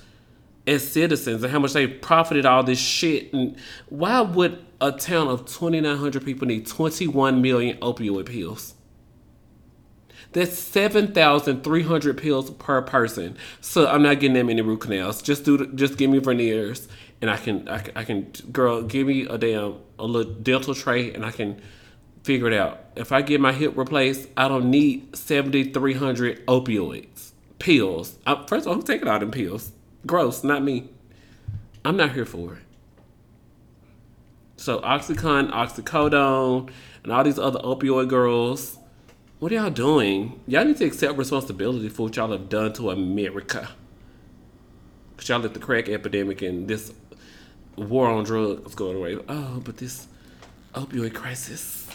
as 0.66 0.86
citizens 0.90 1.42
and 1.42 1.52
how 1.52 1.58
much 1.58 1.72
they 1.72 1.86
profited 1.86 2.46
all 2.46 2.62
this 2.62 2.78
shit 2.78 3.32
and 3.32 3.56
why 3.88 4.20
would 4.20 4.64
a 4.80 4.92
town 4.92 5.28
of 5.28 5.44
2900 5.46 6.24
people 6.24 6.46
need 6.46 6.66
21 6.66 7.42
million 7.42 7.76
opioid 7.78 8.26
pills 8.26 8.74
that's 10.34 10.58
7,300 10.58 12.18
pills 12.18 12.50
per 12.50 12.82
person. 12.82 13.36
So 13.60 13.86
I'm 13.86 14.02
not 14.02 14.18
getting 14.18 14.34
that 14.34 14.44
many 14.44 14.62
root 14.62 14.80
canals. 14.80 15.22
Just 15.22 15.44
do, 15.44 15.72
just 15.74 15.96
give 15.96 16.10
me 16.10 16.18
veneers, 16.18 16.88
and 17.20 17.30
I 17.30 17.36
can, 17.36 17.68
I 17.68 17.78
can, 17.78 17.96
I 17.96 18.04
can, 18.04 18.32
girl, 18.50 18.82
give 18.82 19.06
me 19.06 19.22
a 19.22 19.38
damn 19.38 19.76
a 19.96 20.04
little 20.04 20.32
dental 20.32 20.74
tray, 20.74 21.14
and 21.14 21.24
I 21.24 21.30
can 21.30 21.62
figure 22.24 22.48
it 22.48 22.52
out. 22.52 22.80
If 22.96 23.12
I 23.12 23.22
get 23.22 23.40
my 23.40 23.52
hip 23.52 23.76
replaced, 23.76 24.28
I 24.36 24.48
don't 24.48 24.70
need 24.70 25.16
7,300 25.16 26.44
opioids 26.46 27.30
pills. 27.60 28.18
I, 28.26 28.44
first 28.48 28.66
of 28.66 28.68
all, 28.68 28.74
who's 28.74 28.84
taking 28.84 29.06
all 29.06 29.20
them 29.20 29.30
pills? 29.30 29.70
Gross, 30.06 30.44
not 30.44 30.62
me. 30.62 30.90
I'm 31.84 31.96
not 31.96 32.12
here 32.12 32.24
for 32.24 32.54
it. 32.54 32.62
So 34.56 34.80
Oxycontin, 34.80 35.50
oxycodone, 35.50 36.70
and 37.02 37.12
all 37.12 37.24
these 37.24 37.38
other 37.38 37.60
opioid 37.60 38.08
girls. 38.08 38.78
What 39.38 39.52
are 39.52 39.56
y'all 39.56 39.70
doing? 39.70 40.40
Y'all 40.46 40.64
need 40.64 40.78
to 40.78 40.84
accept 40.84 41.18
responsibility 41.18 41.88
for 41.88 42.04
what 42.04 42.16
y'all 42.16 42.32
have 42.32 42.48
done 42.48 42.72
to 42.74 42.90
America. 42.90 43.68
Cause 45.16 45.28
y'all 45.28 45.40
let 45.40 45.54
the 45.54 45.60
crack 45.60 45.88
epidemic 45.88 46.42
and 46.42 46.66
this 46.66 46.92
war 47.76 48.08
on 48.08 48.24
drugs 48.24 48.74
go 48.74 48.90
away. 48.90 49.18
Oh, 49.28 49.60
but 49.64 49.76
this 49.76 50.06
opioid 50.74 51.14
crisis. 51.14 51.88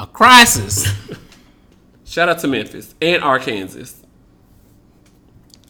A 0.00 0.06
crisis. 0.06 0.88
Shout 2.04 2.28
out 2.28 2.38
to 2.40 2.48
Memphis 2.48 2.94
and 3.00 3.22
Arkansas. 3.22 4.05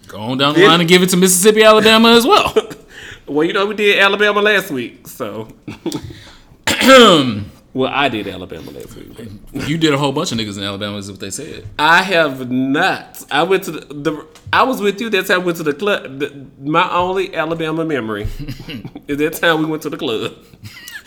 Go 0.08 0.18
on 0.20 0.38
down 0.38 0.54
the 0.54 0.66
line 0.66 0.80
and 0.80 0.88
give 0.88 1.02
it 1.02 1.10
to 1.10 1.16
Mississippi, 1.16 1.62
Alabama 1.62 2.10
as 2.10 2.26
well. 2.26 2.52
Well, 3.28 3.44
you 3.44 3.52
know 3.52 3.66
we 3.66 3.74
did 3.74 3.98
Alabama 3.98 4.40
last 4.40 4.70
week, 4.70 5.08
so. 5.08 5.48
well, 7.74 7.90
I 7.92 8.08
did 8.08 8.28
Alabama 8.28 8.70
last 8.70 8.94
week. 8.94 9.16
but- 9.52 9.68
You 9.68 9.76
did 9.78 9.92
a 9.92 9.98
whole 9.98 10.12
bunch 10.12 10.30
of 10.30 10.38
niggas 10.38 10.56
in 10.56 10.62
Alabama, 10.62 10.96
is 10.98 11.10
what 11.10 11.18
they 11.20 11.30
said. 11.30 11.66
I 11.76 12.02
have 12.02 12.50
not. 12.50 13.24
I 13.30 13.42
went 13.42 13.64
to 13.64 13.72
the, 13.72 13.80
the 13.94 14.26
I 14.52 14.62
was 14.62 14.80
with 14.80 15.00
you 15.00 15.10
that 15.10 15.26
time. 15.26 15.40
I 15.40 15.44
went 15.44 15.56
to 15.58 15.64
the 15.64 15.74
club. 15.74 16.20
The, 16.20 16.46
my 16.62 16.88
only 16.92 17.34
Alabama 17.34 17.84
memory 17.84 18.22
is 19.08 19.18
that 19.18 19.34
time 19.34 19.58
we 19.58 19.66
went 19.66 19.82
to 19.82 19.90
the 19.90 19.96
club. 19.96 20.32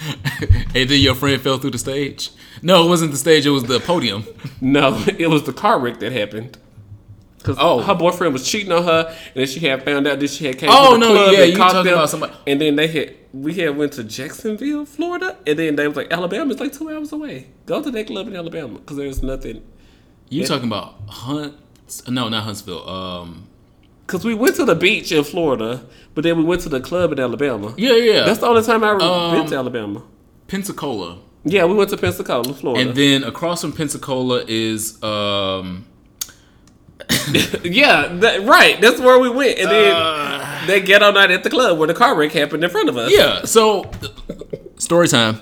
and 0.76 0.90
then 0.90 1.00
your 1.00 1.16
friend 1.16 1.42
fell 1.42 1.58
through 1.58 1.72
the 1.72 1.78
stage. 1.78 2.32
No, 2.62 2.86
it 2.86 2.90
wasn't 2.90 3.12
the 3.12 3.18
stage. 3.18 3.46
It 3.46 3.52
was 3.52 3.64
the 3.64 3.80
podium. 3.80 4.26
No, 4.60 5.02
it 5.18 5.30
was 5.30 5.44
the 5.44 5.54
car 5.54 5.80
wreck 5.80 6.00
that 6.02 6.12
happened. 6.12 6.58
Cause 7.44 7.56
Oh. 7.60 7.80
her 7.82 7.96
boyfriend 7.96 8.34
was 8.34 8.46
cheating 8.50 8.72
on 8.72 8.84
her, 8.84 9.08
and 9.08 9.36
then 9.36 9.48
she 9.48 9.60
had 9.62 9.84
found 9.86 10.06
out 10.08 10.20
that 10.20 10.30
she 10.30 10.46
had 10.46 10.58
came 10.58 10.70
Oh, 10.72 10.94
to 10.96 11.00
the 11.00 11.00
no, 11.00 11.14
club 11.14 11.32
yeah, 11.34 11.40
and 11.44 11.52
you 11.52 11.58
talking 11.58 11.84
them. 11.86 11.94
about 11.94 12.10
somebody- 12.10 12.34
And 12.48 12.60
then 12.60 12.76
they 12.76 12.88
had 12.88 13.16
we 13.32 13.54
had 13.54 13.78
went 13.78 13.94
to 13.94 14.04
Jacksonville, 14.04 14.86
Florida, 14.86 15.38
and 15.48 15.58
then 15.60 15.76
they 15.76 15.88
was 15.88 15.96
like 15.96 16.12
Alabama 16.12 16.52
is 16.54 16.60
like 16.60 16.74
two 16.74 16.90
hours 16.90 17.12
away. 17.14 17.48
Go 17.66 17.82
to 17.82 17.92
that 17.92 18.08
club 18.08 18.28
in 18.28 18.36
Alabama 18.36 18.80
because 18.80 18.98
there's 18.98 19.22
nothing. 19.24 19.62
You 20.30 20.46
talking 20.46 20.68
about 20.68 20.96
Hunt? 21.08 21.54
No, 22.08 22.28
not 22.30 22.44
Huntsville. 22.44 22.88
Um, 22.90 23.44
Because 24.06 24.26
we 24.26 24.34
went 24.34 24.56
to 24.56 24.66
the 24.66 24.76
beach 24.76 25.12
in 25.12 25.24
Florida, 25.24 25.84
but 26.16 26.24
then 26.24 26.38
we 26.38 26.44
went 26.44 26.62
to 26.64 26.70
the 26.70 26.80
club 26.82 27.12
in 27.14 27.20
Alabama. 27.20 27.74
yeah, 27.78 27.94
yeah. 27.94 28.26
That's 28.26 28.40
the 28.40 28.48
only 28.48 28.64
time 28.64 28.84
I 28.84 28.90
ever 28.90 29.00
been 29.00 29.08
Um, 29.42 29.48
to 29.48 29.56
Alabama. 29.56 30.02
Pensacola. 30.48 31.18
Yeah, 31.46 31.66
we 31.66 31.74
went 31.76 31.90
to 31.92 31.98
Pensacola, 31.98 32.54
Florida. 32.54 32.82
And 32.90 32.98
then 32.98 33.24
across 33.24 33.62
from 33.62 33.72
Pensacola 33.72 34.44
is 34.48 35.02
um 35.04 35.86
yeah, 37.64 38.08
that, 38.20 38.42
right. 38.46 38.80
That's 38.82 39.00
where 39.00 39.20
we 39.20 39.30
went. 39.30 39.58
And 39.60 39.70
then 39.70 39.96
Uh. 39.96 40.66
that 40.68 40.80
ghetto 40.86 41.12
night 41.12 41.32
at 41.32 41.44
the 41.44 41.50
club 41.50 41.78
where 41.78 41.88
the 41.88 41.94
car 41.94 42.16
wreck 42.16 42.32
happened 42.32 42.64
in 42.64 42.70
front 42.70 42.90
of 42.90 42.98
us. 42.98 43.12
yeah. 43.12 43.44
So 43.46 43.90
story 44.78 45.08
time. 45.08 45.42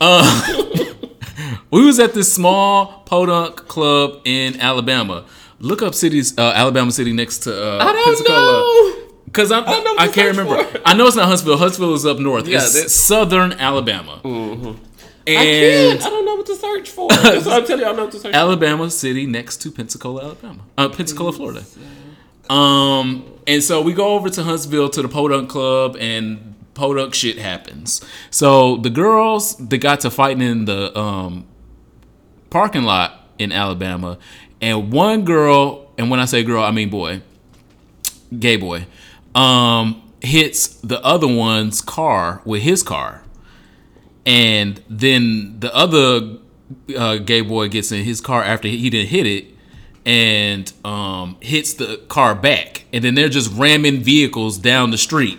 Uh, 0.00 0.64
we 1.70 1.84
was 1.84 1.98
at 2.00 2.14
this 2.14 2.32
small 2.32 3.02
podunk 3.06 3.56
club 3.68 4.20
in 4.24 4.60
Alabama. 4.60 5.24
Look 5.58 5.82
up 5.82 5.94
cities, 5.94 6.36
uh, 6.38 6.52
Alabama 6.54 6.90
city 6.90 7.12
next 7.12 7.40
to 7.40 7.52
uh, 7.52 7.78
I 7.84 7.92
don't 7.92 8.04
Pensacola. 8.04 8.40
know. 8.40 8.98
Cause 9.32 9.48
don't 9.48 9.66
know 9.66 9.94
I 9.98 10.08
can't 10.08 10.36
remember. 10.36 10.62
for. 10.64 10.80
I 10.84 10.92
know 10.94 11.06
it's 11.06 11.16
not 11.16 11.26
Huntsville. 11.28 11.56
Huntsville 11.56 11.94
is 11.94 12.04
up 12.04 12.18
north. 12.18 12.46
Yeah, 12.46 12.58
it's 12.58 12.74
that- 12.82 12.90
southern 12.90 13.52
Alabama. 13.54 14.20
I 14.24 14.76
And 15.26 16.00
can't. 16.00 16.02
I 16.02 16.10
don't 16.10 16.24
know 16.24 16.36
what 16.36 16.46
to 16.46 16.56
search 16.56 16.90
for. 16.90 17.08
That's 17.10 17.46
what 17.46 17.60
I'm 17.60 17.66
telling 17.66 17.80
you. 17.80 17.86
I 17.86 17.88
don't 17.88 17.96
know 17.96 18.04
what 18.04 18.12
to 18.12 18.18
search 18.18 18.32
for. 18.32 18.36
Alabama 18.36 18.90
City 18.90 19.26
next 19.26 19.58
to 19.62 19.70
Pensacola, 19.70 20.22
Alabama. 20.24 20.62
Uh, 20.76 20.88
Pensacola, 20.88 21.32
Florida. 21.32 21.64
Um, 22.50 23.24
and 23.46 23.62
so 23.62 23.80
we 23.82 23.92
go 23.92 24.14
over 24.14 24.28
to 24.30 24.42
Huntsville 24.42 24.88
to 24.90 25.02
the 25.02 25.08
Podunk 25.08 25.48
Club, 25.48 25.96
and 25.98 26.54
Podunk 26.74 27.14
shit 27.14 27.38
happens. 27.38 28.00
So 28.30 28.76
the 28.76 28.90
girls 28.90 29.56
they 29.56 29.78
got 29.78 30.00
to 30.00 30.10
fighting 30.10 30.42
in 30.42 30.64
the 30.64 30.96
um, 30.98 31.46
parking 32.50 32.82
lot 32.82 33.28
in 33.38 33.52
Alabama, 33.52 34.18
and 34.60 34.92
one 34.92 35.24
girl, 35.24 35.92
and 35.98 36.10
when 36.10 36.20
I 36.20 36.24
say 36.24 36.42
girl, 36.42 36.62
I 36.62 36.70
mean 36.72 36.90
boy, 36.90 37.22
gay 38.38 38.56
boy, 38.56 38.86
um, 39.34 40.02
hits 40.20 40.68
the 40.80 41.02
other 41.04 41.28
one's 41.28 41.80
car 41.80 42.42
with 42.44 42.62
his 42.62 42.82
car 42.82 43.21
and 44.26 44.82
then 44.88 45.58
the 45.60 45.74
other 45.74 46.36
uh, 46.96 47.16
gay 47.16 47.40
boy 47.40 47.68
gets 47.68 47.92
in 47.92 48.04
his 48.04 48.20
car 48.20 48.42
after 48.42 48.68
he 48.68 48.88
didn't 48.90 49.08
hit 49.08 49.26
it 49.26 49.46
and 50.04 50.72
um, 50.84 51.36
hits 51.40 51.74
the 51.74 51.98
car 52.08 52.34
back 52.34 52.84
and 52.92 53.04
then 53.04 53.14
they're 53.14 53.28
just 53.28 53.52
ramming 53.52 54.00
vehicles 54.00 54.58
down 54.58 54.90
the 54.90 54.98
street 54.98 55.38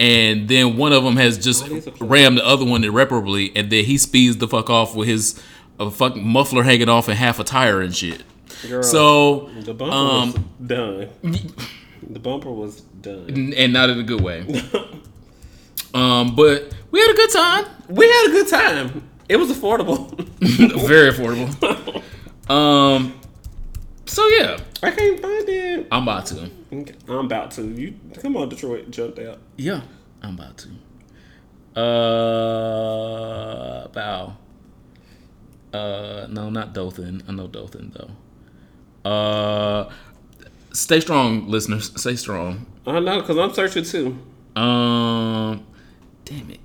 and 0.00 0.48
then 0.48 0.76
one 0.76 0.92
of 0.92 1.04
them 1.04 1.16
has 1.16 1.38
just 1.42 1.66
is 1.68 1.86
a 1.86 1.90
clue? 1.90 2.06
rammed 2.06 2.38
the 2.38 2.46
other 2.46 2.64
one 2.64 2.82
irreparably, 2.82 3.52
and 3.54 3.70
then 3.70 3.84
he 3.84 3.96
speeds 3.96 4.36
the 4.38 4.48
fuck 4.48 4.68
off 4.68 4.94
with 4.96 5.08
his 5.08 5.40
uh, 5.78 5.88
fucking 5.88 6.26
muffler 6.26 6.64
hanging 6.64 6.88
off 6.88 7.08
and 7.08 7.16
half 7.16 7.38
a 7.38 7.44
tire 7.44 7.80
and 7.80 7.94
shit. 7.94 8.22
Girl, 8.68 8.82
So, 8.82 9.50
the 9.60 9.72
bumper 9.72 9.94
um, 9.94 10.32
was 10.32 10.68
done. 10.68 11.08
The 12.02 12.18
bumper 12.18 12.50
was 12.50 12.80
done. 12.80 13.54
and 13.56 13.72
not 13.72 13.88
in 13.88 14.00
a 14.00 14.02
good 14.02 14.20
way. 14.20 14.44
um, 15.94 16.34
but 16.34 16.72
we 16.90 17.00
had 17.00 17.10
a 17.10 17.14
good 17.14 17.30
time. 17.30 17.64
We 17.88 18.06
had 18.06 18.28
a 18.28 18.32
good 18.32 18.48
time. 18.48 19.08
It 19.28 19.36
was 19.36 19.50
affordable. 19.50 20.10
Very 20.86 21.12
affordable. 21.12 22.02
um, 22.50 23.18
so 24.06 24.26
yeah, 24.28 24.58
I 24.82 24.90
can't 24.90 25.20
find 25.20 25.48
it. 25.48 25.86
I'm 25.90 26.02
about 26.02 26.26
to. 26.26 26.50
I'm 27.08 27.26
about 27.26 27.50
to. 27.52 27.62
You 27.62 27.94
come 28.20 28.36
on, 28.36 28.48
Detroit, 28.48 28.90
jumped 28.90 29.18
out. 29.18 29.38
Yeah, 29.56 29.82
I'm 30.22 30.34
about 30.34 30.58
to. 30.58 31.80
Uh, 31.80 33.88
bow. 33.88 34.36
Uh, 35.72 36.26
no, 36.30 36.50
not 36.50 36.72
Dothan. 36.72 37.24
I 37.26 37.32
know 37.32 37.48
Dothan 37.48 37.92
though. 37.96 39.10
Uh, 39.10 39.90
stay 40.72 41.00
strong, 41.00 41.48
listeners. 41.48 41.90
Stay 41.96 42.16
strong. 42.16 42.66
I 42.86 43.00
know, 43.00 43.22
cause 43.22 43.38
I'm 43.38 43.52
searching 43.52 43.84
too. 43.84 44.18
Um, 44.54 45.64
damn 46.24 46.50
it. 46.50 46.60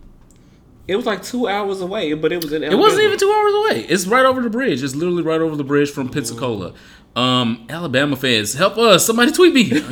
It 0.88 0.96
was 0.96 1.06
like 1.06 1.22
two 1.22 1.48
hours 1.48 1.82
away, 1.82 2.14
but 2.14 2.32
it 2.32 2.44
was 2.44 2.52
in. 2.52 2.64
It 2.64 2.76
wasn't 2.78 3.04
even 3.04 3.20
two 3.20 3.32
hours 3.32 3.54
away. 3.54 3.86
It's 3.88 4.08
right 4.08 4.26
over 4.26 4.42
the 4.42 4.50
bridge. 4.50 4.82
It's 4.82 4.96
literally 4.96 5.22
right 5.24 5.40
over 5.42 5.56
the 5.56 5.64
bridge 5.64 5.92
from 5.92 6.10
Pensacola. 6.10 6.74
Um, 7.16 7.68
Alabama 7.70 8.16
fans, 8.16 8.54
help 8.56 8.78
us! 8.78 9.06
Somebody 9.06 9.32
tweet 9.32 9.54
me. 9.54 9.84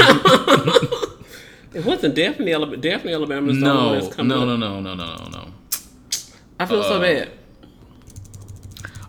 It 1.74 1.86
wasn't 1.86 2.16
Daphne, 2.16 2.52
Alabama. 2.54 2.78
Daphne, 2.78 3.14
Alabama 3.14 3.50
is 3.52 3.60
the 3.60 3.66
no, 3.66 3.94
that's 4.02 4.16
coming 4.16 4.30
no, 4.30 4.46
no, 4.46 4.56
no, 4.58 4.80
no, 4.80 4.96
no, 4.96 5.16
no, 5.16 5.28
no. 5.30 5.48
I 6.60 6.66
feel 6.66 6.80
Uh, 6.80 6.84
so 6.84 7.00
bad. 7.00 7.30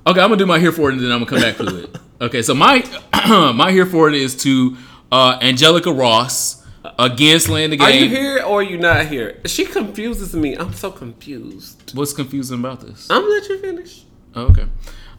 Okay, 0.07 0.21
I'm 0.21 0.29
gonna 0.29 0.37
do 0.37 0.45
my 0.45 0.59
here 0.59 0.73
for 0.73 0.91
it, 0.91 0.95
and 0.95 1.03
then 1.03 1.11
I'm 1.11 1.25
gonna 1.25 1.31
come 1.31 1.41
back 1.41 1.57
to 1.59 1.85
it. 1.85 1.97
Okay, 2.21 2.43
so 2.43 2.53
my 2.53 2.85
my 3.55 3.71
here 3.71 3.87
for 3.87 4.09
it 4.09 4.17
is 4.17 4.35
to 4.43 4.77
uh, 5.13 5.39
Angelica 5.41 5.93
Ross 5.93 6.58
against 6.99 7.49
Land 7.49 7.73
the 7.73 7.81
Are 7.81 7.91
you 7.91 8.09
here 8.09 8.39
or 8.39 8.61
are 8.61 8.63
you 8.63 8.79
not 8.79 9.07
here? 9.07 9.41
She 9.47 9.65
confuses 9.65 10.35
me. 10.35 10.57
I'm 10.57 10.73
so 10.75 10.91
confused. 10.91 11.95
What's 11.95 12.13
confusing 12.13 12.59
about 12.59 12.81
this? 12.81 13.11
I'm 13.11 13.23
gonna 13.23 13.35
let 13.35 13.49
you 13.49 13.59
finish. 13.59 14.05
Oh, 14.35 14.47
okay. 14.47 14.67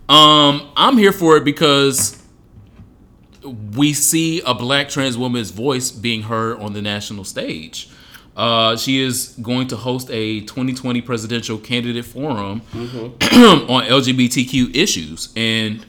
Um, 0.08 0.72
I'm 0.76 0.98
here 0.98 1.12
for 1.12 1.38
it 1.38 1.44
because 1.44 2.22
we 3.76 3.94
see 3.94 4.42
a 4.42 4.54
black 4.54 4.90
trans 4.90 5.18
woman's 5.18 5.52
voice 5.52 5.92
being 5.92 6.24
heard 6.24 6.60
on 6.60 6.74
the 6.74 6.82
national 6.82 7.24
stage. 7.24 7.90
Uh, 8.36 8.78
she 8.78 9.02
is 9.02 9.36
going 9.42 9.68
to 9.68 9.76
host 9.76 10.10
a 10.12 10.40
2020 10.42 11.02
presidential 11.02 11.58
candidate 11.58 12.06
forum 12.06 12.62
on 12.74 13.84
LGBTQ 13.84 14.76
issues. 14.76 15.34
And 15.36 15.86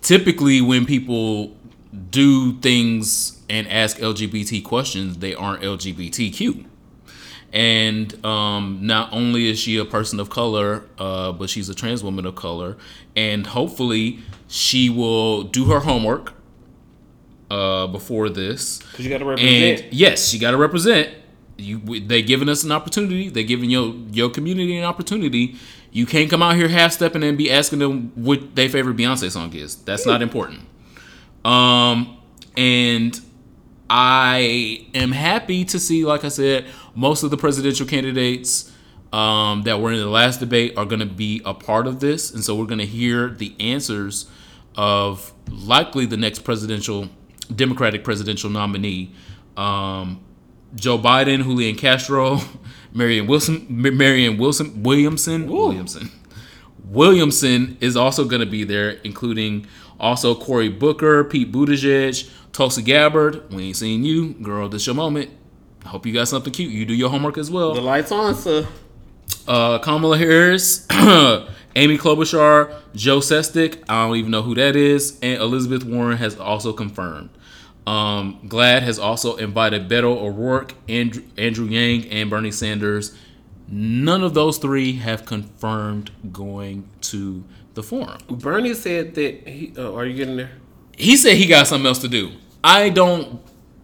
typically, 0.00 0.60
when 0.60 0.86
people 0.86 1.56
do 2.10 2.58
things 2.60 3.42
and 3.48 3.66
ask 3.68 3.98
LGBT 3.98 4.64
questions, 4.64 5.18
they 5.18 5.34
aren't 5.34 5.62
LGBTQ. 5.62 6.64
And 7.52 8.24
um, 8.26 8.80
not 8.82 9.12
only 9.12 9.48
is 9.48 9.58
she 9.58 9.78
a 9.78 9.84
person 9.84 10.20
of 10.20 10.28
color, 10.28 10.84
uh, 10.98 11.32
but 11.32 11.48
she's 11.48 11.68
a 11.68 11.74
trans 11.74 12.04
woman 12.04 12.26
of 12.26 12.34
color. 12.34 12.76
And 13.16 13.46
hopefully, 13.46 14.18
she 14.48 14.90
will 14.90 15.44
do 15.44 15.66
her 15.66 15.80
homework 15.80 16.34
uh, 17.50 17.86
before 17.86 18.28
this. 18.28 18.80
Cause 18.92 19.00
you 19.00 19.10
gotta 19.10 19.24
represent. 19.24 19.80
And 19.80 19.92
yes, 19.92 20.34
you 20.34 20.40
got 20.40 20.50
to 20.52 20.56
represent. 20.56 21.14
You, 21.56 21.78
they 22.00 22.22
giving 22.22 22.48
us 22.48 22.62
an 22.62 22.70
opportunity. 22.70 23.28
They 23.30 23.42
giving 23.44 23.70
your 23.70 23.94
your 24.12 24.30
community 24.30 24.76
an 24.76 24.84
opportunity. 24.84 25.56
You 25.90 26.06
can't 26.06 26.30
come 26.30 26.42
out 26.42 26.54
here 26.54 26.68
half 26.68 26.92
stepping 26.92 27.24
and 27.24 27.36
be 27.36 27.50
asking 27.50 27.78
them 27.80 28.12
what 28.14 28.54
their 28.54 28.68
favorite 28.68 28.96
Beyonce 28.96 29.30
song 29.30 29.52
is. 29.54 29.76
That's 29.76 30.06
not 30.06 30.22
important. 30.22 30.60
Um, 31.48 32.18
and 32.58 33.18
I 33.88 34.86
am 34.94 35.12
happy 35.12 35.64
to 35.64 35.78
see, 35.78 36.04
like 36.04 36.24
I 36.24 36.28
said, 36.28 36.66
most 36.94 37.22
of 37.22 37.30
the 37.30 37.38
presidential 37.38 37.86
candidates 37.86 38.70
um, 39.14 39.62
that 39.62 39.80
were 39.80 39.92
in 39.92 39.98
the 39.98 40.06
last 40.06 40.40
debate 40.40 40.76
are 40.76 40.84
going 40.84 41.00
to 41.00 41.06
be 41.06 41.40
a 41.46 41.54
part 41.54 41.86
of 41.86 42.00
this, 42.00 42.30
and 42.30 42.44
so 42.44 42.54
we're 42.54 42.66
going 42.66 42.80
to 42.80 42.86
hear 42.86 43.30
the 43.30 43.54
answers 43.58 44.30
of 44.76 45.32
likely 45.50 46.04
the 46.04 46.18
next 46.18 46.40
presidential 46.40 47.08
Democratic 47.54 48.04
presidential 48.04 48.50
nominee, 48.50 49.14
um, 49.56 50.20
Joe 50.74 50.98
Biden, 50.98 51.42
Julian 51.42 51.76
Castro, 51.76 52.40
Marion 52.92 53.26
Wilson, 53.26 53.64
Marion 53.70 54.36
Wilson, 54.36 54.82
Williamson, 54.82 55.48
Williamson. 55.48 56.10
Williamson 56.84 57.78
is 57.80 57.96
also 57.96 58.24
going 58.26 58.40
to 58.40 58.46
be 58.46 58.64
there, 58.64 58.90
including 59.04 59.66
also 60.00 60.34
Cory 60.34 60.68
Booker, 60.68 61.24
Pete 61.24 61.50
Buttigieg, 61.50 62.30
Tulsi 62.52 62.82
Gabbard. 62.82 63.50
We 63.52 63.64
ain't 63.68 63.76
seen 63.76 64.04
you, 64.04 64.34
girl. 64.34 64.68
This 64.68 64.86
your 64.86 64.94
moment. 64.94 65.30
I 65.84 65.88
hope 65.88 66.06
you 66.06 66.12
got 66.12 66.28
something 66.28 66.52
cute. 66.52 66.72
You 66.72 66.84
do 66.84 66.94
your 66.94 67.08
homework 67.10 67.38
as 67.38 67.50
well 67.50 67.72
The 67.74 67.80
lights 67.80 68.12
on, 68.12 68.34
sir. 68.34 68.66
uh, 69.46 69.78
Kamala 69.78 70.18
Harris, 70.18 70.86
Amy 70.90 71.96
Klobuchar, 71.98 72.74
Joe 72.94 73.18
Sestak, 73.20 73.82
I 73.88 74.06
don't 74.06 74.16
even 74.16 74.30
know 74.30 74.42
who 74.42 74.54
that 74.56 74.76
is, 74.76 75.18
and 75.22 75.40
Elizabeth 75.40 75.84
Warren 75.84 76.18
has 76.18 76.38
also 76.38 76.72
confirmed. 76.72 77.30
Um, 77.86 78.40
GLAAD 78.48 78.82
has 78.82 78.98
also 78.98 79.36
invited 79.36 79.88
Beto 79.88 80.14
O'Rourke, 80.14 80.74
Andrew, 80.90 81.22
Andrew 81.38 81.66
Yang, 81.66 82.10
and 82.10 82.28
Bernie 82.28 82.50
Sanders. 82.50 83.16
None 83.66 84.22
of 84.22 84.34
those 84.34 84.58
three 84.58 84.94
have 84.94 85.24
confirmed 85.24 86.10
going 86.32 86.88
to 87.02 87.44
the 87.78 87.82
forum. 87.82 88.18
Bernie 88.28 88.74
said 88.74 89.14
that 89.14 89.48
he. 89.48 89.72
Oh, 89.76 89.96
are 89.96 90.04
you 90.04 90.14
getting 90.16 90.36
there? 90.36 90.50
He 90.96 91.16
said 91.16 91.36
he 91.36 91.46
got 91.46 91.66
something 91.66 91.86
else 91.86 92.00
to 92.00 92.08
do. 92.08 92.32
I 92.62 92.88
don't 92.90 93.40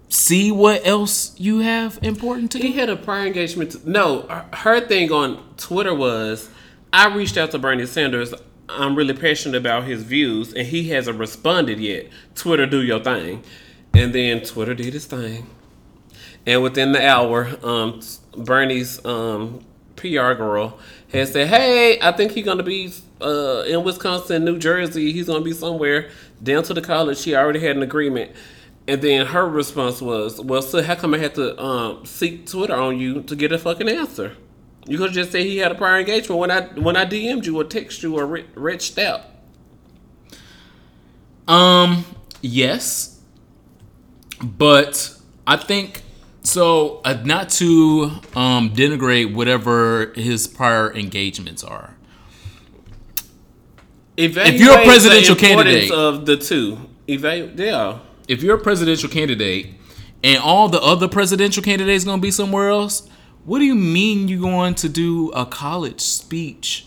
see 0.09 0.51
what 0.53 0.85
else 0.87 1.35
you 1.39 1.61
have 1.61 1.99
important 2.03 2.51
to 2.53 2.59
He 2.59 2.73
do. 2.73 2.79
had 2.81 2.89
a 2.91 2.97
prior 2.97 3.27
engagement. 3.27 3.71
To, 3.73 3.91
no, 3.91 4.23
her- 4.53 4.81
thing 4.87 5.11
on 5.13 5.43
Twitter 5.57 5.95
was, 5.95 6.51
I 6.93 7.15
reached 7.15 7.37
out 7.37 7.51
to 7.53 7.59
Bernie 7.59 7.87
Sanders. 7.87 8.35
I'm 8.69 8.97
really 8.97 9.15
passionate 9.15 9.57
about 9.59 9.85
his 9.85 10.03
views, 10.03 10.53
and 10.55 10.67
he 10.67 10.89
hasn't 10.89 11.19
responded 11.19 11.79
yet. 11.79 12.09
Twitter, 12.35 12.67
do 12.67 12.83
your 12.83 12.99
thing. 13.01 13.45
And 13.93 14.13
then 14.15 14.41
Twitter 14.43 14.75
did 14.75 14.93
his 14.93 15.07
thing. 15.07 15.47
And 16.47 16.63
within 16.63 16.93
the 16.93 17.07
hour, 17.07 17.51
um, 17.63 18.01
Bernie's 18.37 19.05
um, 19.05 19.65
PR 19.97 20.33
girl 20.35 20.79
had 21.13 21.29
said, 21.29 21.47
"Hey, 21.49 21.99
I 22.01 22.11
think 22.13 22.33
he's 22.33 22.45
gonna 22.45 22.63
be 22.65 22.93
uh, 23.25 23.65
in 23.67 23.83
Wisconsin, 23.85 24.45
New 24.45 24.59
Jersey. 24.59 25.13
He's 25.13 25.27
gonna 25.27 25.45
be 25.45 25.53
somewhere 25.53 26.11
down 26.43 26.63
to 26.65 26.75
the 26.75 26.83
college. 26.83 27.19
She 27.19 27.35
already 27.35 27.61
had 27.61 27.77
an 27.77 27.83
agreement." 27.83 28.33
And 28.87 29.01
then 29.01 29.27
her 29.27 29.49
response 29.49 30.03
was, 30.03 30.41
"Well, 30.41 30.63
so 30.63 30.83
how 30.83 30.95
come 30.95 31.15
I 31.15 31.19
had 31.19 31.35
to 31.37 31.61
um, 31.63 32.05
seek 32.05 32.47
Twitter 32.47 32.75
on 32.75 32.99
you 32.99 33.23
to 33.23 33.35
get 33.35 33.53
a 33.53 33.59
fucking 33.59 33.89
answer? 33.89 34.37
You 34.87 34.99
could 34.99 35.13
just 35.13 35.33
say 35.33 35.45
he 35.45 35.59
had 35.59 35.73
a 35.73 35.75
prior 35.75 35.99
engagement 35.99 36.39
when 36.39 36.51
I 36.51 36.61
when 36.79 36.97
I 36.97 37.07
DM'd 37.07 37.47
you 37.47 37.59
or 37.61 37.65
text 37.65 38.03
you 38.03 38.17
or 38.17 38.27
re- 38.27 38.47
reached 38.55 38.99
out." 38.99 39.23
Um, 41.49 42.05
yes, 42.41 43.21
but 44.43 45.17
I 45.47 45.57
think 45.57 46.03
so. 46.43 47.01
Uh, 47.05 47.21
not 47.25 47.49
to 47.51 48.21
um, 48.35 48.71
denigrate 48.71 49.35
whatever 49.35 50.13
his 50.15 50.47
prior 50.47 50.93
engagements 50.95 51.65
are. 51.65 51.97
Evaluate 54.17 54.61
you're 54.61 54.79
a 54.79 54.85
presidential 54.85 55.35
candidate- 55.37 55.91
of 55.91 56.25
the 56.27 56.37
two, 56.37 56.79
evaluate, 57.09 57.59
yeah. 57.59 57.99
If 58.29 58.43
you're 58.43 58.57
a 58.57 58.61
presidential 58.61 59.09
candidate 59.09 59.69
and 60.23 60.39
all 60.39 60.69
the 60.69 60.81
other 60.81 61.09
presidential 61.09 61.63
candidates 61.63 62.05
gonna 62.05 62.23
be 62.23 62.31
somewhere 62.31 62.71
else, 62.71 63.09
what 63.45 63.59
do 63.59 63.65
you 63.65 63.75
mean 63.75 64.29
you're 64.29 64.41
going 64.41 64.75
to 64.77 64.89
do 64.89 65.31
a 65.31 65.45
college 65.45 66.01
speech 66.01 66.87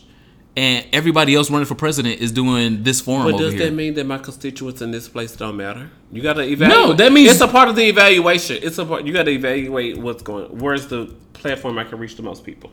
and 0.56 0.84
everybody 0.91 1.36
else 1.36 1.52
running 1.52 1.68
for 1.68 1.76
president 1.76 2.20
is 2.20 2.32
doing 2.32 2.82
this 2.82 2.99
forum 2.99 3.30
But 3.32 3.38
does 3.38 3.54
that 3.56 3.74
mean 3.74 3.94
that 3.95 4.06
my 4.08 4.18
constituents 4.18 4.82
in 4.82 4.90
this 4.90 5.08
place 5.08 5.36
don't 5.36 5.58
matter? 5.58 5.91
You 6.12 6.22
gotta 6.24 6.41
evaluate. 6.44 6.70
No, 6.88 6.94
that 6.94 7.12
means- 7.12 7.30
it's 7.32 7.41
a 7.41 7.48
part 7.48 7.68
of 7.70 7.76
the 7.76 7.84
evaluation. 7.84 8.58
It's 8.64 8.78
a 8.80 8.86
part. 8.86 9.06
You 9.06 9.14
gotta 9.14 9.30
evaluate 9.32 9.98
what's 9.98 10.24
going. 10.24 10.45
Where's 10.45 10.88
the 10.88 11.14
platform 11.34 11.78
I 11.78 11.84
can 11.84 11.99
reach 11.99 12.16
the 12.16 12.24
most 12.24 12.44
people? 12.44 12.72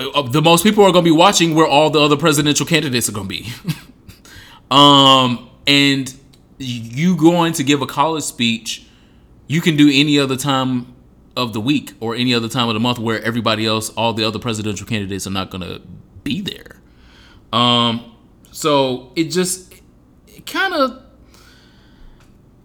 Uh, 0.00 0.22
the 0.22 0.42
most 0.42 0.64
people 0.64 0.84
are 0.84 0.92
going 0.92 1.04
to 1.04 1.10
be 1.10 1.16
watching 1.16 1.54
where 1.54 1.66
all 1.66 1.90
the 1.90 2.00
other 2.00 2.16
presidential 2.16 2.66
candidates 2.66 3.08
are 3.08 3.12
going 3.12 3.28
to 3.28 3.42
be. 3.42 3.52
um, 4.70 5.50
and 5.66 6.14
you 6.58 7.16
going 7.16 7.52
to 7.54 7.64
give 7.64 7.82
a 7.82 7.86
college 7.86 8.24
speech, 8.24 8.86
you 9.46 9.60
can 9.60 9.76
do 9.76 9.90
any 9.92 10.18
other 10.18 10.36
time 10.36 10.94
of 11.36 11.52
the 11.52 11.60
week 11.60 11.92
or 12.00 12.14
any 12.14 12.34
other 12.34 12.48
time 12.48 12.68
of 12.68 12.74
the 12.74 12.80
month 12.80 12.98
where 12.98 13.22
everybody 13.22 13.66
else, 13.66 13.90
all 13.90 14.12
the 14.12 14.24
other 14.24 14.38
presidential 14.38 14.86
candidates 14.86 15.26
are 15.26 15.30
not 15.30 15.50
going 15.50 15.62
to 15.62 15.80
be 16.22 16.40
there. 16.40 16.76
Um, 17.52 18.16
so 18.52 19.12
it 19.16 19.24
just 19.24 19.72
it 20.26 20.46
kind 20.46 20.74
of, 20.74 21.02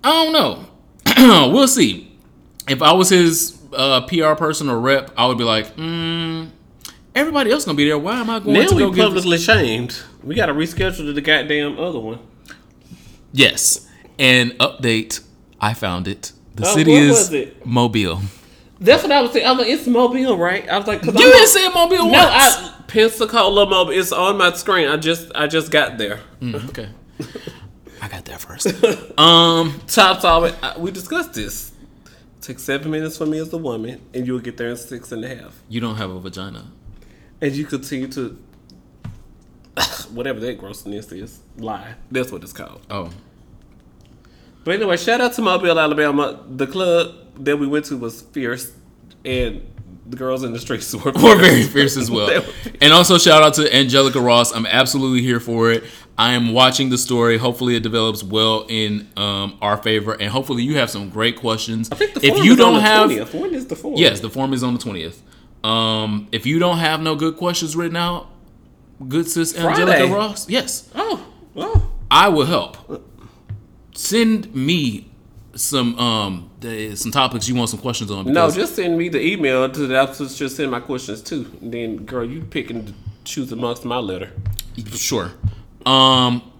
I 0.03 0.23
don't 0.23 0.33
know. 0.33 0.65
we'll 1.51 1.67
see. 1.67 2.17
If 2.67 2.81
I 2.81 2.93
was 2.93 3.09
his 3.09 3.59
uh, 3.73 4.01
PR 4.07 4.33
person 4.33 4.69
or 4.69 4.79
rep, 4.79 5.11
I 5.17 5.27
would 5.27 5.37
be 5.37 5.43
like, 5.43 5.75
mm, 5.75 6.49
everybody 7.15 7.49
else 7.51 7.65
gonna 7.65 7.75
be 7.77 7.85
there. 7.85 7.97
Why 7.97 8.19
am 8.19 8.29
I 8.29 8.39
going 8.39 8.53
Now 8.53 8.67
to 8.67 8.75
we 8.75 8.81
go 8.83 8.91
get? 8.91 9.05
publicly 9.05 9.37
shamed. 9.37 9.97
We 10.23 10.35
got 10.35 10.47
to 10.47 10.53
reschedule 10.53 11.13
the 11.15 11.21
goddamn 11.21 11.79
other 11.79 11.99
one. 11.99 12.19
Yes, 13.31 13.87
and 14.19 14.51
update. 14.59 15.21
I 15.59 15.73
found 15.73 16.07
it. 16.07 16.31
The 16.55 16.65
Oh, 16.67 16.73
city 16.75 16.93
is? 16.93 17.47
Mobile. 17.65 18.21
That's 18.79 19.03
what 19.03 19.11
I 19.11 19.21
was 19.21 19.31
saying. 19.31 19.45
I 19.45 19.51
was 19.51 19.59
like, 19.59 19.69
it's 19.69 19.87
Mobile, 19.87 20.37
right? 20.37 20.67
I 20.69 20.77
was 20.77 20.87
like, 20.87 21.03
You 21.03 21.09
I'm 21.11 21.15
didn't 21.15 21.47
say 21.47 21.67
Mobile 21.69 22.05
No, 22.05 22.11
once. 22.11 22.29
I, 22.33 22.73
Pensacola 22.87 23.65
Mobile. 23.69 23.91
It's 23.93 24.11
on 24.11 24.37
my 24.37 24.51
screen. 24.53 24.87
I 24.89 24.97
just, 24.97 25.31
I 25.33 25.47
just 25.47 25.71
got 25.71 25.97
there. 25.97 26.19
Mm, 26.41 26.69
okay, 26.69 26.89
I 28.01 28.07
got 28.09 28.25
there 28.25 28.37
first. 28.37 28.67
um, 29.17 29.79
Top 29.87 30.21
solid. 30.21 30.55
We 30.77 30.91
discussed 30.91 31.33
this. 31.33 31.71
Take 32.41 32.59
seven 32.59 32.91
minutes 32.91 33.17
for 33.17 33.25
me 33.25 33.39
as 33.39 33.51
a 33.53 33.57
woman, 33.57 34.01
and 34.13 34.27
you'll 34.27 34.39
get 34.39 34.57
there 34.57 34.69
in 34.69 34.77
six 34.77 35.11
and 35.11 35.23
a 35.25 35.35
half. 35.35 35.55
you 35.67 35.79
don't 35.81 35.95
have 35.95 36.11
a 36.11 36.19
vagina. 36.19 36.65
And 37.41 37.53
you 37.53 37.65
continue 37.65 38.07
to, 38.09 38.37
whatever 40.11 40.39
that 40.41 40.57
grossness 40.57 41.11
is, 41.11 41.39
lie. 41.57 41.95
That's 42.11 42.31
what 42.31 42.43
it's 42.43 42.53
called. 42.53 42.81
Oh, 42.89 43.09
But 44.63 44.75
anyway, 44.75 44.97
shout 44.97 45.21
out 45.21 45.33
to 45.33 45.41
Mobile, 45.41 45.79
Alabama. 45.79 46.43
The 46.49 46.67
club 46.67 47.15
that 47.43 47.57
we 47.57 47.67
went 47.67 47.85
to 47.85 47.97
was 47.97 48.21
fierce, 48.21 48.71
and 49.23 49.61
the 50.07 50.15
girls 50.17 50.43
in 50.43 50.53
the 50.53 50.59
streets 50.59 50.93
were 51.05 51.11
we're 51.15 51.37
very 51.37 51.63
fierce 51.63 51.97
as 51.97 52.09
well. 52.09 52.43
And 52.81 52.93
also 52.93 53.17
shout 53.17 53.41
out 53.41 53.53
to 53.55 53.73
Angelica 53.75 54.19
Ross. 54.19 54.53
I'm 54.55 54.65
absolutely 54.65 55.21
here 55.21 55.39
for 55.39 55.71
it. 55.71 55.83
I 56.17 56.33
am 56.33 56.53
watching 56.53 56.89
the 56.89 56.97
story. 56.97 57.37
Hopefully, 57.37 57.75
it 57.75 57.83
develops 57.83 58.23
well 58.23 58.65
in 58.69 59.07
um, 59.17 59.57
our 59.61 59.75
favor, 59.77 60.13
and 60.13 60.29
hopefully, 60.29 60.63
you 60.63 60.77
have 60.77 60.89
some 60.89 61.09
great 61.09 61.35
questions. 61.37 61.89
I 61.91 61.95
think 61.95 62.13
the 62.13 62.25
if 62.25 62.33
form 62.35 62.45
you 62.45 62.53
is 62.53 62.59
on 62.59 62.73
don't 62.73 62.75
the 62.75 62.81
have, 62.81 63.09
20th. 63.33 63.41
When 63.41 63.53
is 63.55 63.67
the 63.67 63.75
form? 63.75 63.95
yes, 63.97 64.19
the 64.21 64.29
form 64.29 64.53
is 64.53 64.63
on 64.63 64.73
the 64.73 64.79
twentieth. 64.79 65.21
Um, 65.65 66.27
if 66.31 66.45
you 66.45 66.59
don't 66.59 66.77
have 66.77 67.01
no 67.01 67.15
good 67.15 67.37
questions 67.37 67.75
written 67.75 67.97
out, 67.97 68.27
good 69.07 69.27
sis 69.27 69.57
Angelica. 69.57 70.05
Ross, 70.13 70.47
yes, 70.49 70.89
Oh, 70.93 71.25
oh. 71.55 71.89
I 72.11 72.29
will 72.29 72.45
help. 72.45 72.77
Send 73.95 74.53
me 74.53 75.09
some 75.55 75.97
um 75.97 76.49
the, 76.59 76.95
some 76.95 77.11
topics 77.11 77.47
you 77.47 77.55
want 77.55 77.69
some 77.69 77.79
questions 77.79 78.11
on. 78.11 78.31
No, 78.31 78.51
just 78.51 78.75
send 78.75 78.97
me 78.97 79.09
the 79.09 79.21
email 79.25 79.67
to 79.69 79.87
the 79.87 79.97
opposite. 79.97 80.35
Just 80.37 80.57
send 80.57 80.69
my 80.69 80.81
questions 80.81 81.21
too. 81.21 81.51
And 81.61 81.73
then, 81.73 82.05
girl, 82.05 82.25
you 82.25 82.41
pick 82.41 82.69
and 82.69 82.93
choose 83.23 83.51
amongst 83.51 83.85
my 83.85 83.97
letter. 83.97 84.31
Sure. 84.93 85.31
Um, 85.85 86.51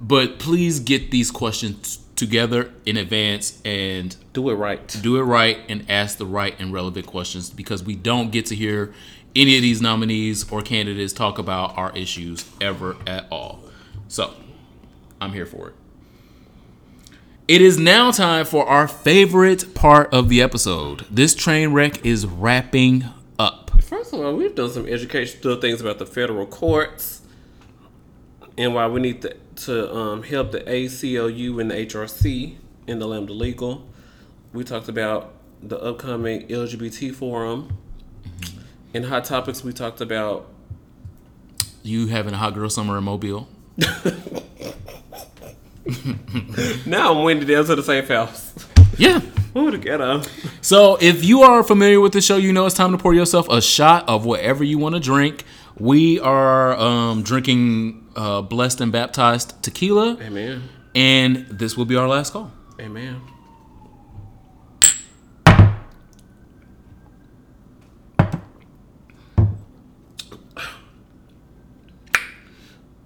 but 0.00 0.38
please 0.38 0.80
get 0.80 1.10
these 1.10 1.30
questions 1.30 2.04
together 2.18 2.72
in 2.84 2.96
advance 2.96 3.62
and 3.64 4.14
Do 4.32 4.50
it 4.50 4.54
right. 4.54 4.86
do 5.02 5.16
it 5.16 5.22
right 5.22 5.58
and 5.68 5.86
ask 5.88 6.18
the 6.18 6.26
right 6.26 6.54
and 6.58 6.72
relevant 6.72 7.06
questions 7.06 7.48
because 7.48 7.82
we 7.82 7.94
don't 7.94 8.30
get 8.30 8.46
to 8.46 8.54
hear 8.56 8.92
any 9.36 9.56
of 9.56 9.62
these 9.62 9.80
nominees 9.80 10.50
or 10.50 10.60
candidates 10.60 11.12
talk 11.12 11.38
about 11.38 11.78
our 11.78 11.96
issues 11.96 12.44
ever 12.60 12.96
at 13.06 13.26
all. 13.30 13.62
So, 14.08 14.34
I'm 15.20 15.32
here 15.32 15.46
for 15.46 15.68
it. 15.68 15.74
It 17.46 17.62
is 17.62 17.78
now 17.78 18.10
time 18.10 18.44
for 18.44 18.66
our 18.66 18.86
favorite 18.88 19.74
part 19.74 20.12
of 20.12 20.28
the 20.28 20.42
episode. 20.42 21.06
This 21.10 21.34
train 21.34 21.72
wreck 21.72 22.04
is 22.04 22.26
wrapping 22.26 23.04
up. 23.38 23.70
First 23.82 24.12
of 24.12 24.20
all, 24.20 24.34
we've 24.34 24.54
done 24.54 24.70
some 24.70 24.86
educational 24.86 25.56
things 25.60 25.80
about 25.80 25.98
the 25.98 26.04
federal 26.06 26.46
courts 26.46 27.22
and 28.58 28.74
why 28.74 28.86
we 28.88 29.00
need 29.00 29.22
to, 29.22 29.34
to 29.58 29.94
um, 29.94 30.22
help 30.22 30.52
the 30.52 30.60
ACLU 30.60 31.60
and 31.60 31.70
the 31.70 31.74
HRC 31.74 32.56
in 32.86 32.98
the 32.98 33.06
Lambda 33.06 33.32
Legal. 33.32 33.86
We 34.52 34.64
talked 34.64 34.88
about 34.88 35.34
the 35.62 35.78
upcoming 35.78 36.46
LGBT 36.48 37.14
forum. 37.14 37.76
In 38.94 39.02
Hot 39.04 39.24
Topics, 39.24 39.62
we 39.62 39.72
talked 39.72 40.00
about 40.00 40.48
You 41.82 42.06
having 42.06 42.34
a 42.34 42.38
hot 42.38 42.54
girl 42.54 42.70
summer 42.70 42.96
in 42.98 43.04
Mobile? 43.04 43.48
now 46.86 47.14
I'm 47.14 47.24
winded 47.24 47.48
down 47.48 47.64
to 47.66 47.74
the 47.76 47.82
safe 47.82 48.08
house. 48.08 48.54
Yeah. 48.96 49.20
Ooh, 49.56 49.70
the 49.70 49.78
ghetto. 49.78 50.22
So, 50.60 50.98
if 51.00 51.24
you 51.24 51.42
are 51.42 51.62
familiar 51.62 52.00
with 52.00 52.12
the 52.12 52.20
show, 52.20 52.36
you 52.36 52.52
know 52.52 52.66
it's 52.66 52.74
time 52.74 52.92
to 52.92 52.98
pour 52.98 53.14
yourself 53.14 53.48
a 53.48 53.60
shot 53.60 54.08
of 54.08 54.24
whatever 54.24 54.62
you 54.62 54.78
want 54.78 54.94
to 54.94 55.00
drink. 55.00 55.44
We 55.78 56.20
are 56.20 56.76
um, 56.76 57.22
drinking 57.22 58.07
uh, 58.18 58.42
blessed 58.42 58.80
and 58.80 58.90
baptized 58.90 59.62
tequila, 59.62 60.18
Amen. 60.20 60.68
and 60.94 61.46
this 61.46 61.76
will 61.76 61.84
be 61.84 61.94
our 61.94 62.08
last 62.08 62.32
call. 62.32 62.50
Amen. 62.80 63.20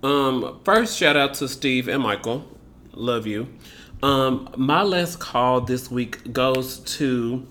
Um, 0.03 0.61
first 0.65 0.97
shout 0.99 1.17
out 1.17 1.35
to 1.35 1.47
Steve 1.47 1.89
and 1.89 2.03
Michael. 2.03 2.45
Love 2.95 3.27
you. 3.27 3.47
Um, 4.03 4.49
my 4.57 4.83
last 4.83 5.21
call 5.21 5.61
this 5.61 5.91
week 5.91 6.33
goes 6.33 6.79
to 6.97 7.47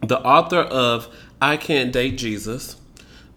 the 0.00 0.18
author 0.20 0.60
of 0.60 1.14
I 1.42 1.58
Can't 1.58 1.92
Date 1.92 2.16
Jesus. 2.16 2.76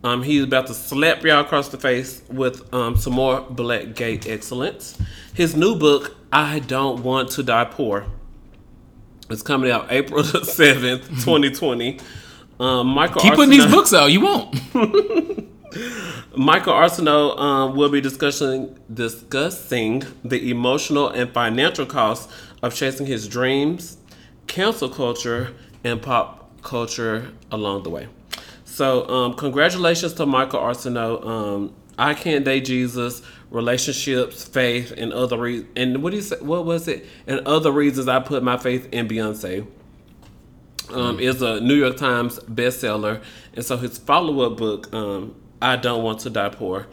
Um, 0.04 0.24
he's 0.24 0.44
about 0.44 0.68
to 0.68 0.74
slap 0.74 1.24
y'all 1.24 1.42
across 1.42 1.70
the 1.70 1.78
face 1.78 2.24
with 2.30 2.74
um, 2.74 2.98
some 2.98 3.14
more 3.14 3.42
black 3.42 3.94
gay 3.96 4.20
excellence. 4.26 4.98
His 5.34 5.56
new 5.56 5.76
book, 5.78 6.16
I 6.34 6.60
Don't 6.60 7.04
Want 7.04 7.30
to 7.32 7.44
Die 7.44 7.66
Poor, 7.66 8.08
is 9.30 9.44
coming 9.44 9.70
out 9.70 9.92
April 9.92 10.24
the 10.24 10.40
7th, 10.40 11.08
2020. 11.24 12.00
Um, 12.60 12.90
Michael 12.90 13.22
Keep 13.22 13.34
putting 13.34 13.50
these 13.50 13.66
books 13.66 13.92
out. 13.92 14.12
You 14.12 14.22
won't. 14.22 14.54
Michael 16.38 16.74
Arceneaux 16.74 17.36
um, 17.40 17.76
will 17.76 17.90
be 17.90 18.00
discussing 18.02 18.78
discussing 18.94 20.04
the 20.24 20.52
emotional 20.52 21.10
and 21.10 21.34
financial 21.34 21.88
costs 21.88 22.32
of 22.62 22.76
chasing 22.76 23.08
his 23.08 23.28
dreams, 23.28 23.98
cancel 24.46 24.90
culture, 24.90 25.56
and 25.84 26.04
pop 26.04 26.62
culture 26.62 27.32
along 27.52 27.82
the 27.82 27.90
way. 27.90 28.08
So, 28.82 29.08
um, 29.08 29.36
congratulations 29.36 30.14
to 30.16 30.26
Michael 30.26 30.60
Arceneaux. 30.60 31.24
Um, 31.24 31.76
I 32.00 32.16
can't 32.16 32.44
date 32.44 32.66
Jesus, 32.66 33.22
relationships, 33.52 34.44
faith, 34.44 34.92
and 34.98 35.14
other 35.14 35.38
re- 35.38 35.68
and 35.76 36.02
what 36.02 36.10
do 36.10 36.16
you 36.16 36.24
say? 36.24 36.38
What 36.40 36.66
was 36.66 36.88
it? 36.88 37.06
And 37.28 37.42
other 37.42 37.72
reasons 37.72 38.08
I 38.08 38.22
put 38.22 38.42
my 38.42 38.58
faith 38.58 38.90
in 38.92 39.08
Beyonce 39.08 39.68
um, 40.90 41.20
is 41.20 41.44
a 41.44 41.62
New 41.62 41.76
York 41.76 41.96
Times 41.98 42.40
bestseller, 42.40 43.22
and 43.54 43.64
so 43.64 43.78
his 43.78 44.00
follow-up 44.00 44.58
book, 44.58 44.92
um, 44.96 45.36
"I 45.62 45.76
Don't 45.76 46.02
Want 46.02 46.22
to 46.22 46.32
Die 46.32 46.50
Poor," 46.50 46.88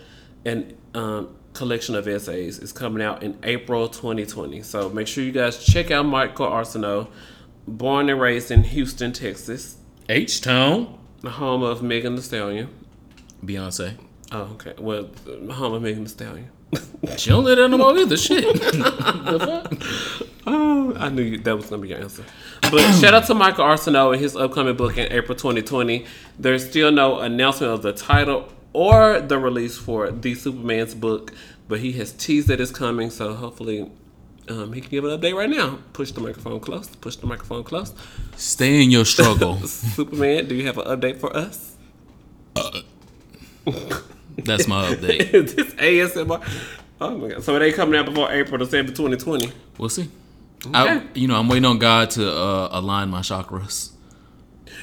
and 0.44 0.76
um, 0.92 1.34
collection 1.54 1.94
of 1.94 2.06
essays 2.06 2.58
is 2.58 2.70
coming 2.70 3.02
out 3.02 3.22
in 3.22 3.38
April 3.44 3.88
2020. 3.88 4.60
So 4.60 4.90
make 4.90 5.06
sure 5.06 5.24
you 5.24 5.32
guys 5.32 5.64
check 5.64 5.90
out 5.90 6.04
Michael 6.04 6.48
Arceneaux, 6.48 7.08
born 7.66 8.10
and 8.10 8.20
raised 8.20 8.50
in 8.50 8.64
Houston, 8.64 9.14
Texas, 9.14 9.78
H 10.10 10.42
Town. 10.42 10.97
The 11.20 11.30
home 11.30 11.62
of 11.62 11.82
Megan 11.82 12.16
Thee 12.16 12.22
Stallion. 12.22 12.68
Beyonce. 13.44 13.94
Oh, 14.30 14.42
okay. 14.54 14.74
Well, 14.78 15.08
the 15.24 15.52
home 15.52 15.74
of 15.74 15.82
Megan 15.82 16.04
Thee 16.04 16.10
Stallion. 16.10 16.50
She 17.16 17.30
don't 17.30 17.44
let 17.44 17.58
her 17.58 17.68
know 17.68 17.96
either. 17.96 18.16
Shit. 18.16 18.44
The 18.62 19.38
fuck? 19.40 20.28
Oh, 20.46 20.94
I 20.96 21.08
knew 21.10 21.22
you, 21.22 21.38
that 21.38 21.56
was 21.56 21.66
gonna 21.66 21.82
be 21.82 21.88
your 21.88 21.98
answer. 22.00 22.24
But 22.62 22.92
shout 23.00 23.14
out 23.14 23.26
to 23.26 23.34
Michael 23.34 23.64
Arceneaux 23.64 24.12
and 24.12 24.20
his 24.20 24.34
upcoming 24.36 24.76
book 24.76 24.96
in 24.96 25.10
April 25.12 25.36
2020. 25.36 26.06
There's 26.38 26.68
still 26.68 26.90
no 26.90 27.20
announcement 27.20 27.72
of 27.72 27.82
the 27.82 27.92
title 27.92 28.48
or 28.72 29.20
the 29.20 29.38
release 29.38 29.76
for 29.78 30.10
the 30.10 30.34
Superman's 30.34 30.94
book, 30.94 31.32
but 31.68 31.80
he 31.80 31.92
has 31.92 32.12
teased 32.12 32.48
that 32.48 32.60
it's 32.60 32.70
coming. 32.70 33.10
So 33.10 33.34
hopefully, 33.34 33.90
um, 34.50 34.72
he 34.72 34.80
can 34.80 34.90
give 34.90 35.04
an 35.04 35.18
update 35.18 35.34
right 35.34 35.48
now. 35.50 35.78
Push 35.92 36.12
the 36.12 36.20
microphone 36.20 36.60
close. 36.60 36.88
Push 36.88 37.16
the 37.16 37.26
microphone 37.26 37.64
close. 37.64 37.92
Stay 38.36 38.82
in 38.82 38.90
your 38.90 39.04
struggle. 39.04 39.56
Superman, 39.66 40.46
do 40.48 40.54
you 40.54 40.66
have 40.66 40.78
an 40.78 40.86
update 40.86 41.18
for 41.18 41.34
us? 41.36 41.76
That's 44.44 44.66
my 44.68 44.92
update. 44.94 45.30
This 45.56 45.74
ASMR? 45.74 46.42
Oh 47.00 47.16
my 47.16 47.28
god! 47.28 47.44
So 47.44 47.54
it 47.56 47.62
ain't 47.62 47.76
coming 47.76 47.98
out 47.98 48.06
before 48.06 48.30
April 48.32 48.58
the 48.58 48.64
7th, 48.64 48.88
2020. 48.96 49.52
We'll 49.78 49.88
see. 49.88 50.08
I, 50.74 50.82
Okay. 50.96 51.06
you 51.14 51.28
know, 51.28 51.36
I'm 51.36 51.48
waiting 51.48 51.64
on 51.64 51.78
God 51.78 52.10
to 52.10 52.28
uh, 52.28 52.68
align 52.72 53.08
my 53.10 53.20
chakras. 53.20 53.90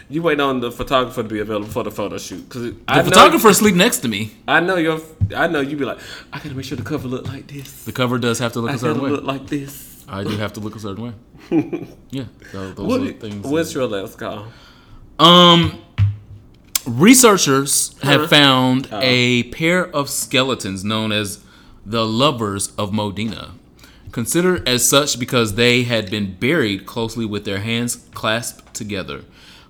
You 0.07 0.22
wait 0.22 0.40
on 0.40 0.60
the 0.60 0.72
photographer 0.72 1.23
to 1.23 1.30
be 1.30 1.40
available 1.40 1.68
for 1.68 1.84
the 1.84 1.90
photo 1.91 2.18
shoot 2.19 2.48
because 2.48 2.64
The 2.73 3.03
photographer 3.03 3.52
sleep 3.53 3.73
next 3.76 3.99
to 3.99 4.07
me. 4.07 4.32
I 4.48 4.60
know 4.60 4.76
your. 4.77 4.99
I 5.36 5.48
know 5.48 5.61
you 5.61 5.76
be 5.77 5.86
like, 5.86 5.98
I 6.32 6.38
gotta 6.38 6.53
make 6.53 6.65
sure 6.65 6.77
the 6.77 6.84
cover 6.84 7.07
look 7.07 7.27
like 7.27 7.48
this. 7.48 7.86
The 7.86 7.91
cover 7.91 8.19
does 8.19 8.38
have 8.40 8.53
to 8.53 8.60
look 8.61 8.72
I 8.72 8.76
a 8.76 8.77
certain 8.77 9.02
way. 9.02 9.10
look 9.10 9.23
like 9.23 9.48
this. 9.48 10.03
I 10.07 10.23
do 10.23 10.38
have 10.38 10.53
to 10.53 10.60
look 10.60 10.76
a 10.76 10.80
certain 10.80 11.03
way. 11.06 11.14
yeah, 12.11 12.26
so 12.52 12.72
those 12.73 12.88
What, 12.88 13.02
are 13.02 13.11
things. 13.14 13.45
what's 13.48 13.73
your 13.73 13.88
last 13.88 14.19
call? 14.19 14.45
Um, 15.18 15.82
researchers 16.88 17.95
have 18.03 18.22
Huh? 18.22 18.27
found 18.27 18.88
Oh. 18.91 18.99
a 19.02 19.44
pair 19.44 19.86
of 19.88 20.10
skeletons 20.10 20.84
known 20.84 21.11
as 21.11 21.40
the 21.86 22.06
lovers 22.06 22.72
of 22.77 22.91
Modena, 22.94 23.52
considered 24.11 24.68
as 24.68 24.88
such 24.88 25.19
because 25.19 25.56
they 25.56 25.84
had 25.84 26.10
been 26.11 26.36
buried 26.36 26.86
closely 26.86 27.26
with 27.26 27.45
their 27.45 27.60
hands 27.60 27.98
clasped 28.14 28.73
together. 28.73 29.22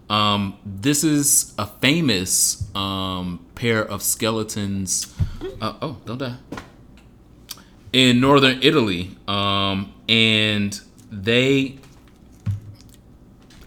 Um, 0.09 0.57
this 0.65 1.03
is 1.03 1.53
a 1.57 1.65
famous 1.65 2.63
um, 2.75 3.45
pair 3.55 3.83
of 3.83 4.03
skeletons. 4.03 5.13
Uh, 5.61 5.73
oh, 5.81 5.97
don't 6.05 6.19
die. 6.19 6.37
In 7.91 8.19
northern 8.19 8.61
Italy, 8.61 9.17
um, 9.27 9.93
and 10.07 10.79
they 11.11 11.79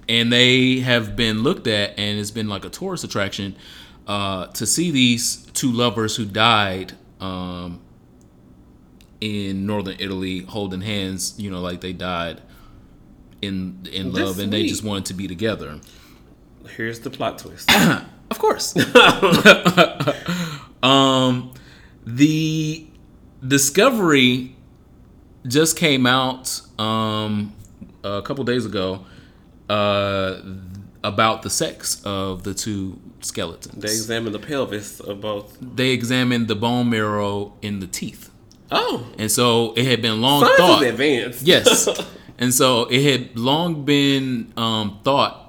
and 0.09 0.33
they 0.33 0.81
have 0.81 1.17
been 1.17 1.43
looked 1.43 1.67
at, 1.67 1.99
and 1.99 2.19
it's 2.19 2.31
been 2.31 2.49
like 2.49 2.65
a 2.65 2.71
tourist 2.71 3.05
attraction 3.05 3.57
uh, 4.07 4.47
to 4.49 4.67
see 4.67 4.91
these 4.91 5.45
two 5.53 5.71
lovers 5.73 6.17
who 6.17 6.25
died 6.25 6.93
um, 7.21 7.81
in 9.21 9.67
northern 9.67 9.97
Italy 9.99 10.41
holding 10.43 10.81
hands. 10.83 11.35
You 11.39 11.51
know, 11.51 11.61
like 11.61 11.81
they 11.81 11.93
died 11.93 12.43
in 13.43 13.87
in 13.93 14.13
That's 14.13 14.25
love, 14.25 14.39
and 14.39 14.53
they 14.53 14.61
sweet. 14.61 14.69
just 14.69 14.85
wanted 14.85 15.07
to 15.07 15.15
be 15.15 15.27
together. 15.27 15.81
Here's 16.77 17.01
the 17.01 17.11
plot 17.11 17.39
twist. 17.39 17.71
Of 18.31 18.39
course. 18.39 18.77
um, 20.83 21.53
the 22.05 22.87
discovery 23.47 24.55
just 25.47 25.77
came 25.79 26.07
out 26.07 26.61
um, 26.79 27.55
a 28.05 28.21
couple 28.23 28.45
days 28.45 28.67
ago 28.67 29.05
uh, 29.71 30.41
about 31.03 31.41
the 31.43 31.49
sex 31.51 32.03
of 32.05 32.43
the 32.43 32.53
two 32.55 32.99
skeletons. 33.21 33.83
they 33.83 33.89
examined 33.89 34.35
the 34.35 34.39
pelvis 34.39 35.01
of 35.01 35.21
both. 35.23 35.57
They 35.61 35.91
examined 35.91 36.49
the 36.49 36.55
bone 36.55 36.91
marrow 36.91 37.55
in 37.63 37.81
the 37.81 37.87
teeth, 37.87 38.31
Oh, 38.71 39.07
and 39.19 39.31
so 39.31 39.73
it 39.75 39.87
had 39.87 40.03
been 40.03 40.21
long 40.21 40.43
science 40.43 40.59
thought. 40.59 40.83
advanced. 40.83 41.43
Yes. 41.47 41.89
and 42.39 42.53
so 42.53 42.85
it 42.91 43.03
had 43.03 43.39
long 43.39 43.85
been 43.87 44.53
um, 44.59 45.01
thought 45.03 45.48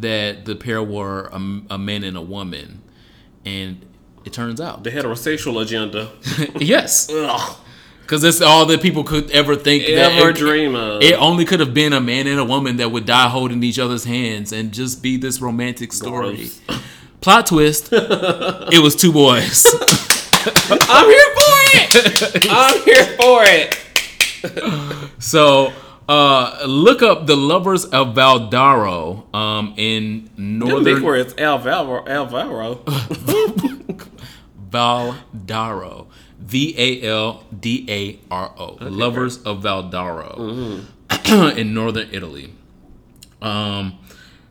that 0.00 0.44
the 0.44 0.54
pair 0.56 0.82
were 0.82 1.26
a, 1.32 1.36
a 1.70 1.78
man 1.78 2.04
and 2.04 2.16
a 2.16 2.20
woman. 2.22 2.82
And 3.44 3.84
it 4.24 4.32
turns 4.32 4.60
out, 4.60 4.84
the 4.84 4.90
heterosexual 4.90 5.62
agenda. 5.62 6.10
yes. 6.60 7.10
Ugh. 7.10 7.56
Because 8.02 8.22
that's 8.22 8.40
all 8.40 8.66
that 8.66 8.82
people 8.82 9.02
could 9.02 9.30
ever 9.32 9.56
think. 9.56 9.84
that 9.86 10.12
Ever 10.12 10.30
it, 10.30 10.36
dream 10.36 10.76
of. 10.76 11.02
It 11.02 11.14
only 11.14 11.44
could 11.44 11.58
have 11.58 11.74
been 11.74 11.92
a 11.92 12.00
man 12.00 12.28
and 12.28 12.38
a 12.38 12.44
woman 12.44 12.76
that 12.76 12.92
would 12.92 13.04
die 13.04 13.28
holding 13.28 13.60
each 13.64 13.80
other's 13.80 14.04
hands 14.04 14.52
and 14.52 14.72
just 14.72 15.02
be 15.02 15.16
this 15.16 15.40
romantic 15.40 15.92
story. 15.92 16.50
Plot 17.20 17.46
twist: 17.46 17.88
It 17.92 18.80
was 18.80 18.94
two 18.94 19.12
boys. 19.12 19.66
I'm 20.88 21.06
here 21.08 21.34
for 21.34 21.52
it. 21.74 22.46
I'm 22.48 22.82
here 22.84 23.04
for 23.16 23.42
it. 23.44 25.10
So 25.20 25.72
uh, 26.08 26.64
look 26.66 27.02
up 27.02 27.26
the 27.26 27.36
lovers 27.36 27.84
of 27.86 28.14
Valdaro 28.14 29.34
um, 29.34 29.74
in 29.76 30.30
northern. 30.36 30.84
Them 30.84 30.84
northern 30.84 31.04
words, 31.04 31.34
Alvaro. 31.38 32.06
Alvaro. 32.06 32.76
Valdaro. 34.70 36.06
V 36.38 36.74
A 36.78 37.02
L 37.08 37.44
D 37.58 37.86
A 37.88 38.18
R 38.30 38.52
O. 38.56 38.76
Lovers 38.80 39.42
of 39.42 39.62
Valdaro 39.62 40.84
in 41.56 41.74
northern 41.74 42.08
Italy. 42.12 42.52
Um, 43.42 43.98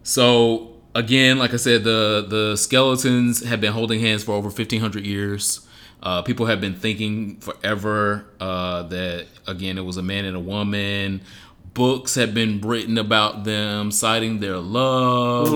so 0.04 0.76
again, 0.94 1.38
like 1.38 1.54
I 1.54 1.58
said, 1.58 1.84
the 1.84 2.26
the 2.28 2.56
skeletons 2.58 3.44
have 3.46 3.62
been 3.62 3.74
holding 3.74 4.00
hands 4.02 4.24
for 4.24 4.34
over 4.34 4.50
fifteen 4.50 4.82
hundred 4.82 5.06
years. 5.06 5.62
Uh, 6.04 6.22
people 6.22 6.46
have 6.46 6.62
been 6.62 6.76
thinking 6.76 7.38
forever 7.38 8.26
uh, 8.40 8.84
that 8.84 9.28
again 9.48 9.78
it 9.78 9.86
was 9.86 9.98
a 9.98 10.04
man 10.04 10.26
and 10.26 10.36
a 10.36 10.40
woman. 10.40 11.22
Books 11.76 12.16
have 12.16 12.34
been 12.34 12.62
written 12.62 12.98
about 12.98 13.44
them, 13.44 13.92
citing 13.92 14.40
their 14.40 14.58
love. 14.58 15.52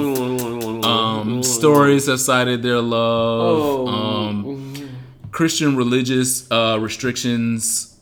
Um, 0.85 1.41
stories 1.43 2.07
have 2.07 2.19
cited 2.19 2.61
their 2.61 2.81
love. 2.81 3.87
Um, 3.87 4.89
Christian 5.31 5.75
religious 5.75 6.49
uh, 6.51 6.77
restrictions 6.79 7.95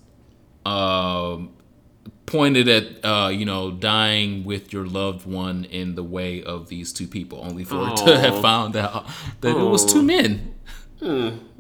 um 0.66 1.54
pointed 2.26 2.68
at 2.68 3.06
uh, 3.06 3.30
you 3.30 3.46
know 3.46 3.72
dying 3.72 4.44
with 4.44 4.74
your 4.74 4.86
loved 4.86 5.26
one 5.26 5.64
in 5.66 5.94
the 5.96 6.04
way 6.04 6.44
of 6.44 6.70
these 6.70 6.92
two 6.92 7.08
people, 7.08 7.40
only 7.44 7.64
for 7.64 7.88
it 7.88 7.98
to 7.98 8.18
have 8.20 8.42
found 8.42 8.76
out 8.76 9.08
that 9.42 9.56
it 9.56 9.64
was 9.64 9.86
two 9.86 10.00
Aw. 10.00 10.02
men 10.02 10.54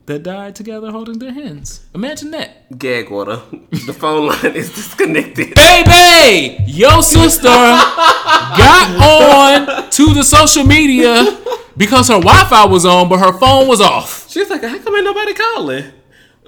that 0.07 0.23
died 0.23 0.55
together 0.55 0.89
holding 0.91 1.19
their 1.19 1.33
hands. 1.33 1.85
Imagine 1.93 2.31
that, 2.31 2.77
Gag 2.79 3.09
water. 3.11 3.41
The 3.85 3.93
phone 3.93 4.27
line 4.27 4.55
is 4.55 4.73
disconnected. 4.73 5.53
baby. 5.55 6.63
Your 6.65 7.03
sister 7.03 7.47
got 7.47 8.95
on 9.01 9.89
to 9.91 10.13
the 10.13 10.23
social 10.23 10.63
media 10.63 11.37
because 11.75 12.07
her 12.07 12.19
Wi-Fi 12.19 12.65
was 12.65 12.85
on, 12.85 13.09
but 13.09 13.19
her 13.19 13.37
phone 13.37 13.67
was 13.67 13.81
off. 13.81 14.29
She's 14.29 14.49
like, 14.49 14.63
how 14.63 14.79
come 14.79 14.95
ain't 14.95 15.05
nobody 15.05 15.33
calling? 15.33 15.91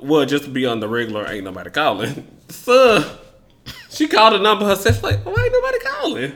Well, 0.02 0.26
just 0.26 0.46
to 0.46 0.50
be 0.50 0.66
on 0.66 0.80
the 0.80 0.88
regular, 0.88 1.28
ain't 1.30 1.44
nobody 1.44 1.70
calling. 1.70 2.26
Sir, 2.48 3.20
she 3.90 4.08
called 4.08 4.34
a 4.34 4.40
number 4.40 4.66
herself. 4.66 5.04
Like, 5.04 5.26
why 5.26 5.34
ain't 5.34 5.52
nobody 5.54 5.80
calling? 5.80 6.34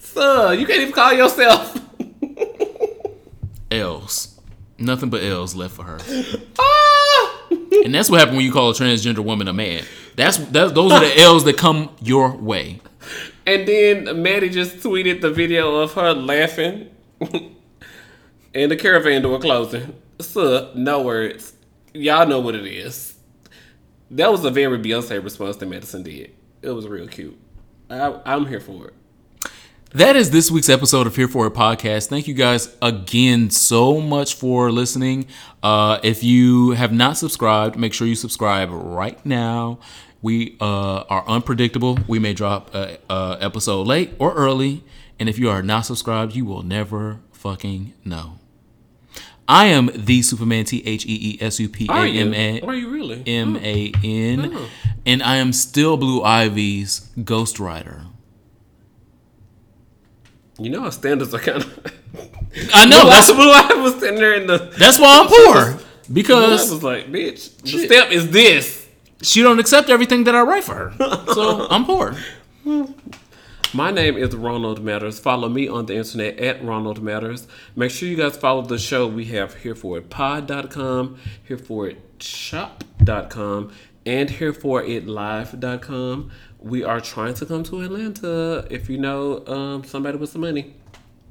Sir, 0.00 0.54
you 0.54 0.66
can't 0.66 0.80
even 0.80 0.92
call 0.92 1.12
yourself. 1.12 1.78
L's, 3.70 4.29
nothing 4.80 5.10
but 5.10 5.22
L's 5.22 5.54
left 5.54 5.74
for 5.74 5.84
her. 5.84 5.98
ah! 6.58 7.40
And 7.84 7.94
that's 7.94 8.10
what 8.10 8.20
happened 8.20 8.36
when 8.36 8.46
you 8.46 8.52
call 8.52 8.70
a 8.70 8.74
transgender 8.74 9.20
woman 9.20 9.48
a 9.48 9.52
man. 9.52 9.84
That's 10.16 10.38
that, 10.38 10.74
those 10.74 10.92
are 10.92 11.00
the 11.00 11.20
L's 11.20 11.44
that 11.44 11.56
come 11.56 11.90
your 12.00 12.36
way. 12.36 12.80
And 13.46 13.66
then 13.66 14.22
Maddie 14.22 14.50
just 14.50 14.76
tweeted 14.78 15.20
the 15.20 15.30
video 15.30 15.76
of 15.76 15.94
her 15.94 16.12
laughing 16.12 16.90
and 18.54 18.70
the 18.70 18.76
caravan 18.76 19.22
door 19.22 19.38
closing. 19.38 19.94
Sir, 20.20 20.70
no 20.74 21.02
words. 21.02 21.54
Y'all 21.94 22.26
know 22.26 22.40
what 22.40 22.54
it 22.54 22.66
is. 22.66 23.14
That 24.10 24.30
was 24.30 24.44
a 24.44 24.50
very 24.50 24.78
Beyonce 24.78 25.22
response 25.22 25.56
that 25.56 25.66
Madison 25.66 26.02
did. 26.02 26.34
It 26.62 26.70
was 26.70 26.86
real 26.86 27.08
cute. 27.08 27.38
I, 27.88 28.20
I'm 28.26 28.46
here 28.46 28.60
for 28.60 28.88
it. 28.88 28.94
That 29.92 30.14
is 30.14 30.30
this 30.30 30.52
week's 30.52 30.68
episode 30.68 31.08
of 31.08 31.16
Here 31.16 31.26
For 31.26 31.48
It 31.48 31.54
podcast. 31.54 32.06
Thank 32.06 32.28
you 32.28 32.34
guys 32.34 32.76
again 32.80 33.50
so 33.50 34.00
much 34.00 34.34
for 34.36 34.70
listening. 34.70 35.26
Uh, 35.64 35.98
if 36.04 36.22
you 36.22 36.70
have 36.70 36.92
not 36.92 37.16
subscribed, 37.16 37.76
make 37.76 37.92
sure 37.92 38.06
you 38.06 38.14
subscribe 38.14 38.68
right 38.70 39.18
now. 39.26 39.80
We 40.22 40.56
uh, 40.60 41.02
are 41.10 41.26
unpredictable. 41.26 41.98
We 42.06 42.20
may 42.20 42.34
drop 42.34 42.72
a, 42.72 42.98
a 43.10 43.38
episode 43.40 43.88
late 43.88 44.14
or 44.20 44.32
early, 44.34 44.84
and 45.18 45.28
if 45.28 45.40
you 45.40 45.50
are 45.50 45.60
not 45.60 45.80
subscribed, 45.86 46.36
you 46.36 46.44
will 46.44 46.62
never 46.62 47.18
fucking 47.32 47.92
know. 48.04 48.38
I 49.48 49.66
am 49.66 49.90
the 49.92 50.22
Superman 50.22 50.66
T 50.66 50.84
H 50.86 51.04
E 51.04 51.18
E 51.32 51.38
S 51.40 51.58
U 51.58 51.68
P 51.68 51.88
A 51.90 51.92
Are 51.92 52.06
you? 52.06 52.60
Are 52.62 52.74
you 52.76 52.90
really? 52.90 53.24
M 53.26 53.56
A 53.56 53.92
N, 54.04 54.56
and 55.04 55.20
I 55.20 55.38
am 55.38 55.52
still 55.52 55.96
Blue 55.96 56.22
Ivy's 56.22 57.10
Ghost 57.24 57.58
Rider. 57.58 58.04
You 60.60 60.70
know 60.70 60.84
our 60.84 60.92
standards 60.92 61.32
are 61.32 61.38
kind 61.38 61.62
of. 61.62 61.94
I 62.74 62.84
know 62.84 63.02
Blue 63.02 63.10
that's 63.10 63.32
Blue 63.32 63.50
Eye 63.50 63.82
was 63.82 63.94
sitting 63.94 64.16
there 64.18 64.34
in 64.34 64.46
the. 64.46 64.58
That's 64.78 64.98
why 64.98 65.20
I'm 65.20 65.28
poor. 65.28 65.80
Because 66.12 66.70
was 66.70 66.82
like, 66.82 67.06
bitch, 67.06 67.56
the 67.62 67.86
step 67.86 68.10
is 68.10 68.30
this. 68.30 68.88
she 69.22 69.42
don't 69.42 69.58
accept 69.58 69.88
everything 69.88 70.24
that 70.24 70.34
I 70.34 70.42
write 70.42 70.64
for 70.64 70.74
her. 70.90 71.24
So 71.32 71.66
I'm 71.70 71.84
poor. 71.84 72.16
My 73.72 73.92
name 73.92 74.16
is 74.16 74.34
Ronald 74.34 74.82
Matters. 74.82 75.20
Follow 75.20 75.48
me 75.48 75.68
on 75.68 75.86
the 75.86 75.94
internet 75.94 76.38
at 76.40 76.64
Ronald 76.64 77.00
Matters. 77.00 77.46
Make 77.76 77.92
sure 77.92 78.08
you 78.08 78.16
guys 78.16 78.36
follow 78.36 78.62
the 78.62 78.78
show. 78.78 79.06
We 79.06 79.26
have 79.26 79.54
here 79.54 79.76
for 79.76 79.98
it 79.98 80.10
pod.com, 80.10 81.18
here 81.46 81.56
for 81.58 81.86
it 81.86 81.98
shop.com, 82.18 83.72
and 84.04 84.28
here 84.28 84.52
for 84.52 84.82
it 84.82 85.06
live.com. 85.06 86.32
We 86.62 86.84
are 86.84 87.00
trying 87.00 87.32
to 87.34 87.46
come 87.46 87.64
to 87.64 87.80
Atlanta. 87.80 88.66
If 88.70 88.90
you 88.90 88.98
know 88.98 89.46
um, 89.46 89.84
somebody 89.84 90.18
with 90.18 90.30
some 90.30 90.42
money. 90.42 90.74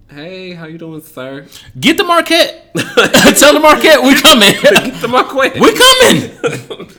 Hey, 0.10 0.54
how 0.54 0.66
you 0.66 0.80
doing, 0.80 1.02
sir? 1.02 1.46
Get 1.80 1.98
the 1.98 2.04
Marquette. 2.04 2.74
Tell 2.76 3.54
the 3.54 3.60
Marquette 3.60 4.02
we 4.02 4.20
coming. 4.20 4.54
Get 4.62 5.02
the 5.02 5.08
Marquette. 5.08 5.60
we 5.60 5.72
coming. 5.78 6.90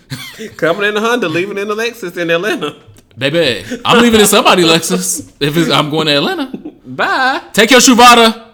Coming 0.56 0.88
in 0.88 0.94
the 0.94 1.00
Honda, 1.00 1.28
leaving 1.28 1.58
in 1.58 1.68
the 1.68 1.74
Lexus 1.74 2.16
in 2.16 2.30
Atlanta. 2.30 2.80
Baby, 3.18 3.62
I'm 3.84 4.00
leaving 4.00 4.20
in 4.20 4.26
somebody 4.26 4.62
Lexus 4.62 5.30
if 5.40 5.56
it's, 5.56 5.68
I'm 5.70 5.90
going 5.90 6.06
to 6.06 6.16
Atlanta. 6.16 6.56
Bye. 6.86 7.42
Take 7.52 7.72
your 7.72 7.80
Truvada. 7.80 8.49